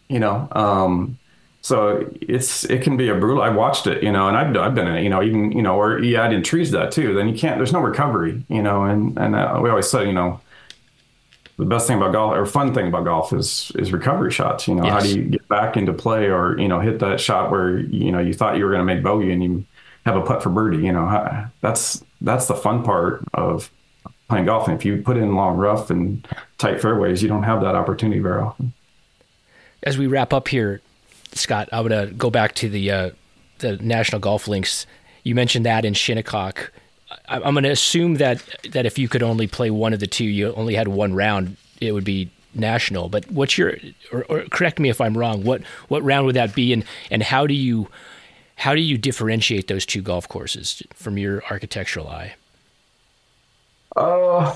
You 0.08 0.20
know, 0.20 0.48
um, 0.54 1.19
so 1.70 2.10
it's 2.20 2.66
it 2.66 2.82
can 2.82 2.98
be 2.98 3.10
a 3.10 3.16
brutal. 3.16 3.44
I 3.44 3.50
watched 3.50 3.86
it, 3.86 4.02
you 4.02 4.12
know, 4.12 4.28
and 4.28 4.36
I've 4.36 4.58
I've 4.58 4.74
been 4.74 4.88
in 4.88 4.96
it, 4.96 5.04
you 5.04 5.10
know, 5.10 5.22
even 5.22 5.52
you 5.52 5.62
know, 5.62 5.80
or 5.80 6.00
you 6.00 6.18
add 6.18 6.34
in 6.34 6.41
trees 6.41 6.72
that 6.72 6.91
too. 6.91 7.14
Then 7.14 7.30
you 7.30 7.38
can't. 7.38 7.58
There's 7.58 7.72
no 7.72 7.80
recovery, 7.80 8.44
you 8.50 8.64
know, 8.64 8.86
and 8.86 9.16
and 9.20 9.36
uh, 9.36 9.60
we 9.62 9.70
always 9.70 9.88
said, 9.88 10.08
you 10.08 10.14
know, 10.14 10.41
the 11.60 11.66
best 11.66 11.86
thing 11.86 11.98
about 11.98 12.14
golf 12.14 12.36
or 12.36 12.48
fun 12.48 12.74
thing 12.74 12.88
about 12.88 13.04
golf 13.04 13.32
is 13.34 13.72
is 13.76 13.94
recovery 13.94 14.32
shots. 14.32 14.68
You 14.68 14.74
know, 14.74 14.84
yes. 14.84 14.94
how 14.94 15.00
do 15.00 15.16
you 15.16 15.26
get 15.26 15.48
back 15.48 15.78
into 15.78 15.94
play 15.94 16.26
or 16.26 16.60
you 16.60 16.68
know 16.68 16.80
hit 16.80 16.98
that 17.00 17.20
shot 17.20 17.52
where 17.52 17.78
you 17.78 18.12
know 18.12 18.20
you 18.20 18.34
thought 18.34 18.58
you 18.58 18.66
were 18.66 18.72
going 18.72 18.86
to 18.86 18.91
make 18.96 19.04
bogey 19.04 19.32
and 19.32 19.44
you 19.44 19.64
have 20.08 20.16
a 20.16 20.22
putt 20.22 20.41
for 20.41 20.50
birdie. 20.50 20.80
You 20.80 20.91
know, 20.91 21.46
that's 21.62 22.04
that's 22.20 22.48
the 22.48 22.56
fun 22.56 22.84
part 22.84 23.24
of 23.36 23.72
playing 24.28 24.46
golf. 24.46 24.68
And 24.68 24.76
if 24.76 24.86
you 24.86 25.04
put 25.04 25.18
in 25.18 25.36
long 25.36 25.56
rough 25.56 25.91
and 25.91 26.28
tight 26.58 26.82
fairways, 26.82 27.22
you 27.22 27.30
don't 27.30 27.44
have 27.44 27.62
that 27.62 27.76
opportunity 27.76 28.22
very 28.22 28.41
often. 28.41 28.74
As 29.84 30.00
we 30.00 30.08
wrap 30.08 30.34
up 30.34 30.48
here, 30.48 30.82
Scott, 31.34 31.70
I 31.72 31.82
would 31.82 31.92
uh, 31.92 32.06
go 32.08 32.30
back 32.30 32.56
to 32.56 32.70
the 32.70 32.92
uh, 32.92 33.10
the 33.60 33.78
National 33.78 34.20
Golf 34.20 34.48
Links. 34.48 34.86
You 35.24 35.36
mentioned 35.36 35.66
that 35.66 35.86
in 35.86 35.94
Shinnecock. 35.94 36.72
I'm 37.28 37.54
going 37.54 37.64
to 37.64 37.72
assume 37.72 38.16
that 38.16 38.44
that 38.72 38.86
if 38.86 38.98
you 38.98 39.08
could 39.08 39.24
only 39.24 39.48
play 39.48 39.70
one 39.72 39.94
of 39.94 40.00
the 40.00 40.08
two, 40.08 40.26
you 40.26 40.54
only 40.54 40.76
had 40.76 40.88
one 40.88 41.14
round, 41.14 41.58
it 41.82 41.92
would 41.92 42.04
be 42.04 42.30
national. 42.54 43.10
But 43.10 43.30
what's 43.32 43.58
your 43.58 43.76
or, 44.12 44.26
or 44.26 44.42
correct 44.46 44.80
me 44.80 44.90
if 44.90 45.02
I'm 45.02 45.18
wrong. 45.18 45.44
What 45.44 45.64
what 45.88 46.04
round 46.04 46.26
would 46.26 46.36
that 46.36 46.56
be, 46.56 46.74
and 46.74 46.84
and 47.12 47.24
how 47.24 47.48
do 47.48 47.54
you 47.54 47.90
how 48.56 48.76
do 48.76 48.82
you 48.82 48.98
differentiate 48.98 49.68
those 49.68 49.86
two 49.86 50.02
golf 50.02 50.28
courses 50.28 50.84
from 50.94 51.18
your 51.18 51.44
architectural 51.50 52.08
eye? 52.08 52.36
Uh, 53.96 54.56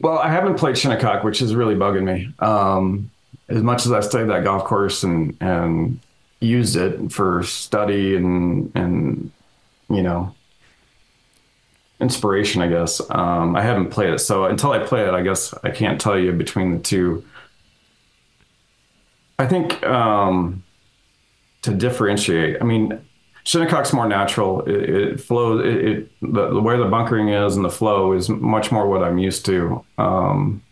well, 0.00 0.18
I 0.18 0.30
haven't 0.30 0.58
played 0.58 0.78
Shinnecock, 0.78 1.24
which 1.24 1.42
is 1.42 1.54
really 1.54 1.74
bugging 1.74 2.04
me. 2.04 2.32
Um, 2.38 3.10
as 3.48 3.62
much 3.62 3.86
as 3.86 3.92
I 3.92 4.00
studied 4.00 4.30
that 4.30 4.44
golf 4.44 4.64
course 4.64 5.02
and 5.02 5.36
and 5.40 6.00
used 6.40 6.76
it 6.76 7.10
for 7.12 7.42
study 7.42 8.14
and 8.16 8.70
and 8.74 9.30
you 9.88 10.02
know 10.02 10.34
inspiration, 12.00 12.62
I 12.62 12.68
guess. 12.68 13.00
Um, 13.10 13.56
I 13.56 13.62
haven't 13.62 13.90
played 13.90 14.10
it, 14.10 14.18
so 14.20 14.44
until 14.44 14.72
I 14.72 14.78
play 14.78 15.06
it, 15.06 15.14
I 15.14 15.22
guess 15.22 15.52
I 15.64 15.70
can't 15.70 16.00
tell 16.00 16.18
you 16.18 16.32
between 16.32 16.72
the 16.72 16.78
two. 16.78 17.24
I 19.38 19.46
think 19.46 19.82
um, 19.84 20.64
to 21.62 21.72
differentiate, 21.72 22.60
I 22.60 22.64
mean, 22.64 23.00
Shinnecock's 23.44 23.92
more 23.92 24.06
natural. 24.06 24.62
It, 24.62 24.90
it 24.90 25.20
flows. 25.20 25.64
It, 25.64 25.84
it 25.84 26.10
the, 26.20 26.50
the, 26.50 26.60
way 26.60 26.76
the 26.76 26.84
bunkering 26.84 27.30
is 27.30 27.56
and 27.56 27.64
the 27.64 27.70
flow 27.70 28.12
is 28.12 28.28
much 28.28 28.70
more 28.70 28.88
what 28.88 29.02
I'm 29.02 29.18
used 29.18 29.46
to. 29.46 29.84
Um, 29.96 30.62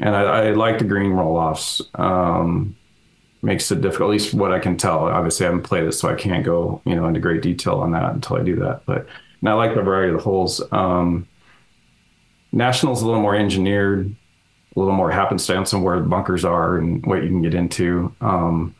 and 0.00 0.14
I, 0.14 0.22
I, 0.22 0.50
like 0.50 0.78
the 0.78 0.84
green 0.84 1.12
roll 1.12 1.36
offs. 1.36 1.82
Um, 1.94 2.76
makes 3.42 3.70
it 3.70 3.80
difficult, 3.80 4.08
at 4.08 4.12
least 4.12 4.34
what 4.34 4.52
I 4.52 4.58
can 4.58 4.76
tell. 4.76 5.04
Obviously, 5.04 5.46
I 5.46 5.50
haven't 5.50 5.62
played 5.62 5.84
it, 5.84 5.92
so 5.92 6.08
I 6.08 6.14
can't 6.14 6.44
go 6.44 6.82
you 6.84 6.94
know 6.94 7.06
into 7.06 7.20
great 7.20 7.42
detail 7.42 7.80
on 7.80 7.92
that 7.92 8.12
until 8.14 8.36
I 8.36 8.42
do 8.42 8.56
that. 8.56 8.82
But 8.86 9.06
and 9.40 9.48
I 9.48 9.52
like 9.54 9.74
the 9.74 9.82
variety 9.82 10.12
of 10.12 10.18
the 10.18 10.22
holes. 10.22 10.60
Um, 10.72 11.28
National's 12.52 13.02
a 13.02 13.06
little 13.06 13.20
more 13.20 13.36
engineered, 13.36 14.14
a 14.74 14.78
little 14.78 14.94
more 14.94 15.10
happenstance 15.10 15.72
on 15.74 15.82
where 15.82 15.98
the 15.98 16.06
bunkers 16.06 16.44
are 16.44 16.78
and 16.78 17.04
what 17.06 17.22
you 17.22 17.28
can 17.28 17.42
get 17.42 17.54
into. 17.54 18.14
Um, 18.20 18.74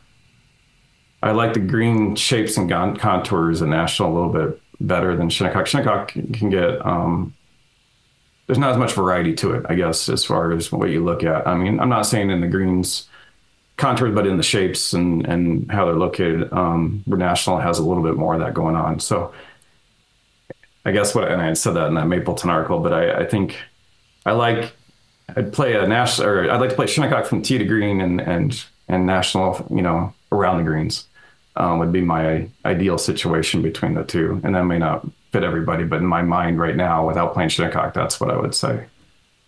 I 1.22 1.32
like 1.32 1.54
the 1.54 1.60
green 1.60 2.14
shapes 2.16 2.56
and 2.56 2.68
contours 2.70 3.62
in 3.62 3.70
National 3.70 4.12
a 4.12 4.14
little 4.14 4.32
bit 4.32 4.60
better 4.80 5.16
than 5.16 5.28
Shinnecock. 5.28 5.66
Shinnecock 5.66 6.08
can 6.08 6.50
get 6.50 6.84
um, 6.84 7.34
there's 8.46 8.58
not 8.58 8.70
as 8.70 8.76
much 8.76 8.92
variety 8.92 9.34
to 9.34 9.54
it, 9.54 9.66
I 9.68 9.74
guess, 9.74 10.08
as 10.08 10.24
far 10.24 10.52
as 10.52 10.70
what 10.70 10.90
you 10.90 11.04
look 11.04 11.24
at. 11.24 11.46
I 11.46 11.54
mean, 11.54 11.80
I'm 11.80 11.88
not 11.88 12.06
saying 12.06 12.30
in 12.30 12.40
the 12.40 12.46
greens 12.46 13.08
contours, 13.76 14.14
but 14.14 14.26
in 14.26 14.36
the 14.36 14.42
shapes 14.42 14.92
and 14.92 15.26
and 15.26 15.70
how 15.70 15.84
they're 15.84 15.94
located. 15.94 16.52
Um, 16.52 17.02
National 17.06 17.58
has 17.58 17.78
a 17.78 17.84
little 17.84 18.02
bit 18.02 18.16
more 18.16 18.34
of 18.34 18.40
that 18.40 18.54
going 18.54 18.76
on. 18.76 19.00
So 19.00 19.32
I 20.84 20.92
guess 20.92 21.14
what 21.14 21.30
and 21.30 21.42
I 21.42 21.52
said 21.54 21.74
that 21.74 21.88
in 21.88 21.94
that 21.94 22.06
Mapleton 22.06 22.50
article, 22.50 22.80
but 22.80 22.92
I, 22.92 23.22
I 23.22 23.26
think 23.26 23.56
I 24.24 24.32
like 24.32 24.72
I'd 25.36 25.52
play 25.52 25.74
a 25.74 25.86
national 25.86 26.28
or 26.28 26.50
I'd 26.50 26.60
like 26.60 26.70
to 26.70 26.76
play 26.76 26.86
Shinnecock 26.86 27.26
from 27.26 27.42
tee 27.42 27.58
to 27.58 27.64
green 27.64 28.00
and 28.00 28.20
and 28.20 28.64
and 28.88 29.04
national, 29.04 29.66
you 29.70 29.82
know, 29.82 30.14
around 30.30 30.58
the 30.58 30.62
greens. 30.62 31.08
Um, 31.58 31.78
would 31.78 31.92
be 31.92 32.02
my 32.02 32.50
ideal 32.66 32.98
situation 32.98 33.62
between 33.62 33.94
the 33.94 34.04
two, 34.04 34.40
and 34.44 34.54
that 34.54 34.64
may 34.64 34.78
not 34.78 35.06
fit 35.32 35.42
everybody, 35.42 35.84
but 35.84 36.00
in 36.00 36.06
my 36.06 36.20
mind 36.22 36.58
right 36.60 36.76
now, 36.76 37.06
without 37.06 37.32
playing 37.32 37.48
Shinnecock, 37.48 37.94
that's 37.94 38.20
what 38.20 38.30
I 38.30 38.38
would 38.38 38.54
say. 38.54 38.86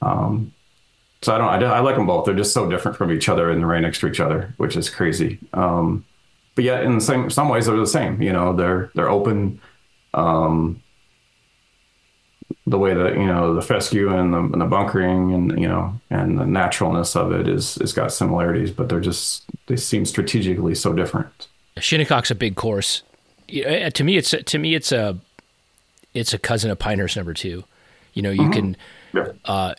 Um, 0.00 0.54
so 1.22 1.34
I 1.34 1.38
don't. 1.38 1.64
I, 1.64 1.76
I, 1.76 1.80
like 1.80 1.96
them 1.96 2.06
both. 2.06 2.24
They're 2.24 2.34
just 2.34 2.54
so 2.54 2.68
different 2.70 2.96
from 2.96 3.10
each 3.10 3.28
other, 3.28 3.50
and 3.50 3.60
they're 3.60 3.68
right 3.68 3.80
next 3.80 4.00
to 4.00 4.06
each 4.06 4.20
other, 4.20 4.54
which 4.56 4.76
is 4.76 4.88
crazy. 4.88 5.38
Um, 5.52 6.04
but 6.54 6.64
yet, 6.64 6.84
in 6.84 6.94
the 6.94 7.00
same 7.00 7.28
some 7.30 7.48
ways, 7.48 7.66
they're 7.66 7.76
the 7.76 7.86
same. 7.86 8.22
You 8.22 8.32
know, 8.32 8.54
they're 8.54 8.90
they're 8.94 9.10
open. 9.10 9.60
Um, 10.14 10.82
the 12.66 12.78
way 12.78 12.94
that 12.94 13.14
you 13.14 13.26
know 13.26 13.54
the 13.54 13.62
fescue 13.62 14.14
and 14.14 14.32
the, 14.32 14.38
and 14.38 14.60
the, 14.60 14.66
bunkering 14.66 15.32
and 15.32 15.60
you 15.60 15.68
know 15.68 15.98
and 16.10 16.38
the 16.38 16.46
naturalness 16.46 17.16
of 17.16 17.32
it 17.32 17.48
is 17.48 17.78
is 17.78 17.92
got 17.92 18.12
similarities, 18.12 18.70
but 18.70 18.88
they're 18.88 19.00
just 19.00 19.44
they 19.66 19.76
seem 19.76 20.04
strategically 20.04 20.74
so 20.74 20.92
different. 20.92 21.48
Shinnecock's 21.80 22.30
a 22.30 22.34
big 22.34 22.56
course. 22.56 23.02
Uh, 23.48 23.90
to 23.90 24.04
me, 24.04 24.16
it's 24.16 24.30
to 24.30 24.58
me 24.58 24.74
it's 24.74 24.92
a 24.92 25.18
it's 26.14 26.34
a 26.34 26.38
cousin 26.38 26.70
of 26.70 26.78
Pinehurst 26.78 27.16
number 27.16 27.34
two. 27.34 27.64
You 28.14 28.22
know, 28.22 28.30
you 28.30 28.42
mm-hmm. 28.42 28.52
can. 28.52 28.76
Yeah. 29.14 29.32
Uh, 29.44 29.74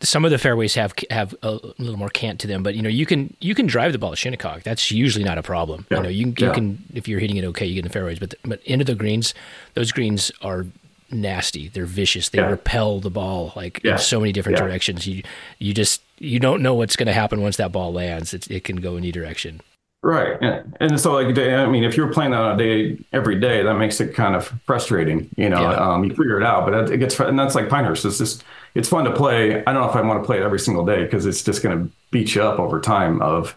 some 0.00 0.24
of 0.24 0.30
the 0.30 0.38
fairways 0.38 0.74
have 0.74 0.92
have 1.10 1.34
a 1.42 1.52
little 1.78 1.96
more 1.96 2.10
cant 2.10 2.40
to 2.40 2.46
them, 2.46 2.62
but 2.62 2.74
you 2.74 2.82
know 2.82 2.88
you 2.88 3.06
can 3.06 3.34
you 3.40 3.54
can 3.54 3.66
drive 3.66 3.92
the 3.92 3.98
ball 3.98 4.10
to 4.10 4.16
Shinnecock. 4.16 4.62
That's 4.62 4.90
usually 4.90 5.24
not 5.24 5.38
a 5.38 5.42
problem. 5.42 5.86
Yeah. 5.90 5.98
You 5.98 6.02
know 6.02 6.08
you, 6.08 6.26
you 6.26 6.34
yeah. 6.38 6.52
can 6.52 6.82
if 6.92 7.08
you're 7.08 7.20
hitting 7.20 7.36
it 7.36 7.44
okay, 7.46 7.66
you 7.66 7.74
get 7.74 7.80
in 7.80 7.84
the 7.84 7.92
fairways. 7.92 8.18
But 8.18 8.30
the, 8.30 8.36
but 8.44 8.62
into 8.64 8.84
the 8.84 8.94
greens, 8.94 9.34
those 9.74 9.92
greens 9.92 10.30
are 10.42 10.66
nasty. 11.10 11.68
They're 11.68 11.86
vicious. 11.86 12.28
They 12.28 12.38
yeah. 12.38 12.50
repel 12.50 13.00
the 13.00 13.10
ball 13.10 13.52
like 13.56 13.84
in 13.84 13.98
so 13.98 14.20
many 14.20 14.32
different 14.32 14.58
directions. 14.58 15.06
You 15.06 15.22
you 15.58 15.72
just 15.72 16.02
you 16.18 16.38
don't 16.38 16.62
know 16.62 16.74
what's 16.74 16.96
going 16.96 17.06
to 17.06 17.12
happen 17.12 17.40
once 17.40 17.56
that 17.56 17.72
ball 17.72 17.92
lands. 17.92 18.34
It 18.34 18.50
it 18.50 18.64
can 18.64 18.76
go 18.76 18.96
any 18.96 19.12
direction. 19.12 19.60
Right. 20.04 20.36
And, 20.42 20.76
and 20.80 21.00
so 21.00 21.14
like, 21.14 21.38
I 21.38 21.64
mean, 21.64 21.82
if 21.82 21.96
you're 21.96 22.12
playing 22.12 22.32
that 22.32 22.40
on 22.42 22.60
a 22.60 22.62
day 22.62 22.98
every 23.14 23.40
day, 23.40 23.62
that 23.62 23.74
makes 23.78 24.02
it 24.02 24.14
kind 24.14 24.36
of 24.36 24.52
frustrating, 24.66 25.30
you 25.38 25.48
know, 25.48 25.62
yeah. 25.62 25.76
um, 25.76 26.04
you 26.04 26.10
figure 26.10 26.38
it 26.38 26.44
out, 26.44 26.66
but 26.66 26.90
it 26.90 26.98
gets, 26.98 27.18
and 27.18 27.38
that's 27.38 27.54
like 27.54 27.70
Pinehurst. 27.70 28.04
It's 28.04 28.18
just, 28.18 28.44
it's 28.74 28.86
fun 28.86 29.06
to 29.06 29.12
play. 29.12 29.64
I 29.64 29.72
don't 29.72 29.82
know 29.82 29.88
if 29.88 29.96
I 29.96 30.02
want 30.02 30.22
to 30.22 30.26
play 30.26 30.36
it 30.36 30.42
every 30.42 30.58
single 30.58 30.84
day 30.84 31.04
because 31.04 31.24
it's 31.24 31.42
just 31.42 31.62
going 31.62 31.78
to 31.78 31.92
beat 32.10 32.34
you 32.34 32.42
up 32.42 32.60
over 32.60 32.82
time 32.82 33.22
of, 33.22 33.56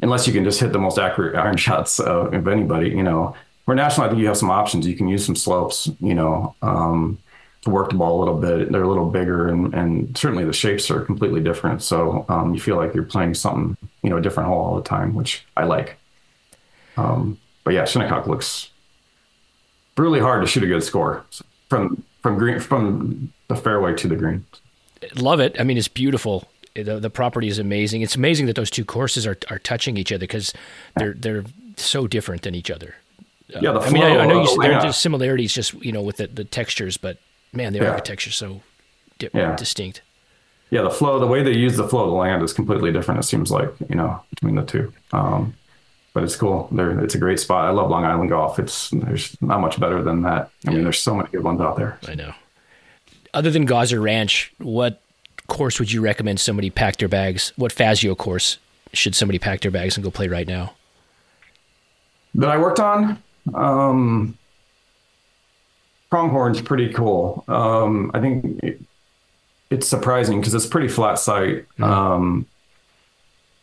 unless 0.00 0.26
you 0.26 0.32
can 0.32 0.42
just 0.42 0.58
hit 0.58 0.72
the 0.72 0.80
most 0.80 0.98
accurate 0.98 1.36
iron 1.44 1.56
shots 1.56 2.00
uh, 2.00 2.26
of 2.26 2.48
anybody, 2.48 2.88
you 2.88 3.04
know, 3.04 3.36
where 3.66 3.76
national, 3.76 4.06
I 4.06 4.08
think 4.08 4.20
you 4.20 4.26
have 4.26 4.36
some 4.36 4.50
options. 4.50 4.84
You 4.84 4.96
can 4.96 5.06
use 5.06 5.24
some 5.24 5.36
slopes, 5.36 5.88
you 6.00 6.14
know, 6.14 6.56
um, 6.60 7.18
to 7.68 7.74
work 7.74 7.90
the 7.90 7.96
ball 7.96 8.18
a 8.18 8.20
little 8.20 8.38
bit. 8.38 8.72
They're 8.72 8.82
a 8.82 8.88
little 8.88 9.08
bigger, 9.10 9.48
and, 9.48 9.74
and 9.74 10.16
certainly 10.16 10.44
the 10.44 10.52
shapes 10.52 10.90
are 10.90 11.00
completely 11.00 11.40
different. 11.40 11.82
So 11.82 12.24
um, 12.28 12.54
you 12.54 12.60
feel 12.60 12.76
like 12.76 12.94
you're 12.94 13.04
playing 13.04 13.34
something, 13.34 13.76
you 14.02 14.10
know, 14.10 14.16
a 14.16 14.20
different 14.20 14.48
hole 14.48 14.60
all 14.60 14.76
the 14.76 14.82
time, 14.82 15.14
which 15.14 15.44
I 15.56 15.64
like. 15.64 15.96
Um, 16.96 17.38
but 17.64 17.74
yeah, 17.74 17.84
Shinnecock 17.84 18.26
looks 18.26 18.70
really 19.96 20.20
hard 20.20 20.42
to 20.42 20.46
shoot 20.46 20.62
a 20.62 20.66
good 20.66 20.82
score 20.82 21.24
from 21.68 22.02
from 22.22 22.38
green 22.38 22.60
from 22.60 23.32
the 23.48 23.56
fairway 23.56 23.94
to 23.94 24.08
the 24.08 24.16
green. 24.16 24.44
Love 25.14 25.40
it. 25.40 25.58
I 25.60 25.64
mean, 25.64 25.76
it's 25.76 25.88
beautiful. 25.88 26.48
The, 26.74 26.98
the 26.98 27.10
property 27.10 27.48
is 27.48 27.58
amazing. 27.58 28.02
It's 28.02 28.16
amazing 28.16 28.46
that 28.46 28.56
those 28.56 28.70
two 28.70 28.84
courses 28.84 29.26
are, 29.26 29.36
are 29.50 29.58
touching 29.58 29.96
each 29.96 30.12
other 30.12 30.20
because 30.20 30.52
they're 30.96 31.14
they're 31.14 31.44
so 31.76 32.06
different 32.06 32.42
than 32.42 32.54
each 32.54 32.70
other. 32.70 32.96
Yeah, 33.48 33.72
the 33.72 33.80
I 33.80 33.90
mean, 33.90 34.02
I, 34.02 34.18
I 34.18 34.26
know 34.26 34.42
you, 34.42 34.62
there, 34.62 34.80
there's 34.80 34.96
similarities 34.96 35.54
just 35.54 35.74
you 35.74 35.92
know 35.92 36.02
with 36.02 36.18
the, 36.18 36.26
the 36.26 36.44
textures, 36.44 36.96
but 36.96 37.18
man, 37.52 37.72
the 37.72 37.80
yeah. 37.80 37.90
architecture 37.90 38.30
so 38.30 38.62
di- 39.18 39.30
yeah. 39.34 39.56
distinct. 39.56 40.02
Yeah, 40.70 40.82
the 40.82 40.90
flow, 40.90 41.18
the 41.18 41.26
way 41.26 41.42
they 41.42 41.54
use 41.54 41.76
the 41.76 41.88
flow 41.88 42.04
of 42.04 42.10
the 42.10 42.16
land 42.16 42.42
is 42.42 42.52
completely 42.52 42.92
different. 42.92 43.20
It 43.20 43.24
seems 43.24 43.50
like 43.50 43.70
you 43.88 43.96
know 43.96 44.20
between 44.30 44.54
the 44.54 44.64
two. 44.64 44.92
Um, 45.12 45.54
but 46.12 46.24
it's 46.24 46.36
cool. 46.36 46.68
There, 46.72 46.98
it's 47.00 47.14
a 47.14 47.18
great 47.18 47.38
spot. 47.38 47.66
I 47.66 47.70
love 47.70 47.90
Long 47.90 48.04
Island 48.04 48.30
golf. 48.30 48.58
It's 48.58 48.90
there's 48.90 49.40
not 49.40 49.60
much 49.60 49.78
better 49.78 50.02
than 50.02 50.22
that. 50.22 50.50
I 50.66 50.72
mean, 50.72 50.82
there's 50.82 51.00
so 51.00 51.14
many 51.14 51.28
good 51.30 51.44
ones 51.44 51.60
out 51.60 51.76
there. 51.76 51.98
I 52.06 52.14
know. 52.14 52.34
Other 53.34 53.50
than 53.50 53.66
Gozzer 53.66 54.02
Ranch, 54.02 54.52
what 54.58 55.00
course 55.46 55.78
would 55.78 55.92
you 55.92 56.00
recommend 56.00 56.40
somebody 56.40 56.70
pack 56.70 56.96
their 56.96 57.08
bags? 57.08 57.52
What 57.56 57.72
Fazio 57.72 58.14
course 58.14 58.58
should 58.92 59.14
somebody 59.14 59.38
pack 59.38 59.60
their 59.60 59.70
bags 59.70 59.96
and 59.96 60.04
go 60.04 60.10
play 60.10 60.28
right 60.28 60.46
now? 60.46 60.74
That 62.34 62.50
I 62.50 62.58
worked 62.58 62.80
on. 62.80 63.22
Um, 63.54 64.36
Pronghorn's 66.10 66.62
pretty 66.62 66.92
cool. 66.92 67.44
Um, 67.48 68.10
I 68.14 68.20
think 68.20 68.62
it, 68.62 68.80
it's 69.70 69.86
surprising 69.86 70.40
because 70.40 70.54
it's 70.54 70.66
pretty 70.66 70.88
flat 70.88 71.18
site. 71.18 71.68
Mm-hmm. 71.78 71.84
Um, 71.84 72.46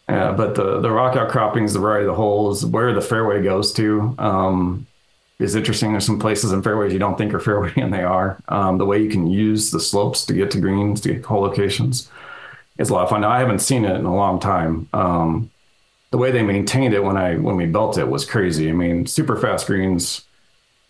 yeah, 0.08 0.32
but 0.34 0.54
the 0.54 0.80
the 0.82 0.92
rock 0.92 1.16
outcroppings, 1.16 1.74
the 1.74 1.80
variety 1.80 2.06
of 2.06 2.12
the 2.12 2.16
holes, 2.16 2.64
where 2.64 2.94
the 2.94 3.02
fairway 3.02 3.42
goes 3.42 3.74
to, 3.74 4.14
um, 4.20 4.86
is 5.40 5.56
interesting. 5.56 5.92
There's 5.92 6.06
some 6.06 6.20
places 6.20 6.52
in 6.52 6.62
fairways 6.62 6.94
you 6.94 7.00
don't 7.00 7.18
think 7.18 7.34
are 7.34 7.40
fairway, 7.40 7.74
and 7.78 7.92
they 7.92 8.04
are. 8.04 8.38
Um, 8.48 8.78
the 8.78 8.86
way 8.86 9.02
you 9.02 9.10
can 9.10 9.28
use 9.28 9.72
the 9.72 9.80
slopes 9.80 10.26
to 10.28 10.34
get 10.34 10.52
to 10.52 10.62
greens, 10.62 11.02
to 11.02 11.14
get 11.14 11.26
hole 11.26 11.42
locations, 11.42 12.10
is 12.78 12.90
a 12.90 12.94
lot 12.94 13.04
of 13.04 13.10
fun. 13.10 13.22
Now, 13.22 13.32
I 13.32 13.40
haven't 13.40 13.60
seen 13.60 13.84
it 13.84 13.96
in 13.96 14.06
a 14.06 14.16
long 14.16 14.40
time. 14.40 14.88
Um, 14.94 15.50
the 16.12 16.18
way 16.20 16.32
they 16.32 16.44
maintained 16.44 16.94
it 16.94 17.04
when 17.04 17.18
I 17.18 17.38
when 17.38 17.56
we 17.56 17.66
built 17.66 17.98
it 17.98 18.08
was 18.08 18.26
crazy. 18.26 18.70
I 18.70 18.74
mean, 18.74 19.08
super 19.08 19.36
fast 19.36 19.66
greens 19.66 20.24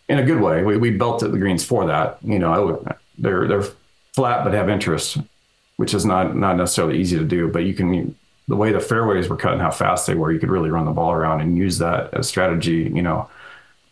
in 0.07 0.19
a 0.19 0.23
good 0.23 0.41
way. 0.41 0.63
We, 0.63 0.77
we 0.77 0.91
built 0.91 1.19
the 1.19 1.29
greens 1.29 1.65
for 1.65 1.87
that. 1.87 2.17
You 2.23 2.39
know, 2.39 2.65
would, 2.65 2.95
they're 3.17 3.47
they're 3.47 3.63
flat 4.13 4.43
but 4.43 4.53
have 4.53 4.69
interest, 4.69 5.17
which 5.77 5.93
is 5.93 6.05
not 6.05 6.35
not 6.35 6.57
necessarily 6.57 6.99
easy 6.99 7.17
to 7.17 7.23
do. 7.23 7.47
But 7.49 7.59
you 7.59 7.73
can 7.73 8.15
the 8.47 8.55
way 8.55 8.71
the 8.71 8.79
fairways 8.79 9.27
were 9.27 9.37
cut 9.37 9.53
and 9.53 9.61
how 9.61 9.71
fast 9.71 10.05
they 10.05 10.13
were, 10.13 10.31
you 10.31 10.39
could 10.39 10.49
really 10.49 10.69
run 10.69 10.85
the 10.85 10.91
ball 10.91 11.11
around 11.11 11.41
and 11.41 11.57
use 11.57 11.79
that 11.79 12.13
as 12.13 12.27
strategy. 12.27 12.91
You 12.93 13.01
know, 13.01 13.29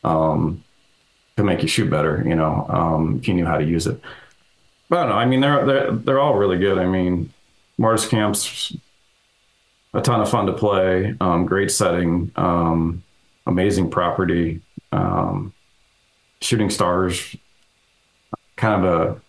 um, 0.03 0.63
to 1.37 1.43
make 1.43 1.61
you 1.61 1.67
shoot 1.67 1.89
better. 1.89 2.23
You 2.25 2.35
know, 2.35 2.65
um, 2.69 3.17
if 3.19 3.27
you 3.27 3.33
knew 3.33 3.45
how 3.45 3.57
to 3.57 3.65
use 3.65 3.87
it. 3.87 3.99
But 4.89 4.99
I 4.99 5.01
don't 5.01 5.09
know. 5.09 5.15
I 5.15 5.25
mean, 5.25 5.41
they're 5.41 5.65
they're 5.65 5.91
they're 5.91 6.19
all 6.19 6.35
really 6.35 6.59
good. 6.59 6.77
I 6.77 6.85
mean, 6.85 7.33
Martis 7.77 8.07
Camp's 8.07 8.75
a 9.93 10.01
ton 10.01 10.21
of 10.21 10.29
fun 10.29 10.45
to 10.47 10.53
play. 10.53 11.15
Um, 11.19 11.45
great 11.45 11.71
setting, 11.71 12.31
um, 12.35 13.03
amazing 13.45 13.89
property. 13.89 14.61
Um, 14.91 15.53
Shooting 16.43 16.69
Star's 16.69 17.35
kind 18.55 18.85
of 18.85 19.01
a 19.01 19.21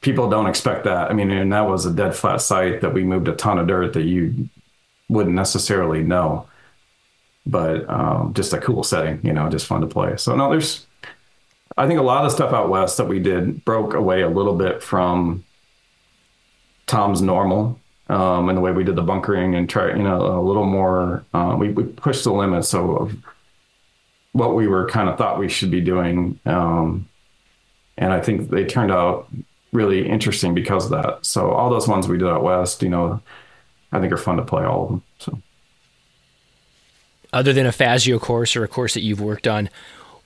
people 0.00 0.28
don't 0.30 0.46
expect 0.46 0.84
that. 0.84 1.10
I 1.10 1.14
mean, 1.14 1.30
and 1.30 1.52
that 1.52 1.68
was 1.68 1.86
a 1.86 1.92
dead 1.92 2.14
flat 2.14 2.40
site 2.40 2.80
that 2.80 2.92
we 2.92 3.04
moved 3.04 3.28
a 3.28 3.34
ton 3.34 3.58
of 3.58 3.66
dirt 3.66 3.92
that 3.92 4.04
you 4.04 4.48
wouldn't 5.08 5.34
necessarily 5.34 6.02
know, 6.02 6.48
but 7.46 7.88
um, 7.88 8.32
just 8.34 8.52
a 8.52 8.58
cool 8.58 8.82
setting, 8.82 9.20
you 9.22 9.32
know, 9.32 9.48
just 9.48 9.66
fun 9.66 9.80
to 9.82 9.86
play. 9.86 10.16
So 10.16 10.34
no, 10.36 10.50
there's, 10.50 10.86
I 11.76 11.86
think 11.86 12.00
a 12.00 12.02
lot 12.04 12.24
of 12.24 12.32
stuff 12.32 12.52
out 12.52 12.70
west 12.70 12.96
that 12.96 13.08
we 13.08 13.18
did 13.18 13.64
broke 13.64 13.94
away 13.94 14.22
a 14.22 14.28
little 14.28 14.54
bit 14.54 14.82
from 14.82 15.44
Tom's 16.86 17.20
normal. 17.20 17.78
Um, 18.08 18.48
and 18.48 18.58
the 18.58 18.62
way 18.62 18.72
we 18.72 18.82
did 18.82 18.96
the 18.96 19.02
bunkering 19.02 19.54
and 19.54 19.68
try, 19.68 19.88
you 19.94 20.02
know, 20.02 20.40
a 20.40 20.42
little 20.42 20.66
more, 20.66 21.24
uh, 21.32 21.54
we, 21.56 21.70
we 21.70 21.84
pushed 21.84 22.24
the 22.24 22.32
limits 22.32 22.74
of 22.74 23.14
what 24.32 24.54
we 24.54 24.68
were 24.68 24.88
kind 24.88 25.08
of 25.08 25.18
thought 25.18 25.38
we 25.38 25.48
should 25.48 25.70
be 25.70 25.80
doing. 25.80 26.38
Um, 26.46 27.08
and 27.98 28.12
I 28.12 28.20
think 28.20 28.50
they 28.50 28.64
turned 28.64 28.92
out 28.92 29.28
really 29.72 30.08
interesting 30.08 30.54
because 30.54 30.86
of 30.86 30.90
that. 30.90 31.26
So 31.26 31.50
all 31.50 31.70
those 31.70 31.88
ones 31.88 32.08
we 32.08 32.18
did 32.18 32.28
out 32.28 32.42
west, 32.42 32.82
you 32.82 32.88
know, 32.88 33.20
I 33.92 34.00
think 34.00 34.12
are 34.12 34.16
fun 34.16 34.36
to 34.36 34.42
play 34.42 34.64
all 34.64 34.84
of 34.84 34.88
them. 34.88 35.02
So 35.18 35.38
other 37.32 37.52
than 37.52 37.66
a 37.66 37.72
Fazio 37.72 38.18
course 38.18 38.56
or 38.56 38.64
a 38.64 38.68
course 38.68 38.94
that 38.94 39.02
you've 39.02 39.20
worked 39.20 39.46
on, 39.46 39.68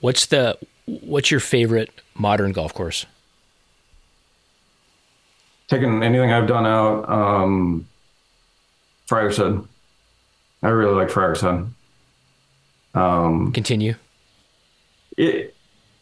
what's 0.00 0.26
the 0.26 0.58
what's 0.86 1.30
your 1.30 1.40
favorite 1.40 1.90
modern 2.14 2.52
golf 2.52 2.74
course? 2.74 3.06
Taking 5.68 6.02
anything 6.02 6.30
I've 6.30 6.46
done 6.46 6.66
out, 6.66 7.08
um, 7.08 7.88
Friar's 9.06 9.38
Head. 9.38 9.62
I 10.62 10.68
really 10.68 10.94
like 10.94 11.10
Friar's 11.10 11.40
Head. 11.40 11.66
Um, 12.94 13.52
Continue. 13.52 13.94
It 15.16 15.54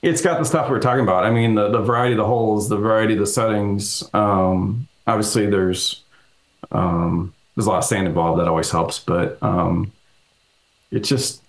it's 0.02 0.20
got 0.20 0.38
the 0.38 0.44
stuff 0.44 0.68
we 0.68 0.76
are 0.76 0.80
talking 0.80 1.04
about. 1.04 1.24
I 1.24 1.30
mean, 1.30 1.54
the, 1.54 1.68
the 1.68 1.80
variety 1.80 2.14
of 2.14 2.18
the 2.18 2.26
holes, 2.26 2.68
the 2.68 2.76
variety 2.76 3.14
of 3.14 3.20
the 3.20 3.26
settings. 3.26 4.02
Um, 4.12 4.88
obviously, 5.06 5.46
there's 5.46 6.02
um, 6.72 7.32
there's 7.54 7.66
a 7.66 7.70
lot 7.70 7.78
of 7.78 7.84
sand 7.84 8.06
involved. 8.06 8.40
That 8.40 8.48
always 8.48 8.70
helps, 8.70 8.98
but 8.98 9.40
um, 9.42 9.92
it's 10.90 11.08
just 11.08 11.42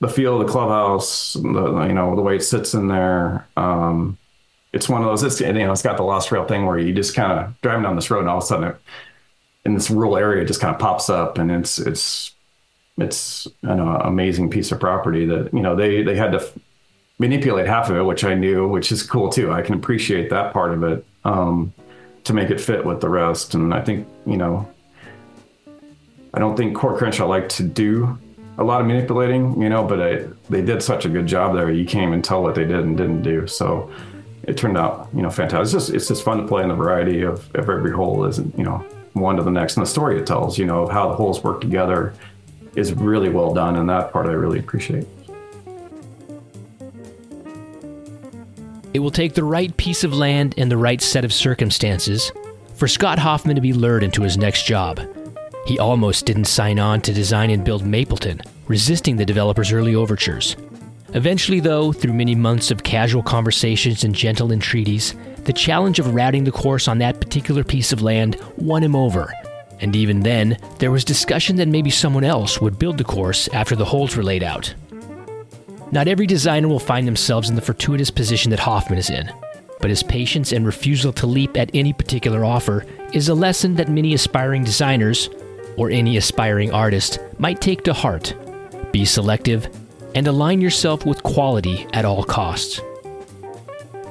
the 0.00 0.08
feel 0.08 0.40
of 0.40 0.46
the 0.46 0.52
clubhouse. 0.52 1.34
The, 1.34 1.84
you 1.86 1.94
know 1.94 2.16
the 2.16 2.22
way 2.22 2.36
it 2.36 2.42
sits 2.42 2.74
in 2.74 2.88
there. 2.88 3.46
Um, 3.56 4.18
it's 4.72 4.88
one 4.88 5.02
of 5.02 5.08
those. 5.08 5.22
It's 5.22 5.40
you 5.40 5.52
know 5.52 5.72
it's 5.72 5.82
got 5.82 5.96
the 5.96 6.02
lost 6.02 6.32
rail 6.32 6.44
thing 6.46 6.66
where 6.66 6.78
you 6.78 6.92
just 6.92 7.14
kind 7.14 7.32
of 7.32 7.60
driving 7.60 7.84
down 7.84 7.96
this 7.96 8.10
road 8.10 8.20
and 8.20 8.28
all 8.28 8.38
of 8.38 8.44
a 8.44 8.46
sudden 8.46 8.70
it, 8.70 8.76
in 9.64 9.74
this 9.74 9.88
rural 9.88 10.16
area 10.18 10.42
it 10.42 10.46
just 10.46 10.60
kind 10.60 10.74
of 10.74 10.80
pops 10.80 11.08
up 11.08 11.38
and 11.38 11.50
it's 11.50 11.78
it's 11.78 12.34
it's 12.98 13.46
an 13.62 13.80
amazing 13.80 14.50
piece 14.50 14.70
of 14.70 14.80
property 14.80 15.26
that 15.26 15.52
you 15.52 15.60
know 15.60 15.74
they 15.74 16.02
they 16.02 16.16
had 16.16 16.32
to 16.32 16.48
manipulate 17.18 17.66
half 17.66 17.90
of 17.90 17.96
it, 17.96 18.02
which 18.02 18.24
I 18.24 18.34
knew, 18.34 18.68
which 18.68 18.90
is 18.90 19.02
cool 19.02 19.28
too. 19.28 19.52
I 19.52 19.62
can 19.62 19.74
appreciate 19.74 20.30
that 20.30 20.52
part 20.52 20.72
of 20.72 20.82
it 20.82 21.04
um, 21.24 21.72
to 22.24 22.32
make 22.32 22.50
it 22.50 22.60
fit 22.60 22.84
with 22.84 23.00
the 23.00 23.08
rest. 23.08 23.54
And 23.54 23.72
I 23.72 23.80
think, 23.80 24.06
you 24.26 24.36
know, 24.36 24.68
I 26.32 26.40
don't 26.40 26.56
think 26.56 26.76
Coore 26.76 26.98
Crenshaw 26.98 27.26
liked 27.26 27.50
to 27.56 27.62
do 27.62 28.18
a 28.58 28.64
lot 28.64 28.80
of 28.80 28.86
manipulating, 28.86 29.60
you 29.60 29.68
know, 29.68 29.84
but 29.84 30.00
I, 30.00 30.26
they 30.50 30.62
did 30.62 30.82
such 30.82 31.04
a 31.04 31.08
good 31.08 31.26
job 31.26 31.54
there. 31.54 31.70
You 31.70 31.84
can't 31.84 32.08
even 32.08 32.22
tell 32.22 32.42
what 32.42 32.54
they 32.54 32.64
did 32.64 32.80
and 32.80 32.96
didn't 32.96 33.22
do. 33.22 33.46
So 33.46 33.92
it 34.42 34.56
turned 34.56 34.76
out, 34.76 35.08
you 35.14 35.22
know, 35.22 35.30
fantastic. 35.30 35.62
It's 35.62 35.72
just, 35.72 35.90
it's 35.90 36.08
just 36.08 36.24
fun 36.24 36.38
to 36.38 36.46
play 36.46 36.62
in 36.62 36.68
the 36.68 36.74
variety 36.74 37.22
of, 37.22 37.48
of 37.54 37.68
every 37.68 37.92
hole 37.92 38.24
isn't, 38.24 38.56
you 38.58 38.64
know, 38.64 38.84
one 39.12 39.36
to 39.36 39.42
the 39.42 39.50
next. 39.50 39.76
And 39.76 39.86
the 39.86 39.90
story 39.90 40.18
it 40.18 40.26
tells, 40.26 40.58
you 40.58 40.66
know, 40.66 40.82
of 40.82 40.90
how 40.90 41.08
the 41.08 41.14
holes 41.14 41.42
work 41.42 41.60
together 41.60 42.14
is 42.76 42.92
really 42.92 43.28
well 43.28 43.52
done. 43.54 43.76
And 43.76 43.88
that 43.88 44.12
part 44.12 44.26
I 44.26 44.32
really 44.32 44.58
appreciate. 44.58 45.06
It 48.92 49.00
will 49.00 49.10
take 49.10 49.34
the 49.34 49.42
right 49.42 49.76
piece 49.76 50.04
of 50.04 50.14
land 50.14 50.54
and 50.56 50.70
the 50.70 50.76
right 50.76 51.02
set 51.02 51.24
of 51.24 51.32
circumstances 51.32 52.30
for 52.76 52.86
Scott 52.86 53.18
Hoffman 53.18 53.56
to 53.56 53.60
be 53.60 53.72
lured 53.72 54.04
into 54.04 54.22
his 54.22 54.36
next 54.36 54.66
job. 54.66 55.00
He 55.66 55.78
almost 55.78 56.26
didn't 56.26 56.44
sign 56.44 56.78
on 56.78 57.00
to 57.00 57.12
design 57.12 57.50
and 57.50 57.64
build 57.64 57.84
Mapleton, 57.84 58.40
resisting 58.68 59.16
the 59.16 59.24
developer's 59.24 59.72
early 59.72 59.94
overtures. 59.94 60.56
Eventually, 61.14 61.60
though, 61.60 61.92
through 61.92 62.12
many 62.12 62.34
months 62.34 62.70
of 62.70 62.82
casual 62.82 63.22
conversations 63.22 64.04
and 64.04 64.14
gentle 64.14 64.52
entreaties, 64.52 65.14
the 65.44 65.52
challenge 65.52 65.98
of 65.98 66.14
routing 66.14 66.44
the 66.44 66.52
course 66.52 66.86
on 66.86 66.98
that 66.98 67.20
particular 67.20 67.64
piece 67.64 67.92
of 67.92 68.02
land 68.02 68.36
won 68.56 68.82
him 68.82 68.94
over. 68.94 69.32
And 69.80 69.94
even 69.96 70.20
then, 70.20 70.58
there 70.78 70.90
was 70.90 71.04
discussion 71.04 71.56
that 71.56 71.68
maybe 71.68 71.90
someone 71.90 72.24
else 72.24 72.60
would 72.60 72.78
build 72.78 72.98
the 72.98 73.04
course 73.04 73.48
after 73.48 73.76
the 73.76 73.84
holes 73.84 74.16
were 74.16 74.22
laid 74.22 74.42
out. 74.42 74.74
Not 75.92 76.08
every 76.08 76.26
designer 76.26 76.68
will 76.68 76.80
find 76.80 77.06
themselves 77.06 77.48
in 77.48 77.56
the 77.56 77.62
fortuitous 77.62 78.10
position 78.10 78.50
that 78.50 78.60
Hoffman 78.60 78.98
is 78.98 79.10
in, 79.10 79.30
but 79.80 79.90
his 79.90 80.02
patience 80.02 80.52
and 80.52 80.64
refusal 80.66 81.12
to 81.12 81.26
leap 81.26 81.56
at 81.56 81.70
any 81.74 81.92
particular 81.92 82.44
offer 82.44 82.86
is 83.12 83.28
a 83.28 83.34
lesson 83.34 83.74
that 83.76 83.88
many 83.88 84.14
aspiring 84.14 84.64
designers, 84.64 85.28
or 85.76 85.90
any 85.90 86.16
aspiring 86.16 86.72
artist, 86.72 87.18
might 87.38 87.60
take 87.60 87.84
to 87.84 87.92
heart. 87.92 88.34
Be 88.92 89.04
selective 89.04 89.68
and 90.14 90.26
align 90.26 90.60
yourself 90.60 91.04
with 91.04 91.22
quality 91.22 91.86
at 91.92 92.04
all 92.04 92.24
costs. 92.24 92.80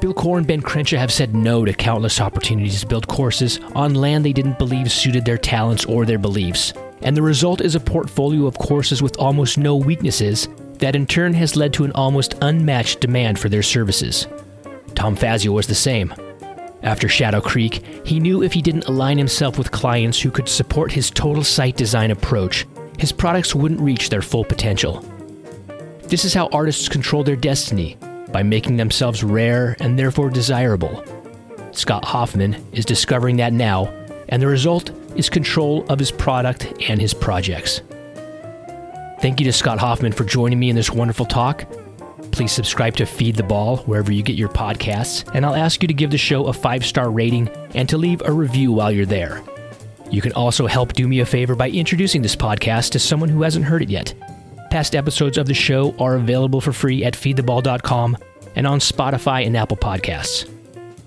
Bill 0.03 0.13
Coore 0.13 0.38
and 0.38 0.45
Ben 0.45 0.61
Crenshaw 0.61 0.97
have 0.97 1.13
said 1.13 1.34
no 1.34 1.63
to 1.63 1.71
countless 1.71 2.19
opportunities 2.19 2.81
to 2.81 2.85
build 2.85 3.07
courses 3.07 3.61
on 3.73 3.95
land 3.95 4.25
they 4.25 4.34
didn't 4.34 4.59
believe 4.59 4.91
suited 4.91 5.23
their 5.23 5.38
talents 5.38 5.85
or 5.85 6.05
their 6.05 6.17
beliefs, 6.17 6.73
and 7.03 7.15
the 7.15 7.21
result 7.21 7.61
is 7.61 7.73
a 7.73 7.80
portfolio 7.80 8.45
of 8.45 8.57
courses 8.57 9.01
with 9.01 9.17
almost 9.17 9.57
no 9.57 9.77
weaknesses 9.77 10.49
that 10.80 10.97
in 10.97 11.07
turn 11.07 11.34
has 11.34 11.55
led 11.55 11.71
to 11.71 11.85
an 11.85 11.93
almost 11.93 12.35
unmatched 12.41 12.99
demand 12.99 13.39
for 13.39 13.47
their 13.47 13.63
services. 13.63 14.27
Tom 14.93 15.15
Fazio 15.15 15.53
was 15.53 15.67
the 15.67 15.73
same. 15.73 16.13
After 16.81 17.07
Shadow 17.07 17.39
Creek, 17.39 17.81
he 18.05 18.19
knew 18.19 18.43
if 18.43 18.51
he 18.51 18.61
didn't 18.61 18.89
align 18.89 19.17
himself 19.17 19.57
with 19.57 19.71
clients 19.71 20.19
who 20.19 20.31
could 20.31 20.49
support 20.49 20.91
his 20.91 21.11
total 21.11 21.45
site 21.45 21.77
design 21.77 22.11
approach, 22.11 22.67
his 22.99 23.13
products 23.13 23.55
wouldn't 23.55 23.80
reach 23.80 24.09
their 24.09 24.21
full 24.21 24.43
potential. 24.43 24.99
This 26.01 26.25
is 26.25 26.34
how 26.34 26.47
artists 26.47 26.89
control 26.89 27.23
their 27.23 27.38
destiny 27.38 27.97
by 28.34 28.43
making 28.43 28.76
themselves 28.76 29.23
rare 29.23 29.77
and 29.80 29.97
therefore 29.97 30.30
desirable. 30.30 31.03
Scott 31.72 32.03
Hoffman 32.03 32.55
is 32.73 32.84
discovering 32.84 33.38
that 33.38 33.53
now, 33.53 33.85
and 34.27 34.41
the 34.41 34.47
result 34.47 34.91
is 35.15 35.30
control 35.30 35.85
of 35.88 35.99
his 35.99 36.11
product 36.11 36.73
and 36.89 36.99
his 36.99 37.14
projects. 37.14 37.81
Thank 39.22 39.39
you 39.39 39.45
to 39.45 39.53
Scott 39.53 39.80
Hoffman 39.80 40.11
for 40.11 40.26
joining 40.26 40.60
me 40.60 40.69
in 40.69 40.76
this 40.76 40.91
wonderful 40.91 41.26
talk. 41.26 41.65
Please 42.31 42.51
subscribe 42.51 42.95
to 42.97 43.05
Feed 43.05 43.35
the 43.35 43.43
Ball 43.43 43.77
wherever 43.77 44.11
you 44.11 44.23
get 44.23 44.35
your 44.35 44.49
podcasts, 44.49 45.23
and 45.34 45.45
I'll 45.45 45.55
ask 45.55 45.81
you 45.81 45.88
to 45.88 45.93
give 45.93 46.11
the 46.11 46.18
show 46.18 46.47
a 46.47 46.53
five 46.53 46.85
star 46.85 47.10
rating 47.10 47.47
and 47.76 47.88
to 47.89 47.97
leave 47.97 48.22
a 48.26 48.31
review 48.31 48.72
while 48.72 48.91
you're 48.91 49.05
there. 49.05 49.41
You 50.10 50.22
can 50.22 50.34
also 50.34 50.68
help 50.68 50.93
do 50.93 51.07
me 51.07 51.22
a 51.22 51.26
favor 51.26 51.55
by 51.55 51.69
introducing 51.69 52.22
this 52.22 52.35
podcast 52.35 52.91
to 52.91 52.99
someone 52.99 53.30
who 53.30 53.43
hasn't 53.43 53.65
heard 53.65 53.81
it 53.81 53.89
yet. 53.89 54.14
Past 54.73 54.95
episodes 54.95 55.37
of 55.37 55.45
the 55.45 55.53
show 55.53 55.95
are 55.99 56.15
available 56.15 56.59
for 56.59 56.73
free 56.73 57.05
at 57.05 57.13
feedtheball.com 57.13 58.17
and 58.55 58.65
on 58.65 58.79
Spotify 58.79 59.45
and 59.45 59.55
Apple 59.55 59.77
Podcasts. 59.77 60.49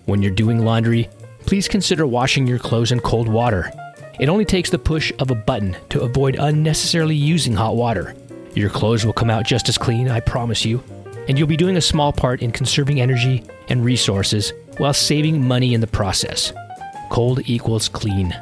When 0.04 0.22
you're 0.22 0.30
doing 0.30 0.64
laundry, 0.64 1.08
please 1.46 1.66
consider 1.66 2.06
washing 2.06 2.46
your 2.46 2.60
clothes 2.60 2.92
in 2.92 3.00
cold 3.00 3.26
water. 3.28 3.72
It 4.20 4.28
only 4.28 4.44
takes 4.44 4.70
the 4.70 4.78
push 4.78 5.12
of 5.18 5.32
a 5.32 5.34
button 5.34 5.76
to 5.88 6.02
avoid 6.02 6.36
unnecessarily 6.36 7.16
using 7.16 7.54
hot 7.54 7.74
water. 7.74 8.14
Your 8.54 8.70
clothes 8.70 9.04
will 9.04 9.12
come 9.12 9.30
out 9.30 9.44
just 9.44 9.68
as 9.68 9.76
clean, 9.76 10.08
I 10.08 10.20
promise 10.20 10.64
you, 10.64 10.80
and 11.26 11.36
you'll 11.36 11.48
be 11.48 11.56
doing 11.56 11.76
a 11.76 11.80
small 11.80 12.12
part 12.12 12.42
in 12.42 12.52
conserving 12.52 13.00
energy 13.00 13.42
and 13.68 13.84
resources 13.84 14.52
while 14.76 14.94
saving 14.94 15.44
money 15.44 15.74
in 15.74 15.80
the 15.80 15.88
process. 15.88 16.52
Cold 17.10 17.40
equals 17.46 17.88
clean. 17.88 18.32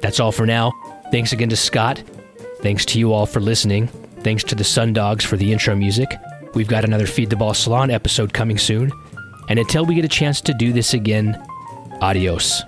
That's 0.00 0.20
all 0.20 0.32
for 0.32 0.46
now. 0.46 0.72
Thanks 1.10 1.34
again 1.34 1.50
to 1.50 1.56
Scott. 1.56 2.02
Thanks 2.62 2.86
to 2.86 2.98
you 2.98 3.12
all 3.12 3.26
for 3.26 3.40
listening. 3.40 3.90
Thanks 4.26 4.42
to 4.42 4.56
the 4.56 4.64
Sundogs 4.64 5.22
for 5.22 5.36
the 5.36 5.52
intro 5.52 5.76
music. 5.76 6.12
We've 6.52 6.66
got 6.66 6.84
another 6.84 7.06
Feed 7.06 7.30
the 7.30 7.36
Ball 7.36 7.54
Salon 7.54 7.92
episode 7.92 8.32
coming 8.32 8.58
soon. 8.58 8.90
And 9.48 9.56
until 9.56 9.86
we 9.86 9.94
get 9.94 10.04
a 10.04 10.08
chance 10.08 10.40
to 10.40 10.52
do 10.52 10.72
this 10.72 10.94
again, 10.94 11.40
adios. 12.00 12.64